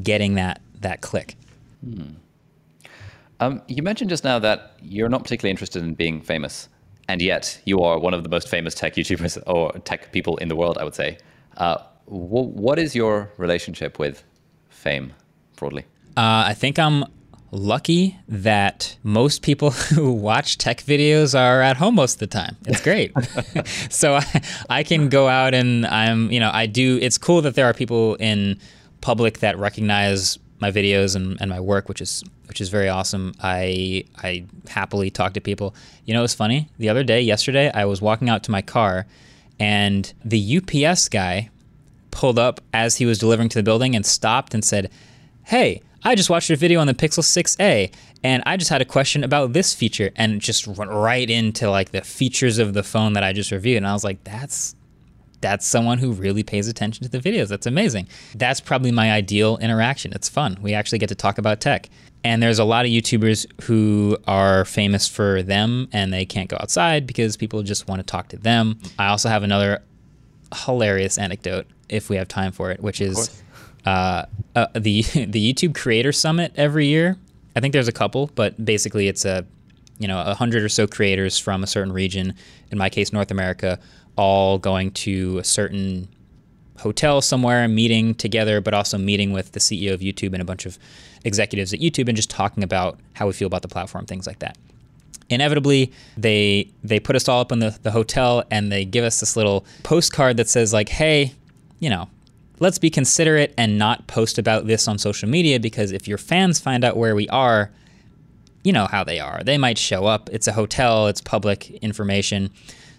getting 0.02 0.36
that 0.36 0.62
that 0.80 1.02
click. 1.02 1.36
Hmm. 1.84 2.12
Um, 3.38 3.60
you 3.68 3.82
mentioned 3.82 4.08
just 4.08 4.24
now 4.24 4.38
that 4.38 4.78
you're 4.80 5.10
not 5.10 5.24
particularly 5.24 5.50
interested 5.50 5.82
in 5.82 5.92
being 5.92 6.22
famous, 6.22 6.70
and 7.06 7.20
yet 7.20 7.60
you 7.66 7.80
are 7.80 7.98
one 7.98 8.14
of 8.14 8.22
the 8.22 8.30
most 8.30 8.48
famous 8.48 8.74
tech 8.74 8.94
YouTubers 8.94 9.42
or 9.46 9.72
tech 9.80 10.10
people 10.10 10.38
in 10.38 10.48
the 10.48 10.56
world, 10.56 10.78
I 10.78 10.84
would 10.84 10.94
say. 10.94 11.18
Uh, 11.58 11.76
wh- 12.06 12.56
what 12.56 12.78
is 12.78 12.96
your 12.96 13.30
relationship 13.36 13.98
with 13.98 14.24
fame? 14.70 15.12
broadly? 15.56 15.84
Uh, 16.16 16.48
I 16.48 16.54
think 16.54 16.78
I'm 16.78 17.04
lucky 17.50 18.18
that 18.28 18.96
most 19.02 19.42
people 19.42 19.70
who 19.94 20.12
watch 20.12 20.58
tech 20.58 20.82
videos 20.82 21.38
are 21.38 21.60
at 21.62 21.76
home 21.76 21.94
most 21.94 22.14
of 22.14 22.18
the 22.20 22.26
time. 22.26 22.56
It's 22.66 22.82
great. 22.82 23.12
so 23.90 24.16
I, 24.16 24.42
I 24.68 24.82
can 24.82 25.08
go 25.08 25.28
out 25.28 25.54
and 25.54 25.86
I'm, 25.86 26.30
you 26.30 26.40
know, 26.40 26.50
I 26.52 26.66
do. 26.66 26.98
It's 27.00 27.18
cool 27.18 27.42
that 27.42 27.54
there 27.54 27.66
are 27.66 27.74
people 27.74 28.14
in 28.16 28.58
public 29.00 29.38
that 29.38 29.58
recognize 29.58 30.38
my 30.60 30.70
videos 30.70 31.14
and, 31.14 31.40
and 31.40 31.50
my 31.50 31.60
work, 31.60 31.88
which 31.88 32.00
is 32.00 32.24
which 32.46 32.60
is 32.60 32.68
very 32.68 32.88
awesome. 32.88 33.34
I 33.42 34.04
I 34.22 34.44
happily 34.68 35.10
talk 35.10 35.34
to 35.34 35.40
people. 35.40 35.74
You 36.04 36.14
know, 36.14 36.20
it 36.20 36.22
was 36.22 36.34
funny. 36.34 36.68
The 36.78 36.88
other 36.88 37.04
day, 37.04 37.20
yesterday, 37.20 37.70
I 37.72 37.84
was 37.84 38.00
walking 38.00 38.28
out 38.28 38.42
to 38.44 38.50
my 38.50 38.62
car, 38.62 39.06
and 39.60 40.12
the 40.24 40.58
UPS 40.58 41.08
guy 41.08 41.50
pulled 42.10 42.38
up 42.38 42.60
as 42.72 42.96
he 42.96 43.06
was 43.06 43.18
delivering 43.18 43.48
to 43.50 43.58
the 43.58 43.62
building 43.62 43.94
and 43.94 44.04
stopped 44.04 44.54
and 44.54 44.64
said, 44.64 44.90
hey, 45.44 45.82
I 46.04 46.14
just 46.14 46.30
watched 46.30 46.50
a 46.50 46.56
video 46.56 46.80
on 46.80 46.86
the 46.86 46.94
Pixel 46.94 47.22
6a 47.22 47.92
and 48.22 48.42
I 48.46 48.56
just 48.56 48.70
had 48.70 48.80
a 48.80 48.84
question 48.84 49.24
about 49.24 49.52
this 49.52 49.74
feature 49.74 50.10
and 50.16 50.40
just 50.40 50.66
went 50.66 50.90
right 50.90 51.28
into 51.28 51.70
like 51.70 51.90
the 51.90 52.02
features 52.02 52.58
of 52.58 52.72
the 52.72 52.82
phone 52.82 53.14
that 53.14 53.24
I 53.24 53.32
just 53.32 53.50
reviewed. 53.50 53.78
And 53.78 53.86
I 53.86 53.92
was 53.92 54.04
like, 54.04 54.22
that's 54.24 54.74
that's 55.40 55.66
someone 55.66 55.98
who 55.98 56.12
really 56.12 56.42
pays 56.42 56.66
attention 56.66 57.04
to 57.04 57.10
the 57.10 57.18
videos. 57.18 57.48
That's 57.48 57.66
amazing. 57.66 58.08
That's 58.34 58.60
probably 58.60 58.90
my 58.90 59.12
ideal 59.12 59.56
interaction. 59.58 60.12
It's 60.12 60.28
fun. 60.28 60.58
We 60.60 60.74
actually 60.74 60.98
get 60.98 61.08
to 61.10 61.14
talk 61.14 61.38
about 61.38 61.60
tech. 61.60 61.88
And 62.24 62.42
there's 62.42 62.58
a 62.58 62.64
lot 62.64 62.84
of 62.84 62.90
YouTubers 62.90 63.62
who 63.62 64.18
are 64.26 64.64
famous 64.64 65.06
for 65.06 65.42
them 65.42 65.88
and 65.92 66.12
they 66.12 66.24
can't 66.24 66.48
go 66.48 66.56
outside 66.60 67.06
because 67.06 67.36
people 67.36 67.62
just 67.62 67.86
want 67.86 68.00
to 68.00 68.02
talk 68.04 68.28
to 68.28 68.36
them. 68.36 68.80
I 68.98 69.08
also 69.08 69.28
have 69.28 69.44
another 69.44 69.82
hilarious 70.64 71.18
anecdote 71.18 71.66
if 71.88 72.10
we 72.10 72.16
have 72.16 72.26
time 72.26 72.50
for 72.50 72.72
it, 72.72 72.80
which 72.80 73.00
is 73.00 73.42
uh, 73.88 74.26
uh, 74.54 74.66
the 74.74 75.02
the 75.26 75.52
YouTube 75.52 75.74
Creator 75.74 76.12
Summit 76.12 76.52
every 76.56 76.86
year. 76.86 77.16
I 77.56 77.60
think 77.60 77.72
there's 77.72 77.88
a 77.88 77.92
couple, 77.92 78.30
but 78.34 78.62
basically 78.62 79.08
it's 79.08 79.24
a 79.24 79.46
you 79.98 80.06
know 80.06 80.20
a 80.20 80.34
hundred 80.34 80.62
or 80.62 80.68
so 80.68 80.86
creators 80.86 81.38
from 81.38 81.62
a 81.62 81.66
certain 81.66 81.92
region. 81.92 82.34
In 82.70 82.78
my 82.78 82.90
case, 82.90 83.12
North 83.12 83.30
America, 83.30 83.78
all 84.16 84.58
going 84.58 84.90
to 84.92 85.38
a 85.38 85.44
certain 85.44 86.08
hotel 86.78 87.20
somewhere, 87.20 87.66
meeting 87.66 88.14
together, 88.14 88.60
but 88.60 88.74
also 88.74 88.98
meeting 88.98 89.32
with 89.32 89.52
the 89.52 89.60
CEO 89.60 89.92
of 89.94 90.00
YouTube 90.00 90.32
and 90.32 90.42
a 90.42 90.44
bunch 90.44 90.66
of 90.66 90.78
executives 91.24 91.72
at 91.72 91.80
YouTube, 91.80 92.08
and 92.08 92.16
just 92.16 92.30
talking 92.30 92.62
about 92.62 93.00
how 93.14 93.26
we 93.26 93.32
feel 93.32 93.46
about 93.46 93.62
the 93.62 93.68
platform, 93.68 94.06
things 94.06 94.26
like 94.26 94.38
that. 94.40 94.56
Inevitably, 95.30 95.92
they 96.16 96.70
they 96.84 97.00
put 97.00 97.16
us 97.16 97.26
all 97.28 97.40
up 97.40 97.52
in 97.52 97.60
the, 97.60 97.78
the 97.82 97.90
hotel 97.90 98.44
and 98.50 98.70
they 98.70 98.84
give 98.84 99.04
us 99.04 99.20
this 99.20 99.34
little 99.36 99.64
postcard 99.82 100.36
that 100.36 100.48
says 100.48 100.72
like, 100.72 100.90
"Hey, 100.90 101.32
you 101.80 101.90
know, 101.90 102.08
let's 102.60 102.78
be 102.78 102.90
considerate 102.90 103.54
and 103.56 103.78
not 103.78 104.06
post 104.06 104.38
about 104.38 104.66
this 104.66 104.88
on 104.88 104.98
social 104.98 105.28
media 105.28 105.60
because 105.60 105.92
if 105.92 106.08
your 106.08 106.18
fans 106.18 106.58
find 106.60 106.84
out 106.84 106.96
where 106.96 107.14
we 107.14 107.28
are, 107.28 107.70
you 108.64 108.72
know 108.72 108.86
how 108.86 109.04
they 109.04 109.20
are. 109.20 109.42
They 109.44 109.58
might 109.58 109.78
show 109.78 110.06
up. 110.06 110.28
It's 110.32 110.46
a 110.46 110.52
hotel, 110.52 111.06
it's 111.06 111.20
public 111.20 111.70
information. 111.82 112.50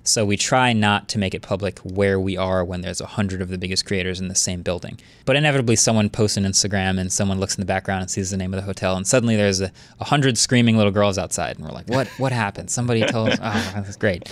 So 0.03 0.25
we 0.25 0.37
try 0.37 0.73
not 0.73 1.07
to 1.09 1.19
make 1.19 1.35
it 1.35 1.41
public 1.41 1.79
where 1.79 2.19
we 2.19 2.37
are 2.37 2.63
when 2.63 2.81
there's 2.81 3.01
a 3.01 3.05
hundred 3.05 3.41
of 3.41 3.49
the 3.49 3.57
biggest 3.57 3.85
creators 3.85 4.19
in 4.19 4.27
the 4.27 4.35
same 4.35 4.61
building. 4.61 4.99
But 5.25 5.35
inevitably, 5.35 5.75
someone 5.75 6.09
posts 6.09 6.37
on 6.37 6.45
Instagram 6.45 6.99
and 6.99 7.11
someone 7.11 7.39
looks 7.39 7.55
in 7.55 7.61
the 7.61 7.65
background 7.65 8.01
and 8.01 8.09
sees 8.09 8.31
the 8.31 8.37
name 8.37 8.53
of 8.53 8.59
the 8.59 8.65
hotel, 8.65 8.95
and 8.95 9.05
suddenly 9.05 9.35
there's 9.35 9.61
a, 9.61 9.71
hundred 9.99 10.37
screaming 10.37 10.77
little 10.77 10.91
girls 10.91 11.17
outside, 11.19 11.57
and 11.57 11.65
we're 11.65 11.73
like, 11.73 11.87
"What? 11.89 12.07
What 12.17 12.31
happened? 12.31 12.71
Somebody 12.71 13.05
told 13.05 13.29
us." 13.29 13.39
Oh, 13.43 13.71
that's 13.75 13.97
great. 13.97 14.31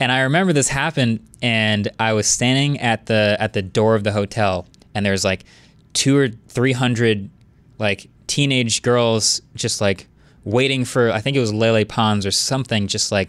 And 0.00 0.10
I 0.10 0.22
remember 0.22 0.52
this 0.52 0.68
happened, 0.68 1.20
and 1.40 1.88
I 1.98 2.12
was 2.12 2.26
standing 2.26 2.80
at 2.80 3.06
the 3.06 3.36
at 3.38 3.52
the 3.52 3.62
door 3.62 3.94
of 3.94 4.04
the 4.04 4.12
hotel, 4.12 4.66
and 4.94 5.06
there's 5.06 5.24
like 5.24 5.44
two 5.92 6.16
or 6.16 6.28
three 6.48 6.72
hundred 6.72 7.30
like 7.78 8.08
teenage 8.26 8.82
girls 8.82 9.42
just 9.54 9.80
like 9.80 10.08
waiting 10.44 10.84
for 10.84 11.10
I 11.10 11.20
think 11.20 11.36
it 11.36 11.40
was 11.40 11.52
Lele 11.52 11.84
Pons 11.84 12.26
or 12.26 12.30
something, 12.30 12.86
just 12.88 13.12
like 13.12 13.28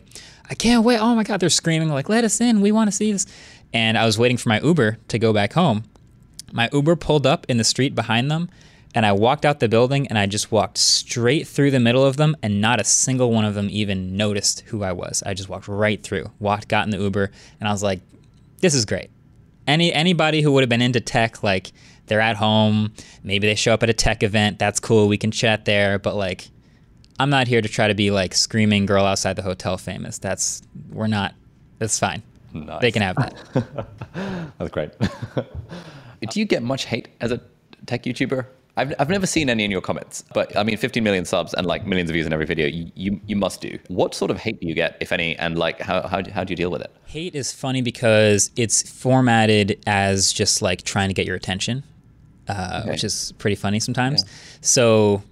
I 0.50 0.56
can't 0.56 0.84
wait. 0.84 1.00
Oh 1.00 1.16
my 1.16 1.24
God, 1.24 1.40
they're 1.40 1.50
screaming, 1.50 1.90
like, 1.90 2.10
let 2.10 2.24
us 2.24 2.42
in. 2.42 2.62
We 2.62 2.72
want 2.72 2.88
to 2.90 2.92
see 2.92 3.12
this. 3.12 3.26
And 3.74 3.98
I 3.98 4.06
was 4.06 4.20
waiting 4.20 4.38
for 4.38 4.50
my 4.50 4.60
Uber 4.60 4.98
to 5.08 5.20
go 5.20 5.34
back 5.34 5.54
home. 5.54 5.84
My 6.52 6.70
Uber 6.72 6.96
pulled 6.96 7.26
up 7.26 7.46
in 7.50 7.58
the 7.58 7.64
street 7.64 7.96
behind 7.96 8.30
them, 8.30 8.50
and 8.96 9.06
I 9.06 9.12
walked 9.12 9.46
out 9.46 9.60
the 9.60 9.70
building 9.70 10.08
and 10.08 10.18
I 10.18 10.26
just 10.26 10.52
walked 10.52 10.78
straight 10.78 11.48
through 11.48 11.72
the 11.72 11.80
middle 11.80 12.06
of 12.06 12.18
them, 12.18 12.36
and 12.44 12.62
not 12.62 12.80
a 12.80 12.84
single 12.84 13.32
one 13.32 13.46
of 13.46 13.56
them 13.56 13.68
even 13.70 14.16
noticed 14.18 14.62
who 14.62 14.84
I 14.84 14.92
was. 14.92 15.24
I 15.26 15.34
just 15.34 15.50
walked 15.50 15.68
right 15.68 16.02
through, 16.02 16.32
walked, 16.40 16.68
got 16.68 16.86
in 16.86 16.92
the 16.92 17.00
Uber, 17.00 17.32
and 17.60 17.68
I 17.68 17.72
was 17.72 17.84
like, 17.84 18.02
this 18.60 18.74
is 18.74 18.86
great. 18.86 19.10
Any 19.68 19.94
anybody 19.94 20.42
who 20.42 20.52
would 20.52 20.62
have 20.62 20.70
been 20.70 20.82
into 20.82 21.00
tech, 21.00 21.44
like 21.44 21.72
they're 22.08 22.22
at 22.22 22.36
home, 22.36 22.94
maybe 23.24 23.48
they 23.48 23.56
show 23.56 23.74
up 23.74 23.84
at 23.84 23.90
a 23.90 23.94
tech 23.94 24.24
event, 24.24 24.60
that's 24.60 24.80
cool, 24.80 25.08
we 25.08 25.18
can 25.18 25.32
chat 25.32 25.66
there, 25.66 26.00
but 26.00 26.16
like 26.16 26.50
I'm 27.20 27.30
not 27.30 27.48
here 27.48 27.62
to 27.62 27.70
try 27.70 27.88
to 27.88 27.94
be 27.94 28.12
like 28.12 28.34
screaming 28.34 28.86
girl 28.86 29.06
outside 29.06 29.36
the 29.36 29.42
hotel 29.42 29.78
famous. 29.78 30.18
That's 30.18 30.62
we're 30.92 31.08
not. 31.08 31.36
That's 31.80 32.00
fine. 32.00 32.24
Nice. 32.54 32.82
They 32.82 32.92
can 32.92 33.02
have 33.02 33.16
that. 33.16 34.54
That's 34.58 34.72
great. 34.72 34.92
Do 36.30 36.40
you 36.40 36.46
get 36.46 36.64
much 36.64 36.86
hate 36.86 37.10
as 37.20 37.32
a 37.32 37.42
tech 37.86 38.04
YouTuber? 38.04 38.46
I've, 38.76 38.94
I've 38.98 39.10
never 39.10 39.28
seen 39.28 39.50
any 39.50 39.64
in 39.64 39.70
your 39.70 39.82
comments, 39.82 40.24
but 40.34 40.56
I 40.58 40.64
mean, 40.64 40.78
15 40.78 41.04
million 41.04 41.26
subs 41.26 41.54
and 41.54 41.68
like 41.68 41.86
millions 41.86 42.10
of 42.10 42.16
views 42.16 42.26
in 42.26 42.34
every 42.34 42.48
video, 42.48 42.66
you, 42.68 43.20
you, 43.28 43.36
must 43.36 43.62
do. 43.62 43.78
What 43.88 44.16
sort 44.16 44.32
of 44.32 44.38
hate 44.38 44.60
do 44.60 44.68
you 44.68 44.74
get, 44.74 44.98
if 45.00 45.12
any, 45.12 45.36
and 45.38 45.58
like 45.58 45.80
how, 45.80 46.08
how, 46.08 46.24
how 46.32 46.44
do 46.44 46.52
you 46.52 46.56
deal 46.56 46.72
with 46.72 46.82
it? 46.82 46.92
Hate 47.06 47.36
is 47.36 47.52
funny 47.54 47.84
because 47.84 48.50
it's 48.56 48.82
formatted 48.90 49.80
as 49.86 50.34
just 50.34 50.64
like 50.64 50.82
trying 50.82 51.10
to 51.10 51.14
get 51.14 51.28
your 51.28 51.36
attention, 51.36 51.84
uh, 52.48 52.80
okay. 52.82 52.92
which 52.92 53.04
is 53.04 53.32
pretty 53.38 53.56
funny 53.56 53.80
sometimes. 53.80 54.24
Yeah. 54.24 54.30
So 54.62 55.24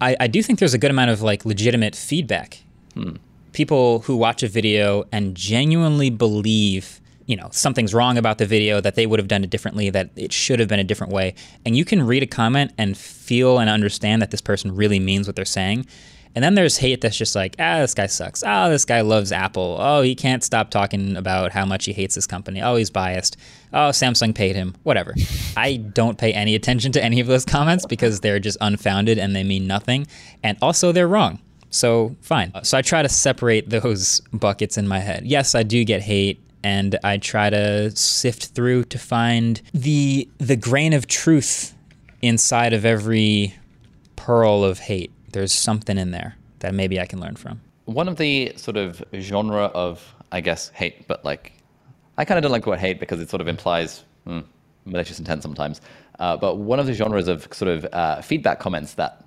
I, 0.00 0.16
I 0.18 0.26
do 0.26 0.42
think 0.42 0.58
there's 0.58 0.74
a 0.74 0.78
good 0.78 0.90
amount 0.90 1.12
of 1.12 1.22
like 1.22 1.44
legitimate 1.44 1.94
feedback. 1.94 2.62
Hmm. 2.94 3.16
People 3.52 4.00
who 4.00 4.16
watch 4.16 4.42
a 4.42 4.48
video 4.48 5.04
and 5.12 5.36
genuinely 5.36 6.10
believe 6.10 7.00
you 7.26 7.36
know 7.36 7.48
something's 7.52 7.94
wrong 7.94 8.18
about 8.18 8.38
the 8.38 8.46
video 8.46 8.80
that 8.80 8.94
they 8.94 9.06
would 9.06 9.18
have 9.18 9.28
done 9.28 9.44
it 9.44 9.50
differently 9.50 9.90
that 9.90 10.10
it 10.16 10.32
should 10.32 10.58
have 10.60 10.68
been 10.68 10.80
a 10.80 10.84
different 10.84 11.12
way 11.12 11.34
and 11.64 11.76
you 11.76 11.84
can 11.84 12.02
read 12.02 12.22
a 12.22 12.26
comment 12.26 12.72
and 12.78 12.96
feel 12.96 13.58
and 13.58 13.70
understand 13.70 14.20
that 14.20 14.30
this 14.30 14.40
person 14.40 14.74
really 14.74 14.98
means 14.98 15.26
what 15.26 15.36
they're 15.36 15.44
saying 15.44 15.86
and 16.34 16.42
then 16.42 16.54
there's 16.54 16.78
hate 16.78 17.00
that's 17.02 17.16
just 17.16 17.34
like, 17.34 17.56
ah, 17.58 17.80
this 17.80 17.94
guy 17.94 18.06
sucks. 18.06 18.42
Oh, 18.46 18.70
this 18.70 18.84
guy 18.84 19.02
loves 19.02 19.32
Apple. 19.32 19.76
Oh, 19.78 20.00
he 20.00 20.14
can't 20.14 20.42
stop 20.42 20.70
talking 20.70 21.16
about 21.16 21.52
how 21.52 21.66
much 21.66 21.84
he 21.84 21.92
hates 21.92 22.14
this 22.14 22.26
company. 22.26 22.62
Oh, 22.62 22.76
he's 22.76 22.90
biased. 22.90 23.36
Oh, 23.72 23.90
Samsung 23.90 24.34
paid 24.34 24.56
him. 24.56 24.74
Whatever. 24.82 25.14
I 25.56 25.76
don't 25.76 26.16
pay 26.16 26.32
any 26.32 26.54
attention 26.54 26.92
to 26.92 27.04
any 27.04 27.20
of 27.20 27.26
those 27.26 27.44
comments 27.44 27.84
because 27.84 28.20
they're 28.20 28.38
just 28.38 28.56
unfounded 28.60 29.18
and 29.18 29.36
they 29.36 29.44
mean 29.44 29.66
nothing. 29.66 30.06
And 30.42 30.56
also, 30.62 30.90
they're 30.90 31.08
wrong. 31.08 31.38
So, 31.68 32.16
fine. 32.22 32.52
So, 32.62 32.78
I 32.78 32.82
try 32.82 33.02
to 33.02 33.08
separate 33.08 33.68
those 33.68 34.20
buckets 34.32 34.78
in 34.78 34.88
my 34.88 35.00
head. 35.00 35.26
Yes, 35.26 35.54
I 35.54 35.62
do 35.62 35.84
get 35.84 36.00
hate 36.00 36.40
and 36.64 36.98
I 37.02 37.18
try 37.18 37.50
to 37.50 37.90
sift 37.96 38.46
through 38.48 38.84
to 38.84 38.98
find 38.98 39.60
the 39.72 40.28
the 40.38 40.56
grain 40.56 40.92
of 40.92 41.06
truth 41.06 41.74
inside 42.20 42.72
of 42.72 42.84
every 42.84 43.54
pearl 44.16 44.62
of 44.62 44.78
hate 44.78 45.10
there's 45.32 45.52
something 45.52 45.98
in 45.98 46.10
there 46.10 46.36
that 46.60 46.74
maybe 46.74 47.00
I 47.00 47.06
can 47.06 47.20
learn 47.20 47.36
from. 47.36 47.60
One 47.86 48.08
of 48.08 48.16
the 48.16 48.52
sort 48.56 48.76
of 48.76 49.02
genre 49.14 49.64
of, 49.64 50.14
I 50.30 50.40
guess, 50.40 50.68
hate, 50.70 51.08
but 51.08 51.24
like, 51.24 51.52
I 52.16 52.24
kind 52.24 52.38
of 52.38 52.42
don't 52.42 52.52
like 52.52 52.64
the 52.64 52.70
word 52.70 52.78
hate 52.78 53.00
because 53.00 53.20
it 53.20 53.28
sort 53.28 53.40
of 53.40 53.48
implies 53.48 54.04
hmm, 54.24 54.40
malicious 54.84 55.18
intent 55.18 55.42
sometimes. 55.42 55.80
Uh, 56.18 56.36
but 56.36 56.56
one 56.56 56.78
of 56.78 56.86
the 56.86 56.94
genres 56.94 57.26
of 57.26 57.48
sort 57.52 57.70
of 57.70 57.86
uh, 57.92 58.22
feedback 58.22 58.60
comments 58.60 58.94
that 58.94 59.24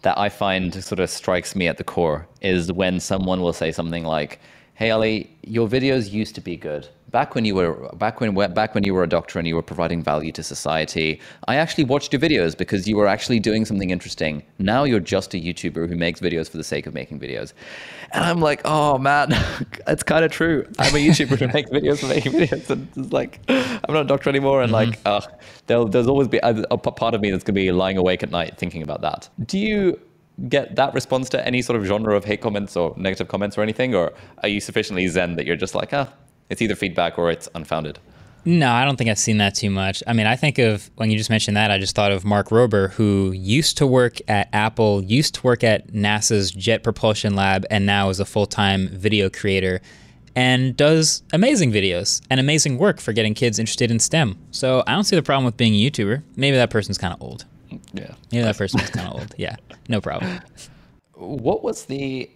that 0.00 0.18
I 0.18 0.30
find 0.30 0.82
sort 0.82 0.98
of 0.98 1.08
strikes 1.08 1.54
me 1.54 1.68
at 1.68 1.78
the 1.78 1.84
core 1.84 2.26
is 2.40 2.72
when 2.72 2.98
someone 2.98 3.40
will 3.40 3.52
say 3.52 3.70
something 3.70 4.02
like, 4.02 4.40
"Hey 4.82 4.90
Ali, 4.90 5.30
your 5.42 5.68
videos 5.68 6.10
used 6.10 6.34
to 6.34 6.40
be 6.40 6.56
good, 6.56 6.88
back 7.12 7.34
when 7.34 7.44
you 7.44 7.54
were 7.54 7.88
back 7.94 8.20
when 8.20 8.34
back 8.52 8.74
when 8.74 8.82
you 8.82 8.92
were 8.94 9.04
a 9.04 9.08
doctor 9.08 9.38
and 9.38 9.46
you 9.46 9.54
were 9.54 9.62
providing 9.62 10.02
value 10.02 10.32
to 10.32 10.42
society 10.42 11.20
i 11.46 11.54
actually 11.54 11.84
watched 11.84 12.12
your 12.12 12.20
videos 12.20 12.56
because 12.56 12.88
you 12.88 12.96
were 12.96 13.06
actually 13.06 13.38
doing 13.38 13.64
something 13.64 13.90
interesting. 13.90 14.42
Now 14.58 14.84
you're 14.84 15.06
just 15.16 15.34
a 15.34 15.36
youtuber 15.36 15.88
who 15.88 15.94
makes 15.94 16.20
videos 16.20 16.50
for 16.50 16.56
the 16.56 16.64
sake 16.64 16.86
of 16.86 16.94
making 16.94 17.20
videos. 17.20 17.52
And 18.12 18.24
i'm 18.24 18.40
like 18.40 18.62
oh 18.64 18.98
man 18.98 19.28
it's 19.86 20.02
kind 20.02 20.24
of 20.24 20.32
true. 20.32 20.66
I'm 20.78 20.94
a 20.94 20.98
youtuber 20.98 21.38
who 21.38 21.48
makes 21.48 21.70
videos 21.70 22.00
for 22.00 22.06
making 22.06 22.32
videos. 22.32 22.68
And 22.70 22.88
it's 22.96 23.12
like 23.12 23.40
i'm 23.48 23.94
not 23.94 24.06
a 24.06 24.10
doctor 24.14 24.30
anymore. 24.30 24.62
And 24.62 24.72
mm-hmm. 24.72 24.90
like 24.90 24.98
uh, 25.04 25.20
there'll, 25.66 25.86
there's 25.86 26.08
always 26.08 26.28
be 26.28 26.38
a, 26.38 26.64
a 26.70 26.78
part 26.78 27.14
of 27.14 27.20
me 27.20 27.30
that's 27.30 27.44
going 27.44 27.54
to 27.54 27.60
be 27.60 27.70
lying 27.70 27.98
awake 27.98 28.22
at 28.22 28.30
night 28.30 28.56
thinking 28.56 28.82
about 28.82 29.02
that. 29.02 29.28
Do 29.44 29.58
you 29.58 30.00
get 30.48 30.76
that 30.76 30.92
response 30.94 31.28
to 31.28 31.46
any 31.46 31.62
sort 31.62 31.78
of 31.78 31.84
genre 31.84 32.16
of 32.16 32.24
hate 32.24 32.40
comments 32.40 32.76
or 32.76 32.94
negative 32.96 33.28
comments 33.28 33.56
or 33.56 33.62
anything 33.62 33.94
or 33.94 34.12
are 34.42 34.48
you 34.48 34.60
sufficiently 34.60 35.06
zen 35.08 35.36
that 35.36 35.46
you're 35.46 35.56
just 35.56 35.74
like 35.74 35.92
ah 35.92 36.08
it's 36.52 36.60
either 36.60 36.76
feedback 36.76 37.18
or 37.18 37.30
it's 37.30 37.48
unfounded. 37.54 37.98
No, 38.44 38.72
I 38.72 38.84
don't 38.84 38.96
think 38.96 39.08
I've 39.08 39.18
seen 39.18 39.38
that 39.38 39.54
too 39.54 39.70
much. 39.70 40.02
I 40.06 40.12
mean, 40.12 40.26
I 40.26 40.36
think 40.36 40.58
of 40.58 40.90
when 40.96 41.10
you 41.10 41.16
just 41.16 41.30
mentioned 41.30 41.56
that, 41.56 41.70
I 41.70 41.78
just 41.78 41.94
thought 41.94 42.12
of 42.12 42.24
Mark 42.24 42.48
Rober, 42.48 42.90
who 42.90 43.30
used 43.30 43.78
to 43.78 43.86
work 43.86 44.18
at 44.28 44.48
Apple, 44.52 45.02
used 45.02 45.36
to 45.36 45.42
work 45.42 45.64
at 45.64 45.92
NASA's 45.92 46.50
Jet 46.50 46.82
Propulsion 46.82 47.36
Lab, 47.36 47.64
and 47.70 47.86
now 47.86 48.10
is 48.10 48.20
a 48.20 48.24
full 48.24 48.46
time 48.46 48.88
video 48.88 49.30
creator 49.30 49.80
and 50.34 50.76
does 50.76 51.22
amazing 51.32 51.70
videos 51.72 52.20
and 52.30 52.40
amazing 52.40 52.78
work 52.78 53.00
for 53.00 53.12
getting 53.12 53.34
kids 53.34 53.58
interested 53.58 53.90
in 53.90 53.98
STEM. 53.98 54.36
So 54.50 54.82
I 54.86 54.92
don't 54.92 55.04
see 55.04 55.16
the 55.16 55.22
problem 55.22 55.44
with 55.44 55.56
being 55.56 55.74
a 55.74 55.90
YouTuber. 55.90 56.22
Maybe 56.36 56.56
that 56.56 56.70
person's 56.70 56.98
kind 56.98 57.14
of 57.14 57.22
old. 57.22 57.44
Yeah. 57.92 58.14
Maybe 58.30 58.44
that 58.44 58.56
person's 58.56 58.90
kind 58.90 59.08
of 59.08 59.20
old. 59.20 59.34
Yeah, 59.36 59.56
no 59.88 60.00
problem. 60.00 60.40
What 61.14 61.62
was 61.62 61.86
the 61.86 62.30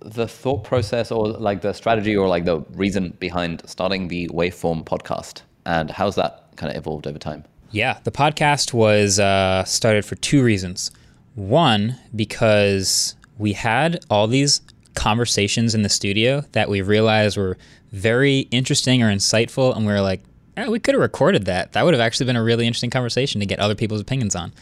the 0.00 0.26
thought 0.26 0.64
process 0.64 1.12
or 1.12 1.28
like 1.28 1.60
the 1.60 1.72
strategy 1.72 2.16
or 2.16 2.28
like 2.28 2.44
the 2.44 2.60
reason 2.72 3.16
behind 3.20 3.62
starting 3.66 4.08
the 4.08 4.28
Waveform 4.28 4.84
podcast 4.84 5.42
and 5.66 5.90
how's 5.90 6.14
that 6.14 6.48
kind 6.56 6.70
of 6.70 6.78
evolved 6.78 7.06
over 7.06 7.18
time? 7.18 7.44
Yeah, 7.72 7.98
the 8.04 8.10
podcast 8.10 8.72
was 8.72 9.18
uh, 9.18 9.64
started 9.64 10.04
for 10.04 10.14
two 10.16 10.42
reasons. 10.42 10.90
One, 11.34 11.98
because 12.14 13.16
we 13.38 13.52
had 13.52 13.98
all 14.08 14.26
these 14.26 14.62
conversations 14.94 15.74
in 15.74 15.82
the 15.82 15.88
studio 15.88 16.42
that 16.52 16.70
we 16.70 16.80
realized 16.80 17.36
were 17.36 17.58
very 17.92 18.40
interesting 18.50 19.02
or 19.02 19.12
insightful, 19.12 19.76
and 19.76 19.86
we 19.86 19.92
were 19.92 20.00
like, 20.00 20.22
eh, 20.56 20.68
we 20.68 20.78
could 20.78 20.94
have 20.94 21.02
recorded 21.02 21.44
that. 21.46 21.72
That 21.72 21.84
would 21.84 21.94
have 21.94 22.00
actually 22.00 22.26
been 22.26 22.36
a 22.36 22.42
really 22.42 22.66
interesting 22.66 22.90
conversation 22.90 23.40
to 23.40 23.46
get 23.46 23.58
other 23.58 23.74
people's 23.74 24.00
opinions 24.00 24.34
on. 24.34 24.52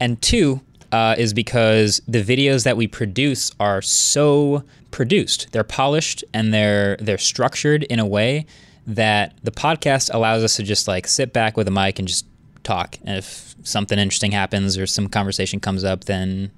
And 0.00 0.20
two, 0.22 0.60
uh, 0.92 1.14
is 1.18 1.34
because 1.34 2.00
the 2.08 2.22
videos 2.22 2.64
that 2.64 2.76
we 2.76 2.86
produce 2.86 3.52
are 3.60 3.82
so 3.82 4.62
produced. 4.90 5.48
They're 5.52 5.64
polished 5.64 6.24
and 6.32 6.52
they're 6.52 6.96
they're 6.96 7.18
structured 7.18 7.82
in 7.84 7.98
a 7.98 8.06
way 8.06 8.46
that 8.86 9.34
the 9.42 9.50
podcast 9.50 10.12
allows 10.14 10.42
us 10.42 10.56
to 10.56 10.62
just 10.62 10.88
like 10.88 11.06
sit 11.06 11.32
back 11.32 11.56
with 11.56 11.68
a 11.68 11.70
mic 11.70 11.98
and 11.98 12.08
just 12.08 12.26
talk. 12.64 12.98
And 13.04 13.18
if 13.18 13.54
something 13.62 13.98
interesting 13.98 14.32
happens 14.32 14.78
or 14.78 14.86
some 14.86 15.08
conversation 15.08 15.60
comes 15.60 15.84
up, 15.84 16.04
then 16.04 16.50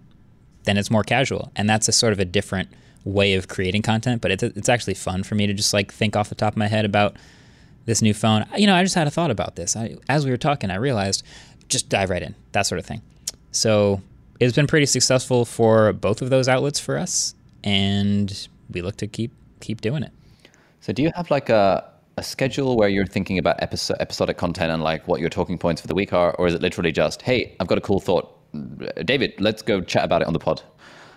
then 0.64 0.76
it's 0.76 0.90
more 0.90 1.02
casual. 1.02 1.50
And 1.56 1.68
that's 1.68 1.88
a 1.88 1.92
sort 1.92 2.12
of 2.12 2.20
a 2.20 2.24
different 2.24 2.68
way 3.04 3.34
of 3.34 3.48
creating 3.48 3.82
content. 3.82 4.22
But 4.22 4.30
it's 4.30 4.42
it's 4.42 4.68
actually 4.68 4.94
fun 4.94 5.24
for 5.24 5.34
me 5.34 5.46
to 5.46 5.54
just 5.54 5.74
like 5.74 5.92
think 5.92 6.14
off 6.14 6.28
the 6.28 6.34
top 6.34 6.52
of 6.52 6.56
my 6.56 6.68
head 6.68 6.84
about 6.84 7.16
this 7.90 8.00
new 8.00 8.14
phone. 8.14 8.46
You 8.56 8.68
know, 8.68 8.74
I 8.74 8.82
just 8.84 8.94
had 8.94 9.06
a 9.08 9.10
thought 9.10 9.32
about 9.32 9.56
this. 9.56 9.76
I, 9.76 9.96
as 10.08 10.24
we 10.24 10.30
were 10.30 10.36
talking, 10.36 10.70
I 10.70 10.76
realized 10.76 11.24
just 11.68 11.88
dive 11.88 12.08
right 12.08 12.22
in, 12.22 12.36
that 12.52 12.62
sort 12.62 12.78
of 12.78 12.86
thing. 12.86 13.02
So 13.50 14.00
it's 14.38 14.54
been 14.54 14.68
pretty 14.68 14.86
successful 14.86 15.44
for 15.44 15.92
both 15.92 16.22
of 16.22 16.30
those 16.30 16.48
outlets 16.48 16.78
for 16.78 16.96
us, 16.96 17.34
and 17.64 18.48
we 18.70 18.80
look 18.80 18.96
to 18.98 19.06
keep 19.06 19.32
keep 19.60 19.80
doing 19.80 20.02
it. 20.04 20.12
So, 20.80 20.92
do 20.92 21.02
you 21.02 21.10
have 21.16 21.30
like 21.30 21.50
a 21.50 21.84
a 22.16 22.22
schedule 22.22 22.76
where 22.76 22.88
you're 22.88 23.06
thinking 23.06 23.38
about 23.38 23.60
episode, 23.62 23.96
episodic 23.98 24.36
content 24.36 24.70
and 24.70 24.82
like 24.82 25.06
what 25.08 25.20
your 25.20 25.30
talking 25.30 25.58
points 25.58 25.80
for 25.80 25.88
the 25.88 25.94
week 25.94 26.12
are, 26.12 26.32
or 26.36 26.46
is 26.46 26.54
it 26.54 26.62
literally 26.62 26.92
just, 26.92 27.22
hey, 27.22 27.56
I've 27.58 27.66
got 27.66 27.78
a 27.78 27.80
cool 27.80 27.98
thought, 27.98 28.36
David, 29.04 29.32
let's 29.38 29.62
go 29.62 29.80
chat 29.80 30.04
about 30.04 30.22
it 30.22 30.26
on 30.28 30.32
the 30.32 30.38
pod, 30.38 30.62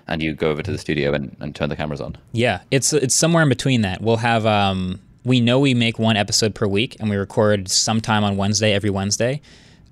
and 0.07 0.23
you 0.23 0.33
go 0.33 0.49
over 0.49 0.63
to 0.63 0.71
the 0.71 0.77
studio 0.77 1.13
and, 1.13 1.35
and 1.39 1.55
turn 1.55 1.69
the 1.69 1.75
cameras 1.75 2.01
on? 2.01 2.17
Yeah, 2.31 2.61
it's 2.71 2.93
it's 2.93 3.15
somewhere 3.15 3.43
in 3.43 3.49
between 3.49 3.81
that. 3.81 4.01
We'll 4.01 4.17
have 4.17 4.45
um, 4.45 4.99
we 5.25 5.41
know 5.41 5.59
we 5.59 5.73
make 5.73 5.99
one 5.99 6.17
episode 6.17 6.55
per 6.55 6.67
week, 6.67 6.97
and 6.99 7.09
we 7.09 7.15
record 7.15 7.69
sometime 7.69 8.23
on 8.23 8.37
Wednesday 8.37 8.73
every 8.73 8.89
Wednesday, 8.89 9.41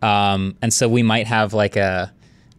um, 0.01 0.55
and 0.61 0.73
so 0.73 0.89
we 0.89 1.03
might 1.03 1.27
have 1.27 1.53
like 1.53 1.75
a 1.75 2.11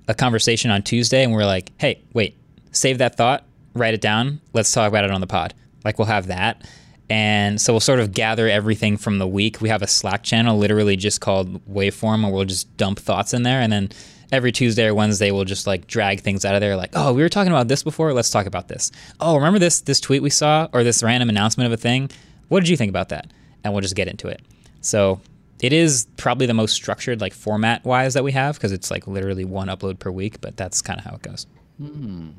a 0.09 0.15
conversation 0.15 0.71
on 0.71 0.83
Tuesday 0.83 1.23
and 1.23 1.33
we're 1.33 1.45
like, 1.45 1.71
hey, 1.79 2.03
wait, 2.13 2.37
save 2.73 2.99
that 2.99 3.17
thought, 3.17 3.45
write 3.75 3.95
it 3.95 4.01
down. 4.01 4.41
Let's 4.53 4.73
talk 4.73 4.89
about 4.89 5.05
it 5.05 5.11
on 5.11 5.21
the 5.21 5.27
pod. 5.27 5.55
Like 5.85 5.99
we'll 5.99 6.07
have 6.07 6.27
that. 6.29 6.67
And 7.11 7.61
so 7.61 7.73
we'll 7.73 7.81
sort 7.81 8.01
of 8.01 8.13
gather 8.13 8.49
everything 8.49 8.97
from 8.97 9.19
the 9.19 9.27
week. 9.27 9.61
We 9.61 9.69
have 9.69 9.83
a 9.83 9.87
Slack 9.87 10.23
channel 10.23 10.57
literally 10.57 10.97
just 10.97 11.21
called 11.21 11.65
Waveform, 11.67 12.25
and 12.25 12.33
we'll 12.33 12.45
just 12.45 12.75
dump 12.79 12.99
thoughts 12.99 13.35
in 13.35 13.43
there. 13.43 13.61
And 13.61 13.71
then 13.71 13.91
every 14.31 14.51
Tuesday 14.51 14.87
or 14.87 14.95
Wednesday, 14.95 15.31
we'll 15.31 15.45
just 15.45 15.67
like 15.67 15.87
drag 15.87 16.21
things 16.21 16.45
out 16.47 16.55
of 16.55 16.63
there. 16.63 16.75
Like, 16.75 16.93
oh, 16.95 17.13
we 17.13 17.21
were 17.21 17.29
talking 17.29 17.53
about 17.53 17.69
this 17.69 17.83
before. 17.83 18.15
Let's 18.15 18.31
talk 18.31 18.47
about 18.47 18.69
this. 18.69 18.91
Oh, 19.21 19.37
remember 19.37 19.59
this 19.59 19.83
this 19.83 20.01
tweet 20.01 20.23
we 20.23 20.31
saw 20.31 20.69
or 20.73 20.85
this 20.85 21.03
random 21.03 21.29
announcement 21.29 21.67
of 21.67 21.73
a 21.73 21.77
thing? 21.77 22.11
What 22.53 22.61
did 22.61 22.69
you 22.69 22.77
think 22.77 22.91
about 22.91 23.09
that? 23.09 23.33
And 23.65 23.73
we'll 23.73 23.81
just 23.81 23.97
get 23.97 24.09
into 24.09 24.29
it. 24.29 24.43
So 24.83 25.23
it 25.63 25.73
is 25.73 26.07
probably 26.19 26.45
the 26.45 26.53
most 26.53 26.75
structured, 26.75 27.19
like 27.19 27.33
format 27.33 27.83
wise, 27.83 28.13
that 28.13 28.25
we 28.25 28.33
have 28.33 28.57
because 28.57 28.73
it's 28.73 28.91
like 28.91 29.07
literally 29.07 29.47
one 29.47 29.69
upload 29.69 29.99
per 29.99 30.11
week. 30.11 30.43
But 30.43 30.59
that's 30.59 30.83
kind 30.83 30.99
of 30.99 31.05
how 31.07 31.15
it 31.15 31.23
goes. 31.23 31.47
Mm. 31.81 32.35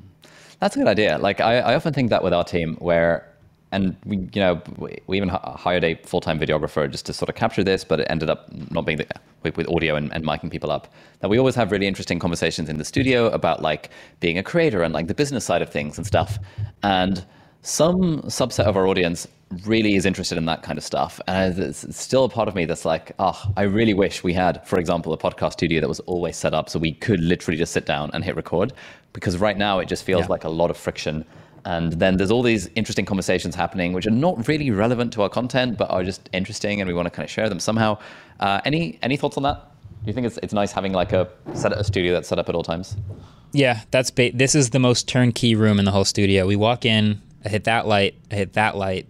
That's 0.60 0.76
a 0.76 0.80
good 0.80 0.88
idea. 0.88 1.18
Like 1.18 1.42
I, 1.42 1.58
I 1.62 1.74
often 1.74 1.94
think 1.94 2.12
that 2.12 2.24
with 2.24 2.32
our 2.32 2.44
team, 2.44 2.76
where 2.76 3.28
and 3.72 3.98
we, 4.06 4.18
you 4.18 4.40
know, 4.40 4.62
we 4.78 5.18
even 5.18 5.30
hired 5.30 5.84
a 5.84 5.96
full-time 6.04 6.40
videographer 6.40 6.88
just 6.92 7.08
to 7.08 7.14
sort 7.14 7.28
of 7.28 7.34
capture 7.34 7.64
this, 7.64 7.84
but 7.84 8.00
it 8.00 8.08
ended 8.08 8.30
up 8.30 8.52
not 8.70 8.86
being 8.86 9.00
the, 9.00 9.08
with, 9.42 9.58
with 9.58 9.68
audio 9.68 9.96
and, 9.96 10.14
and 10.14 10.24
miking 10.24 10.52
people 10.52 10.70
up. 10.70 10.94
That 11.22 11.30
we 11.30 11.40
always 11.40 11.56
have 11.56 11.72
really 11.72 11.88
interesting 11.88 12.20
conversations 12.20 12.70
in 12.70 12.78
the 12.78 12.86
studio 12.86 13.32
about 13.32 13.64
like 13.64 13.90
being 14.20 14.38
a 14.38 14.44
creator 14.44 14.84
and 14.84 14.94
like 14.94 15.08
the 15.08 15.16
business 15.16 15.44
side 15.44 15.64
of 15.64 15.72
things 15.72 15.98
and 15.98 16.06
stuff. 16.06 16.38
And 16.84 17.26
some 17.64 18.22
subset 18.24 18.66
of 18.66 18.78
our 18.78 18.86
audience 18.86 19.28
really 19.66 19.96
is 19.96 20.06
interested 20.06 20.38
in 20.38 20.46
that 20.46 20.64
kind 20.64 20.78
of 20.78 20.84
stuff. 20.84 21.20
And 21.28 21.58
it's 21.58 21.96
still 21.96 22.26
a 22.26 22.30
part 22.30 22.48
of 22.48 22.56
me 22.56 22.66
that's 22.66 22.86
like, 22.86 23.14
oh, 23.20 23.42
I 23.58 23.64
really 23.64 23.94
wish 23.94 24.24
we 24.24 24.34
had, 24.34 24.66
for 24.68 24.80
example, 24.80 25.14
a 25.14 25.18
podcast 25.18 25.54
studio 25.54 25.82
that 25.82 25.88
was 25.88 26.00
always 26.02 26.38
set 26.38 26.54
up 26.54 26.70
so 26.70 26.80
we 26.80 26.94
could 26.94 27.20
literally 27.20 27.58
just 27.58 27.74
sit 27.74 27.86
down 27.86 28.12
and 28.14 28.24
hit 28.24 28.36
record. 28.36 28.74
Because 29.14 29.38
right 29.38 29.58
now 29.58 29.80
it 29.80 29.88
just 29.88 30.04
feels 30.04 30.24
yeah. 30.24 30.28
like 30.28 30.44
a 30.44 30.50
lot 30.50 30.72
of 30.72 30.78
friction 30.78 31.26
and 31.66 31.94
then 31.94 32.18
there's 32.18 32.32
all 32.32 32.44
these 32.44 32.70
interesting 32.76 33.06
conversations 33.06 33.56
happening, 33.56 33.94
which 33.94 34.06
are 34.06 34.12
not 34.12 34.48
really 34.48 34.72
relevant 34.72 35.14
to 35.14 35.22
our 35.22 35.30
content, 35.30 35.78
but 35.78 35.90
are 35.92 36.04
just 36.04 36.30
interesting, 36.34 36.82
and 36.82 36.88
we 36.88 36.94
want 36.94 37.06
to 37.06 37.10
kind 37.10 37.24
of 37.24 37.32
share 37.32 37.50
them 37.50 37.60
somehow. 37.60 37.98
Uh, 38.40 38.60
any 38.66 39.00
any 39.02 39.18
thoughts 39.18 39.38
on 39.38 39.44
that? 39.44 39.72
Do 40.04 40.08
you 40.08 40.14
think 40.14 40.28
it's 40.28 40.38
it's 40.44 40.54
nice 40.54 40.72
having 40.72 40.92
like 40.92 41.14
a 41.14 41.30
set 41.54 41.72
a 41.72 41.84
studio 41.84 42.14
that's 42.14 42.28
set 42.28 42.40
up 42.40 42.50
at 42.50 42.56
all 42.56 42.64
times? 42.64 42.98
Yeah, 43.54 43.82
that's 43.92 44.12
ba- 44.12 44.32
this 44.34 44.56
is 44.56 44.72
the 44.72 44.80
most 44.80 45.08
turnkey 45.08 45.56
room 45.56 45.80
in 45.80 45.86
the 45.86 45.92
whole 45.92 46.06
studio. 46.06 46.48
We 46.48 46.56
walk 46.56 46.86
in, 46.86 47.22
I 47.46 47.50
hit 47.50 47.64
that 47.66 47.88
light, 47.88 48.16
I 48.32 48.36
hit 48.36 48.54
that 48.54 48.76
light, 48.76 49.08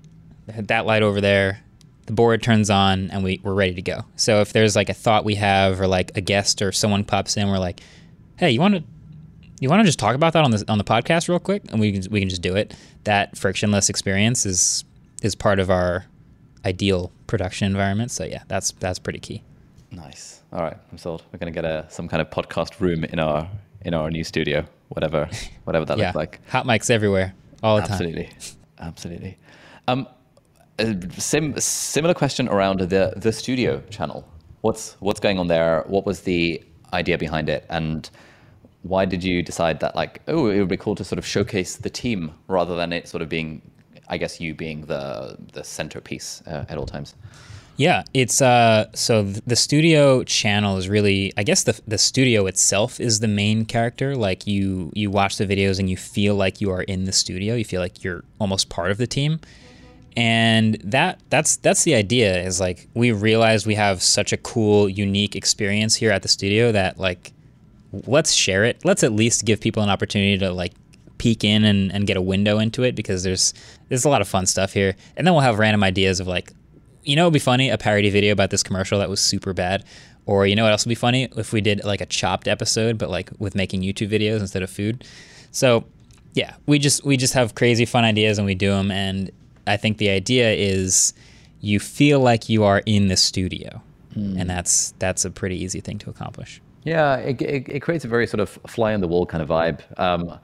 that 0.48 0.86
light 0.86 1.04
over 1.04 1.22
there. 1.22 1.60
The 2.06 2.14
board 2.14 2.44
turns 2.44 2.70
on, 2.70 3.10
and 3.12 3.24
we 3.24 3.40
we're 3.44 3.54
ready 3.54 3.76
to 3.76 3.82
go. 3.82 4.02
So 4.18 4.42
if 4.42 4.52
there's 4.52 4.76
like 4.76 4.90
a 4.90 4.94
thought 4.94 5.24
we 5.24 5.36
have, 5.36 5.80
or 5.80 5.88
like 5.88 6.12
a 6.18 6.22
guest 6.22 6.62
or 6.62 6.72
someone 6.74 7.06
pops 7.06 7.38
in, 7.38 7.50
we're 7.50 7.60
like, 7.60 7.80
"Hey, 8.36 8.52
you 8.52 8.60
want 8.60 8.76
to 8.76 8.84
you 9.60 9.70
want 9.70 9.80
to 9.80 9.86
just 9.86 10.00
talk 10.00 10.16
about 10.16 10.34
that 10.34 10.44
on 10.44 10.52
the 10.52 10.66
on 10.68 10.78
the 10.78 10.84
podcast 10.84 11.30
real 11.30 11.40
quick, 11.40 11.64
and 11.70 11.80
we 11.80 11.94
can 11.94 12.12
we 12.12 12.20
can 12.20 12.28
just 12.28 12.42
do 12.42 12.56
it. 12.56 12.76
That 13.06 13.38
frictionless 13.38 13.90
experience 13.90 14.46
is 14.46 14.84
is 15.22 15.36
part 15.36 15.60
of 15.60 15.70
our 15.70 16.06
ideal 16.66 17.12
production 17.28 17.68
environment. 17.68 18.12
So 18.12 18.26
yeah, 18.26 18.44
that's 18.50 18.72
that's 18.74 19.00
pretty 19.00 19.20
key. 19.20 19.42
Nice. 19.92 20.42
All 20.52 20.62
right, 20.62 20.78
I'm 20.92 20.98
sold. 20.98 21.24
We're 21.32 21.40
gonna 21.40 21.52
get 21.52 21.64
a 21.64 21.86
some 21.90 22.10
kind 22.10 22.22
of 22.22 22.30
podcast 22.30 22.82
room 22.82 23.06
in 23.06 23.20
our 23.20 23.50
in 23.86 23.94
our 23.94 24.12
new 24.12 24.26
studio, 24.26 24.66
whatever 24.90 25.30
whatever 25.64 25.86
that 25.86 25.98
yeah. 26.00 26.08
looks 26.08 26.16
like. 26.16 26.50
Hot 26.50 26.66
mics 26.66 26.90
everywhere, 26.90 27.34
all 27.62 27.78
the 27.78 27.84
Absolutely. 27.84 28.26
time. 28.26 28.34
Absolutely. 28.34 28.58
Absolutely. 28.80 29.38
Um, 29.88 30.08
sim, 31.18 31.60
similar 31.60 32.14
question 32.14 32.48
around 32.48 32.80
the 32.80 33.14
the 33.16 33.32
studio 33.32 33.82
channel. 33.90 34.28
What's 34.62 34.96
what's 35.00 35.20
going 35.20 35.40
on 35.40 35.48
there? 35.48 35.84
What 35.88 36.06
was 36.06 36.22
the 36.22 36.64
idea 36.94 37.18
behind 37.18 37.50
it? 37.50 37.66
And 37.70 38.10
why 38.84 39.06
did 39.06 39.24
you 39.24 39.42
decide 39.42 39.80
that 39.80 39.96
like 39.96 40.22
oh 40.28 40.48
it 40.48 40.60
would 40.60 40.68
be 40.68 40.78
cool 40.78 40.96
to 40.96 41.04
sort 41.04 41.18
of 41.18 41.26
showcase 41.26 41.78
the 41.78 41.90
team 41.90 42.32
rather 42.48 42.76
than 42.76 42.94
it 42.94 43.08
sort 43.08 43.22
of 43.22 43.30
being 43.30 43.62
i 44.10 44.18
guess 44.18 44.40
you 44.40 44.54
being 44.54 44.82
the 44.86 45.38
the 45.54 45.64
centerpiece 45.64 46.44
uh, 46.48 46.66
at 46.70 46.78
all 46.78 46.86
times 46.86 47.16
yeah 47.78 48.04
it's 48.14 48.42
uh 48.42 48.86
so 48.94 49.24
the 49.24 49.56
studio 49.56 50.24
channel 50.26 50.78
is 50.78 50.90
really 50.90 51.34
i 51.38 51.44
guess 51.44 51.64
the 51.64 51.80
the 51.88 51.98
studio 51.98 52.46
itself 52.46 53.00
is 53.00 53.22
the 53.22 53.28
main 53.28 53.66
character 53.66 54.16
like 54.16 54.46
you 54.46 54.92
you 54.94 55.10
watch 55.10 55.38
the 55.38 55.46
videos 55.46 55.80
and 55.80 55.90
you 55.90 55.98
feel 55.98 56.36
like 56.36 56.60
you 56.60 56.70
are 56.70 56.84
in 56.84 57.06
the 57.06 57.14
studio 57.14 57.56
you 57.56 57.66
feel 57.66 57.82
like 57.82 58.04
you're 58.04 58.24
almost 58.40 58.70
part 58.70 58.92
of 58.92 58.98
the 58.98 59.08
team 59.08 59.40
and 60.16 60.76
that 60.84 61.22
that's 61.30 61.58
that's 61.58 61.84
the 61.84 61.96
idea 61.96 62.42
is 62.42 62.60
like 62.60 62.88
we 62.94 63.12
realized 63.12 63.66
we 63.66 63.76
have 63.76 64.02
such 64.02 64.32
a 64.32 64.38
cool 64.38 64.88
unique 64.88 65.36
experience 65.36 65.96
here 65.96 66.12
at 66.12 66.22
the 66.22 66.28
studio 66.28 66.72
that 66.72 67.00
like 67.00 67.34
let's 68.06 68.34
share 68.34 68.64
it. 68.64 68.84
Let's 68.84 69.04
at 69.04 69.14
least 69.14 69.46
give 69.46 69.62
people 69.62 69.84
an 69.84 69.90
opportunity 69.90 70.38
to 70.40 70.52
like 70.52 70.74
peek 71.18 71.44
in 71.44 71.64
and, 71.64 71.92
and 71.92 72.06
get 72.08 72.18
a 72.18 72.22
window 72.22 72.60
into 72.60 72.84
it 72.84 72.96
because 72.96 73.24
there's 73.24 73.54
there's 73.90 74.06
a 74.06 74.10
lot 74.10 74.22
of 74.22 74.28
fun 74.28 74.46
stuff 74.46 74.74
here. 74.74 74.96
And 75.16 75.26
then 75.26 75.34
we'll 75.34 75.42
have 75.42 75.60
random 75.60 75.84
ideas 75.84 76.20
of 76.20 76.28
like, 76.28 76.52
you 77.04 77.16
know, 77.16 77.24
it'd 77.24 77.34
be 77.34 77.40
funny 77.40 77.70
a 77.70 77.78
parody 77.78 78.10
video 78.10 78.34
about 78.34 78.50
this 78.50 78.64
commercial 78.64 79.00
that 79.00 79.10
was 79.10 79.22
super 79.22 79.54
bad. 79.54 79.86
Or 80.26 80.48
you 80.48 80.56
know 80.56 80.64
what 80.64 80.72
else 80.72 80.86
would 80.86 80.90
be 80.90 80.96
funny 80.96 81.28
if 81.36 81.52
we 81.52 81.60
did 81.60 81.84
like 81.84 82.02
a 82.02 82.06
chopped 82.06 82.48
episode, 82.48 82.98
but 82.98 83.10
like 83.10 83.30
with 83.40 83.56
making 83.56 83.82
YouTube 83.82 84.10
videos 84.10 84.40
instead 84.40 84.64
of 84.64 84.70
food. 84.70 85.06
So 85.52 85.86
yeah, 86.34 86.56
we 86.66 86.80
just 86.80 87.04
we 87.04 87.18
just 87.18 87.34
have 87.34 87.56
crazy 87.56 87.86
fun 87.86 88.04
ideas 88.04 88.38
and 88.38 88.46
we 88.46 88.56
do 88.56 88.70
them. 88.70 88.90
And 88.90 89.32
I 89.68 89.78
think 89.78 89.98
the 89.98 90.10
idea 90.10 90.52
is 90.52 91.14
you 91.62 91.80
feel 91.80 92.20
like 92.20 92.50
you 92.50 92.64
are 92.64 92.82
in 92.86 93.08
the 93.08 93.18
studio, 93.18 93.82
mm. 94.16 94.40
and 94.40 94.50
that's 94.50 94.94
that's 95.00 95.26
a 95.26 95.32
pretty 95.32 95.62
easy 95.64 95.80
thing 95.80 95.98
to 96.00 96.10
accomplish. 96.10 96.62
Yeah, 96.84 97.16
it, 97.16 97.42
it, 97.42 97.70
it, 97.70 97.80
creates 97.80 98.04
a 98.04 98.10
very 98.10 98.28
sort 98.28 98.42
of 98.42 98.50
fly 98.68 98.94
on 98.94 99.00
the 99.00 99.08
wall 99.08 99.26
kind 99.26 99.42
of 99.42 99.48
vibe. 99.48 99.80
Um, 99.98 100.38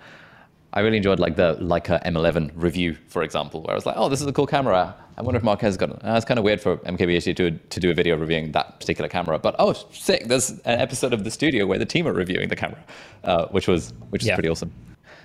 I 0.72 0.82
really 0.82 0.98
enjoyed 0.98 1.20
like 1.20 1.36
the 1.36 1.56
Leica 1.56 2.02
M11 2.06 2.52
review, 2.56 2.96
for 3.08 3.24
example, 3.24 3.62
where 3.62 3.72
I 3.72 3.76
was 3.76 3.86
like, 3.86 3.96
oh, 3.98 4.08
this 4.08 4.22
is 4.22 4.28
a 4.28 4.32
cool 4.32 4.48
camera. 4.48 4.96
I 5.18 5.22
wonder 5.22 5.38
if 5.38 5.44
Mark 5.44 5.60
has 5.62 5.76
got 5.76 5.90
it. 5.90 5.98
Uh, 5.98 6.14
it's 6.16 6.26
kind 6.26 6.38
of 6.38 6.46
weird 6.46 6.62
for 6.62 6.78
MKBHD 6.78 7.36
to, 7.36 7.52
to 7.52 7.80
do 7.80 7.92
a 7.92 7.94
video 7.94 8.16
reviewing 8.16 8.54
that 8.54 8.80
particular 8.80 9.10
camera, 9.10 9.38
but 9.38 9.56
oh, 9.60 9.74
sick! 9.92 10.28
There's 10.28 10.52
an 10.52 10.80
episode 10.80 11.12
of 11.12 11.26
the 11.26 11.32
studio 11.32 11.66
where 11.66 11.78
the 11.78 11.86
team 11.86 12.08
are 12.08 12.14
reviewing 12.14 12.48
the 12.48 12.56
camera, 12.56 12.82
uh, 13.26 13.48
which 13.48 13.68
was 13.68 13.92
which 14.12 14.22
is 14.22 14.30
yeah. 14.30 14.36
pretty 14.36 14.48
awesome. 14.48 14.72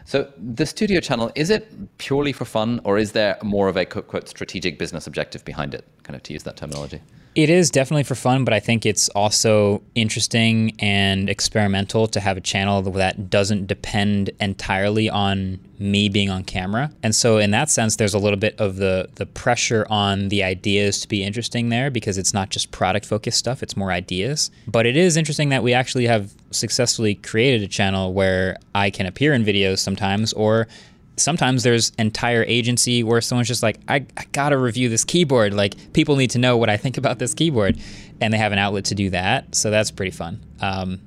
So 0.05 0.31
the 0.37 0.67
studio 0.67 1.01
channel 1.01 1.31
is 1.35 1.51
it 1.51 1.99
purely 1.99 2.33
for 2.33 2.45
fun, 2.45 2.81
or 2.85 2.99
is 2.99 3.13
there 3.13 3.39
more 3.43 3.69
of 3.69 3.77
a 3.77 3.87
quote, 3.87 4.07
quote 4.07 4.29
strategic 4.29 4.79
business 4.79 5.07
objective 5.07 5.45
behind 5.45 5.75
it? 5.75 5.87
Kind 6.03 6.15
of 6.15 6.23
to 6.25 6.33
use 6.33 6.43
that 6.43 6.57
terminology. 6.57 7.01
It 7.35 7.51
is 7.51 7.69
definitely 7.71 8.05
for 8.05 8.15
fun, 8.15 8.45
but 8.45 8.55
I 8.55 8.61
think 8.61 8.87
it's 8.87 9.09
also 9.09 9.83
interesting 9.97 10.73
and 10.79 11.29
experimental 11.29 12.07
to 12.09 12.21
have 12.21 12.37
a 12.37 12.41
channel 12.41 12.81
that 12.83 13.29
doesn't 13.29 13.67
depend 13.67 14.31
entirely 14.41 15.11
on 15.11 15.59
me 15.81 16.09
being 16.09 16.31
on 16.31 16.45
camera. 16.45 16.93
And 17.03 17.13
so 17.13 17.39
in 17.39 17.51
that 17.51 17.71
sense 17.71 17.97
there's 17.97 18.15
a 18.15 18.21
little 18.21 18.39
bit 18.39 18.59
of 18.61 18.77
the 18.77 19.09
the 19.17 19.27
pressure 19.27 19.85
on 19.91 20.29
the 20.29 20.45
ideas 20.45 21.01
to 21.01 21.09
be 21.09 21.25
interesting 21.25 21.71
there 21.71 21.91
because 21.91 22.19
it's 22.19 22.33
not 22.33 22.51
just 22.51 22.71
product 22.71 23.05
focused 23.05 23.39
stuff, 23.39 23.65
it's 23.65 23.77
more 23.77 23.91
ideas. 23.91 24.53
But 24.69 24.87
it 24.87 24.97
is 24.97 25.17
interesting 25.17 25.49
that 25.49 25.65
we 25.65 25.75
actually 25.75 26.07
have 26.07 26.33
successfully 26.53 27.17
created 27.17 27.63
a 27.63 27.69
channel 27.69 28.13
where 28.13 28.57
I 28.77 28.91
can 28.91 29.07
appear 29.07 29.35
in 29.35 29.45
videos 29.45 29.81
sometimes 29.81 30.33
or 30.35 30.69
sometimes 31.17 31.63
there's 31.63 31.91
entire 31.99 32.45
agency 32.45 33.03
where 33.03 33.21
someone's 33.21 33.49
just 33.49 33.63
like 33.63 33.79
I, 33.89 34.07
I 34.17 34.25
gotta 34.33 34.59
review 34.59 34.89
this 34.89 35.05
keyboard. 35.05 35.55
Like 35.55 35.93
people 35.93 36.17
need 36.17 36.31
to 36.31 36.39
know 36.39 36.57
what 36.57 36.71
i 36.71 36.77
think 36.77 36.97
about 36.97 37.19
this 37.19 37.35
keyboard. 37.35 37.79
And 38.21 38.33
they 38.33 38.39
have 38.39 38.53
an 38.53 38.59
outlet 38.59 38.85
to 38.87 38.95
do 38.95 39.11
that. 39.11 39.55
So 39.55 39.71
that's 39.71 39.91
pretty 39.91 40.13
fun. 40.13 40.41
Um, 40.61 41.01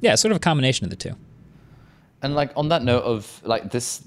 yeah 0.00 0.14
sort 0.14 0.32
of 0.32 0.36
a 0.36 0.40
combination 0.40 0.84
of 0.84 0.90
the 0.90 0.96
two. 0.96 1.14
And 2.22 2.34
like 2.34 2.52
on 2.54 2.68
that 2.68 2.82
note 2.82 3.02
of 3.02 3.40
like 3.44 3.70
this 3.70 4.02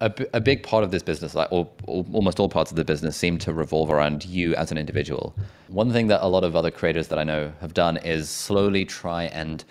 a, 0.00 0.12
a 0.32 0.40
big 0.40 0.62
part 0.62 0.82
of 0.82 0.90
this 0.90 1.02
business 1.02 1.34
like 1.34 1.48
or, 1.50 1.68
or, 1.86 2.06
almost 2.12 2.40
all 2.40 2.48
parts 2.48 2.70
of 2.70 2.76
the 2.76 2.84
business 2.84 3.16
seem 3.16 3.36
to 3.38 3.52
revolve 3.52 3.90
around 3.90 4.24
you 4.24 4.54
as 4.54 4.72
an 4.72 4.78
individual. 4.78 5.34
One 5.68 5.92
thing 5.92 6.06
that 6.06 6.24
a 6.24 6.28
lot 6.28 6.42
of 6.44 6.56
other 6.56 6.70
creators 6.70 7.08
that 7.08 7.18
i 7.18 7.24
know 7.24 7.52
have 7.60 7.74
done 7.74 7.98
is 7.98 8.28
slowly 8.30 8.84
try 8.84 9.24
and 9.24 9.64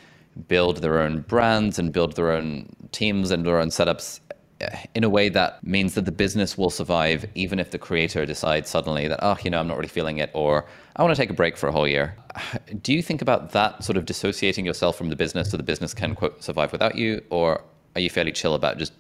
build 0.48 0.78
their 0.78 1.00
own 1.00 1.22
brands 1.22 1.80
and 1.80 1.92
build 1.92 2.16
their 2.16 2.32
own 2.32 2.70
teams 2.92 3.32
and 3.32 3.46
their 3.46 3.60
own 3.60 3.70
setups 3.70 4.20
Uh, 4.62 4.76
in 4.94 5.06
a 5.06 5.10
way 5.10 5.30
that 5.30 5.64
means 5.64 5.94
that 5.94 6.04
the 6.04 6.12
business 6.12 6.58
will 6.58 6.70
survive 6.70 7.26
even 7.34 7.60
if 7.60 7.72
the 7.72 7.78
creator 7.78 8.26
decides 8.26 8.70
suddenly 8.70 9.08
that 9.08 9.18
oh 9.22 9.38
you 9.42 9.50
know 9.50 9.58
i'm 9.58 9.68
not 9.68 9.78
really 9.78 9.88
feeling 9.88 10.18
it 10.18 10.30
or 10.34 10.66
i 10.98 11.02
want 11.02 11.16
to 11.16 11.22
take 11.22 11.30
a 11.30 11.34
break 11.34 11.56
for 11.56 11.68
a 11.68 11.72
whole 11.72 11.88
year. 11.88 12.14
Do 12.82 12.94
you 12.94 13.02
think 13.02 13.22
about 13.22 13.52
that 13.52 13.84
sort 13.84 13.98
of 13.98 14.06
dissociating 14.06 14.66
yourself 14.66 14.98
from 14.98 15.10
the 15.10 15.16
business 15.16 15.50
so 15.52 15.58
the 15.58 15.64
business 15.64 15.94
can 15.94 16.14
quote 16.14 16.44
survive 16.44 16.72
without 16.72 16.96
you? 16.96 17.24
Or 17.30 17.64
are 17.96 18.02
you 18.02 18.10
fairly 18.10 18.32
chill 18.32 18.54
about 18.54 18.78
just 18.78 18.94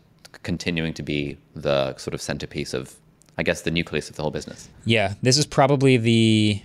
continuing 0.43 0.93
to 0.93 1.03
be 1.03 1.37
the 1.55 1.95
sort 1.97 2.13
of 2.13 2.21
centerpiece 2.21 2.73
of 2.73 2.95
i 3.37 3.43
guess 3.43 3.61
the 3.61 3.71
nucleus 3.71 4.09
of 4.09 4.15
the 4.15 4.21
whole 4.21 4.31
business? 4.31 4.69
Yeah 4.85 5.15
this 5.21 5.37
is 5.37 5.45
probably 5.45 5.97
the 5.97 6.61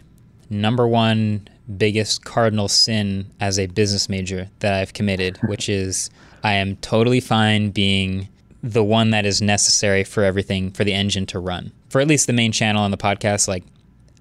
number 0.51 0.87
one 0.87 1.49
biggest 1.77 2.25
cardinal 2.25 2.69
sin 2.69 3.31
as 3.41 3.59
a 3.59 3.67
business 3.67 4.09
major 4.09 4.51
that 4.59 4.75
i've 4.75 4.93
committed 4.93 5.39
which 5.49 5.69
is 5.69 6.11
i 6.43 6.53
am 6.53 6.77
totally 6.77 7.21
fine 7.21 7.71
being 7.71 8.29
the 8.65 8.83
one 8.83 9.11
that 9.11 9.27
is 9.27 9.43
necessary 9.43 10.05
for 10.05 10.25
everything 10.25 10.71
for 10.71 10.85
the 10.85 10.95
engine 10.95 11.27
to 11.27 11.39
run. 11.39 11.71
For 11.91 12.01
at 12.01 12.09
least 12.09 12.27
the 12.27 12.33
main 12.33 12.51
channel 12.51 12.83
on 12.83 12.91
the 12.91 12.97
podcast, 12.97 13.47
like 13.47 13.63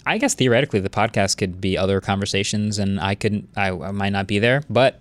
I 0.06 0.18
guess 0.18 0.34
theoretically 0.34 0.82
the 0.82 0.90
podcast 0.90 1.38
could 1.38 1.62
be 1.62 1.78
other 1.78 2.02
conversations 2.02 2.78
and 2.78 3.00
I 3.00 3.16
couldn't 3.16 3.48
I, 3.56 3.70
I 3.70 3.92
might 3.92 4.10
not 4.10 4.28
be 4.28 4.40
there, 4.40 4.64
but 4.70 5.00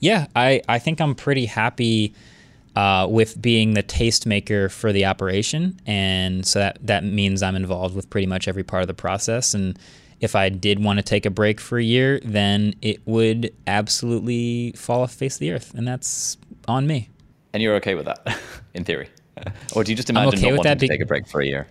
yeah, 0.00 0.28
I 0.34 0.62
I 0.66 0.78
think 0.78 1.02
I'm 1.02 1.14
pretty 1.14 1.44
happy 1.44 2.14
uh, 2.74 3.06
with 3.08 3.40
being 3.40 3.74
the 3.74 3.82
tastemaker 3.82 4.70
for 4.70 4.92
the 4.92 5.04
operation, 5.04 5.78
and 5.86 6.46
so 6.46 6.60
that 6.60 6.78
that 6.86 7.04
means 7.04 7.42
I'm 7.42 7.56
involved 7.56 7.94
with 7.94 8.08
pretty 8.08 8.26
much 8.26 8.48
every 8.48 8.64
part 8.64 8.82
of 8.82 8.88
the 8.88 8.94
process. 8.94 9.52
And 9.52 9.78
if 10.20 10.34
I 10.34 10.48
did 10.48 10.82
want 10.82 10.98
to 10.98 11.02
take 11.02 11.26
a 11.26 11.30
break 11.30 11.60
for 11.60 11.78
a 11.78 11.84
year, 11.84 12.18
then 12.24 12.74
it 12.80 13.06
would 13.06 13.52
absolutely 13.66 14.72
fall 14.72 15.02
off 15.02 15.12
the 15.12 15.18
face 15.18 15.36
of 15.36 15.40
the 15.40 15.52
earth, 15.52 15.74
and 15.74 15.86
that's 15.86 16.38
on 16.66 16.86
me. 16.86 17.10
And 17.54 17.62
you're 17.62 17.76
okay 17.76 17.94
with 17.94 18.04
that, 18.06 18.38
in 18.74 18.84
theory, 18.84 19.08
or 19.74 19.84
do 19.84 19.92
you 19.92 19.96
just 19.96 20.10
imagine 20.10 20.38
okay 20.40 20.50
not 20.50 20.58
wanting 20.58 20.72
to 20.72 20.80
be- 20.80 20.88
take 20.88 21.00
a 21.00 21.06
break 21.06 21.26
for 21.26 21.40
a 21.40 21.46
year? 21.46 21.66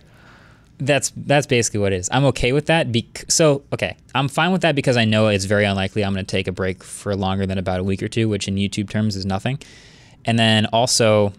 That's 0.78 1.12
that's 1.14 1.46
basically 1.46 1.78
what 1.78 1.92
it 1.92 1.96
is. 1.96 2.08
I'm 2.10 2.24
okay 2.24 2.52
with 2.52 2.66
that. 2.66 2.90
Bec- 2.90 3.26
so 3.28 3.62
okay, 3.72 3.96
I'm 4.14 4.28
fine 4.28 4.50
with 4.50 4.62
that 4.62 4.74
because 4.74 4.96
I 4.96 5.04
know 5.04 5.28
it's 5.28 5.44
very 5.44 5.64
unlikely 5.64 6.04
I'm 6.04 6.12
going 6.14 6.24
to 6.24 6.30
take 6.30 6.48
a 6.48 6.52
break 6.52 6.82
for 6.82 7.14
longer 7.14 7.46
than 7.46 7.58
about 7.58 7.78
a 7.78 7.84
week 7.84 8.02
or 8.02 8.08
two, 8.08 8.28
which 8.28 8.48
in 8.48 8.56
YouTube 8.56 8.88
terms 8.90 9.14
is 9.14 9.24
nothing. 9.24 9.60
And 10.24 10.38
then 10.38 10.66
also, 10.66 11.32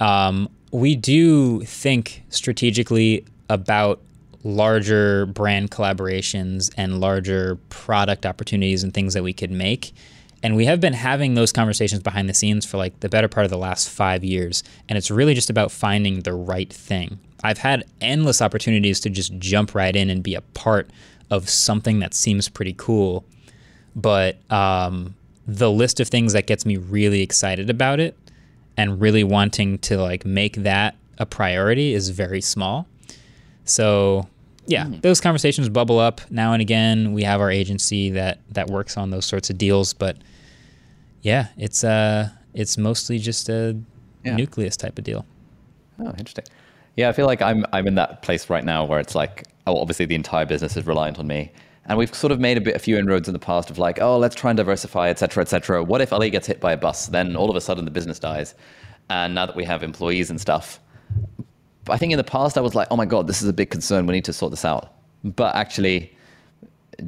um, 0.00 0.50
we 0.72 0.96
do 0.96 1.60
think 1.60 2.24
strategically 2.30 3.24
about 3.48 4.00
larger 4.42 5.26
brand 5.26 5.70
collaborations 5.70 6.70
and 6.76 7.00
larger 7.00 7.56
product 7.70 8.26
opportunities 8.26 8.82
and 8.82 8.92
things 8.92 9.14
that 9.14 9.22
we 9.22 9.32
could 9.32 9.50
make. 9.50 9.92
And 10.44 10.56
we 10.56 10.66
have 10.66 10.78
been 10.78 10.92
having 10.92 11.32
those 11.32 11.52
conversations 11.52 12.02
behind 12.02 12.28
the 12.28 12.34
scenes 12.34 12.66
for 12.66 12.76
like 12.76 13.00
the 13.00 13.08
better 13.08 13.28
part 13.28 13.44
of 13.44 13.50
the 13.50 13.56
last 13.56 13.88
five 13.88 14.22
years. 14.22 14.62
And 14.90 14.98
it's 14.98 15.10
really 15.10 15.32
just 15.32 15.48
about 15.48 15.72
finding 15.72 16.20
the 16.20 16.34
right 16.34 16.70
thing. 16.70 17.18
I've 17.42 17.56
had 17.56 17.84
endless 18.02 18.42
opportunities 18.42 19.00
to 19.00 19.10
just 19.10 19.38
jump 19.38 19.74
right 19.74 19.96
in 19.96 20.10
and 20.10 20.22
be 20.22 20.34
a 20.34 20.42
part 20.42 20.90
of 21.30 21.48
something 21.48 22.00
that 22.00 22.12
seems 22.12 22.50
pretty 22.50 22.74
cool. 22.76 23.24
But 23.96 24.36
um, 24.52 25.14
the 25.46 25.70
list 25.70 25.98
of 25.98 26.08
things 26.08 26.34
that 26.34 26.46
gets 26.46 26.66
me 26.66 26.76
really 26.76 27.22
excited 27.22 27.70
about 27.70 27.98
it 27.98 28.14
and 28.76 29.00
really 29.00 29.24
wanting 29.24 29.78
to 29.78 29.96
like 29.96 30.26
make 30.26 30.56
that 30.56 30.94
a 31.16 31.24
priority 31.24 31.94
is 31.94 32.10
very 32.10 32.42
small. 32.42 32.86
So 33.64 34.28
yeah, 34.66 34.88
those 35.00 35.22
conversations 35.22 35.70
bubble 35.70 35.98
up 35.98 36.20
now 36.30 36.52
and 36.52 36.60
again. 36.60 37.14
We 37.14 37.22
have 37.22 37.40
our 37.40 37.50
agency 37.50 38.10
that 38.10 38.40
that 38.50 38.68
works 38.68 38.98
on 38.98 39.08
those 39.10 39.24
sorts 39.24 39.48
of 39.48 39.56
deals, 39.56 39.94
but 39.94 40.18
yeah, 41.24 41.48
it's 41.56 41.82
uh 41.82 42.28
it's 42.54 42.78
mostly 42.78 43.18
just 43.18 43.48
a 43.48 43.76
Yeah. 44.22 44.36
nucleus 44.36 44.76
type 44.76 44.96
of 44.98 45.04
deal. 45.04 45.26
Oh, 45.98 46.14
interesting. 46.18 46.44
Yeah, 46.96 47.08
I 47.08 47.12
feel 47.12 47.26
like 47.26 47.42
I'm 47.42 47.64
I'm 47.72 47.86
in 47.88 47.96
that 47.96 48.22
place 48.22 48.48
right 48.48 48.64
now 48.64 48.84
where 48.84 49.00
it's 49.00 49.14
like, 49.16 49.44
oh, 49.66 49.76
obviously 49.80 50.06
the 50.06 50.14
entire 50.14 50.46
business 50.46 50.76
is 50.76 50.86
reliant 50.86 51.18
on 51.18 51.26
me, 51.26 51.50
and 51.86 51.98
we've 51.98 52.14
sort 52.14 52.30
of 52.32 52.38
made 52.38 52.56
a 52.56 52.60
bit 52.60 52.76
a 52.76 52.78
few 52.78 52.96
inroads 52.96 53.26
in 53.28 53.32
the 53.32 53.40
past 53.40 53.70
of 53.70 53.78
like, 53.78 54.00
oh, 54.00 54.16
let's 54.18 54.36
try 54.36 54.50
and 54.50 54.56
diversify, 54.56 55.08
et 55.08 55.18
cetera, 55.18 55.42
et 55.42 55.48
cetera. 55.48 55.82
What 55.82 56.00
if 56.00 56.12
Ali 56.12 56.30
gets 56.30 56.46
hit 56.46 56.60
by 56.60 56.72
a 56.72 56.76
bus? 56.76 57.06
Then 57.08 57.34
all 57.36 57.50
of 57.50 57.56
a 57.56 57.60
sudden 57.60 57.84
the 57.84 57.90
business 57.90 58.18
dies, 58.20 58.54
and 59.10 59.34
now 59.34 59.46
that 59.46 59.56
we 59.56 59.64
have 59.64 59.82
employees 59.82 60.30
and 60.30 60.40
stuff, 60.40 60.78
I 61.88 61.96
think 61.98 62.12
in 62.12 62.18
the 62.18 62.24
past 62.24 62.56
I 62.56 62.60
was 62.60 62.74
like, 62.74 62.88
oh 62.90 62.96
my 62.96 63.06
god, 63.06 63.26
this 63.26 63.42
is 63.42 63.48
a 63.48 63.52
big 63.52 63.70
concern. 63.70 64.06
We 64.06 64.14
need 64.14 64.24
to 64.26 64.32
sort 64.32 64.50
this 64.52 64.64
out. 64.64 64.92
But 65.24 65.56
actually, 65.56 66.14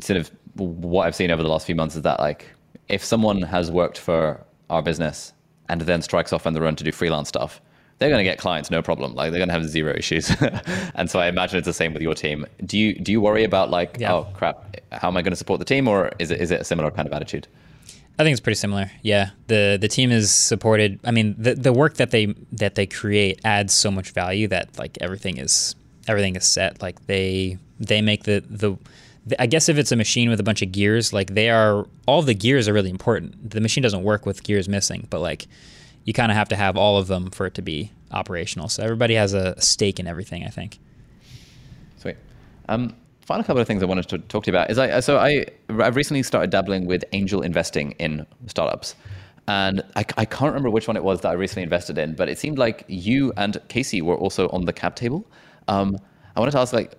sort 0.01 0.17
of 0.19 0.31
what 0.57 1.07
I've 1.07 1.15
seen 1.15 1.31
over 1.31 1.43
the 1.43 1.49
last 1.51 1.67
few 1.67 1.75
months 1.75 1.97
is 1.97 2.03
that 2.03 2.19
like 2.19 2.47
if 2.89 3.05
someone 3.05 3.43
has 3.43 3.71
worked 3.71 3.99
for 3.99 4.45
our 4.71 4.83
business 4.83 5.33
and 5.69 5.81
then 5.83 6.03
strikes 6.03 6.33
off 6.33 6.47
on 6.47 6.53
their 6.53 6.65
own 6.67 6.77
to 6.77 6.85
do 6.85 6.93
freelance 6.93 7.29
stuff, 7.29 7.61
they're 7.99 8.11
going 8.11 8.25
to 8.25 8.31
get 8.31 8.39
clients 8.39 8.71
no 8.71 8.83
problem. 8.83 9.15
Like 9.15 9.31
they're 9.31 9.39
going 9.39 9.49
to 9.49 9.55
have 9.55 9.65
zero 9.69 9.95
issues. 9.97 10.31
and 10.95 11.11
so 11.11 11.19
I 11.19 11.29
imagine 11.29 11.59
it's 11.59 11.67
the 11.67 11.73
same 11.73 11.93
with 11.95 12.03
your 12.03 12.15
team. 12.15 12.47
Do 12.65 12.79
you 12.79 12.95
do 12.99 13.11
you 13.11 13.21
worry 13.21 13.45
about 13.45 13.71
like 13.71 13.97
Yeah. 13.99 14.13
oh 14.13 14.27
crap, 14.35 14.77
how 14.93 15.09
am 15.09 15.17
I 15.17 15.23
going 15.23 15.33
to 15.33 15.37
support 15.37 15.59
the 15.59 15.65
team, 15.65 15.89
or 15.89 16.11
is 16.19 16.31
it 16.31 16.41
is 16.41 16.51
it 16.51 16.61
a 16.61 16.65
similar 16.65 16.91
kind 16.91 17.07
of 17.07 17.13
attitude? 17.13 17.49
I 18.19 18.23
think 18.23 18.33
it's 18.33 18.41
pretty 18.41 18.57
similar. 18.57 18.91
Yeah, 19.03 19.31
the 19.47 19.77
the 19.81 19.89
team 19.89 20.11
is 20.11 20.31
supported. 20.35 21.01
I 21.05 21.11
mean, 21.11 21.35
the 21.39 21.55
the 21.55 21.73
work 21.73 21.95
that 21.95 22.11
they 22.11 22.35
that 22.53 22.75
they 22.75 22.87
create 22.87 23.41
adds 23.45 23.73
so 23.75 23.91
much 23.91 24.11
value 24.11 24.49
that 24.49 24.79
like 24.79 24.97
everything 25.01 25.39
is 25.39 25.75
everything 26.07 26.37
is 26.37 26.47
set. 26.47 26.83
Like 26.83 27.07
they 27.07 27.59
they 27.81 28.03
make 28.03 28.25
the 28.25 28.43
the. 28.49 28.77
I 29.39 29.47
guess 29.47 29.69
if 29.69 29.77
it's 29.77 29.91
a 29.91 29.97
machine 29.97 30.31
with 30.31 30.39
a 30.39 30.45
bunch 30.45 30.63
of 30.63 30.71
gears, 30.71 31.13
like 31.13 31.35
they 31.35 31.51
are, 31.51 31.87
all 32.07 32.23
the 32.23 32.35
gears 32.35 32.69
are 32.69 32.73
really 32.73 32.91
important. 32.91 33.51
The 33.51 33.61
machine 33.61 33.83
doesn't 33.83 34.05
work 34.05 34.25
with 34.25 34.45
gears 34.45 34.69
missing, 34.69 35.07
but 35.11 35.21
like 35.21 35.49
you 36.05 36.13
kind 36.13 36.31
of 36.31 36.37
have 36.37 36.49
to 36.51 36.57
have 36.57 36.77
all 36.77 36.97
of 36.97 37.09
them 37.09 37.31
for 37.31 37.47
it 37.47 37.55
to 37.55 37.63
be 37.63 37.91
operational. 38.13 38.69
So 38.69 38.85
everybody 38.85 39.15
has 39.15 39.35
a 39.35 39.61
stake 39.61 39.99
in 39.99 40.07
everything. 40.07 40.45
I 40.45 40.49
think. 40.49 40.79
Sweet. 41.97 42.17
Um, 42.69 42.95
final 43.23 43.43
couple 43.43 43.61
of 43.61 43.67
things 43.67 43.83
I 43.83 43.87
wanted 43.87 44.09
to 44.11 44.19
talk 44.19 44.45
to 44.45 44.51
you 44.51 44.57
about 44.57 44.71
is 44.71 44.79
I 44.79 45.01
so 45.01 45.19
I 45.19 45.47
I've 45.69 45.97
recently 45.97 46.23
started 46.23 46.51
dabbling 46.51 46.87
with 46.87 47.05
angel 47.13 47.43
investing 47.43 47.93
in 47.99 48.25
startups, 48.47 48.95
and 49.49 49.83
I, 49.97 50.05
I 50.17 50.25
can't 50.25 50.53
remember 50.53 50.71
which 50.71 50.87
one 50.87 50.97
it 50.97 51.03
was 51.03 51.23
that 51.23 51.31
I 51.31 51.33
recently 51.33 51.65
invested 51.65 51.99
in, 51.99 52.15
but 52.15 52.29
it 52.29 52.39
seemed 52.39 52.59
like 52.59 52.85
you 52.87 53.33
and 53.37 53.61
Casey 53.69 54.01
were 54.03 54.17
also 54.17 54.49
on 54.51 54.67
the 54.67 54.73
cap 54.73 54.95
table. 54.95 55.27
Um, 55.67 55.99
I 56.37 56.41
wanted 56.41 56.53
to 56.53 56.59
ask 56.61 56.73
like. 56.73 56.95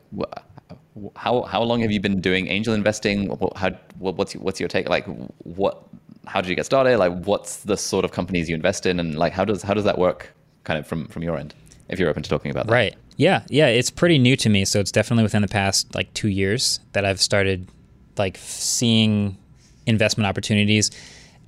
How 1.16 1.44
how 1.44 1.62
long 1.62 1.82
have 1.82 1.92
you 1.92 2.00
been 2.00 2.22
doing 2.22 2.48
angel 2.48 2.74
investing? 2.74 3.36
How 3.56 3.72
what's 4.00 4.34
your, 4.34 4.44
what's 4.44 4.60
your 4.60 4.70
take? 4.70 4.90
Like 4.90 5.06
what? 5.40 5.84
How 6.26 6.42
did 6.42 6.50
you 6.50 6.56
get 6.56 6.66
started? 6.66 6.98
Like 6.98 7.14
what's 7.26 7.58
the 7.58 7.78
sort 7.78 8.04
of 8.04 8.12
companies 8.12 8.50
you 8.50 8.56
invest 8.56 8.86
in, 8.86 9.00
and 9.00 9.18
like 9.18 9.34
how 9.34 9.46
does 9.46 9.64
how 9.64 9.74
does 9.74 9.86
that 9.86 9.98
work? 9.98 10.34
Kind 10.64 10.80
of 10.80 10.86
from 10.86 11.08
from 11.08 11.24
your 11.24 11.38
end, 11.38 11.54
if 11.90 12.00
you're 12.00 12.10
open 12.10 12.24
to 12.24 12.30
talking 12.30 12.52
about 12.52 12.68
that. 12.68 12.74
Right. 12.74 12.96
Yeah. 13.18 13.44
Yeah. 13.50 13.68
It's 13.68 13.90
pretty 13.90 14.18
new 14.20 14.36
to 14.38 14.50
me. 14.50 14.64
So 14.66 14.80
it's 14.80 14.92
definitely 14.92 15.24
within 15.24 15.42
the 15.42 15.48
past 15.48 15.94
like 15.96 16.14
two 16.14 16.30
years 16.30 16.80
that 16.94 17.04
I've 17.04 17.20
started 17.20 17.68
like 18.18 18.38
seeing 18.38 19.38
investment 19.86 20.28
opportunities. 20.28 20.92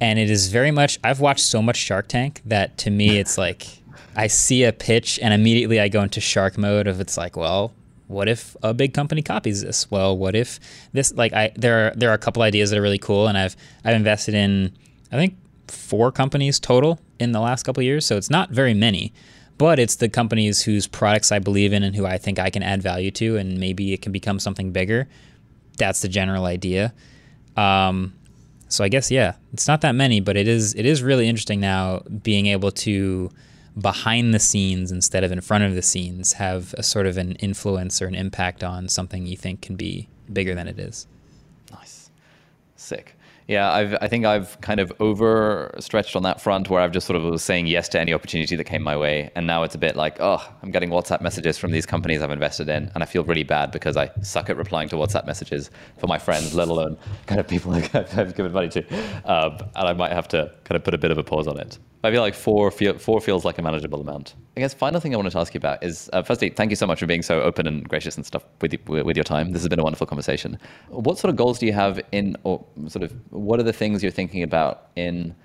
And 0.01 0.17
it 0.17 0.29
is 0.29 0.47
very 0.47 0.71
much, 0.71 0.97
I've 1.03 1.19
watched 1.19 1.45
so 1.45 1.61
much 1.61 1.77
Shark 1.77 2.07
Tank 2.07 2.41
that 2.45 2.77
to 2.79 2.89
me, 2.89 3.19
it's 3.19 3.37
like 3.45 3.67
I 4.15 4.27
see 4.27 4.63
a 4.63 4.73
pitch 4.73 5.19
and 5.21 5.33
immediately 5.33 5.79
I 5.79 5.89
go 5.89 6.01
into 6.01 6.19
shark 6.19 6.57
mode 6.57 6.87
of 6.87 6.99
it's 6.99 7.17
like, 7.17 7.37
well, 7.37 7.73
what 8.09 8.27
if 8.27 8.57
a 8.63 8.73
big 8.73 8.95
company 8.95 9.21
copies 9.21 9.61
this? 9.61 9.89
Well, 9.91 10.17
what 10.17 10.35
if 10.35 10.59
this 10.93 11.13
like 11.13 11.31
I 11.31 11.51
there 11.55 11.87
are 11.87 11.95
there 11.95 12.09
are 12.09 12.15
a 12.15 12.19
couple 12.19 12.41
ideas 12.41 12.71
that 12.71 12.79
are 12.79 12.81
really 12.81 12.97
cool 12.97 13.27
and 13.27 13.37
I've 13.37 13.55
I've 13.85 13.95
invested 13.95 14.33
in 14.33 14.73
I 15.11 15.15
think 15.15 15.37
four 15.67 16.11
companies 16.11 16.59
total 16.59 16.99
in 17.19 17.33
the 17.33 17.39
last 17.39 17.63
couple 17.63 17.83
years, 17.83 18.07
so 18.07 18.17
it's 18.17 18.31
not 18.31 18.49
very 18.49 18.73
many. 18.73 19.13
But 19.59 19.77
it's 19.77 19.97
the 19.97 20.09
companies 20.09 20.63
whose 20.63 20.87
products 20.87 21.31
I 21.31 21.37
believe 21.37 21.71
in 21.71 21.83
and 21.83 21.95
who 21.95 22.05
I 22.05 22.17
think 22.17 22.39
I 22.39 22.49
can 22.49 22.63
add 22.63 22.81
value 22.81 23.11
to, 23.11 23.37
and 23.37 23.59
maybe 23.59 23.93
it 23.93 24.01
can 24.01 24.11
become 24.11 24.39
something 24.39 24.71
bigger. 24.71 25.07
That's 25.77 26.01
the 26.01 26.07
general 26.07 26.45
idea. 26.45 26.93
Um, 27.57 28.13
so 28.69 28.83
I 28.83 28.89
guess 28.89 29.11
yeah, 29.11 29.35
it's 29.53 29.67
not 29.67 29.81
that 29.81 29.93
many, 29.93 30.19
but 30.19 30.35
it 30.35 30.47
is 30.47 30.73
it 30.73 30.85
is 30.87 31.03
really 31.03 31.27
interesting 31.27 31.59
now 31.59 31.99
being 32.23 32.47
able 32.47 32.71
to 32.71 33.29
behind 33.77 34.33
the 34.33 34.39
scenes 34.39 34.91
instead 34.91 35.23
of 35.23 35.31
in 35.31 35.41
front 35.41 35.63
of 35.63 35.75
the 35.75 35.81
scenes 35.81 36.33
have 36.33 36.73
a 36.77 36.83
sort 36.83 37.05
of 37.05 37.17
an 37.17 37.33
influence 37.33 38.01
or 38.01 38.07
an 38.07 38.15
impact 38.15 38.63
on 38.63 38.87
something 38.87 39.25
you 39.25 39.37
think 39.37 39.61
can 39.61 39.75
be 39.75 40.07
bigger 40.31 40.55
than 40.55 40.67
it 40.67 40.79
is. 40.79 41.07
Nice. 41.71 42.09
Sick. 42.75 43.15
Yeah, 43.49 43.71
I've, 43.71 43.97
I 43.99 44.07
think 44.07 44.25
I've 44.25 44.61
kind 44.61 44.79
of 44.79 44.93
overstretched 44.99 46.15
on 46.15 46.21
that 46.21 46.39
front 46.39 46.69
where 46.69 46.81
I've 46.81 46.91
just 46.91 47.07
sort 47.07 47.17
of 47.17 47.23
was 47.23 47.41
saying 47.41 47.65
yes 47.65 47.89
to 47.89 47.99
any 47.99 48.13
opportunity 48.13 48.55
that 48.55 48.65
came 48.65 48.83
my 48.83 48.95
way. 48.95 49.31
And 49.35 49.47
now 49.47 49.63
it's 49.63 49.73
a 49.73 49.79
bit 49.79 49.95
like, 49.95 50.17
oh, 50.19 50.47
I'm 50.61 50.69
getting 50.69 50.91
WhatsApp 50.91 51.21
messages 51.21 51.57
from 51.57 51.71
these 51.71 51.87
companies 51.87 52.21
I've 52.21 52.29
invested 52.29 52.69
in. 52.69 52.91
And 52.93 53.01
I 53.01 53.07
feel 53.07 53.23
really 53.23 53.41
bad 53.41 53.71
because 53.71 53.97
I 53.97 54.11
suck 54.21 54.51
at 54.51 54.57
replying 54.57 54.87
to 54.89 54.97
WhatsApp 54.97 55.25
messages 55.25 55.71
for 55.97 56.05
my 56.05 56.19
friends, 56.19 56.53
let 56.53 56.67
alone 56.67 56.95
kind 57.25 57.41
of 57.41 57.47
people 57.47 57.73
I've 57.93 58.35
given 58.35 58.51
money 58.51 58.69
to. 58.69 58.85
Um, 59.25 59.57
and 59.75 59.87
I 59.87 59.93
might 59.93 60.11
have 60.11 60.27
to 60.27 60.53
kind 60.65 60.75
of 60.75 60.83
put 60.83 60.93
a 60.93 60.99
bit 60.99 61.09
of 61.09 61.17
a 61.17 61.23
pause 61.23 61.47
on 61.47 61.59
it. 61.59 61.79
I 62.01 62.11
feel 62.11 62.21
like 62.21 62.33
four, 62.33 62.71
feel, 62.71 62.97
four 62.97 63.19
feels 63.19 63.43
like 63.43 63.57
a 63.57 63.61
manageable 63.61 63.99
amount. 63.99 64.35
I 64.55 64.61
guess 64.61 64.73
final 64.73 65.01
thing 65.01 65.13
I 65.13 65.17
wanted 65.17 65.31
to 65.31 65.39
ask 65.39 65.53
you 65.53 65.57
about 65.57 65.83
is, 65.83 66.09
uh, 66.13 66.23
firstly, 66.23 66.49
thank 66.49 66.69
you 66.69 66.77
so 66.77 66.87
much 66.87 66.99
for 66.99 67.07
being 67.07 67.21
so 67.21 67.41
open 67.41 67.67
and 67.67 67.87
gracious 67.89 68.15
and 68.15 68.25
stuff 68.25 68.45
with, 68.61 68.73
with 68.87 69.17
your 69.17 69.25
time. 69.25 69.51
This 69.51 69.63
has 69.63 69.69
been 69.69 69.79
a 69.79 69.83
wonderful 69.83 70.07
conversation. 70.07 70.57
What 70.87 71.17
sort 71.17 71.29
of 71.29 71.35
goals 71.35 71.59
do 71.59 71.65
you 71.65 71.73
have 71.73 71.99
in, 72.13 72.37
or 72.43 72.65
sort 72.87 73.03
of, 73.03 73.13
what 73.39 73.59
are 73.59 73.63
the 73.63 73.73
things 73.73 74.03
you're 74.03 74.11
thinking 74.11 74.43
about 74.43 74.87
in 74.95 75.35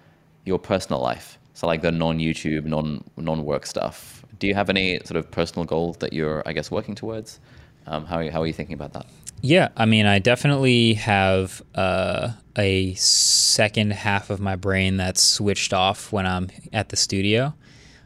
your 0.44 0.58
personal 0.58 1.00
life? 1.00 1.38
So 1.54 1.66
like 1.66 1.82
the 1.82 1.92
non-YouTube, 1.92 2.64
non, 2.64 3.04
non-work 3.16 3.66
stuff. 3.66 4.24
Do 4.38 4.46
you 4.46 4.54
have 4.54 4.68
any 4.68 4.98
sort 5.04 5.16
of 5.16 5.30
personal 5.30 5.64
goals 5.64 5.98
that 5.98 6.12
you're, 6.12 6.42
I 6.46 6.52
guess, 6.52 6.70
working 6.70 6.94
towards? 6.94 7.38
Um, 7.86 8.06
how, 8.06 8.16
are 8.16 8.24
you, 8.24 8.30
how 8.30 8.42
are 8.42 8.46
you 8.46 8.52
thinking 8.52 8.74
about 8.74 8.92
that? 8.94 9.06
Yeah, 9.40 9.68
I 9.76 9.84
mean, 9.84 10.06
I 10.06 10.18
definitely 10.18 10.94
have 10.94 11.62
uh, 11.74 12.30
a 12.56 12.94
second 12.94 13.92
half 13.92 14.30
of 14.30 14.40
my 14.40 14.56
brain 14.56 14.96
that's 14.96 15.22
switched 15.22 15.72
off 15.72 16.12
when 16.12 16.26
I'm 16.26 16.48
at 16.72 16.88
the 16.88 16.96
studio, 16.96 17.54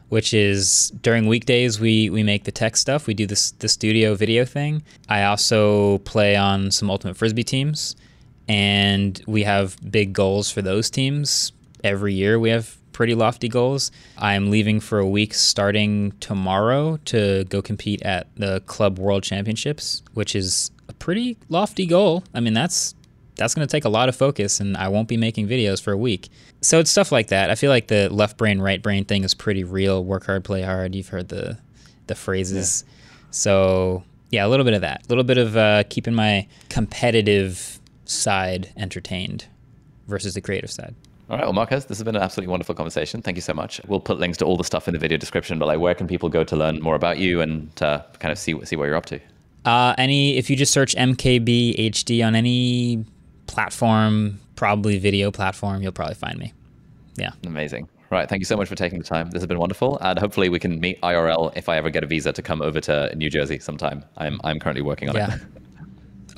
which 0.09 0.33
is 0.33 0.91
during 1.01 1.27
weekdays 1.27 1.79
we 1.79 2.09
we 2.09 2.23
make 2.23 2.43
the 2.43 2.51
tech 2.51 2.75
stuff. 2.75 3.07
We 3.07 3.13
do 3.13 3.25
this 3.25 3.51
the 3.51 3.69
studio 3.69 4.15
video 4.15 4.43
thing. 4.43 4.83
I 5.07 5.23
also 5.23 5.99
play 5.99 6.35
on 6.35 6.71
some 6.71 6.89
ultimate 6.89 7.15
frisbee 7.15 7.45
teams, 7.45 7.95
and 8.49 9.21
we 9.27 9.43
have 9.43 9.77
big 9.89 10.11
goals 10.11 10.51
for 10.51 10.61
those 10.61 10.89
teams 10.89 11.53
every 11.83 12.15
year. 12.15 12.39
We 12.39 12.49
have 12.49 12.75
pretty 12.91 13.13
lofty 13.13 13.47
goals. 13.47 13.91
I'm 14.17 14.49
leaving 14.49 14.79
for 14.79 14.97
a 14.99 15.07
week 15.07 15.35
starting 15.35 16.11
tomorrow 16.19 16.97
to 17.05 17.45
go 17.45 17.61
compete 17.61 18.01
at 18.01 18.27
the 18.35 18.61
Club 18.65 18.97
World 18.97 19.23
Championships, 19.23 20.01
which 20.15 20.35
is 20.35 20.71
a 20.89 20.93
pretty 20.93 21.37
lofty 21.47 21.85
goal. 21.85 22.23
I 22.33 22.39
mean, 22.39 22.53
that's 22.53 22.95
that's 23.35 23.53
going 23.55 23.65
to 23.65 23.71
take 23.71 23.85
a 23.85 23.89
lot 23.89 24.09
of 24.09 24.17
focus 24.17 24.59
and 24.59 24.75
I 24.75 24.89
won't 24.89 25.07
be 25.07 25.15
making 25.15 25.47
videos 25.47 25.81
for 25.81 25.93
a 25.93 25.97
week. 25.97 26.27
So 26.59 26.79
it's 26.79 26.91
stuff 26.91 27.09
like 27.09 27.27
that. 27.27 27.49
I 27.49 27.55
feel 27.55 27.69
like 27.69 27.87
the 27.87 28.09
left 28.09 28.35
brain, 28.35 28.59
right 28.59 28.81
brain 28.81 29.05
thing 29.05 29.23
is 29.23 29.33
pretty 29.33 29.63
real. 29.63 30.03
Work 30.03 30.25
hard, 30.25 30.43
play 30.43 30.63
hard. 30.63 30.93
You've 30.95 31.07
heard 31.07 31.29
the 31.29 31.57
the 32.07 32.15
phrases. 32.15 32.83
Yeah. 32.85 32.93
So 33.31 34.03
yeah, 34.31 34.45
a 34.45 34.49
little 34.49 34.65
bit 34.65 34.73
of 34.73 34.81
that. 34.81 35.05
A 35.05 35.09
little 35.09 35.23
bit 35.23 35.37
of 35.37 35.55
uh, 35.55 35.83
keeping 35.89 36.13
my 36.13 36.47
competitive 36.69 37.78
side 38.09 38.71
entertained 38.75 39.45
versus 40.07 40.33
the 40.33 40.41
creative 40.41 40.71
side. 40.71 40.95
All 41.29 41.37
right, 41.37 41.45
well, 41.45 41.53
Marques, 41.53 41.85
this 41.85 41.99
has 41.99 42.03
been 42.03 42.15
an 42.15 42.23
absolutely 42.23 42.49
wonderful 42.49 42.73
conversation. 42.73 43.21
Thank 43.21 43.37
you 43.37 43.41
so 43.41 43.53
much. 43.53 43.79
We'll 43.87 43.99
put 43.99 44.17
links 44.17 44.37
to 44.39 44.45
all 44.45 44.57
the 44.57 44.63
stuff 44.63 44.87
in 44.87 44.93
the 44.93 44.99
video 44.99 45.17
description, 45.17 45.59
but 45.59 45.67
like, 45.67 45.79
where 45.79 45.93
can 45.93 46.07
people 46.07 46.27
go 46.27 46.43
to 46.43 46.55
learn 46.55 46.81
more 46.81 46.95
about 46.95 47.19
you 47.19 47.39
and 47.39 47.69
uh, 47.83 48.01
kind 48.17 48.31
of 48.31 48.39
see 48.39 48.59
see 48.65 48.75
what 48.75 48.85
you're 48.85 48.95
up 48.95 49.05
to? 49.07 49.19
Uh, 49.63 49.93
any, 49.99 50.37
if 50.37 50.49
you 50.49 50.55
just 50.55 50.73
search 50.73 50.95
MKB 50.95 51.75
HD 51.91 52.25
on 52.25 52.33
any 52.33 53.05
platform, 53.45 54.39
probably 54.55 54.97
video 54.97 55.29
platform, 55.29 55.83
you'll 55.83 55.91
probably 55.91 56.15
find 56.15 56.39
me. 56.39 56.53
Yeah. 57.15 57.31
Amazing. 57.45 57.89
Right. 58.09 58.27
Thank 58.27 58.39
you 58.39 58.45
so 58.45 58.57
much 58.57 58.67
for 58.67 58.75
taking 58.75 58.97
the 58.97 59.05
time. 59.05 59.29
This 59.29 59.41
has 59.41 59.47
been 59.47 59.59
wonderful, 59.59 59.99
and 59.99 60.17
hopefully 60.17 60.49
we 60.49 60.57
can 60.57 60.79
meet 60.79 60.99
IRL 61.01 61.55
if 61.55 61.69
I 61.69 61.77
ever 61.77 61.91
get 61.91 62.03
a 62.03 62.07
visa 62.07 62.33
to 62.33 62.41
come 62.41 62.63
over 62.63 62.81
to 62.81 63.15
New 63.15 63.29
Jersey 63.29 63.59
sometime. 63.59 64.03
I'm 64.17 64.41
I'm 64.43 64.59
currently 64.59 64.81
working 64.81 65.09
on 65.09 65.15
yeah. 65.15 65.35
it. 65.35 65.41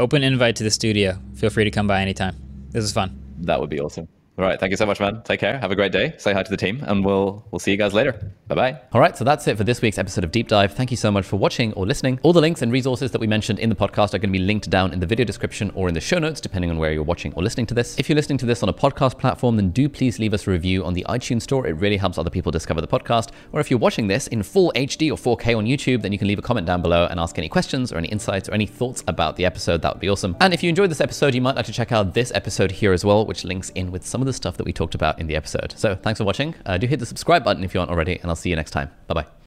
Open 0.01 0.23
invite 0.23 0.55
to 0.55 0.63
the 0.63 0.71
studio. 0.71 1.19
Feel 1.35 1.51
free 1.51 1.63
to 1.63 1.69
come 1.69 1.85
by 1.85 2.01
anytime. 2.01 2.35
This 2.71 2.83
is 2.83 2.91
fun. 2.91 3.21
That 3.41 3.59
would 3.59 3.69
be 3.69 3.79
awesome. 3.79 4.07
All 4.37 4.45
right. 4.45 4.59
Thank 4.59 4.71
you 4.71 4.77
so 4.77 4.85
much, 4.85 4.99
man. 4.99 5.21
Take 5.23 5.41
care. 5.41 5.59
Have 5.59 5.71
a 5.71 5.75
great 5.75 5.91
day. 5.91 6.15
Say 6.17 6.33
hi 6.33 6.41
to 6.41 6.49
the 6.49 6.57
team, 6.57 6.81
and 6.87 7.03
we'll 7.05 7.45
we'll 7.51 7.59
see 7.59 7.71
you 7.71 7.77
guys 7.77 7.93
later. 7.93 8.13
Bye 8.47 8.55
bye. 8.55 8.81
All 8.93 9.01
right. 9.01 9.15
So 9.15 9.23
that's 9.25 9.45
it 9.47 9.57
for 9.57 9.65
this 9.65 9.81
week's 9.81 9.97
episode 9.97 10.23
of 10.23 10.31
Deep 10.31 10.47
Dive. 10.47 10.73
Thank 10.73 10.89
you 10.89 10.97
so 10.97 11.11
much 11.11 11.25
for 11.25 11.35
watching 11.35 11.73
or 11.73 11.85
listening. 11.85 12.17
All 12.23 12.31
the 12.31 12.39
links 12.41 12.61
and 12.61 12.71
resources 12.71 13.11
that 13.11 13.19
we 13.19 13.27
mentioned 13.27 13.59
in 13.59 13.69
the 13.69 13.75
podcast 13.75 14.13
are 14.13 14.19
going 14.19 14.31
to 14.33 14.39
be 14.39 14.39
linked 14.39 14.69
down 14.69 14.93
in 14.93 14.99
the 15.01 15.05
video 15.05 15.25
description 15.25 15.69
or 15.75 15.89
in 15.89 15.93
the 15.93 15.99
show 15.99 16.17
notes, 16.17 16.39
depending 16.39 16.71
on 16.71 16.77
where 16.77 16.93
you're 16.93 17.03
watching 17.03 17.33
or 17.33 17.43
listening 17.43 17.65
to 17.67 17.73
this. 17.73 17.99
If 17.99 18.07
you're 18.07 18.15
listening 18.15 18.37
to 18.39 18.45
this 18.45 18.63
on 18.63 18.69
a 18.69 18.73
podcast 18.73 19.19
platform, 19.19 19.57
then 19.57 19.69
do 19.71 19.89
please 19.89 20.17
leave 20.17 20.33
us 20.33 20.47
a 20.47 20.51
review 20.51 20.85
on 20.85 20.93
the 20.93 21.05
iTunes 21.09 21.41
store. 21.41 21.67
It 21.67 21.73
really 21.73 21.97
helps 21.97 22.17
other 22.17 22.29
people 22.29 22.53
discover 22.53 22.79
the 22.79 22.87
podcast. 22.87 23.31
Or 23.51 23.59
if 23.59 23.69
you're 23.69 23.79
watching 23.79 24.07
this 24.07 24.27
in 24.27 24.43
full 24.43 24.71
HD 24.75 25.11
or 25.11 25.37
4K 25.37 25.57
on 25.57 25.65
YouTube, 25.65 26.01
then 26.01 26.13
you 26.13 26.17
can 26.17 26.27
leave 26.27 26.39
a 26.39 26.41
comment 26.41 26.65
down 26.65 26.81
below 26.81 27.05
and 27.11 27.19
ask 27.19 27.37
any 27.37 27.49
questions 27.49 27.91
or 27.91 27.97
any 27.97 28.07
insights 28.07 28.47
or 28.47 28.53
any 28.53 28.65
thoughts 28.65 29.03
about 29.07 29.35
the 29.35 29.45
episode. 29.45 29.81
That 29.81 29.93
would 29.93 30.01
be 30.01 30.09
awesome. 30.09 30.37
And 30.39 30.53
if 30.53 30.63
you 30.63 30.69
enjoyed 30.69 30.89
this 30.89 31.01
episode, 31.01 31.35
you 31.35 31.41
might 31.41 31.55
like 31.57 31.65
to 31.65 31.73
check 31.73 31.91
out 31.91 32.13
this 32.13 32.31
episode 32.33 32.71
here 32.71 32.93
as 32.93 33.03
well, 33.03 33.25
which 33.25 33.43
links 33.43 33.69
in 33.71 33.91
with 33.91 34.05
some 34.21 34.27
of 34.27 34.27
the 34.27 34.33
stuff 34.33 34.57
that 34.57 34.65
we 34.65 34.71
talked 34.71 34.93
about 34.93 35.19
in 35.19 35.25
the 35.25 35.35
episode. 35.35 35.73
So 35.75 35.95
thanks 35.95 36.19
for 36.19 36.25
watching. 36.25 36.53
Uh, 36.63 36.77
do 36.77 36.85
hit 36.85 36.99
the 36.99 37.07
subscribe 37.07 37.43
button 37.43 37.63
if 37.63 37.73
you 37.73 37.79
aren't 37.79 37.91
already, 37.91 38.19
and 38.19 38.29
I'll 38.29 38.35
see 38.35 38.51
you 38.51 38.55
next 38.55 38.69
time. 38.69 38.91
Bye 39.07 39.15
bye. 39.15 39.31